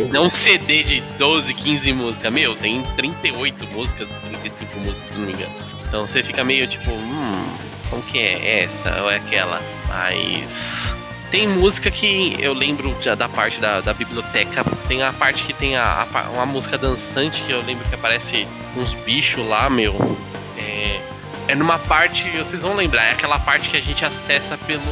não 0.09 0.27
um 0.27 0.31
CD 0.31 0.83
de 0.83 1.01
12, 1.19 1.55
15 1.55 1.93
músicas. 1.93 2.33
Meu, 2.33 2.55
tem 2.57 2.83
38 2.97 3.67
músicas, 3.69 4.15
35 4.27 4.79
músicas, 4.81 5.09
se 5.09 5.17
não 5.17 5.27
me 5.27 5.33
engano. 5.33 5.53
Então 5.87 6.07
você 6.07 6.23
fica 6.23 6.45
meio 6.45 6.67
tipo, 6.67 6.91
hum, 6.91 7.57
qual 7.89 8.01
que 8.03 8.19
é 8.19 8.63
essa 8.63 9.03
ou 9.03 9.11
é 9.11 9.17
aquela? 9.17 9.61
Mas. 9.89 10.93
Tem 11.31 11.49
música 11.49 11.91
que 11.91 12.37
eu 12.39 12.53
lembro 12.53 12.95
já 13.01 13.15
da 13.15 13.27
parte 13.27 13.59
da, 13.59 13.81
da 13.81 13.95
biblioteca. 13.95 14.63
Tem 14.87 15.03
a 15.03 15.15
parte 15.15 15.45
que 15.45 15.55
tem 15.55 15.77
a, 15.77 16.07
a 16.13 16.29
uma 16.31 16.45
música 16.45 16.77
dançante 16.77 17.43
que 17.43 17.51
eu 17.51 17.63
lembro 17.63 17.89
que 17.89 17.95
aparece 17.95 18.47
uns 18.77 18.93
bichos 18.93 19.47
lá, 19.49 19.71
meu. 19.71 20.19
É, 20.59 21.01
é 21.49 21.55
numa 21.55 21.79
parte, 21.79 22.25
vocês 22.37 22.61
vão 22.61 22.75
lembrar, 22.75 23.05
é 23.05 23.13
aquela 23.13 23.39
parte 23.39 23.71
que 23.71 23.79
a 23.79 23.81
gente 23.81 24.05
acessa 24.05 24.59
pelo, 24.59 24.83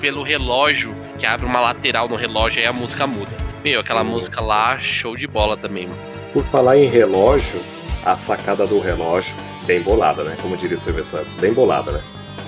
pelo 0.00 0.22
relógio, 0.22 0.94
que 1.16 1.26
abre 1.26 1.46
uma 1.46 1.60
lateral 1.60 2.08
no 2.08 2.16
relógio 2.16 2.62
e 2.62 2.66
a 2.66 2.72
música 2.72 3.06
muda. 3.06 3.30
Meu, 3.64 3.80
aquela 3.80 4.02
Uhum. 4.02 4.10
música 4.10 4.40
lá, 4.40 4.78
show 4.78 5.16
de 5.16 5.26
bola 5.26 5.56
também. 5.56 5.86
mano. 5.86 5.98
Por 6.32 6.44
falar 6.46 6.76
em 6.78 6.86
relógio, 6.88 7.60
a 8.04 8.14
sacada 8.14 8.66
do 8.66 8.78
relógio, 8.78 9.34
bem 9.66 9.80
bolada, 9.80 10.22
né? 10.22 10.36
Como 10.40 10.56
diria 10.56 10.76
o 10.76 10.80
Silvio 10.80 11.02
Santos, 11.04 11.34
bem 11.34 11.52
bolada, 11.52 11.92
né? 11.92 12.00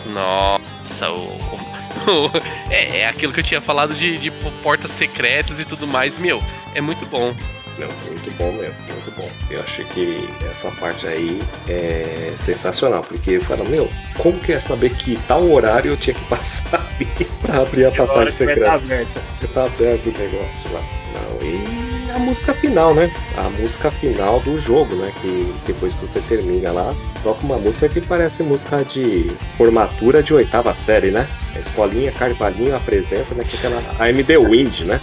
Nossa, 0.06 1.10
o. 1.10 1.26
o- 1.26 2.30
é, 2.70 3.00
é 3.00 3.08
aquilo 3.08 3.32
que 3.32 3.40
eu 3.40 3.44
tinha 3.44 3.60
falado 3.60 3.94
de, 3.94 4.18
de 4.18 4.30
portas 4.62 4.90
secretas 4.92 5.58
e 5.60 5.64
tudo 5.64 5.86
mais. 5.86 6.16
Meu, 6.18 6.42
é 6.74 6.80
muito 6.80 7.04
bom. 7.06 7.34
Não, 7.78 7.88
muito 8.10 8.30
bom 8.32 8.52
mesmo, 8.52 8.84
muito 8.86 9.14
bom. 9.16 9.30
Eu 9.48 9.60
achei 9.60 9.84
que 9.84 10.28
essa 10.50 10.70
parte 10.72 11.06
aí 11.06 11.40
é 11.68 12.32
sensacional, 12.36 13.02
porque 13.02 13.32
eu 13.32 13.42
falo, 13.42 13.64
meu, 13.68 13.88
como 14.18 14.38
que 14.38 14.52
é 14.52 14.60
saber 14.60 14.94
que 14.94 15.16
tal 15.28 15.48
horário 15.48 15.92
eu 15.92 15.96
tinha 15.96 16.14
que 16.14 16.24
passar 16.24 16.84
ali 16.98 17.24
pra 17.40 17.62
abrir 17.62 17.86
a 17.86 17.92
passagem 17.92 18.32
secreta? 18.32 18.72
aberta. 18.72 19.22
Eu 19.40 19.48
tava 19.48 19.68
aberto 19.68 20.06
o 20.06 20.18
negócio 20.18 20.72
lá. 20.72 20.80
Não, 21.14 21.46
e 21.46 22.10
a 22.10 22.18
música 22.18 22.52
final, 22.52 22.94
né? 22.94 23.12
A 23.36 23.48
música 23.48 23.90
final 23.92 24.40
do 24.40 24.58
jogo, 24.58 24.96
né? 24.96 25.12
Que 25.20 25.54
depois 25.64 25.94
que 25.94 26.00
você 26.00 26.20
termina 26.20 26.72
lá, 26.72 26.92
toca 27.22 27.44
uma 27.44 27.58
música 27.58 27.88
que 27.88 28.00
parece 28.00 28.42
música 28.42 28.84
de 28.84 29.28
formatura 29.56 30.20
de 30.20 30.34
oitava 30.34 30.74
série, 30.74 31.12
né? 31.12 31.28
A 31.54 31.60
escolinha 31.60 32.10
Carvalhinho 32.10 32.74
apresenta, 32.74 33.34
né? 33.34 33.44
Que 33.44 33.56
é 33.56 33.68
aquela 33.68 34.24
the 34.24 34.36
Wind, 34.36 34.80
né? 34.80 35.00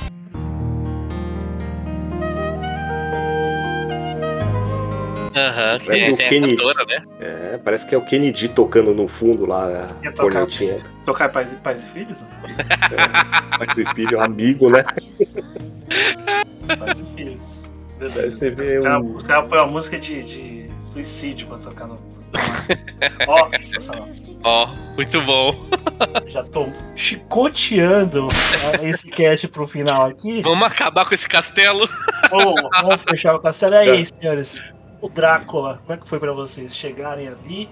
Aham, 5.35 5.79
que 5.79 5.85
Parece 5.87 6.23
é, 6.23 6.25
o 6.25 6.29
Kennedy. 6.29 6.55
cantora, 6.55 6.85
né? 6.85 7.03
É, 7.19 7.57
parece 7.63 7.87
que 7.87 7.93
é 7.93 7.97
o 7.97 8.01
Kennedy 8.05 8.47
tocando 8.49 8.93
no 8.93 9.07
fundo 9.07 9.45
lá, 9.45 9.89
Ia 10.03 10.11
tocar, 10.13 10.39
cornetinha. 10.41 10.77
tocar 11.03 11.29
pais, 11.29 11.51
e- 11.51 11.55
pais 11.57 11.83
e 11.83 11.87
filhos? 11.87 12.23
É, 13.51 13.57
Pais 13.57 13.77
e 13.77 13.85
filho, 13.93 14.21
amigo, 14.21 14.69
né? 14.69 14.83
Pais 16.79 16.99
e 16.99 17.05
filhos. 17.15 17.71
Você 17.99 18.49
vê 18.51 18.77
Os 18.79 18.83
caras 18.83 19.03
um- 19.03 19.15
os 19.15 19.23
caras 19.23 19.49
põem 19.49 19.59
uma 19.59 19.67
música 19.67 19.99
de, 19.99 20.23
de 20.23 20.69
suicídio 20.77 21.47
pra 21.47 21.57
tocar 21.57 21.87
no. 21.87 21.97
Ó, 23.27 23.49
sensacional. 23.51 24.07
Ó, 24.43 24.67
muito 24.95 25.21
bom. 25.21 25.55
Já 26.27 26.43
tô 26.43 26.67
chicoteando 26.95 28.27
esse 28.81 29.09
cast 29.09 29.47
pro 29.47 29.65
final 29.67 30.05
aqui. 30.05 30.41
Vamos 30.41 30.67
acabar 30.67 31.05
com 31.05 31.13
esse 31.15 31.27
castelo. 31.27 31.87
Vamos, 32.29 32.55
vamos 32.81 33.03
fechar 33.09 33.35
o 33.35 33.39
castelo. 33.39 33.75
Aí, 33.75 34.05
senhores, 34.05 34.63
o 35.05 35.09
Drácula, 35.09 35.79
como 35.85 35.93
é 35.93 36.01
que 36.01 36.07
foi 36.09 36.19
pra 36.19 36.31
vocês 36.33 36.75
chegarem 36.75 37.27
ali 37.27 37.69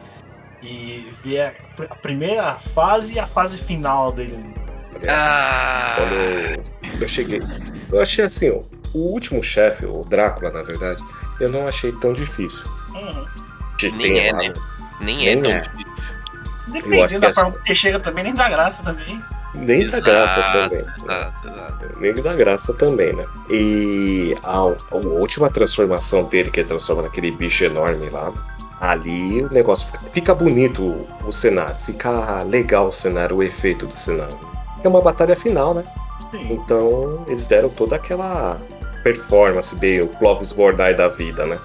e 0.61 1.09
ver 1.23 1.41
a, 1.41 1.51
pr- 1.75 1.87
a 1.89 1.95
primeira 1.95 2.53
fase 2.53 3.15
e 3.15 3.19
a 3.19 3.25
fase 3.27 3.57
final 3.57 4.11
dele 4.11 4.35
ali? 4.35 4.53
Ah, 5.09 5.95
Quando 5.97 7.01
eu 7.01 7.07
cheguei. 7.07 7.41
Eu 7.91 8.01
achei 8.01 8.23
assim, 8.25 8.49
ó, 8.51 8.59
o 8.93 9.11
último 9.11 9.41
chefe, 9.43 9.85
o 9.85 10.01
Drácula, 10.03 10.51
na 10.51 10.61
verdade, 10.61 11.03
eu 11.39 11.49
não 11.49 11.67
achei 11.67 11.91
tão 11.93 12.13
difícil. 12.13 12.63
Uhum. 12.93 13.25
Nem 13.97 14.19
é, 14.19 14.31
né? 14.31 14.53
nem 15.01 15.27
é 15.27 15.35
Nem 15.35 15.43
tão 15.43 15.51
é. 15.51 15.61
difícil. 15.61 16.13
Eu 16.13 16.71
acho 16.71 16.71
Dependendo 16.71 17.07
que 17.09 17.19
da 17.19 17.33
forma 17.33 17.51
que 17.59 17.67
você 17.67 17.75
chega 17.75 17.99
também, 17.99 18.23
nem 18.23 18.33
dá 18.33 18.47
graça 18.49 18.83
também. 18.83 19.21
Nem 19.53 19.87
da 19.87 19.97
Exato, 19.99 20.03
graça 20.03 20.43
também. 20.51 20.81
né? 20.83 20.93
Exato, 20.97 21.47
exato. 21.47 21.99
Nem 21.99 22.13
da 22.13 22.33
graça 22.33 22.73
também, 22.73 23.13
né? 23.13 23.25
E 23.49 24.35
a, 24.43 24.57
a 24.57 24.95
última 24.95 25.49
transformação 25.49 26.23
dele, 26.23 26.49
que 26.49 26.59
ele 26.59 26.67
transforma 26.67 27.03
naquele 27.03 27.31
bicho 27.31 27.63
enorme 27.63 28.09
lá, 28.09 28.31
ali 28.81 29.43
o 29.43 29.51
negócio 29.53 29.85
fica, 29.85 29.99
fica 30.11 30.35
bonito 30.35 30.83
o, 30.83 31.27
o 31.27 31.31
cenário, 31.31 31.75
fica 31.85 32.41
legal 32.43 32.87
o 32.87 32.91
cenário, 32.91 33.37
o 33.37 33.43
efeito 33.43 33.85
do 33.85 33.95
cenário. 33.95 34.37
É 34.83 34.87
uma 34.87 35.01
batalha 35.01 35.35
final, 35.35 35.73
né? 35.73 35.83
Sim. 36.31 36.53
Então 36.53 37.23
eles 37.27 37.45
deram 37.45 37.69
toda 37.69 37.95
aquela 37.95 38.57
performance 39.03 39.75
bem, 39.75 40.01
o 40.01 40.07
Clovis 40.07 40.51
Bordai 40.51 40.95
da 40.95 41.07
vida, 41.07 41.45
né? 41.45 41.59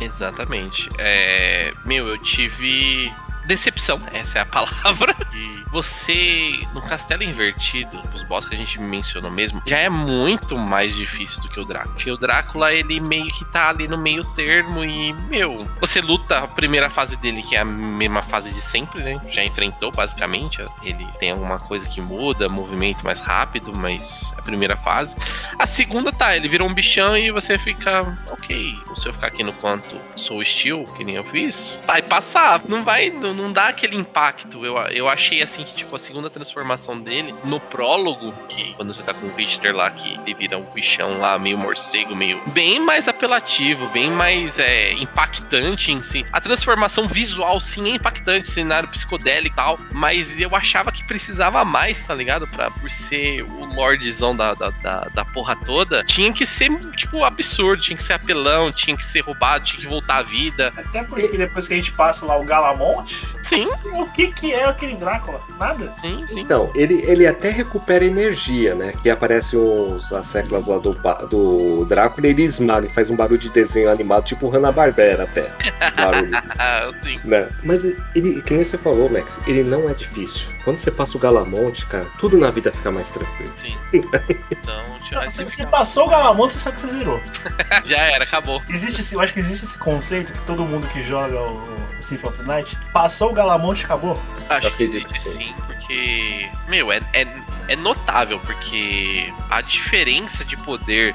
Exatamente. 0.00 0.88
É, 0.98 1.72
meu, 1.84 2.08
eu 2.08 2.18
tive 2.18 3.10
decepção, 3.46 4.00
essa 4.12 4.38
é 4.38 4.42
a 4.42 4.46
palavra. 4.46 5.14
E 5.34 5.64
você, 5.70 6.60
no 6.72 6.80
Castelo 6.82 7.22
Invertido, 7.22 8.00
os 8.14 8.22
boss 8.24 8.46
que 8.46 8.54
a 8.54 8.58
gente 8.58 8.80
mencionou 8.80 9.30
mesmo, 9.30 9.62
já 9.66 9.78
é 9.78 9.88
muito 9.88 10.56
mais 10.56 10.94
difícil 10.94 11.40
do 11.42 11.48
que 11.48 11.60
o 11.60 11.64
Drácula. 11.64 11.94
Porque 11.94 12.10
o 12.10 12.16
Drácula, 12.16 12.72
ele 12.72 13.00
meio 13.00 13.26
que 13.26 13.44
tá 13.46 13.70
ali 13.70 13.88
no 13.88 13.98
meio 13.98 14.22
termo 14.34 14.84
e, 14.84 15.12
meu, 15.28 15.68
você 15.80 16.00
luta 16.00 16.38
a 16.38 16.48
primeira 16.48 16.88
fase 16.88 17.16
dele, 17.16 17.42
que 17.42 17.56
é 17.56 17.60
a 17.60 17.64
mesma 17.64 18.22
fase 18.22 18.52
de 18.52 18.60
sempre, 18.60 19.02
né? 19.02 19.20
Já 19.30 19.44
enfrentou, 19.44 19.90
basicamente. 19.90 20.62
Ele 20.82 21.06
tem 21.18 21.32
alguma 21.32 21.58
coisa 21.58 21.88
que 21.88 22.00
muda, 22.00 22.48
movimento 22.48 23.04
mais 23.04 23.20
rápido, 23.20 23.72
mas 23.76 24.32
é 24.36 24.40
a 24.40 24.42
primeira 24.42 24.76
fase. 24.76 25.16
A 25.58 25.66
segunda 25.66 26.12
tá, 26.12 26.36
ele 26.36 26.48
vira 26.48 26.64
um 26.64 26.72
bichão 26.72 27.16
e 27.16 27.30
você 27.30 27.58
fica, 27.58 28.16
ok, 28.30 28.76
se 28.96 29.08
eu 29.08 29.12
ficar 29.12 29.26
aqui 29.26 29.42
no 29.42 29.52
quanto 29.54 30.00
sou 30.16 30.44
steel, 30.44 30.86
que 30.96 31.04
nem 31.04 31.16
eu 31.16 31.24
fiz, 31.24 31.78
vai 31.86 32.00
passar, 32.00 32.62
não 32.68 32.84
vai, 32.84 33.10
não, 33.10 33.33
não 33.34 33.52
dá 33.52 33.68
aquele 33.68 33.96
impacto. 33.96 34.64
Eu, 34.64 34.76
eu 34.88 35.08
achei 35.08 35.42
assim 35.42 35.64
que, 35.64 35.74
tipo, 35.74 35.94
a 35.94 35.98
segunda 35.98 36.30
transformação 36.30 37.00
dele, 37.00 37.34
no 37.44 37.60
prólogo, 37.60 38.32
que 38.48 38.74
quando 38.74 38.92
você 38.92 39.02
tá 39.02 39.12
com 39.12 39.26
o 39.26 39.34
Richter 39.34 39.74
lá, 39.74 39.90
que 39.90 40.14
ele 40.14 40.34
vira 40.34 40.58
um 40.58 40.64
bichão 40.72 41.18
lá, 41.18 41.38
meio 41.38 41.58
morcego, 41.58 42.14
meio. 42.14 42.40
bem 42.46 42.80
mais 42.80 43.08
apelativo, 43.08 43.86
bem 43.88 44.10
mais 44.10 44.58
é, 44.58 44.92
impactante 44.92 45.92
em 45.92 46.02
si. 46.02 46.24
A 46.32 46.40
transformação 46.40 47.08
visual, 47.08 47.60
sim, 47.60 47.90
é 47.90 47.94
impactante, 47.96 48.48
cenário 48.48 48.88
psicodélico 48.88 49.54
e 49.54 49.56
tal, 49.56 49.78
mas 49.92 50.40
eu 50.40 50.54
achava 50.54 50.90
que 50.90 51.04
precisava 51.04 51.64
mais, 51.64 52.06
tá 52.06 52.14
ligado? 52.14 52.46
Pra, 52.48 52.70
por 52.70 52.90
ser 52.90 53.42
o 53.42 53.64
lordzão 53.64 54.34
da, 54.34 54.54
da, 54.54 54.70
da, 54.70 55.00
da 55.14 55.24
porra 55.24 55.56
toda, 55.56 56.04
tinha 56.04 56.32
que 56.32 56.46
ser, 56.46 56.70
tipo, 56.96 57.24
absurdo, 57.24 57.82
tinha 57.82 57.96
que 57.96 58.02
ser 58.02 58.14
apelão, 58.14 58.72
tinha 58.72 58.96
que 58.96 59.04
ser 59.04 59.20
roubado, 59.20 59.64
tinha 59.64 59.80
que 59.80 59.86
voltar 59.86 60.16
à 60.16 60.22
vida. 60.22 60.72
Até 60.76 61.02
porque 61.02 61.36
depois 61.36 61.66
que 61.66 61.74
a 61.74 61.76
gente 61.76 61.92
passa 61.92 62.24
lá 62.26 62.36
o 62.36 62.44
Galamonte, 62.44 63.23
Sim, 63.44 63.68
o 63.92 64.06
que, 64.06 64.32
que 64.32 64.52
é 64.52 64.64
aquele 64.64 64.96
Drácula? 64.96 65.40
Nada. 65.58 65.92
sim, 66.00 66.24
sim. 66.26 66.40
Então, 66.40 66.70
ele, 66.74 67.02
ele 67.02 67.26
até 67.26 67.50
recupera 67.50 68.04
energia, 68.04 68.74
né? 68.74 68.94
Que 69.02 69.10
aparecem 69.10 69.58
os, 69.58 70.12
as 70.12 70.26
séculas 70.26 70.66
lá 70.66 70.78
do, 70.78 70.96
do 71.28 71.84
Drácula 71.84 72.26
e 72.26 72.30
ele 72.30 72.44
esmaga, 72.44 72.86
ele 72.86 72.94
faz 72.94 73.10
um 73.10 73.16
barulho 73.16 73.38
de 73.38 73.50
desenho 73.50 73.90
animado, 73.90 74.24
tipo 74.24 74.48
Hanna-Barbera 74.48 75.24
até. 75.24 75.50
Barulho. 75.96 76.30
Ah, 76.58 76.90
sim. 77.02 77.20
né? 77.24 77.48
Mas 77.62 77.84
ele, 77.84 78.42
que 78.42 78.54
nem 78.54 78.64
você 78.64 78.78
falou, 78.78 79.08
Max, 79.08 79.40
ele 79.46 79.62
não 79.62 79.88
é 79.88 79.94
difícil. 79.94 80.48
Quando 80.64 80.78
você 80.78 80.90
passa 80.90 81.16
o 81.16 81.20
Galamonte, 81.20 81.84
cara, 81.86 82.06
tudo 82.18 82.38
na 82.38 82.50
vida 82.50 82.72
fica 82.72 82.90
mais 82.90 83.10
tranquilo. 83.10 83.52
Sim. 83.56 83.76
Então, 84.50 84.82
tinha 85.06 85.30
Você, 85.30 85.42
você 85.44 85.66
passou 85.66 86.06
o 86.06 86.08
Galamonte, 86.08 86.54
você 86.54 86.58
sabe 86.58 86.76
que 86.76 86.80
você 86.80 86.88
zerou. 86.88 87.20
já 87.84 87.98
era, 87.98 88.24
acabou. 88.24 88.62
Existe 88.68 89.14
eu 89.14 89.20
acho 89.20 89.32
que 89.32 89.40
existe 89.40 89.64
esse 89.64 89.78
conceito 89.78 90.32
que 90.32 90.40
todo 90.42 90.64
mundo 90.64 90.86
que 90.88 91.02
joga 91.02 91.38
o, 91.38 91.84
Symphony 92.00 92.32
of 92.32 92.38
the 92.38 92.44
Night 92.44 92.78
passou 93.14 93.30
o 93.30 93.32
Galamonte 93.32 93.84
acabou. 93.84 94.20
Acho 94.50 94.76
que 94.76 94.88
que 94.88 95.20
sim. 95.20 95.54
porque, 95.66 96.50
meu, 96.66 96.90
é, 96.90 97.00
é, 97.12 97.26
é 97.68 97.76
notável, 97.76 98.40
porque 98.40 99.32
a 99.48 99.60
diferença 99.60 100.44
de 100.44 100.56
poder, 100.56 101.14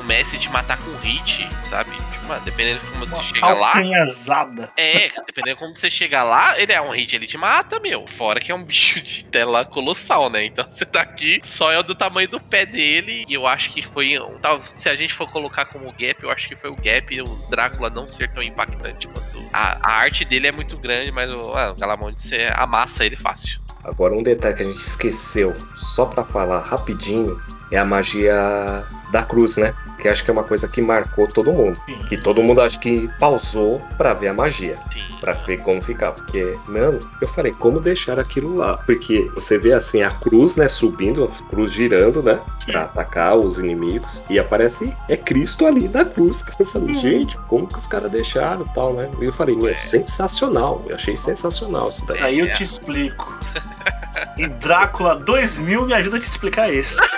o, 0.00 0.02
Messi 0.02 0.38
de 0.38 0.48
matar 0.48 0.78
com 0.78 0.90
hit, 0.98 1.48
sabe? 1.68 1.90
Mano, 2.26 2.44
dependendo 2.44 2.80
de 2.80 2.86
como 2.90 3.06
você 3.06 3.22
chega 3.22 3.46
lá. 3.54 3.68
Alcanhazada. 3.68 4.72
É, 4.76 5.08
dependendo 5.26 5.54
de 5.54 5.60
como 5.60 5.76
você 5.76 5.88
chega 5.88 6.22
lá, 6.22 6.58
ele 6.58 6.72
é 6.72 6.80
um 6.80 6.90
hit, 6.90 7.14
ele 7.14 7.26
te 7.26 7.38
mata, 7.38 7.78
meu. 7.80 8.06
Fora 8.06 8.40
que 8.40 8.50
é 8.50 8.54
um 8.54 8.62
bicho 8.64 9.00
de 9.00 9.24
tela 9.24 9.64
colossal, 9.64 10.28
né? 10.28 10.44
Então 10.44 10.66
você 10.70 10.84
tá 10.84 11.00
aqui, 11.02 11.40
só 11.44 11.70
é 11.72 11.82
do 11.82 11.94
tamanho 11.94 12.28
do 12.28 12.40
pé 12.40 12.66
dele. 12.66 13.24
E 13.28 13.34
eu 13.34 13.46
acho 13.46 13.70
que 13.70 13.82
foi. 13.82 14.18
um- 14.18 14.38
Tal, 14.38 14.62
se 14.64 14.88
a 14.88 14.94
gente 14.94 15.12
for 15.14 15.30
colocar 15.30 15.66
como 15.66 15.92
gap, 15.92 16.22
eu 16.22 16.30
acho 16.30 16.48
que 16.48 16.56
foi 16.56 16.70
o 16.70 16.76
gap 16.76 17.14
e 17.14 17.20
o 17.20 17.24
Drácula 17.48 17.88
não 17.90 18.08
ser 18.08 18.30
tão 18.32 18.42
impactante 18.42 19.06
quanto. 19.08 19.36
A, 19.52 19.78
a 19.90 19.94
arte 19.96 20.24
dele 20.24 20.48
é 20.48 20.52
muito 20.52 20.76
grande, 20.76 21.12
mas 21.12 21.30
o, 21.32 21.54
ah, 21.54 21.74
Galamond 21.78 22.20
você 22.20 22.50
amassa 22.54 23.04
ele 23.04 23.16
fácil. 23.16 23.60
Agora, 23.84 24.14
um 24.14 24.22
detalhe 24.22 24.54
que 24.56 24.62
a 24.62 24.66
gente 24.66 24.80
esqueceu, 24.80 25.54
só 25.76 26.06
pra 26.06 26.24
falar 26.24 26.58
rapidinho, 26.60 27.40
é 27.70 27.78
a 27.78 27.84
magia 27.84 28.84
da 29.10 29.22
cruz, 29.22 29.56
né? 29.56 29.72
Que 30.00 30.08
acho 30.08 30.22
que 30.24 30.30
é 30.30 30.32
uma 30.32 30.44
coisa 30.44 30.68
que 30.68 30.82
marcou 30.82 31.26
todo 31.26 31.52
mundo. 31.52 31.78
Sim. 31.86 32.04
Que 32.08 32.20
todo 32.20 32.42
mundo 32.42 32.60
acho 32.60 32.78
que 32.78 33.08
pausou 33.18 33.80
pra 33.96 34.12
ver 34.12 34.28
a 34.28 34.34
magia. 34.34 34.76
Pra 35.20 35.32
ver 35.32 35.58
como 35.62 35.80
ficava. 35.80 36.12
Porque, 36.16 36.56
mano, 36.68 36.98
eu 37.20 37.26
falei, 37.28 37.52
como 37.52 37.80
deixar 37.80 38.18
aquilo 38.20 38.56
lá? 38.56 38.76
Porque 38.78 39.28
você 39.34 39.58
vê 39.58 39.72
assim 39.72 40.02
a 40.02 40.10
cruz, 40.10 40.54
né, 40.56 40.68
subindo, 40.68 41.24
a 41.24 41.48
cruz 41.48 41.72
girando, 41.72 42.22
né? 42.22 42.38
Pra 42.66 42.82
atacar 42.82 43.36
os 43.36 43.58
inimigos. 43.58 44.20
E 44.28 44.38
aparece, 44.38 44.94
é 45.08 45.16
Cristo 45.16 45.66
ali 45.66 45.88
na 45.88 46.04
cruz. 46.04 46.44
Eu 46.58 46.66
falei, 46.66 46.94
gente, 46.94 47.36
como 47.48 47.66
que 47.66 47.78
os 47.78 47.86
caras 47.86 48.10
deixaram 48.10 48.66
e 48.66 48.74
tal, 48.74 48.92
né? 48.92 49.08
E 49.20 49.24
eu 49.24 49.32
falei, 49.32 49.56
meu, 49.56 49.68
É. 49.68 49.78
sensacional. 49.78 50.82
Eu 50.86 50.96
achei 50.96 51.16
sensacional 51.16 51.88
isso 51.88 52.04
daí. 52.06 52.22
Aí 52.22 52.38
eu 52.40 52.46
É. 52.46 52.50
te 52.50 52.62
explico. 52.62 53.38
E 54.36 54.46
Drácula 54.46 55.16
2000 55.16 55.86
me 55.86 55.94
ajuda 55.94 56.16
a 56.16 56.20
te 56.20 56.24
explicar 56.26 56.70
isso. 56.72 57.00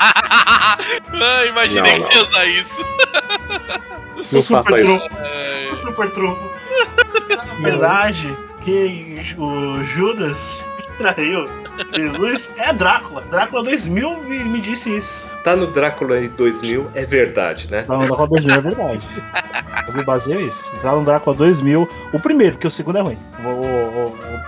ah, 0.00 1.44
imaginei 1.48 1.98
Não, 1.98 2.06
que 2.06 2.12
você 2.12 2.18
ia 2.18 2.22
usar 2.22 2.44
isso. 2.46 2.84
Não 4.32 4.42
super 4.42 4.62
faça 4.64 4.78
isso. 4.78 4.86
trunfo. 4.86 5.08
Ai, 5.18 5.68
O 5.70 5.74
super 5.74 6.10
trunfo. 6.10 6.50
Na 7.28 7.54
verdade, 7.60 8.36
quem 8.60 9.20
o 9.38 9.82
Judas 9.84 10.66
traiu 10.98 11.48
Jesus 11.92 12.52
é 12.56 12.72
Drácula. 12.72 13.22
Drácula 13.22 13.64
2000 13.64 14.22
me, 14.22 14.44
me 14.44 14.60
disse 14.60 14.96
isso. 14.96 15.28
Tá 15.42 15.56
no 15.56 15.66
Drácula 15.66 16.20
em 16.20 16.28
2000, 16.28 16.88
é 16.94 17.04
verdade, 17.04 17.68
né? 17.68 17.82
Tá 17.82 17.94
no 17.94 18.06
Drácula 18.06 18.28
2000 18.28 18.54
é 18.54 18.60
verdade. 18.60 19.04
Eu 19.88 19.92
me 19.92 20.04
baseio 20.04 20.40
isso. 20.40 20.72
Tá 20.80 20.92
no 20.92 21.04
Drácula 21.04 21.34
2000, 21.34 21.88
o 22.12 22.20
primeiro, 22.20 22.52
porque 22.54 22.68
o 22.68 22.70
segundo 22.70 22.98
é 22.98 23.00
ruim. 23.00 23.18
O, 23.44 23.48
o- 23.48 23.83
o 23.83 23.83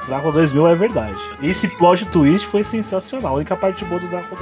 Drácula 0.06 0.32
2000 0.34 0.68
é 0.68 0.74
verdade. 0.74 1.20
Esse 1.42 1.68
plot 1.76 2.04
twist 2.06 2.46
foi 2.46 2.62
sensacional. 2.62 3.32
A 3.32 3.36
única 3.36 3.56
parte 3.56 3.84
boa 3.84 4.00
do 4.00 4.06
Drácula. 4.08 4.40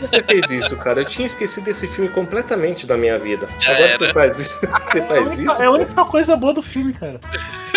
Você 0.00 0.22
fez 0.22 0.50
isso, 0.50 0.76
cara. 0.78 1.00
Eu 1.00 1.04
tinha 1.04 1.26
esquecido 1.26 1.64
desse 1.64 1.86
filme 1.86 2.10
completamente 2.10 2.86
da 2.86 2.96
minha 2.96 3.18
vida. 3.18 3.48
Já 3.60 3.72
Agora 3.72 3.88
era. 3.88 3.98
você 3.98 4.12
faz 4.12 4.38
isso. 4.38 4.58
Você 4.84 4.98
É 4.98 5.02
a 5.02 5.06
faz 5.06 5.32
única, 5.32 5.52
isso. 5.52 5.62
é 5.62 5.66
a 5.66 5.70
única 5.70 6.04
coisa 6.06 6.36
boa 6.36 6.52
do 6.54 6.62
filme, 6.62 6.92
cara. 6.94 7.20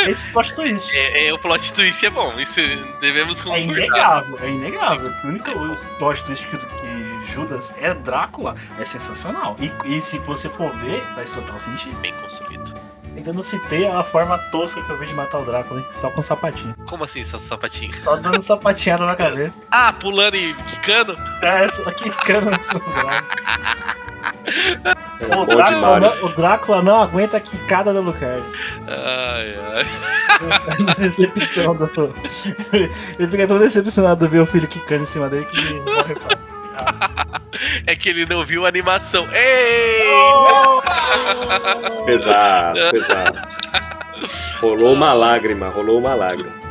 Esse 0.07 0.25
plot 0.31 0.53
twist. 0.53 0.95
É, 0.97 1.27
é, 1.27 1.33
o 1.33 1.39
plot 1.39 1.71
twist 1.73 2.05
é 2.05 2.09
bom, 2.09 2.39
isso 2.39 2.59
devemos 3.01 3.39
É 3.39 3.43
concordar. 3.43 3.63
inegável, 3.77 4.39
é 4.41 4.49
inegável. 4.49 5.11
O 5.23 5.27
único 5.27 5.49
o 5.51 5.75
plot 5.97 6.23
twist 6.23 6.45
que, 6.47 6.57
que 6.57 7.31
Judas 7.31 7.73
é 7.81 7.93
Drácula 7.93 8.55
é 8.79 8.85
sensacional. 8.85 9.55
E, 9.59 9.71
e 9.85 9.99
se 10.01 10.19
você 10.19 10.47
for 10.49 10.71
ver, 10.77 11.01
faz 11.15 11.33
total 11.33 11.59
sentido. 11.59 11.95
Bem 11.99 12.13
construído. 12.21 12.64
Ainda 13.15 13.31
não 13.31 13.41
citei 13.41 13.87
a 13.87 14.03
forma 14.03 14.37
tosca 14.51 14.81
que 14.81 14.89
eu 14.89 14.97
vi 14.97 15.07
de 15.07 15.13
matar 15.13 15.39
o 15.39 15.45
Drácula, 15.45 15.79
hein? 15.79 15.85
Só 15.89 16.09
com 16.09 16.21
sapatinho. 16.21 16.75
Como 16.85 17.03
assim, 17.05 17.23
seus 17.23 17.43
sapatinhos? 17.43 18.01
Só 18.01 18.17
dando 18.17 18.41
sapateada 18.41 19.05
na 19.05 19.15
cabeça. 19.15 19.57
Ah, 19.77 19.91
pulando 19.91 20.35
e 20.35 20.53
quicando? 20.53 21.17
É, 21.41 21.67
só 21.69 21.91
que 21.91 22.09
cana 22.09 22.51
no 22.51 22.61
seu. 22.61 22.81
É 25.19 25.35
O 25.35 25.45
Drácula, 25.45 25.99
não, 25.99 26.23
o 26.23 26.29
Drácula 26.29 26.81
não 26.81 27.01
aguenta 27.01 27.37
a 27.37 27.39
quicada 27.41 27.93
da 27.93 27.99
Lucard. 27.99 28.43
Ai, 28.87 29.55
ai. 29.73 30.95
Decepção 30.97 31.75
do. 31.75 31.89
Ele 33.19 33.27
fica 33.29 33.47
tão 33.47 33.59
decepcionado 33.59 34.25
de 34.25 34.31
ver 34.31 34.39
o 34.39 34.45
filho 34.45 34.67
quicando 34.67 35.03
em 35.03 35.05
cima 35.05 35.29
dele 35.29 35.45
que 35.45 35.79
morre 35.81 36.15
fácil. 36.15 36.64
É 37.87 37.95
que 37.95 38.09
ele 38.09 38.25
não 38.25 38.45
viu 38.45 38.65
a 38.65 38.67
animação. 38.67 39.27
Ei! 39.33 40.11
Pesado, 42.05 42.79
pesado. 42.91 43.39
Rolou 44.59 44.93
uma 44.93 45.13
lágrima, 45.13 45.69
rolou 45.69 45.99
uma 45.99 46.13
lágrima. 46.15 46.64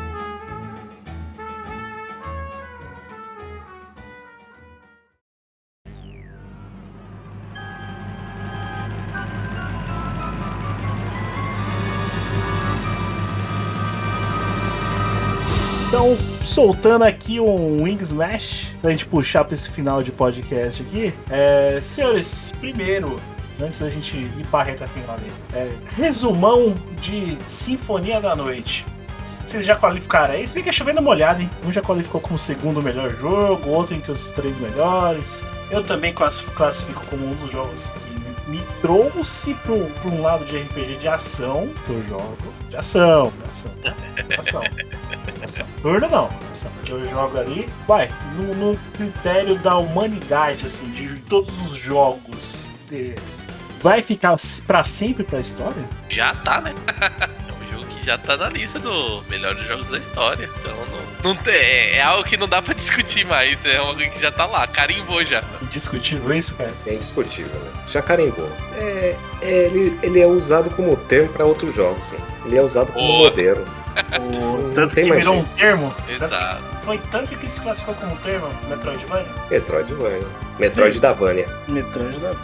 Então, 15.95 16.19
soltando 16.43 17.05
aqui 17.05 17.39
um 17.39 17.85
Wing 17.85 18.03
Smash, 18.03 18.73
pra 18.83 18.91
gente 18.91 19.07
puxar 19.07 19.45
pra 19.45 19.55
esse 19.55 19.71
final 19.71 20.03
de 20.03 20.11
podcast 20.11 20.83
aqui. 20.83 21.15
É, 21.31 21.79
senhores, 21.81 22.53
primeiro, 22.59 23.15
antes 23.63 23.79
da 23.79 23.89
gente 23.89 24.17
ir 24.17 24.45
pra 24.51 24.65
reta 24.65 24.89
final 24.89 25.15
ali, 25.15 25.31
é, 25.53 25.71
resumão 25.97 26.75
de 27.01 27.39
Sinfonia 27.47 28.21
da 28.21 28.35
Noite. 28.35 28.85
Vocês 29.29 29.65
já 29.65 29.77
qualificaram 29.77 30.35
aí? 30.35 30.45
Se 30.49 30.55
bem 30.55 30.65
que 30.65 30.69
é 30.69 30.73
chovendo 30.73 31.01
molhado, 31.01 31.43
hein? 31.43 31.51
Um 31.65 31.71
já 31.71 31.81
qualificou 31.81 32.21
como 32.21 32.37
segundo 32.37 32.83
melhor 32.83 33.15
jogo, 33.15 33.71
outro 33.71 33.95
entre 33.95 34.11
os 34.11 34.31
três 34.31 34.59
melhores. 34.59 35.45
Eu 35.71 35.85
também 35.85 36.13
classi- 36.13 36.45
classifico 36.57 37.07
como 37.07 37.25
um 37.25 37.35
dos 37.37 37.53
jogos 37.53 37.93
que 38.45 38.51
me 38.51 38.61
trouxe 38.83 39.55
pra 39.55 40.11
um 40.11 40.21
lado 40.23 40.45
de 40.45 40.59
RPG 40.59 40.97
de 40.97 41.07
ação 41.07 41.69
que 41.87 41.91
eu 41.93 42.03
jogo. 42.03 42.37
De 42.75 42.81
ação, 42.81 43.33
de 43.45 43.51
ação. 43.51 43.71
De 44.27 44.35
ação. 44.35 44.63
Ação. 45.45 45.67
Turno 45.81 46.09
não, 46.09 46.29
ação. 46.51 46.73
Eu 46.89 47.09
jogo 47.09 47.39
ali, 47.39 47.69
vai, 47.87 48.11
no, 48.35 48.53
no 48.73 48.77
critério 48.95 49.57
da 49.61 49.77
humanidade, 49.77 50.67
assim, 50.67 50.91
de 50.91 51.21
todos 51.21 51.55
os 51.61 51.77
jogos. 51.77 52.69
é, 52.93 53.15
vai 53.81 54.03
ficar 54.03 54.35
pra 54.67 54.83
sempre 54.83 55.23
pra 55.23 55.39
história? 55.39 55.89
Já 56.09 56.35
tá, 56.35 56.61
né? 56.61 56.75
É 57.49 57.53
um 57.53 57.81
jogo 57.81 57.95
que 57.95 58.05
já 58.05 58.19
tá 58.19 58.37
na 58.37 58.49
lista 58.49 58.81
do 58.81 59.23
melhores 59.29 59.65
jogos 59.69 59.89
da 59.91 59.99
história. 59.99 60.51
Então 60.59 60.75
não, 60.75 61.33
não 61.33 61.37
tem, 61.45 61.55
é, 61.55 61.97
é 61.99 62.03
algo 62.03 62.25
que 62.29 62.37
não 62.37 62.49
dá 62.49 62.61
pra 62.61 62.75
discutir 62.75 63.25
mais. 63.25 63.65
É 63.65 63.77
algo 63.77 63.95
que 64.01 64.21
já 64.21 64.33
tá 64.33 64.47
lá, 64.47 64.67
carimbou 64.67 65.25
já. 65.25 65.45
Indiscutível 65.63 66.35
isso, 66.35 66.57
cara. 66.57 66.73
É 66.87 66.95
indiscutível, 66.95 67.55
né? 67.61 67.71
Já 67.95 68.03
carimbou. 68.03 68.51
É, 68.75 69.15
é, 69.41 69.67
ele, 69.67 69.97
ele 70.03 70.21
é 70.21 70.27
usado 70.27 70.69
como 70.71 70.97
termo 70.97 71.29
pra 71.29 71.45
outros 71.45 71.73
jogos. 71.73 72.11
né? 72.11 72.19
Ele 72.45 72.59
é 72.59 72.61
usado 72.63 72.93
como 72.93 73.07
Boa. 73.07 73.31
modelo. 73.31 73.65
O, 74.21 74.75
tanto 74.75 74.97
tem 74.97 75.05
que 75.05 75.13
virou 75.13 75.35
jeito. 75.35 75.49
um 75.49 75.55
termo. 75.57 75.95
Exato. 76.09 76.65
foi 76.83 76.99
tanto 77.13 77.37
que 77.37 77.49
se 77.49 77.61
classificou 77.61 77.95
como 77.95 78.17
termo 78.17 78.49
Metroidvania. 78.69 79.29
Metroidvania. 79.49 80.27
Metroid 80.59 80.99
da 80.99 81.13
Vânia. 81.13 81.47
Metroidvania. 81.69 82.35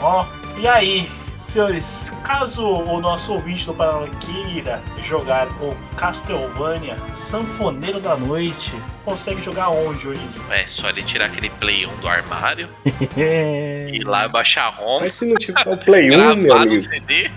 Ó, 0.00 0.24
e 0.56 0.68
aí, 0.68 1.10
senhores, 1.48 2.12
caso 2.22 2.62
o 2.62 3.00
nosso 3.00 3.32
ouvinte 3.32 3.64
do 3.64 3.72
Paraná 3.72 4.06
queira 4.20 4.82
jogar 5.02 5.46
o 5.62 5.74
Castlevania 5.96 6.94
Sanfoneiro 7.14 7.98
da 8.00 8.16
Noite, 8.16 8.74
consegue 9.02 9.40
jogar 9.40 9.70
onde 9.70 10.06
hoje 10.06 10.20
em 10.20 10.28
dia? 10.28 10.54
É 10.54 10.66
só 10.66 10.90
ele 10.90 11.02
tirar 11.02 11.24
aquele 11.26 11.48
Play 11.48 11.86
1 11.86 11.96
do 11.96 12.08
armário, 12.08 12.68
ir 13.06 14.04
lá 14.06 14.26
e 14.26 14.28
baixar 14.28 14.66
a 14.66 14.68
ROM, 14.68 15.00
Mas 15.00 15.14
se 15.14 15.24
não 15.24 15.36
tiver 15.36 15.66
o 15.66 15.78
Play 15.78 16.10
1, 16.10 16.36
meu 16.36 16.54
amigo. 16.54 16.76
CD. 16.76 17.30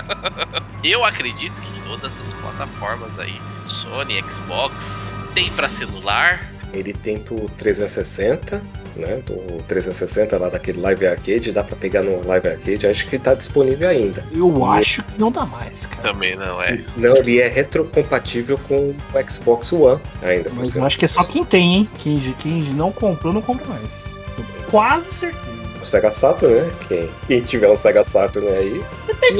Eu 0.82 1.04
acredito 1.04 1.60
que 1.60 1.88
todas 1.88 2.18
as 2.18 2.32
plataformas 2.34 3.18
aí, 3.18 3.38
Sony, 3.66 4.22
Xbox, 4.22 5.14
tem 5.34 5.50
pra 5.50 5.68
celular. 5.68 6.42
Ele 6.72 6.92
tem 6.94 7.18
pro 7.18 7.48
360, 7.58 8.62
né? 8.96 9.20
Do 9.26 9.62
360 9.64 10.38
lá 10.38 10.48
daquele 10.48 10.80
Live 10.80 11.06
Arcade, 11.06 11.52
dá 11.52 11.62
pra 11.62 11.76
pegar 11.76 12.02
no 12.02 12.26
Live 12.26 12.48
Arcade, 12.48 12.86
acho 12.86 13.06
que 13.06 13.18
tá 13.18 13.34
disponível 13.34 13.88
ainda. 13.88 14.24
Eu 14.32 14.64
acho 14.64 15.02
que 15.02 15.18
não 15.18 15.30
dá 15.30 15.44
mais, 15.44 15.86
cara. 15.86 16.12
Também 16.12 16.36
não 16.36 16.62
é. 16.62 16.80
Não, 16.96 17.16
ele 17.16 17.40
é 17.40 17.48
retrocompatível 17.48 18.58
com 18.68 18.90
o 18.90 19.30
Xbox 19.30 19.72
One 19.72 20.00
ainda. 20.22 20.50
Mas 20.54 20.76
eu 20.76 20.84
acho 20.84 20.98
que 20.98 21.04
é 21.04 21.08
só 21.08 21.24
quem 21.24 21.44
tem, 21.44 21.74
hein? 21.74 21.88
Quem, 21.98 22.20
quem 22.38 22.62
não 22.74 22.92
comprou, 22.92 23.32
não 23.32 23.42
compra 23.42 23.66
mais. 23.68 24.04
Tenho 24.36 24.48
quase 24.70 25.12
certeza. 25.12 25.54
O 25.82 25.86
Sega 25.86 26.10
Saturn, 26.10 26.54
né? 26.54 26.70
Quem, 26.88 27.10
quem 27.26 27.40
tiver 27.42 27.70
um 27.70 27.76
Sega 27.76 28.04
Saturn 28.04 28.48
aí. 28.48 28.82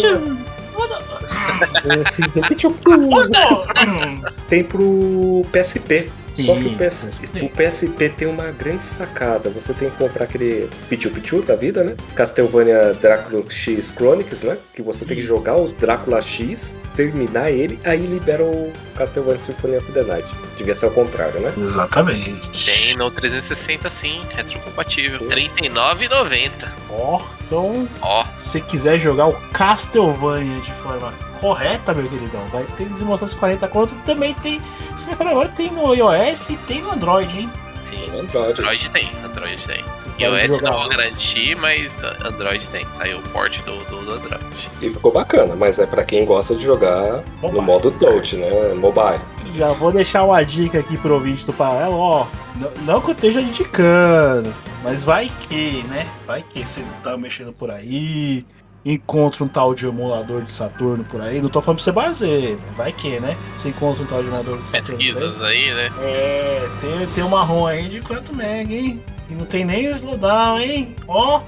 Tem 4.48 4.64
pro 4.64 5.44
PSP. 5.52 6.10
Só 6.34 6.54
que 6.54 6.66
o, 6.66 6.76
PS, 6.76 7.08
PSP. 7.08 7.40
o 7.42 7.48
PSP 7.48 8.08
tem 8.08 8.28
uma 8.28 8.50
grande 8.50 8.82
sacada. 8.82 9.50
Você 9.50 9.72
tem 9.72 9.90
que 9.90 9.96
comprar 9.96 10.24
aquele 10.24 10.68
Pichu 10.88 11.10
Pichu 11.10 11.42
da 11.42 11.54
vida, 11.54 11.84
né? 11.84 11.94
Castlevania 12.14 12.92
Drácula 12.94 13.44
X 13.48 13.92
Chronicles, 13.96 14.42
né? 14.42 14.58
Que 14.74 14.82
você 14.82 15.04
tem 15.04 15.16
que 15.16 15.22
jogar 15.22 15.56
o 15.56 15.68
Drácula 15.68 16.20
X, 16.20 16.74
terminar 16.96 17.50
ele, 17.50 17.78
aí 17.84 18.04
libera 18.06 18.42
o 18.42 18.72
Castlevania 18.96 19.38
Symphony 19.38 19.76
of 19.76 19.92
the 19.92 20.02
Night. 20.02 20.28
Devia 20.56 20.74
ser 20.74 20.86
o 20.86 20.90
contrário, 20.90 21.40
né? 21.40 21.52
Exatamente. 21.56 22.64
Tem 22.64 22.96
no 22.96 23.10
360 23.10 23.88
sim, 23.90 24.22
retrocompatível. 24.34 25.28
R$ 25.28 25.48
39,90. 25.48 26.50
Ó, 26.90 27.20
então 27.46 27.88
Ó, 28.00 28.24
se 28.34 28.50
você 28.50 28.60
quiser 28.60 28.98
jogar 28.98 29.26
o 29.26 29.32
Castlevania 29.50 30.60
de 30.60 30.72
forma 30.72 31.12
correta, 31.44 31.92
meu 31.92 32.06
queridão, 32.08 32.40
vai 32.50 32.64
ter 32.78 32.86
demonstrações 32.86 33.34
40 33.34 33.68
conto. 33.68 33.94
Também 34.06 34.32
tem, 34.32 34.62
se 34.96 35.06
não 35.10 35.14
for 35.14 35.26
agora, 35.26 35.50
tem 35.50 35.70
no 35.70 35.94
iOS 35.94 36.48
e 36.48 36.56
tem 36.56 36.80
no 36.80 36.92
Android, 36.92 37.40
hein? 37.40 37.50
Sim, 37.84 38.18
Android. 38.18 38.52
Android 38.52 38.88
tem, 38.88 39.10
Android 39.22 39.66
tem. 39.66 39.84
Você 39.94 40.08
iOS 40.18 40.42
jogar 40.42 40.70
não 40.70 40.78
vou 40.78 40.88
garantir, 40.88 41.54
mas 41.58 42.02
Android 42.24 42.66
tem. 42.68 42.86
Saiu 42.92 43.18
o 43.18 43.22
port 43.28 43.58
do, 43.64 43.76
do, 43.90 44.06
do 44.06 44.14
Android. 44.14 44.70
E 44.80 44.88
ficou 44.88 45.12
bacana, 45.12 45.54
mas 45.54 45.78
é 45.78 45.84
pra 45.84 46.02
quem 46.02 46.24
gosta 46.24 46.54
de 46.54 46.64
jogar 46.64 47.22
Mobile. 47.42 47.52
no 47.52 47.60
modo 47.60 47.90
touch, 47.90 48.36
né? 48.36 48.72
Mobile. 48.72 49.20
Já 49.54 49.70
vou 49.72 49.92
deixar 49.92 50.24
uma 50.24 50.42
dica 50.42 50.78
aqui 50.78 50.96
pro 50.96 51.12
ouvinte 51.12 51.44
do 51.44 51.52
Paralelo, 51.52 51.98
ó. 51.98 52.26
Não, 52.56 52.70
não 52.86 53.00
que 53.02 53.10
eu 53.10 53.14
esteja 53.14 53.42
indicando, 53.42 54.54
mas 54.82 55.04
vai 55.04 55.30
que, 55.48 55.82
né? 55.88 56.06
Vai 56.26 56.42
que 56.42 56.66
você 56.66 56.82
tá 57.02 57.18
mexendo 57.18 57.52
por 57.52 57.70
aí, 57.70 58.46
encontra 58.84 59.42
um 59.42 59.46
tal 59.48 59.74
de 59.74 59.86
emulador 59.86 60.42
de 60.42 60.52
Saturno 60.52 61.04
por 61.04 61.20
aí. 61.20 61.40
Não 61.40 61.48
tô 61.48 61.60
falando 61.60 61.78
pra 61.78 61.84
você 61.84 61.92
basear, 61.92 62.58
vai 62.76 62.92
que, 62.92 63.18
né? 63.20 63.36
Você 63.56 63.70
encontra 63.70 64.02
um 64.02 64.06
tal 64.06 64.22
de 64.22 64.28
emulador 64.28 64.60
de 64.60 64.68
Saturno. 64.68 64.96
Pesquisas 64.98 65.42
aí, 65.42 65.72
né? 65.74 65.90
É, 66.00 66.68
tem, 66.80 67.06
tem 67.08 67.24
uma 67.24 67.42
ROM 67.42 67.66
aí 67.66 67.88
de 67.88 68.00
quanto 68.00 68.34
mega, 68.34 68.72
hein? 68.74 69.02
E 69.30 69.34
não 69.34 69.46
tem 69.46 69.64
nem 69.64 69.88
o 69.88 69.92
slowdown, 69.92 70.58
hein? 70.60 70.94
Ó, 71.08 71.40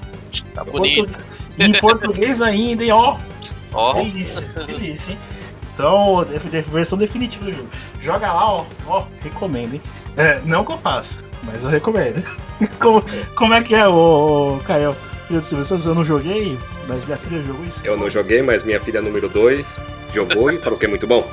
Tá 0.54 0.64
bonito. 0.64 1.14
e 1.58 1.64
em 1.64 1.72
português 1.78 2.40
ainda, 2.40 2.82
hein? 2.82 2.92
Ó, 2.92 3.16
Ó, 3.72 3.92
delícia, 3.92 4.40
delícia, 4.64 5.12
hein? 5.12 5.18
Então, 5.74 6.24
versão 6.72 6.96
definitiva 6.96 7.44
do 7.44 7.52
jogo. 7.52 7.68
Joga 8.00 8.32
lá, 8.32 8.50
ó, 8.50 8.64
ó, 8.86 9.04
recomendo, 9.22 9.74
hein? 9.74 9.82
É, 10.16 10.40
não 10.46 10.64
que 10.64 10.72
eu 10.72 10.78
faça, 10.78 11.22
mas 11.42 11.64
eu 11.64 11.70
recomendo. 11.70 12.24
como, 12.80 13.04
como 13.34 13.52
é 13.52 13.60
que 13.62 13.74
é, 13.74 13.86
ô, 13.86 14.56
ô 14.56 14.60
Caio? 14.64 14.96
Filho 15.26 15.40
de 15.40 15.46
Silvio 15.46 15.64
Santos, 15.64 15.86
eu 15.86 15.94
não 15.94 16.04
joguei, 16.04 16.56
mas 16.86 17.04
minha 17.04 17.16
filha 17.16 17.42
jogou 17.42 17.64
isso. 17.64 17.82
Eu 17.84 17.96
não 17.96 18.08
joguei, 18.08 18.42
mas 18.42 18.62
minha 18.62 18.80
filha 18.80 19.02
número 19.02 19.28
2 19.28 19.80
jogou 20.14 20.52
e 20.52 20.58
falou 20.58 20.78
que 20.78 20.86
é 20.86 20.88
muito 20.88 21.06
bom. 21.06 21.28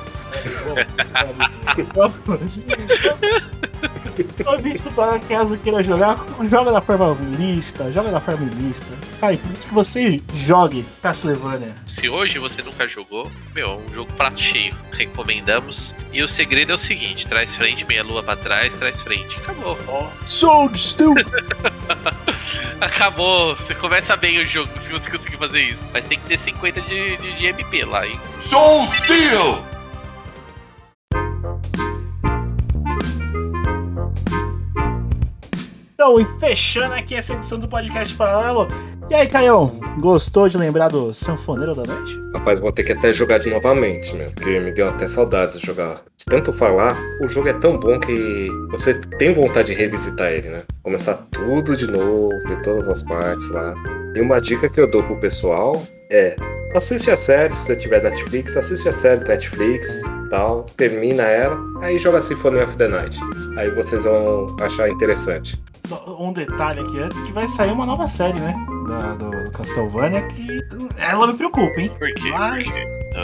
Ô, 4.46 4.56
bicho, 4.58 4.90
para 4.92 5.18
caso 5.18 5.56
queira 5.58 5.82
jogar, 5.82 6.24
joga 6.48 6.72
da 6.72 6.80
forma 6.80 7.16
lícita, 7.36 7.90
joga 7.90 8.10
da 8.10 8.20
forma 8.20 8.46
ilícita. 8.46 8.94
Cara, 9.20 9.36
por 9.36 9.52
que 9.52 9.74
você 9.74 10.22
jogue 10.34 10.84
Castlevania. 11.02 11.74
se 11.86 12.08
hoje 12.08 12.38
você 12.38 12.62
nunca 12.62 12.86
jogou, 12.86 13.30
meu, 13.54 13.66
é 13.66 13.76
um 13.76 13.92
jogo 13.92 14.12
prato 14.12 14.40
cheio. 14.40 14.74
Recomendamos. 14.92 15.94
E 16.12 16.22
o 16.22 16.28
segredo 16.28 16.72
é 16.72 16.74
o 16.74 16.78
seguinte: 16.78 17.26
traz 17.26 17.54
frente, 17.56 17.84
meia 17.86 18.04
lua 18.04 18.22
pra 18.22 18.36
trás, 18.36 18.78
traz 18.78 19.00
frente. 19.00 19.36
Acabou. 19.36 19.76
Soul 20.24 20.74
Steel! 20.74 21.14
Acabou. 22.80 23.56
Você 23.56 23.74
começa 23.74 24.16
bem 24.16 24.38
o 24.38 24.46
jogo 24.46 24.70
se 24.80 24.92
você 24.92 25.10
conseguir 25.10 25.36
fazer 25.36 25.62
isso. 25.62 25.80
Mas 25.92 26.06
tem 26.06 26.18
que 26.18 26.26
ter 26.26 26.38
50 26.38 26.80
de, 26.82 27.16
de, 27.16 27.32
de 27.34 27.46
MP 27.46 27.84
lá, 27.84 28.06
hein? 28.06 28.20
Então, 36.04 36.20
e 36.20 36.26
fechando 36.38 36.94
aqui 36.94 37.14
essa 37.14 37.32
edição 37.32 37.58
do 37.58 37.66
podcast 37.66 38.14
paralelo. 38.14 38.68
E 39.08 39.14
aí, 39.14 39.26
Caião, 39.26 39.80
gostou 40.00 40.46
de 40.46 40.58
lembrar 40.58 40.88
do 40.88 41.14
Sanfoneiro 41.14 41.74
da 41.74 41.82
Noite? 41.82 42.20
Rapaz, 42.34 42.60
vou 42.60 42.70
ter 42.70 42.82
que 42.82 42.92
até 42.92 43.10
jogar 43.10 43.38
de 43.38 43.48
novamente, 43.48 44.14
né? 44.14 44.26
Porque 44.34 44.60
me 44.60 44.70
deu 44.70 44.86
até 44.86 45.06
saudades 45.06 45.58
de 45.58 45.66
jogar. 45.66 46.02
De 46.18 46.26
tanto 46.26 46.52
falar, 46.52 46.94
o 47.22 47.26
jogo 47.26 47.48
é 47.48 47.54
tão 47.54 47.78
bom 47.78 47.98
que 47.98 48.50
você 48.70 49.00
tem 49.18 49.32
vontade 49.32 49.72
de 49.72 49.78
revisitar 49.78 50.30
ele, 50.30 50.50
né? 50.50 50.58
Começar 50.82 51.14
tudo 51.30 51.74
de 51.74 51.90
novo, 51.90 52.28
ver 52.46 52.60
todas 52.60 52.86
as 52.86 53.02
partes 53.02 53.48
lá. 53.48 53.72
E 54.14 54.20
uma 54.20 54.40
dica 54.40 54.68
que 54.68 54.80
eu 54.80 54.86
dou 54.86 55.02
pro 55.02 55.16
pessoal 55.16 55.82
é 56.08 56.36
assiste 56.76 57.10
a 57.10 57.16
série, 57.16 57.54
se 57.54 57.66
você 57.66 57.76
tiver 57.76 58.02
Netflix, 58.02 58.56
assiste 58.56 58.88
a 58.88 58.92
série 58.92 59.20
do 59.20 59.28
Netflix, 59.28 60.02
tal, 60.30 60.64
termina 60.76 61.22
ela, 61.22 61.56
aí 61.80 61.98
joga 61.98 62.20
Symphony 62.20 62.60
of 62.60 62.76
the 62.76 62.88
Night. 62.88 63.18
Aí 63.56 63.70
vocês 63.70 64.04
vão 64.04 64.46
achar 64.60 64.88
interessante. 64.88 65.60
Só 65.84 66.16
um 66.18 66.32
detalhe 66.32 66.80
aqui 66.80 66.98
antes, 67.00 67.20
que 67.20 67.32
vai 67.32 67.46
sair 67.46 67.72
uma 67.72 67.86
nova 67.86 68.08
série, 68.08 68.38
né? 68.38 68.54
Da, 68.88 69.14
do, 69.14 69.30
do 69.30 69.50
Castlevania, 69.52 70.22
que 70.28 70.60
ela 70.98 71.26
me 71.26 71.34
preocupa, 71.34 71.80
hein? 71.80 71.90
Por 71.98 72.12
quê? 72.14 72.30
Mas-? 72.30 72.76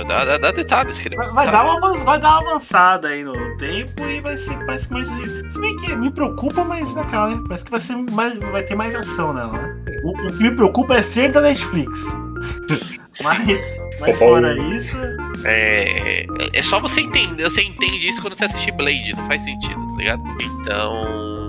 Dá, 0.06 0.24
dá, 0.24 0.38
dá 0.38 0.52
detalhes, 0.52 0.98
querido. 0.98 1.20
Vai, 1.22 1.32
vai 1.32 1.50
dar 1.50 1.64
uma, 1.64 1.96
vai 2.04 2.18
dar 2.20 2.38
uma 2.38 2.50
avançada 2.50 3.08
aí 3.08 3.24
no 3.24 3.56
tempo 3.56 4.02
e 4.04 4.20
vai 4.20 4.36
ser, 4.36 4.56
parece 4.64 4.86
que 4.86 4.94
mais. 4.94 5.08
Se 5.08 5.60
bem 5.60 5.74
que 5.76 5.96
me 5.96 6.10
preocupa, 6.10 6.62
mas 6.62 6.94
naquela, 6.94 7.28
né? 7.28 7.42
Parece 7.44 7.64
que 7.64 7.70
vai 7.72 7.80
ser 7.80 7.96
mais. 7.96 8.36
Vai 8.36 8.62
ter 8.62 8.76
mais 8.76 8.94
ação 8.94 9.32
nela, 9.32 9.52
né? 9.52 9.89
O, 10.02 10.10
o 10.10 10.32
que 10.32 10.42
me 10.42 10.54
preocupa 10.54 10.96
é 10.96 11.02
ser 11.02 11.30
da 11.30 11.40
Netflix. 11.40 12.12
mas, 13.22 13.82
mas 14.00 14.18
fora 14.18 14.52
isso. 14.74 14.96
É, 15.44 16.26
é 16.52 16.62
só 16.62 16.80
você 16.80 17.00
entender, 17.00 17.44
você 17.44 17.62
entende 17.62 18.08
isso 18.08 18.20
quando 18.20 18.34
você 18.34 18.44
assistir 18.44 18.72
Blade, 18.72 19.12
não 19.16 19.26
faz 19.26 19.42
sentido, 19.42 19.80
tá 19.90 19.96
ligado? 19.96 20.22
Então, 20.40 21.39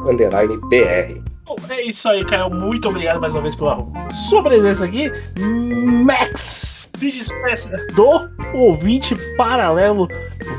underline 0.09 0.57
BR. 0.69 1.21
Bom, 1.45 1.57
é 1.69 1.83
isso 1.83 2.09
aí, 2.09 2.25
Caio. 2.25 2.51
Muito 2.51 2.89
obrigado 2.89 3.21
mais 3.21 3.35
uma 3.35 3.43
vez 3.43 3.55
pela 3.57 3.85
sua 4.29 4.43
presença 4.43 4.85
aqui. 4.85 5.11
Max, 5.39 6.89
se 6.97 7.11
despeça 7.11 7.71
do 7.95 8.29
ouvinte 8.55 9.15
paralelo 9.37 10.07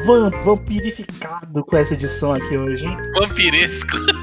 vam- 0.05 0.29
vampirificado 0.43 1.63
com 1.63 1.77
essa 1.77 1.93
edição 1.93 2.33
aqui 2.33 2.57
hoje, 2.57 2.85
hein? 2.85 2.97
Vampiresco. 3.15 3.97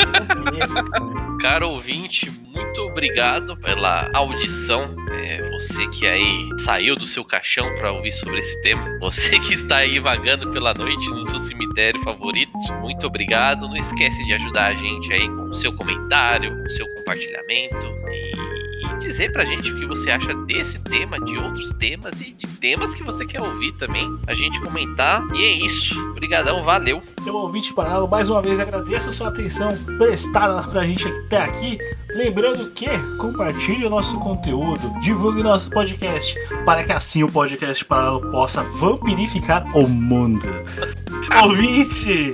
Caro 1.40 1.70
ouvinte, 1.70 2.30
muito 2.54 2.80
obrigado 2.82 3.56
pela 3.56 4.10
audição. 4.14 4.94
É, 5.12 5.48
você 5.50 5.86
que 5.88 6.06
aí 6.06 6.48
saiu 6.58 6.94
do 6.94 7.06
seu 7.06 7.24
caixão 7.24 7.64
para 7.76 7.92
ouvir 7.92 8.12
sobre 8.12 8.38
esse 8.38 8.60
tema. 8.60 8.98
Você 9.02 9.38
que 9.40 9.54
está 9.54 9.78
aí 9.78 9.98
vagando 9.98 10.50
pela 10.50 10.74
noite 10.74 11.08
no 11.10 11.24
seu 11.24 11.38
cemitério 11.38 12.02
favorito. 12.02 12.52
Muito 12.80 13.06
obrigado. 13.06 13.68
Não 13.68 13.76
esquece 13.76 14.22
de 14.24 14.34
ajudar 14.34 14.66
a 14.66 14.74
gente 14.74 15.12
aí 15.12 15.28
com 15.28 15.44
o 15.44 15.54
seu 15.54 15.74
comentário, 15.74 16.56
com 16.56 16.62
o 16.62 16.70
seu 16.70 16.86
compartilhamento. 16.94 17.86
E 18.12 18.59
e 18.80 18.98
dizer 18.98 19.32
pra 19.32 19.44
gente 19.44 19.72
o 19.72 19.78
que 19.78 19.86
você 19.86 20.10
acha 20.10 20.34
desse 20.46 20.78
tema, 20.82 21.20
de 21.20 21.36
outros 21.36 21.72
temas 21.74 22.20
e 22.20 22.32
de 22.32 22.46
temas 22.46 22.94
que 22.94 23.02
você 23.02 23.24
quer 23.26 23.40
ouvir 23.42 23.72
também. 23.72 24.18
A 24.26 24.34
gente 24.34 24.60
comentar. 24.60 25.22
E 25.34 25.44
é 25.44 25.52
isso. 25.52 25.98
Obrigadão, 26.10 26.64
valeu. 26.64 27.02
Meu 27.22 27.34
ouvinte 27.34 27.72
parado, 27.74 28.08
mais 28.08 28.28
uma 28.28 28.42
vez 28.42 28.60
agradeço 28.60 29.08
a 29.08 29.12
sua 29.12 29.28
atenção 29.28 29.76
prestada 29.98 30.62
pra 30.68 30.84
gente 30.84 31.06
até 31.06 31.38
aqui. 31.38 31.78
Lembrando 32.14 32.70
que 32.70 32.86
compartilhe 33.18 33.86
o 33.86 33.90
nosso 33.90 34.18
conteúdo, 34.18 34.92
divulgue 35.00 35.42
nosso 35.42 35.70
podcast, 35.70 36.36
para 36.64 36.84
que 36.84 36.92
assim 36.92 37.22
o 37.22 37.30
podcast 37.30 37.84
parado 37.84 38.20
possa 38.30 38.62
vampirificar 38.62 39.64
o 39.76 39.88
mundo. 39.88 40.46
ouvinte! 41.42 42.32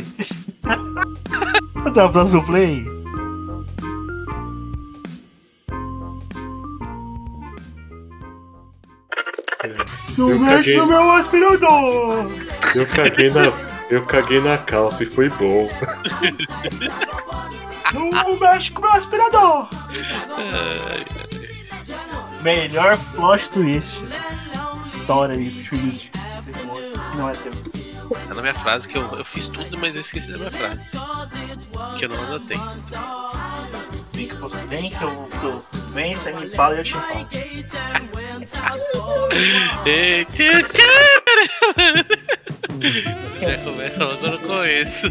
Até 1.84 2.04
o 2.04 2.10
próximo 2.10 2.44
play. 2.44 2.95
Não 10.16 10.30
Eu 10.30 10.38
mexe 10.38 10.56
caguei. 10.56 10.76
no 10.76 10.86
meu 10.86 11.10
aspirador! 11.12 12.30
Eu 12.74 12.86
caguei 12.86 13.30
na, 13.30 13.52
eu 13.90 14.04
caguei 14.06 14.40
na 14.40 14.58
calça 14.58 15.04
e 15.04 15.06
foi 15.08 15.28
bom. 15.30 15.68
Não 17.92 18.38
mexe 18.38 18.70
com 18.72 18.80
o 18.80 18.84
meu 18.84 18.92
aspirador! 18.94 19.68
Melhor 22.42 22.96
plot 23.14 23.50
twist. 23.50 24.04
História 24.84 25.36
de 25.36 25.50
filmes 25.50 25.98
de 25.98 26.10
terror 26.10 26.80
não 27.16 27.30
é 27.30 27.32
terror. 27.34 27.56
Essa 28.22 28.34
não 28.34 28.36
é 28.36 28.38
a 28.38 28.42
minha 28.42 28.54
frase, 28.54 28.86
que 28.86 28.96
eu, 28.96 29.02
eu 29.18 29.24
fiz 29.24 29.46
tudo, 29.46 29.76
mas 29.78 29.94
eu 29.96 30.00
esqueci 30.00 30.30
da 30.30 30.38
minha 30.38 30.50
frase. 30.52 30.90
Que 31.98 32.04
eu 32.04 32.08
não 32.08 32.22
anotei. 32.22 32.56
Vem 34.16 34.28
que 34.28 34.34
você 34.36 34.58
vem, 34.60 34.88
que 34.88 35.04
eu, 35.04 35.10
que 35.10 35.44
eu 35.44 35.62
vem, 35.92 36.16
você 36.16 36.32
me 36.32 36.48
fala 36.48 36.76
e 36.76 36.78
eu 36.78 36.84
te 36.84 36.94
falo. 36.94 37.26
É, 43.42 43.54
começa 43.54 44.04
logo 44.04 44.26
no 44.26 44.38
começo. 44.38 45.06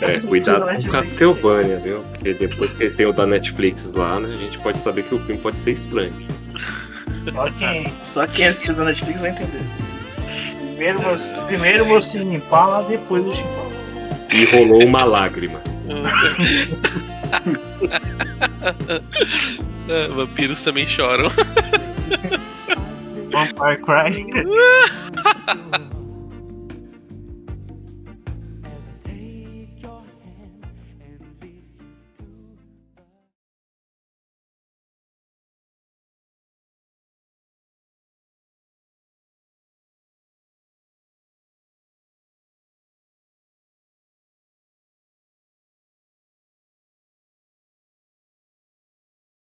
É, 0.00 0.20
cuidado 0.26 0.66
com 0.66 0.90
Castlevania, 0.90 1.78
viu? 1.78 2.00
Porque 2.00 2.34
depois 2.34 2.72
que 2.72 2.90
tem 2.90 3.06
o 3.06 3.12
da 3.12 3.26
Netflix 3.26 3.92
lá, 3.92 4.18
né, 4.18 4.34
a 4.34 4.36
gente 4.36 4.58
pode 4.58 4.80
saber 4.80 5.04
que 5.04 5.14
o 5.14 5.24
filme 5.24 5.40
pode 5.40 5.58
ser 5.58 5.72
estranho. 5.72 6.26
Só 7.30 7.48
quem, 7.52 7.94
só 8.02 8.26
quem 8.26 8.46
assistiu 8.48 8.74
da 8.74 8.84
Netflix 8.86 9.20
vai 9.20 9.30
entender. 9.30 9.62
Primeiro 10.58 10.98
você, 11.00 11.40
primeiro 11.42 11.84
você 11.84 12.24
me 12.24 12.40
fala, 12.40 12.82
depois 12.88 13.24
eu 13.24 13.32
te 13.32 13.42
falo. 13.42 13.72
E 14.32 14.44
rolou 14.46 14.84
uma 14.84 15.04
lágrima. 15.04 15.60
Vampiros 20.14 20.62
também 20.62 20.86
choram. 20.86 21.30
Vampire 23.30 23.82
Cry. 23.82 24.12